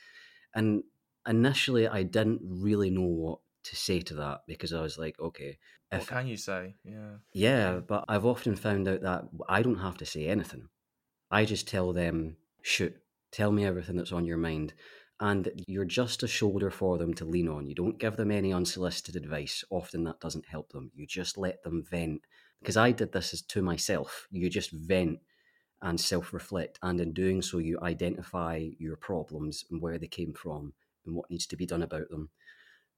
And 0.54 0.84
initially 1.26 1.88
I 1.88 2.02
didn't 2.02 2.40
really 2.42 2.90
know 2.90 3.02
what 3.06 3.38
to 3.64 3.76
say 3.76 4.00
to 4.00 4.14
that 4.14 4.40
because 4.46 4.72
I 4.72 4.80
was 4.80 4.98
like, 4.98 5.18
okay, 5.20 5.58
What 5.90 6.06
can 6.06 6.26
you 6.26 6.36
say? 6.36 6.74
Yeah. 6.84 7.16
yeah, 7.32 7.80
but 7.86 8.04
I've 8.08 8.26
often 8.26 8.56
found 8.56 8.88
out 8.88 9.02
that 9.02 9.24
I 9.48 9.62
don't 9.62 9.78
have 9.78 9.98
to 9.98 10.06
say 10.06 10.26
anything. 10.26 10.68
I 11.30 11.44
just 11.44 11.68
tell 11.68 11.92
them, 11.92 12.36
shoot, 12.62 12.94
tell 13.30 13.52
me 13.52 13.64
everything 13.64 13.96
that's 13.96 14.12
on 14.12 14.24
your 14.24 14.36
mind. 14.36 14.74
And 15.20 15.50
you're 15.68 15.84
just 15.84 16.22
a 16.24 16.28
shoulder 16.28 16.70
for 16.70 16.98
them 16.98 17.14
to 17.14 17.24
lean 17.24 17.48
on. 17.48 17.66
You 17.66 17.74
don't 17.74 17.98
give 17.98 18.16
them 18.16 18.32
any 18.32 18.52
unsolicited 18.52 19.14
advice. 19.14 19.64
Often 19.70 20.04
that 20.04 20.20
doesn't 20.20 20.48
help 20.48 20.72
them. 20.72 20.90
You 20.94 21.06
just 21.06 21.38
let 21.38 21.62
them 21.62 21.84
vent. 21.88 22.22
Because 22.60 22.76
I 22.76 22.90
did 22.90 23.12
this 23.12 23.32
as 23.32 23.42
to 23.42 23.62
myself. 23.62 24.26
You 24.30 24.50
just 24.50 24.72
vent 24.72 25.20
and 25.80 26.00
self 26.00 26.32
reflect. 26.32 26.78
And 26.82 27.00
in 27.00 27.12
doing 27.12 27.40
so, 27.40 27.58
you 27.58 27.78
identify 27.82 28.68
your 28.78 28.96
problems 28.96 29.64
and 29.70 29.80
where 29.80 29.98
they 29.98 30.08
came 30.08 30.32
from 30.32 30.72
and 31.06 31.14
what 31.14 31.30
needs 31.30 31.46
to 31.48 31.56
be 31.56 31.66
done 31.66 31.82
about 31.82 32.08
them. 32.10 32.30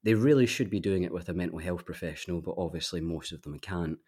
They 0.05 0.13
really 0.13 0.45
should 0.45 0.69
be 0.69 0.81
doing 0.81 1.03
it 1.03 1.13
with 1.13 1.31
a 1.31 1.35
mental 1.35 1.59
health 1.59 1.87
professional, 1.87 2.43
but 2.43 2.57
obviously 2.59 3.01
most 3.01 3.33
of 3.33 3.41
them 3.41 3.59
can't. 3.59 3.99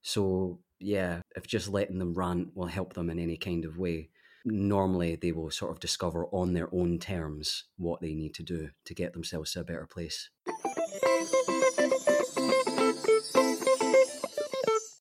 So, 0.00 0.60
yeah, 0.80 1.20
if 1.36 1.46
just 1.46 1.68
letting 1.68 1.98
them 1.98 2.14
rant 2.14 2.56
will 2.56 2.66
help 2.66 2.94
them 2.94 3.10
in 3.10 3.18
any 3.18 3.36
kind 3.36 3.66
of 3.66 3.76
way, 3.76 4.08
normally 4.46 5.14
they 5.16 5.30
will 5.30 5.50
sort 5.50 5.70
of 5.70 5.78
discover 5.78 6.26
on 6.32 6.54
their 6.54 6.74
own 6.74 6.98
terms 6.98 7.64
what 7.76 8.00
they 8.00 8.14
need 8.14 8.32
to 8.36 8.42
do 8.42 8.70
to 8.86 8.94
get 8.94 9.12
themselves 9.12 9.52
to 9.52 9.60
a 9.60 9.64
better 9.64 9.86
place. 9.86 10.30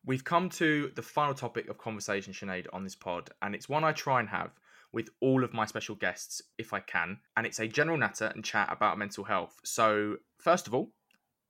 We've 0.06 0.26
come 0.26 0.50
to 0.50 0.92
the 0.96 1.02
final 1.02 1.34
topic 1.34 1.70
of 1.70 1.78
conversation, 1.78 2.34
Sinead, 2.34 2.68
on 2.74 2.84
this 2.84 2.96
pod, 2.96 3.30
and 3.42 3.56
it's 3.56 3.70
one 3.70 3.86
I 3.86 3.94
try 3.94 4.20
and 4.20 4.28
have 4.28 4.52
with 4.94 5.10
all 5.22 5.44
of 5.44 5.54
my 5.54 5.66
special 5.66 5.96
guests 5.96 6.42
if 6.58 6.74
I 6.74 6.80
can. 6.80 7.20
And 7.38 7.46
it's 7.46 7.60
a 7.60 7.68
general 7.68 7.98
natter 7.98 8.32
and 8.34 8.44
chat 8.44 8.70
about 8.72 8.98
mental 8.98 9.24
health. 9.24 9.56
So, 9.64 10.18
first 10.40 10.68
of 10.68 10.74
all, 10.74 10.92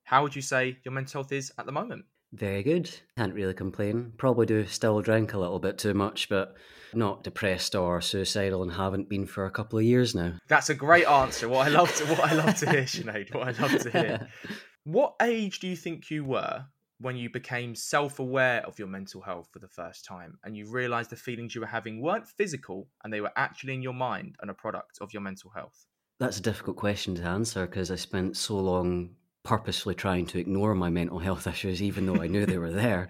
how 0.03 0.23
would 0.23 0.35
you 0.35 0.41
say 0.41 0.77
your 0.84 0.93
mental 0.93 1.22
health 1.22 1.31
is 1.31 1.51
at 1.57 1.65
the 1.65 1.72
moment? 1.72 2.05
Very 2.34 2.63
good. 2.63 2.89
Can't 3.18 3.34
really 3.34 3.53
complain. 3.53 4.13
Probably 4.18 4.45
do 4.45 4.65
still 4.65 5.01
drink 5.01 5.34
a 5.34 5.38
little 5.38 5.59
bit 5.59 5.77
too 5.77 5.93
much, 5.93 6.30
but 6.30 6.55
not 6.93 7.23
depressed 7.23 7.76
or 7.76 7.99
suicidal 7.99 8.63
and 8.63 8.72
haven't 8.72 9.09
been 9.09 9.26
for 9.26 9.45
a 9.45 9.51
couple 9.51 9.80
of 9.80 9.85
years 9.85 10.15
now. 10.15 10.34
That's 10.47 10.69
a 10.69 10.76
great 10.76 11.07
answer. 11.07 11.49
What 11.49 11.68
I 11.68 11.69
love 11.69 11.93
to 11.95 12.05
what 12.05 12.19
I 12.19 12.34
love 12.34 12.55
to 12.55 12.69
hear, 12.69 12.84
Sinead. 12.84 13.34
What 13.34 13.47
I 13.47 13.61
love 13.61 13.80
to 13.81 13.91
hear. 13.91 14.27
What 14.84 15.13
age 15.22 15.59
do 15.59 15.68
you 15.68 15.76
think 15.76 16.09
you 16.09 16.23
were 16.23 16.65
when 17.02 17.18
you 17.18 17.30
became 17.30 17.76
self-aware 17.76 18.65
of 18.65 18.78
your 18.78 18.88
mental 18.88 19.22
health 19.22 19.49
for 19.52 19.60
the 19.60 19.68
first 19.68 20.06
time 20.06 20.38
and 20.44 20.56
you 20.56 20.65
realized 20.69 21.10
the 21.10 21.15
feelings 21.15 21.56
you 21.56 21.61
were 21.61 21.68
having 21.68 22.02
weren't 22.02 22.28
physical 22.28 22.88
and 23.03 23.11
they 23.11 23.22
were 23.22 23.32
actually 23.36 23.73
in 23.73 23.82
your 23.82 23.94
mind 23.94 24.36
and 24.41 24.52
a 24.52 24.53
product 24.53 24.98
of 25.02 25.11
your 25.11 25.22
mental 25.22 25.49
health? 25.49 25.86
That's 26.19 26.38
a 26.38 26.41
difficult 26.41 26.78
question 26.78 27.15
to 27.15 27.23
answer 27.23 27.65
because 27.65 27.90
I 27.90 27.95
spent 27.95 28.38
so 28.38 28.56
long 28.57 29.15
purposefully 29.44 29.95
trying 29.95 30.28
to 30.28 30.38
ignore 30.38 30.76
my 30.76 30.90
mental 30.90 31.19
health 31.19 31.48
issues, 31.53 31.82
even 31.82 32.06
though 32.06 32.22
I 32.22 32.28
knew 32.28 32.45
they 32.45 32.57
were 32.57 32.72
there. 32.72 33.10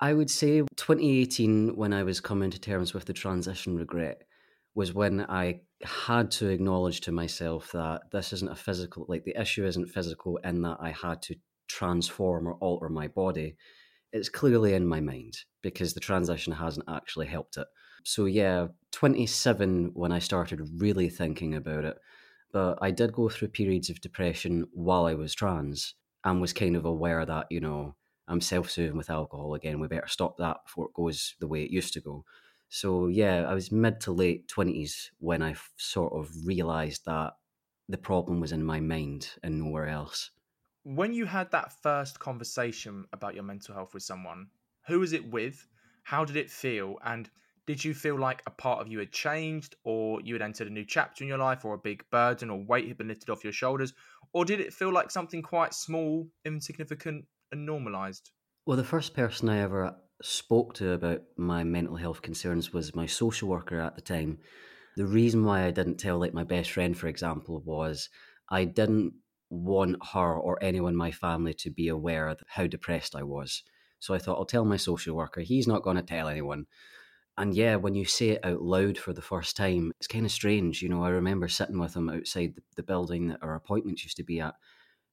I 0.00 0.12
would 0.12 0.30
say 0.30 0.58
2018, 0.76 1.76
when 1.76 1.92
I 1.92 2.02
was 2.02 2.20
coming 2.20 2.50
to 2.50 2.60
terms 2.60 2.92
with 2.92 3.04
the 3.04 3.12
transition 3.12 3.76
regret, 3.76 4.22
was 4.74 4.92
when 4.92 5.20
I 5.20 5.60
had 5.82 6.30
to 6.32 6.48
acknowledge 6.48 7.02
to 7.02 7.12
myself 7.12 7.72
that 7.72 8.10
this 8.10 8.32
isn't 8.32 8.50
a 8.50 8.56
physical, 8.56 9.06
like 9.08 9.24
the 9.24 9.40
issue 9.40 9.64
isn't 9.64 9.90
physical 9.90 10.38
in 10.38 10.62
that 10.62 10.78
I 10.80 10.90
had 10.90 11.22
to 11.22 11.36
transform 11.72 12.46
or 12.46 12.54
alter 12.54 12.88
my 12.88 13.08
body. 13.08 13.56
It's 14.12 14.28
clearly 14.28 14.74
in 14.74 14.86
my 14.86 15.00
mind 15.00 15.38
because 15.62 15.94
the 15.94 16.00
transition 16.00 16.52
hasn't 16.52 16.88
actually 16.88 17.26
helped 17.26 17.56
it. 17.56 17.66
So, 18.04 18.26
yeah, 18.26 18.68
27 18.92 19.92
when 19.94 20.12
I 20.12 20.18
started 20.18 20.60
really 20.80 21.08
thinking 21.08 21.54
about 21.54 21.84
it 21.84 21.98
but 22.52 22.78
I 22.82 22.90
did 22.90 23.12
go 23.12 23.28
through 23.28 23.48
periods 23.48 23.88
of 23.88 24.00
depression 24.00 24.66
while 24.72 25.06
I 25.06 25.14
was 25.14 25.34
trans 25.34 25.94
and 26.24 26.40
was 26.40 26.52
kind 26.52 26.76
of 26.76 26.84
aware 26.84 27.24
that, 27.24 27.46
you 27.50 27.60
know, 27.60 27.96
I'm 28.28 28.40
self 28.40 28.70
soothing 28.70 28.96
with 28.96 29.10
alcohol 29.10 29.54
again. 29.54 29.80
We 29.80 29.88
better 29.88 30.06
stop 30.06 30.36
that 30.38 30.58
before 30.66 30.86
it 30.86 30.94
goes 30.94 31.34
the 31.40 31.48
way 31.48 31.62
it 31.62 31.70
used 31.70 31.94
to 31.94 32.00
go. 32.00 32.24
So, 32.68 33.08
yeah, 33.08 33.44
I 33.48 33.54
was 33.54 33.72
mid 33.72 34.00
to 34.02 34.12
late 34.12 34.48
20s 34.48 35.08
when 35.18 35.42
I 35.42 35.54
sort 35.76 36.12
of 36.12 36.30
realized 36.44 37.04
that 37.06 37.32
the 37.88 37.98
problem 37.98 38.40
was 38.40 38.52
in 38.52 38.64
my 38.64 38.80
mind 38.80 39.30
and 39.42 39.58
nowhere 39.58 39.88
else. 39.88 40.30
When 40.84 41.12
you 41.12 41.26
had 41.26 41.50
that 41.50 41.72
first 41.82 42.20
conversation 42.20 43.06
about 43.12 43.34
your 43.34 43.42
mental 43.42 43.74
health 43.74 43.94
with 43.94 44.02
someone, 44.04 44.50
who 44.86 45.00
was 45.00 45.12
it 45.12 45.28
with? 45.28 45.66
How 46.04 46.24
did 46.24 46.36
it 46.36 46.50
feel? 46.50 46.98
And 47.04 47.28
did 47.66 47.84
you 47.84 47.94
feel 47.94 48.16
like 48.18 48.42
a 48.46 48.50
part 48.50 48.80
of 48.80 48.88
you 48.88 48.98
had 48.98 49.12
changed 49.12 49.76
or 49.84 50.20
you 50.20 50.34
had 50.34 50.42
entered 50.42 50.66
a 50.66 50.70
new 50.70 50.84
chapter 50.84 51.22
in 51.24 51.28
your 51.28 51.38
life 51.38 51.64
or 51.64 51.74
a 51.74 51.78
big 51.78 52.08
burden 52.10 52.50
or 52.50 52.64
weight 52.64 52.88
had 52.88 52.98
been 52.98 53.08
lifted 53.08 53.30
off 53.30 53.44
your 53.44 53.52
shoulders? 53.52 53.92
Or 54.32 54.44
did 54.44 54.60
it 54.60 54.72
feel 54.72 54.92
like 54.92 55.10
something 55.10 55.42
quite 55.42 55.74
small, 55.74 56.28
insignificant, 56.44 57.26
and 57.50 57.66
normalized? 57.66 58.30
Well, 58.66 58.76
the 58.76 58.84
first 58.84 59.14
person 59.14 59.48
I 59.48 59.58
ever 59.58 59.96
spoke 60.20 60.74
to 60.74 60.92
about 60.92 61.22
my 61.36 61.64
mental 61.64 61.96
health 61.96 62.22
concerns 62.22 62.72
was 62.72 62.94
my 62.94 63.06
social 63.06 63.48
worker 63.48 63.80
at 63.80 63.94
the 63.94 64.00
time. 64.00 64.38
The 64.96 65.06
reason 65.06 65.44
why 65.44 65.64
I 65.64 65.70
didn't 65.70 65.98
tell, 65.98 66.18
like, 66.18 66.34
my 66.34 66.44
best 66.44 66.70
friend, 66.70 66.96
for 66.96 67.08
example, 67.08 67.60
was 67.60 68.08
I 68.48 68.64
didn't 68.64 69.14
want 69.52 69.96
her 70.12 70.34
or 70.34 70.58
anyone 70.62 70.94
in 70.94 70.96
my 70.96 71.10
family 71.10 71.52
to 71.52 71.70
be 71.70 71.88
aware 71.88 72.26
of 72.26 72.42
how 72.48 72.66
depressed 72.66 73.14
I 73.14 73.22
was. 73.22 73.62
So 73.98 74.14
I 74.14 74.18
thought, 74.18 74.38
I'll 74.38 74.46
tell 74.46 74.64
my 74.64 74.78
social 74.78 75.14
worker. 75.14 75.42
He's 75.42 75.68
not 75.68 75.82
going 75.82 75.96
to 75.96 76.02
tell 76.02 76.26
anyone. 76.26 76.66
And 77.36 77.54
yeah, 77.54 77.76
when 77.76 77.94
you 77.94 78.04
say 78.06 78.30
it 78.30 78.44
out 78.44 78.62
loud 78.62 78.96
for 78.96 79.12
the 79.12 79.22
first 79.22 79.56
time, 79.56 79.92
it's 79.98 80.06
kind 80.06 80.24
of 80.24 80.32
strange. 80.32 80.82
You 80.82 80.88
know, 80.88 81.04
I 81.04 81.10
remember 81.10 81.48
sitting 81.48 81.78
with 81.78 81.94
him 81.94 82.08
outside 82.08 82.54
the, 82.54 82.62
the 82.76 82.82
building 82.82 83.28
that 83.28 83.42
our 83.42 83.54
appointments 83.54 84.04
used 84.04 84.16
to 84.16 84.24
be 84.24 84.40
at. 84.40 84.54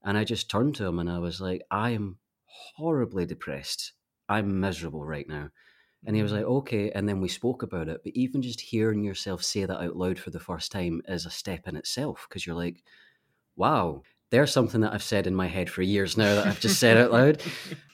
And 0.04 0.18
I 0.18 0.24
just 0.24 0.50
turned 0.50 0.76
to 0.76 0.86
him 0.86 1.00
and 1.00 1.10
I 1.10 1.20
was 1.20 1.42
like, 1.42 1.62
I 1.70 1.92
am 1.92 2.18
horribly 2.46 3.26
depressed. 3.26 3.92
I'm 4.30 4.60
miserable 4.60 5.06
right 5.06 5.28
now. 5.28 5.50
And 6.06 6.16
he 6.16 6.24
was 6.24 6.32
mm. 6.32 6.38
like, 6.38 6.46
okay. 6.46 6.92
And 6.92 7.10
then 7.10 7.20
we 7.20 7.28
spoke 7.28 7.62
about 7.62 7.90
it. 7.90 8.02
But 8.04 8.14
even 8.16 8.42
just 8.42 8.62
hearing 8.62 9.04
yourself 9.04 9.44
say 9.44 9.66
that 9.66 9.82
out 9.82 9.98
loud 9.98 10.18
for 10.18 10.30
the 10.30 10.40
first 10.40 10.72
time 10.72 11.02
is 11.08 11.26
a 11.26 11.30
step 11.30 11.68
in 11.68 11.76
itself 11.76 12.26
because 12.28 12.46
you're 12.46 12.56
like, 12.56 12.84
wow, 13.58 14.04
there's 14.30 14.52
something 14.52 14.82
that 14.82 14.94
I've 14.94 15.04
said 15.04 15.28
in 15.28 15.36
my 15.36 15.48
head 15.48 15.70
for 15.70 15.82
years 15.82 16.18
now 16.18 16.36
that 16.36 16.48
I've 16.48 16.60
just 16.60 16.80
said 16.80 16.98
out 16.98 17.12
loud. 17.12 17.42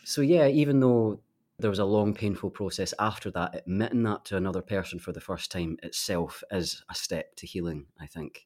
So, 0.07 0.21
yeah, 0.21 0.45
even 0.45 0.81
though 0.81 1.19
there 1.57 1.71
was 1.71 1.79
a 1.79 1.85
long, 1.85 2.13
painful 2.13 2.51
process 2.51 2.93
after 2.99 3.31
that, 3.31 3.55
admitting 3.55 4.03
that 4.03 4.23
to 4.25 4.37
another 4.37 4.61
person 4.61 4.99
for 4.99 5.11
the 5.11 5.19
first 5.19 5.51
time 5.51 5.79
itself 5.81 6.43
is 6.51 6.83
a 6.91 6.93
step 6.93 7.35
to 7.37 7.47
healing, 7.47 7.87
I 7.99 8.05
think. 8.05 8.45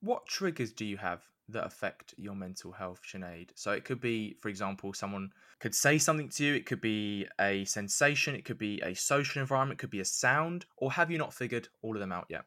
What 0.00 0.26
triggers 0.26 0.70
do 0.70 0.84
you 0.84 0.98
have 0.98 1.22
that 1.48 1.64
affect 1.64 2.14
your 2.18 2.34
mental 2.34 2.72
health, 2.72 3.00
Sinead? 3.10 3.52
So 3.54 3.72
it 3.72 3.86
could 3.86 4.02
be, 4.02 4.36
for 4.40 4.50
example, 4.50 4.92
someone 4.92 5.30
could 5.60 5.74
say 5.74 5.96
something 5.96 6.28
to 6.28 6.44
you, 6.44 6.54
it 6.54 6.66
could 6.66 6.82
be 6.82 7.26
a 7.40 7.64
sensation, 7.64 8.34
it 8.34 8.44
could 8.44 8.58
be 8.58 8.80
a 8.82 8.94
social 8.94 9.40
environment, 9.40 9.78
it 9.78 9.80
could 9.80 9.90
be 9.90 10.00
a 10.00 10.04
sound, 10.04 10.66
or 10.76 10.92
have 10.92 11.10
you 11.10 11.16
not 11.16 11.32
figured 11.32 11.68
all 11.80 11.94
of 11.94 12.00
them 12.00 12.12
out 12.12 12.26
yet? 12.28 12.44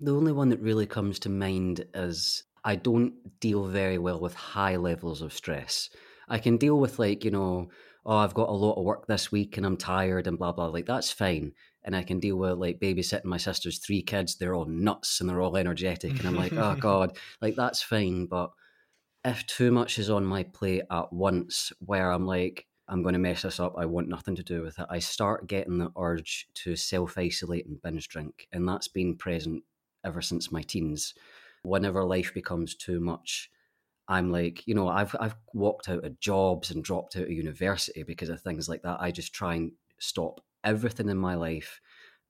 The 0.00 0.14
only 0.14 0.32
one 0.32 0.50
that 0.50 0.60
really 0.60 0.86
comes 0.86 1.18
to 1.20 1.28
mind 1.28 1.84
is 1.94 2.44
I 2.64 2.76
don't 2.76 3.40
deal 3.40 3.66
very 3.66 3.98
well 3.98 4.20
with 4.20 4.34
high 4.34 4.76
levels 4.76 5.22
of 5.22 5.32
stress. 5.32 5.90
I 6.28 6.38
can 6.38 6.56
deal 6.56 6.78
with, 6.78 6.98
like, 6.98 7.24
you 7.24 7.30
know, 7.30 7.70
oh, 8.06 8.16
I've 8.16 8.34
got 8.34 8.48
a 8.48 8.52
lot 8.52 8.74
of 8.74 8.84
work 8.84 9.06
this 9.06 9.32
week 9.32 9.56
and 9.56 9.66
I'm 9.66 9.76
tired 9.76 10.26
and 10.26 10.38
blah, 10.38 10.52
blah. 10.52 10.66
Like, 10.66 10.86
that's 10.86 11.10
fine. 11.10 11.52
And 11.84 11.96
I 11.96 12.02
can 12.02 12.20
deal 12.20 12.36
with, 12.36 12.58
like, 12.58 12.78
babysitting 12.80 13.24
my 13.24 13.36
sister's 13.36 13.78
three 13.78 14.02
kids. 14.02 14.36
They're 14.36 14.54
all 14.54 14.66
nuts 14.66 15.20
and 15.20 15.28
they're 15.28 15.40
all 15.40 15.56
energetic. 15.56 16.18
And 16.18 16.26
I'm 16.26 16.36
like, 16.36 16.52
oh, 16.52 16.76
God, 16.80 17.16
like, 17.40 17.56
that's 17.56 17.82
fine. 17.82 18.26
But 18.26 18.52
if 19.24 19.46
too 19.46 19.70
much 19.70 19.98
is 19.98 20.10
on 20.10 20.24
my 20.24 20.42
plate 20.44 20.82
at 20.90 21.12
once, 21.12 21.72
where 21.80 22.10
I'm 22.10 22.26
like, 22.26 22.66
I'm 22.88 23.02
going 23.02 23.14
to 23.14 23.18
mess 23.18 23.42
this 23.42 23.60
up, 23.60 23.74
I 23.78 23.86
want 23.86 24.08
nothing 24.08 24.36
to 24.36 24.42
do 24.42 24.62
with 24.62 24.78
it, 24.78 24.86
I 24.90 24.98
start 24.98 25.46
getting 25.46 25.78
the 25.78 25.90
urge 25.96 26.48
to 26.54 26.76
self 26.76 27.16
isolate 27.16 27.66
and 27.66 27.80
binge 27.80 28.08
drink. 28.08 28.48
And 28.52 28.68
that's 28.68 28.88
been 28.88 29.16
present 29.16 29.62
ever 30.04 30.20
since 30.20 30.50
my 30.50 30.62
teens. 30.62 31.14
Whenever 31.62 32.04
life 32.04 32.34
becomes 32.34 32.74
too 32.74 33.00
much, 33.00 33.50
I'm 34.08 34.30
like, 34.30 34.66
you 34.66 34.74
know, 34.74 34.88
I've 34.88 35.14
I've 35.20 35.36
walked 35.54 35.88
out 35.88 36.04
of 36.04 36.20
jobs 36.20 36.70
and 36.70 36.84
dropped 36.84 37.16
out 37.16 37.24
of 37.24 37.30
university 37.32 38.02
because 38.02 38.28
of 38.28 38.40
things 38.40 38.68
like 38.68 38.82
that. 38.82 39.00
I 39.00 39.10
just 39.10 39.32
try 39.34 39.54
and 39.54 39.72
stop 39.98 40.40
everything 40.64 41.08
in 41.08 41.18
my 41.18 41.34
life 41.34 41.80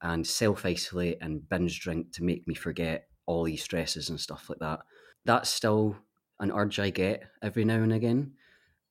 and 0.02 0.26
self 0.26 0.64
isolate 0.66 1.18
and 1.20 1.48
binge 1.48 1.80
drink 1.80 2.12
to 2.12 2.24
make 2.24 2.46
me 2.46 2.54
forget 2.54 3.08
all 3.26 3.44
these 3.44 3.62
stresses 3.62 4.10
and 4.10 4.20
stuff 4.20 4.48
like 4.48 4.58
that. 4.58 4.80
That's 5.24 5.48
still 5.50 5.96
an 6.40 6.50
urge 6.52 6.78
I 6.78 6.90
get 6.90 7.30
every 7.42 7.64
now 7.64 7.82
and 7.82 7.92
again. 7.92 8.34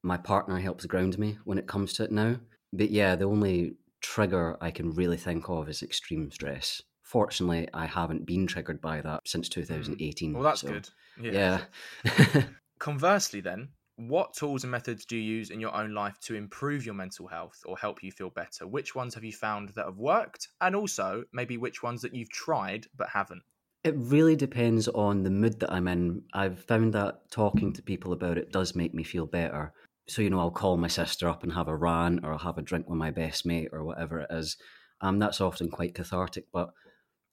My 0.04 0.18
partner 0.18 0.60
helps 0.60 0.86
ground 0.86 1.18
me 1.20 1.40
when 1.46 1.58
it 1.58 1.68
comes 1.68 1.94
to 1.94 2.04
it 2.04 2.12
now. 2.12 2.40
But 2.74 2.92
yeah, 2.92 3.16
the 3.16 3.26
only 3.26 3.78
trigger 4.02 4.58
I 4.62 4.72
can 4.72 4.92
really 4.94 5.18
think 5.18 5.50
of 5.50 5.70
is 5.70 5.84
extreme 5.84 6.32
stress. 6.32 6.82
Fortunately, 7.12 7.68
I 7.74 7.88
haven't 7.88 8.26
been 8.26 8.48
triggered 8.48 8.80
by 8.80 9.02
that 9.02 9.20
since 9.26 9.50
2018. 9.50 10.32
Well, 10.32 10.44
that's 10.44 10.62
so, 10.62 10.70
good. 10.70 10.90
Yeah. 11.22 11.60
Conversely, 12.80 13.42
then, 13.42 13.68
what 13.98 14.34
tools 14.34 14.64
and 14.64 14.72
methods 14.72 15.04
do 15.04 15.18
you 15.18 15.22
use 15.22 15.50
in 15.50 15.60
your 15.60 15.76
own 15.76 15.94
life 15.94 16.18
to 16.22 16.36
improve 16.36 16.86
your 16.86 16.96
mental 16.96 17.28
health 17.28 17.60
or 17.66 17.78
help 17.78 18.02
you 18.02 18.14
feel 18.14 18.30
better? 18.30 18.66
Which 18.66 18.96
ones 18.96 19.14
have 19.16 19.26
you 19.26 19.34
found 19.34 19.74
that 19.76 19.88
have 19.88 19.98
worked? 19.98 20.48
And 20.62 20.74
also, 20.74 21.26
maybe 21.34 21.58
which 21.58 21.84
ones 21.84 22.02
that 22.04 22.16
you've 22.16 22.30
tried 22.30 22.88
but 22.96 23.10
haven't? 23.10 23.42
It 23.84 23.96
really 23.98 24.38
depends 24.38 24.88
on 24.88 25.24
the 25.24 25.32
mood 25.32 25.60
that 25.60 25.74
I'm 25.74 25.90
in. 25.90 26.24
I've 26.34 26.64
found 26.64 26.94
that 26.94 27.30
talking 27.30 27.74
to 27.74 27.84
people 27.84 28.14
about 28.14 28.38
it 28.38 28.54
does 28.54 28.74
make 28.74 28.94
me 28.94 29.04
feel 29.04 29.26
better. 29.26 29.74
So, 30.08 30.22
you 30.22 30.30
know, 30.30 30.40
I'll 30.40 30.50
call 30.50 30.78
my 30.78 30.88
sister 30.88 31.28
up 31.28 31.44
and 31.44 31.52
have 31.52 31.68
a 31.68 31.76
rant 31.76 32.22
or 32.24 32.32
I'll 32.32 32.38
have 32.38 32.58
a 32.58 32.62
drink 32.62 32.88
with 32.88 32.98
my 32.98 33.12
best 33.12 33.46
mate 33.46 33.68
or 33.74 33.84
whatever 33.84 34.22
it 34.22 34.28
is. 34.32 34.56
Um, 35.02 35.20
that's 35.20 35.42
often 35.42 35.70
quite 35.70 35.94
cathartic, 35.94 36.46
but 36.54 36.72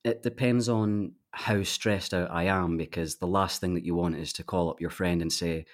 it 0.08 0.22
depends 0.22 0.68
on 0.68 1.12
how 1.30 1.62
stressed 1.62 2.14
out 2.14 2.30
I 2.30 2.44
am 2.44 2.76
because 2.76 3.16
the 3.16 3.26
last 3.26 3.60
thing 3.60 3.74
that 3.74 3.84
you 3.84 3.94
want 3.94 4.16
is 4.16 4.32
to 4.34 4.42
call 4.42 4.70
up 4.70 4.80
your 4.80 4.90
friend 4.90 5.22
and 5.22 5.32
say, 5.32 5.66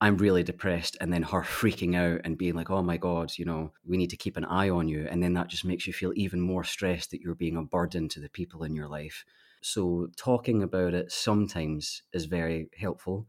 I'm 0.00 0.16
really 0.16 0.42
depressed, 0.42 0.96
and 1.00 1.12
then 1.12 1.22
her 1.22 1.42
freaking 1.42 1.94
out 1.94 2.22
and 2.24 2.36
being 2.36 2.54
like, 2.54 2.70
oh 2.70 2.82
my 2.82 2.96
God, 2.96 3.32
you 3.36 3.44
know, 3.44 3.72
we 3.86 3.96
need 3.96 4.10
to 4.10 4.16
keep 4.16 4.36
an 4.36 4.44
eye 4.44 4.68
on 4.68 4.88
you. 4.88 5.06
And 5.08 5.22
then 5.22 5.34
that 5.34 5.46
just 5.46 5.64
makes 5.64 5.86
you 5.86 5.92
feel 5.92 6.12
even 6.16 6.40
more 6.40 6.64
stressed 6.64 7.12
that 7.12 7.20
you're 7.20 7.36
being 7.36 7.56
a 7.56 7.62
burden 7.62 8.08
to 8.08 8.20
the 8.20 8.28
people 8.28 8.64
in 8.64 8.74
your 8.74 8.88
life. 8.88 9.24
So, 9.60 10.08
talking 10.16 10.64
about 10.64 10.92
it 10.92 11.12
sometimes 11.12 12.02
is 12.12 12.24
very 12.24 12.68
helpful, 12.76 13.28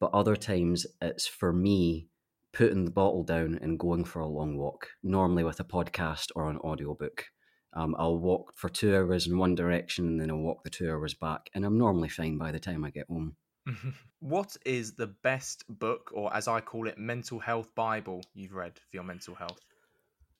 but 0.00 0.14
other 0.14 0.34
times 0.34 0.86
it's 1.02 1.26
for 1.26 1.52
me 1.52 2.08
putting 2.54 2.86
the 2.86 2.90
bottle 2.90 3.22
down 3.22 3.58
and 3.60 3.78
going 3.78 4.04
for 4.04 4.20
a 4.20 4.26
long 4.26 4.56
walk, 4.56 4.88
normally 5.02 5.44
with 5.44 5.60
a 5.60 5.64
podcast 5.64 6.30
or 6.34 6.48
an 6.48 6.56
audiobook. 6.58 7.26
Um, 7.78 7.94
I'll 7.96 8.18
walk 8.18 8.54
for 8.56 8.68
two 8.68 8.96
hours 8.96 9.28
in 9.28 9.38
one 9.38 9.54
direction 9.54 10.08
and 10.08 10.20
then 10.20 10.30
I'll 10.30 10.38
walk 10.38 10.64
the 10.64 10.70
two 10.70 10.90
hours 10.90 11.14
back, 11.14 11.48
and 11.54 11.64
I'm 11.64 11.78
normally 11.78 12.08
fine 12.08 12.36
by 12.36 12.50
the 12.50 12.58
time 12.58 12.84
I 12.84 12.90
get 12.90 13.06
home. 13.06 13.36
what 14.18 14.56
is 14.66 14.94
the 14.94 15.06
best 15.06 15.62
book, 15.68 16.10
or 16.12 16.34
as 16.34 16.48
I 16.48 16.60
call 16.60 16.88
it, 16.88 16.98
mental 16.98 17.38
health 17.38 17.72
Bible 17.76 18.22
you've 18.34 18.52
read 18.52 18.74
for 18.74 18.96
your 18.96 19.04
mental 19.04 19.36
health? 19.36 19.60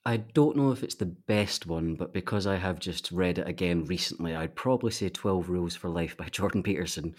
I 0.04 0.16
don't 0.16 0.56
know 0.56 0.72
if 0.72 0.82
it's 0.82 0.96
the 0.96 1.06
best 1.06 1.66
one, 1.66 1.94
but 1.94 2.12
because 2.12 2.44
I 2.44 2.56
have 2.56 2.80
just 2.80 3.12
read 3.12 3.38
it 3.38 3.46
again 3.46 3.84
recently, 3.84 4.34
I'd 4.34 4.56
probably 4.56 4.90
say 4.90 5.08
12 5.08 5.48
Rules 5.48 5.76
for 5.76 5.90
Life 5.90 6.16
by 6.16 6.24
Jordan 6.30 6.64
Peterson. 6.64 7.14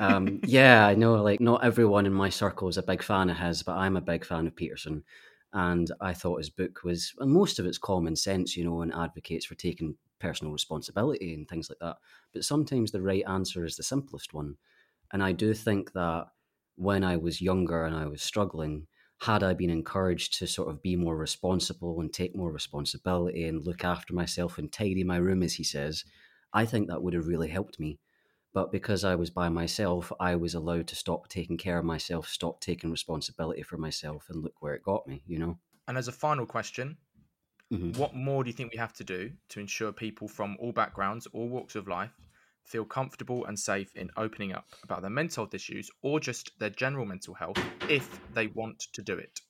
um, 0.00 0.40
yeah, 0.44 0.84
I 0.84 0.96
know, 0.96 1.22
like, 1.22 1.38
not 1.38 1.62
everyone 1.64 2.06
in 2.06 2.12
my 2.12 2.28
circle 2.28 2.68
is 2.68 2.78
a 2.78 2.82
big 2.82 3.04
fan 3.04 3.30
of 3.30 3.36
his, 3.36 3.62
but 3.62 3.76
I'm 3.76 3.96
a 3.96 4.00
big 4.00 4.24
fan 4.24 4.48
of 4.48 4.56
Peterson. 4.56 5.04
And 5.54 5.90
I 6.02 6.14
thought 6.14 6.38
his 6.38 6.50
book 6.50 6.84
was, 6.84 7.14
and 7.20 7.32
most 7.32 7.58
of 7.60 7.66
it's 7.66 7.78
common 7.78 8.16
sense, 8.16 8.56
you 8.56 8.64
know, 8.64 8.82
and 8.82 8.92
advocates 8.94 9.46
for 9.46 9.56
taking 9.56 9.96
personal 10.18 10.52
responsibility 10.52 11.34
and 11.34 11.48
things 11.48 11.70
like 11.70 11.78
that. 11.80 11.98
But 12.32 12.44
sometimes 12.44 12.92
the 12.92 13.02
right 13.02 13.24
answer 13.26 13.64
is 13.64 13.76
the 13.76 13.84
simplest 13.84 14.34
one. 14.34 14.58
And 15.12 15.22
I 15.22 15.32
do 15.32 15.54
think 15.54 15.92
that 15.92 16.28
when 16.76 17.04
I 17.04 17.16
was 17.16 17.40
younger 17.40 17.84
and 17.84 17.96
I 17.96 18.06
was 18.06 18.22
struggling, 18.22 18.86
had 19.20 19.42
I 19.42 19.54
been 19.54 19.70
encouraged 19.70 20.34
to 20.38 20.46
sort 20.46 20.68
of 20.70 20.82
be 20.82 20.96
more 20.96 21.16
responsible 21.16 22.00
and 22.00 22.12
take 22.12 22.34
more 22.36 22.52
responsibility 22.52 23.44
and 23.46 23.64
look 23.64 23.84
after 23.84 24.12
myself 24.12 24.58
and 24.58 24.72
tidy 24.72 25.04
my 25.04 25.16
room, 25.16 25.42
as 25.42 25.54
he 25.54 25.64
says, 25.64 26.04
I 26.52 26.66
think 26.66 26.88
that 26.88 27.02
would 27.02 27.14
have 27.14 27.28
really 27.28 27.48
helped 27.48 27.78
me. 27.80 28.00
But 28.54 28.70
because 28.70 29.04
I 29.04 29.16
was 29.16 29.30
by 29.30 29.48
myself, 29.48 30.12
I 30.20 30.36
was 30.36 30.54
allowed 30.54 30.86
to 30.86 30.96
stop 30.96 31.28
taking 31.28 31.58
care 31.58 31.76
of 31.76 31.84
myself, 31.84 32.28
stop 32.28 32.60
taking 32.60 32.90
responsibility 32.90 33.62
for 33.62 33.76
myself, 33.76 34.30
and 34.30 34.42
look 34.42 34.54
where 34.62 34.74
it 34.74 34.84
got 34.84 35.06
me, 35.08 35.22
you 35.26 35.40
know? 35.40 35.58
And 35.88 35.98
as 35.98 36.06
a 36.06 36.12
final 36.12 36.46
question, 36.46 36.96
mm-hmm. 37.72 37.98
what 38.00 38.14
more 38.14 38.44
do 38.44 38.48
you 38.48 38.54
think 38.54 38.72
we 38.72 38.78
have 38.78 38.92
to 38.94 39.04
do 39.04 39.32
to 39.50 39.60
ensure 39.60 39.92
people 39.92 40.28
from 40.28 40.56
all 40.60 40.70
backgrounds, 40.70 41.26
all 41.32 41.48
walks 41.48 41.74
of 41.74 41.88
life, 41.88 42.12
feel 42.62 42.84
comfortable 42.84 43.44
and 43.44 43.58
safe 43.58 43.94
in 43.96 44.08
opening 44.16 44.52
up 44.52 44.66
about 44.84 45.02
their 45.02 45.10
mental 45.10 45.44
health 45.44 45.54
issues 45.54 45.90
or 46.02 46.20
just 46.20 46.52
their 46.60 46.70
general 46.70 47.04
mental 47.04 47.34
health 47.34 47.58
if 47.90 48.20
they 48.32 48.46
want 48.46 48.78
to 48.92 49.02
do 49.02 49.14
it? 49.14 49.40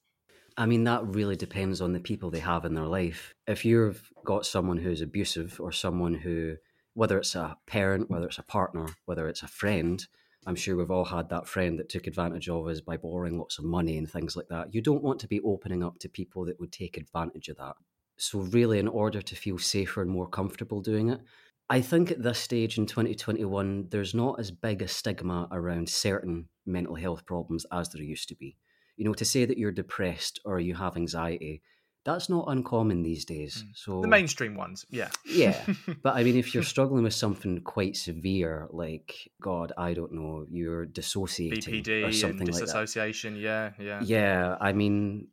I 0.56 0.66
mean, 0.66 0.84
that 0.84 1.04
really 1.04 1.36
depends 1.36 1.80
on 1.80 1.92
the 1.92 2.00
people 2.00 2.30
they 2.30 2.38
have 2.40 2.64
in 2.64 2.74
their 2.74 2.86
life. 2.86 3.34
If 3.46 3.64
you've 3.64 4.10
got 4.24 4.46
someone 4.46 4.78
who's 4.78 5.00
abusive 5.00 5.60
or 5.60 5.72
someone 5.72 6.14
who, 6.14 6.56
whether 6.94 7.18
it's 7.18 7.34
a 7.34 7.56
parent, 7.66 8.04
mm-hmm. 8.04 8.14
whether 8.14 8.26
it's 8.26 8.38
a 8.38 8.44
partner, 8.44 8.86
whether 9.04 9.28
it's 9.28 9.42
a 9.42 9.48
friend, 9.48 10.06
I'm 10.46 10.56
sure 10.56 10.76
we've 10.76 10.90
all 10.90 11.06
had 11.06 11.30
that 11.30 11.46
friend 11.46 11.78
that 11.78 11.88
took 11.88 12.06
advantage 12.06 12.48
of 12.48 12.66
us 12.66 12.80
by 12.80 12.96
borrowing 12.96 13.38
lots 13.38 13.58
of 13.58 13.64
money 13.64 13.96
and 13.96 14.10
things 14.10 14.36
like 14.36 14.48
that. 14.48 14.74
You 14.74 14.82
don't 14.82 15.02
want 15.02 15.18
to 15.20 15.28
be 15.28 15.40
opening 15.40 15.82
up 15.82 15.98
to 16.00 16.08
people 16.08 16.44
that 16.46 16.60
would 16.60 16.72
take 16.72 16.96
advantage 16.96 17.48
of 17.48 17.56
that. 17.56 17.76
So, 18.16 18.40
really, 18.40 18.78
in 18.78 18.86
order 18.86 19.22
to 19.22 19.34
feel 19.34 19.58
safer 19.58 20.02
and 20.02 20.10
more 20.10 20.28
comfortable 20.28 20.80
doing 20.80 21.08
it, 21.08 21.20
I 21.68 21.80
think 21.80 22.10
at 22.10 22.22
this 22.22 22.38
stage 22.38 22.76
in 22.76 22.86
2021, 22.86 23.88
there's 23.90 24.14
not 24.14 24.38
as 24.38 24.50
big 24.50 24.82
a 24.82 24.88
stigma 24.88 25.48
around 25.50 25.88
certain 25.88 26.48
mental 26.66 26.94
health 26.94 27.24
problems 27.24 27.64
as 27.72 27.88
there 27.88 28.02
used 28.02 28.28
to 28.28 28.36
be. 28.36 28.56
You 28.96 29.04
know, 29.06 29.14
to 29.14 29.24
say 29.24 29.46
that 29.46 29.58
you're 29.58 29.72
depressed 29.72 30.40
or 30.44 30.60
you 30.60 30.74
have 30.74 30.96
anxiety, 30.96 31.62
that's 32.04 32.28
not 32.28 32.44
uncommon 32.48 33.02
these 33.02 33.24
days. 33.24 33.64
Mm. 33.64 33.76
So 33.76 34.00
the 34.00 34.08
mainstream 34.08 34.54
ones, 34.54 34.86
yeah, 34.90 35.08
yeah. 35.24 35.64
But 36.02 36.16
I 36.16 36.22
mean, 36.22 36.36
if 36.36 36.54
you're 36.54 36.62
struggling 36.62 37.04
with 37.04 37.14
something 37.14 37.60
quite 37.60 37.96
severe, 37.96 38.68
like 38.70 39.30
God, 39.40 39.72
I 39.78 39.94
don't 39.94 40.12
know, 40.12 40.46
you're 40.50 40.86
dissociating 40.86 41.82
BPD 41.82 42.08
or 42.08 42.12
something 42.12 42.46
disassociation, 42.46 43.34
like 43.34 43.42
that. 43.42 43.74
yeah, 43.78 44.00
yeah, 44.00 44.00
yeah. 44.02 44.56
I 44.60 44.72
mean, 44.72 45.28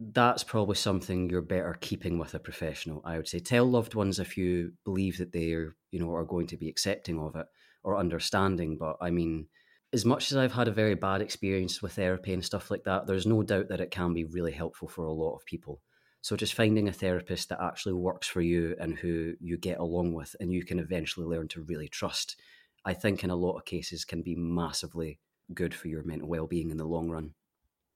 that's 0.00 0.42
probably 0.42 0.76
something 0.76 1.30
you're 1.30 1.42
better 1.42 1.76
keeping 1.80 2.18
with 2.18 2.34
a 2.34 2.38
professional. 2.38 3.02
I 3.04 3.16
would 3.16 3.28
say 3.28 3.38
tell 3.38 3.66
loved 3.66 3.94
ones 3.94 4.18
if 4.18 4.36
you 4.36 4.72
believe 4.84 5.18
that 5.18 5.32
they 5.32 5.52
are, 5.52 5.76
you 5.90 6.00
know, 6.00 6.12
are 6.14 6.24
going 6.24 6.46
to 6.48 6.56
be 6.56 6.68
accepting 6.68 7.20
of 7.20 7.36
it 7.36 7.46
or 7.82 7.98
understanding. 7.98 8.76
But 8.78 8.96
I 9.00 9.10
mean, 9.10 9.46
as 9.92 10.04
much 10.04 10.32
as 10.32 10.38
I've 10.38 10.52
had 10.52 10.68
a 10.68 10.72
very 10.72 10.94
bad 10.94 11.20
experience 11.20 11.80
with 11.82 11.92
therapy 11.92 12.32
and 12.32 12.44
stuff 12.44 12.70
like 12.70 12.84
that, 12.84 13.06
there's 13.06 13.26
no 13.26 13.42
doubt 13.42 13.68
that 13.68 13.80
it 13.80 13.90
can 13.90 14.12
be 14.14 14.24
really 14.24 14.52
helpful 14.52 14.88
for 14.88 15.04
a 15.04 15.12
lot 15.12 15.36
of 15.36 15.44
people. 15.44 15.80
So 16.24 16.36
just 16.36 16.54
finding 16.54 16.88
a 16.88 16.92
therapist 16.92 17.50
that 17.50 17.60
actually 17.60 17.92
works 17.92 18.26
for 18.26 18.40
you 18.40 18.74
and 18.80 18.96
who 18.96 19.34
you 19.40 19.58
get 19.58 19.78
along 19.78 20.14
with 20.14 20.34
and 20.40 20.50
you 20.50 20.64
can 20.64 20.78
eventually 20.78 21.26
learn 21.26 21.48
to 21.48 21.60
really 21.60 21.86
trust, 21.86 22.40
I 22.82 22.94
think 22.94 23.24
in 23.24 23.28
a 23.28 23.36
lot 23.36 23.58
of 23.58 23.66
cases 23.66 24.06
can 24.06 24.22
be 24.22 24.34
massively 24.34 25.20
good 25.52 25.74
for 25.74 25.88
your 25.88 26.02
mental 26.02 26.26
well-being 26.26 26.70
in 26.70 26.78
the 26.78 26.86
long 26.86 27.10
run. 27.10 27.34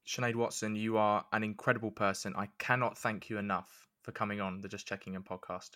Sinead 0.06 0.34
Watson, 0.34 0.76
you 0.76 0.98
are 0.98 1.24
an 1.32 1.42
incredible 1.42 1.90
person. 1.90 2.34
I 2.36 2.50
cannot 2.58 2.98
thank 2.98 3.30
you 3.30 3.38
enough 3.38 3.88
for 4.02 4.12
coming 4.12 4.42
on 4.42 4.60
the 4.60 4.68
Just 4.68 4.86
Checking 4.86 5.14
In 5.14 5.22
podcast. 5.22 5.70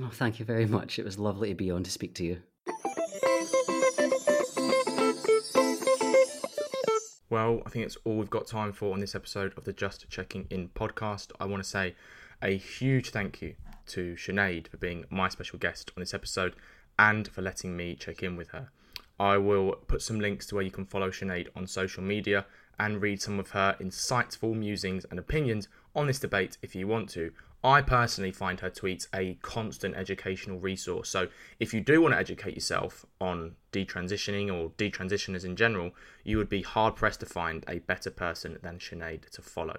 Oh, 0.00 0.10
thank 0.12 0.38
you 0.38 0.44
very 0.44 0.66
much. 0.66 1.00
It 1.00 1.04
was 1.04 1.18
lovely 1.18 1.48
to 1.48 1.54
be 1.56 1.72
on 1.72 1.82
to 1.82 1.90
speak 1.90 2.14
to 2.14 2.24
you. 2.24 2.40
Well, 7.28 7.60
I 7.66 7.70
think 7.70 7.84
it's 7.84 7.96
all 8.04 8.18
we've 8.18 8.30
got 8.30 8.46
time 8.46 8.72
for 8.72 8.92
on 8.92 9.00
this 9.00 9.16
episode 9.16 9.52
of 9.56 9.64
the 9.64 9.72
Just 9.72 10.08
Checking 10.08 10.46
In 10.48 10.68
podcast. 10.68 11.32
I 11.40 11.46
want 11.46 11.60
to 11.60 11.68
say 11.68 11.96
a 12.40 12.56
huge 12.56 13.10
thank 13.10 13.42
you 13.42 13.56
to 13.88 14.14
Sinead 14.14 14.68
for 14.68 14.76
being 14.76 15.06
my 15.10 15.28
special 15.28 15.58
guest 15.58 15.90
on 15.96 16.02
this 16.02 16.14
episode 16.14 16.54
and 17.00 17.26
for 17.26 17.42
letting 17.42 17.76
me 17.76 17.96
check 17.96 18.22
in 18.22 18.36
with 18.36 18.50
her. 18.50 18.68
I 19.18 19.38
will 19.38 19.72
put 19.88 20.02
some 20.02 20.20
links 20.20 20.46
to 20.46 20.54
where 20.54 20.62
you 20.62 20.70
can 20.70 20.86
follow 20.86 21.10
Sinead 21.10 21.48
on 21.56 21.66
social 21.66 22.00
media 22.00 22.46
and 22.78 23.02
read 23.02 23.20
some 23.20 23.40
of 23.40 23.50
her 23.50 23.76
insightful 23.80 24.54
musings 24.54 25.04
and 25.10 25.18
opinions 25.18 25.66
on 25.96 26.06
this 26.06 26.20
debate 26.20 26.58
if 26.62 26.76
you 26.76 26.86
want 26.86 27.08
to. 27.10 27.32
I 27.66 27.82
personally 27.82 28.30
find 28.30 28.60
her 28.60 28.70
tweets 28.70 29.08
a 29.12 29.38
constant 29.42 29.96
educational 29.96 30.60
resource. 30.60 31.08
So 31.08 31.26
if 31.58 31.74
you 31.74 31.80
do 31.80 32.00
want 32.00 32.14
to 32.14 32.18
educate 32.18 32.54
yourself 32.54 33.04
on 33.20 33.56
detransitioning 33.72 34.54
or 34.54 34.70
detransitioners 34.78 35.44
in 35.44 35.56
general, 35.56 35.90
you 36.22 36.36
would 36.38 36.48
be 36.48 36.62
hard 36.62 36.94
pressed 36.94 37.18
to 37.20 37.26
find 37.26 37.64
a 37.66 37.80
better 37.80 38.08
person 38.08 38.60
than 38.62 38.78
Sinead 38.78 39.28
to 39.30 39.42
follow. 39.42 39.78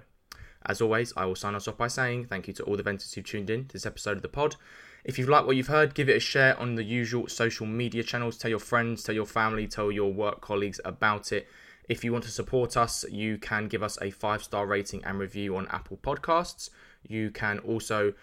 As 0.66 0.82
always, 0.82 1.14
I 1.16 1.24
will 1.24 1.38
sign 1.38 1.56
us 1.56 1.66
off 1.66 1.78
by 1.78 1.88
saying 1.88 2.26
thank 2.26 2.50
you 2.50 2.54
to 2.56 2.64
all 2.64 2.76
the 2.76 2.84
venters 2.84 3.14
who 3.14 3.22
tuned 3.22 3.50
in 3.50 3.68
to 3.68 3.74
this 3.74 3.86
episode 3.86 4.18
of 4.18 4.22
the 4.22 4.28
pod. 4.28 4.58
If 5.06 5.18
you've 5.18 5.30
liked 5.30 5.48
what 5.48 5.56
you've 5.56 5.68
heard, 5.68 5.96
give 5.96 6.10
it 6.10 6.18
a 6.18 6.20
share 6.20 6.60
on 6.60 6.76
the 6.76 6.84
usual 6.84 7.30
social 7.30 7.66
media 7.66 8.04
channels. 8.04 8.38
Tell 8.38 8.50
your 8.50 8.60
friends, 8.60 9.02
tell 9.02 9.16
your 9.16 9.26
family, 9.26 9.66
tell 9.66 9.94
your 9.94 10.12
work 10.12 10.42
colleagues 10.42 10.82
about 10.84 11.32
it. 11.32 11.48
If 11.88 12.04
you 12.04 12.12
want 12.12 12.26
to 12.26 12.32
support 12.32 12.76
us, 12.76 13.06
you 13.10 13.38
can 13.38 13.70
give 13.70 13.82
us 13.82 13.98
a 14.02 14.12
five 14.12 14.44
star 14.44 14.66
rating 14.66 15.06
and 15.06 15.18
review 15.18 15.56
on 15.56 15.70
Apple 15.70 15.98
Podcasts. 16.04 16.70
You 17.03 17.32
can 17.32 17.60
also 17.60 18.14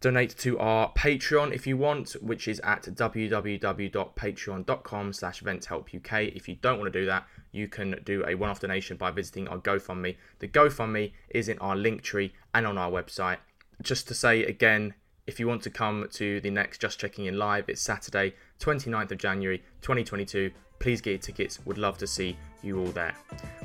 donate 0.00 0.36
to 0.38 0.58
our 0.58 0.90
Patreon 0.94 1.52
if 1.52 1.66
you 1.66 1.76
want, 1.76 2.12
which 2.22 2.48
is 2.48 2.58
at 2.60 2.84
www.patreon.com 2.84 5.12
slash 5.12 5.42
venthelpuk. 5.42 6.32
If 6.34 6.48
you 6.48 6.56
don't 6.56 6.78
want 6.78 6.90
to 6.92 7.00
do 7.00 7.06
that, 7.06 7.26
you 7.52 7.68
can 7.68 8.00
do 8.04 8.24
a 8.26 8.34
one-off 8.34 8.60
donation 8.60 8.96
by 8.96 9.10
visiting 9.10 9.46
our 9.48 9.58
GoFundMe. 9.58 10.16
The 10.38 10.48
GoFundMe 10.48 11.12
is 11.28 11.48
in 11.48 11.58
our 11.58 11.76
link 11.76 12.00
tree 12.02 12.32
and 12.54 12.66
on 12.66 12.78
our 12.78 12.90
website. 12.90 13.36
Just 13.82 14.08
to 14.08 14.14
say 14.14 14.44
again, 14.44 14.94
If 15.30 15.38
you 15.38 15.46
want 15.46 15.62
to 15.62 15.70
come 15.70 16.08
to 16.14 16.40
the 16.40 16.50
next 16.50 16.80
Just 16.80 16.98
Checking 16.98 17.26
In 17.26 17.38
Live, 17.38 17.68
it's 17.68 17.80
Saturday, 17.80 18.34
29th 18.58 19.12
of 19.12 19.18
January 19.18 19.58
2022. 19.80 20.50
Please 20.80 21.00
get 21.00 21.10
your 21.10 21.20
tickets. 21.20 21.64
Would 21.66 21.78
love 21.78 21.98
to 21.98 22.06
see 22.08 22.36
you 22.62 22.80
all 22.80 22.86
there. 22.86 23.14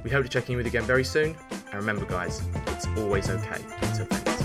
We 0.03 0.11
hope 0.11 0.23
to 0.23 0.29
check 0.29 0.47
in 0.47 0.57
with 0.57 0.67
you 0.67 0.69
again 0.69 0.83
very 0.83 1.03
soon. 1.03 1.35
And 1.49 1.73
remember, 1.73 2.05
guys, 2.05 2.43
it's 2.67 2.85
always 2.99 3.31
okay 3.31 3.63
to 3.95 4.05
vent. 4.05 4.44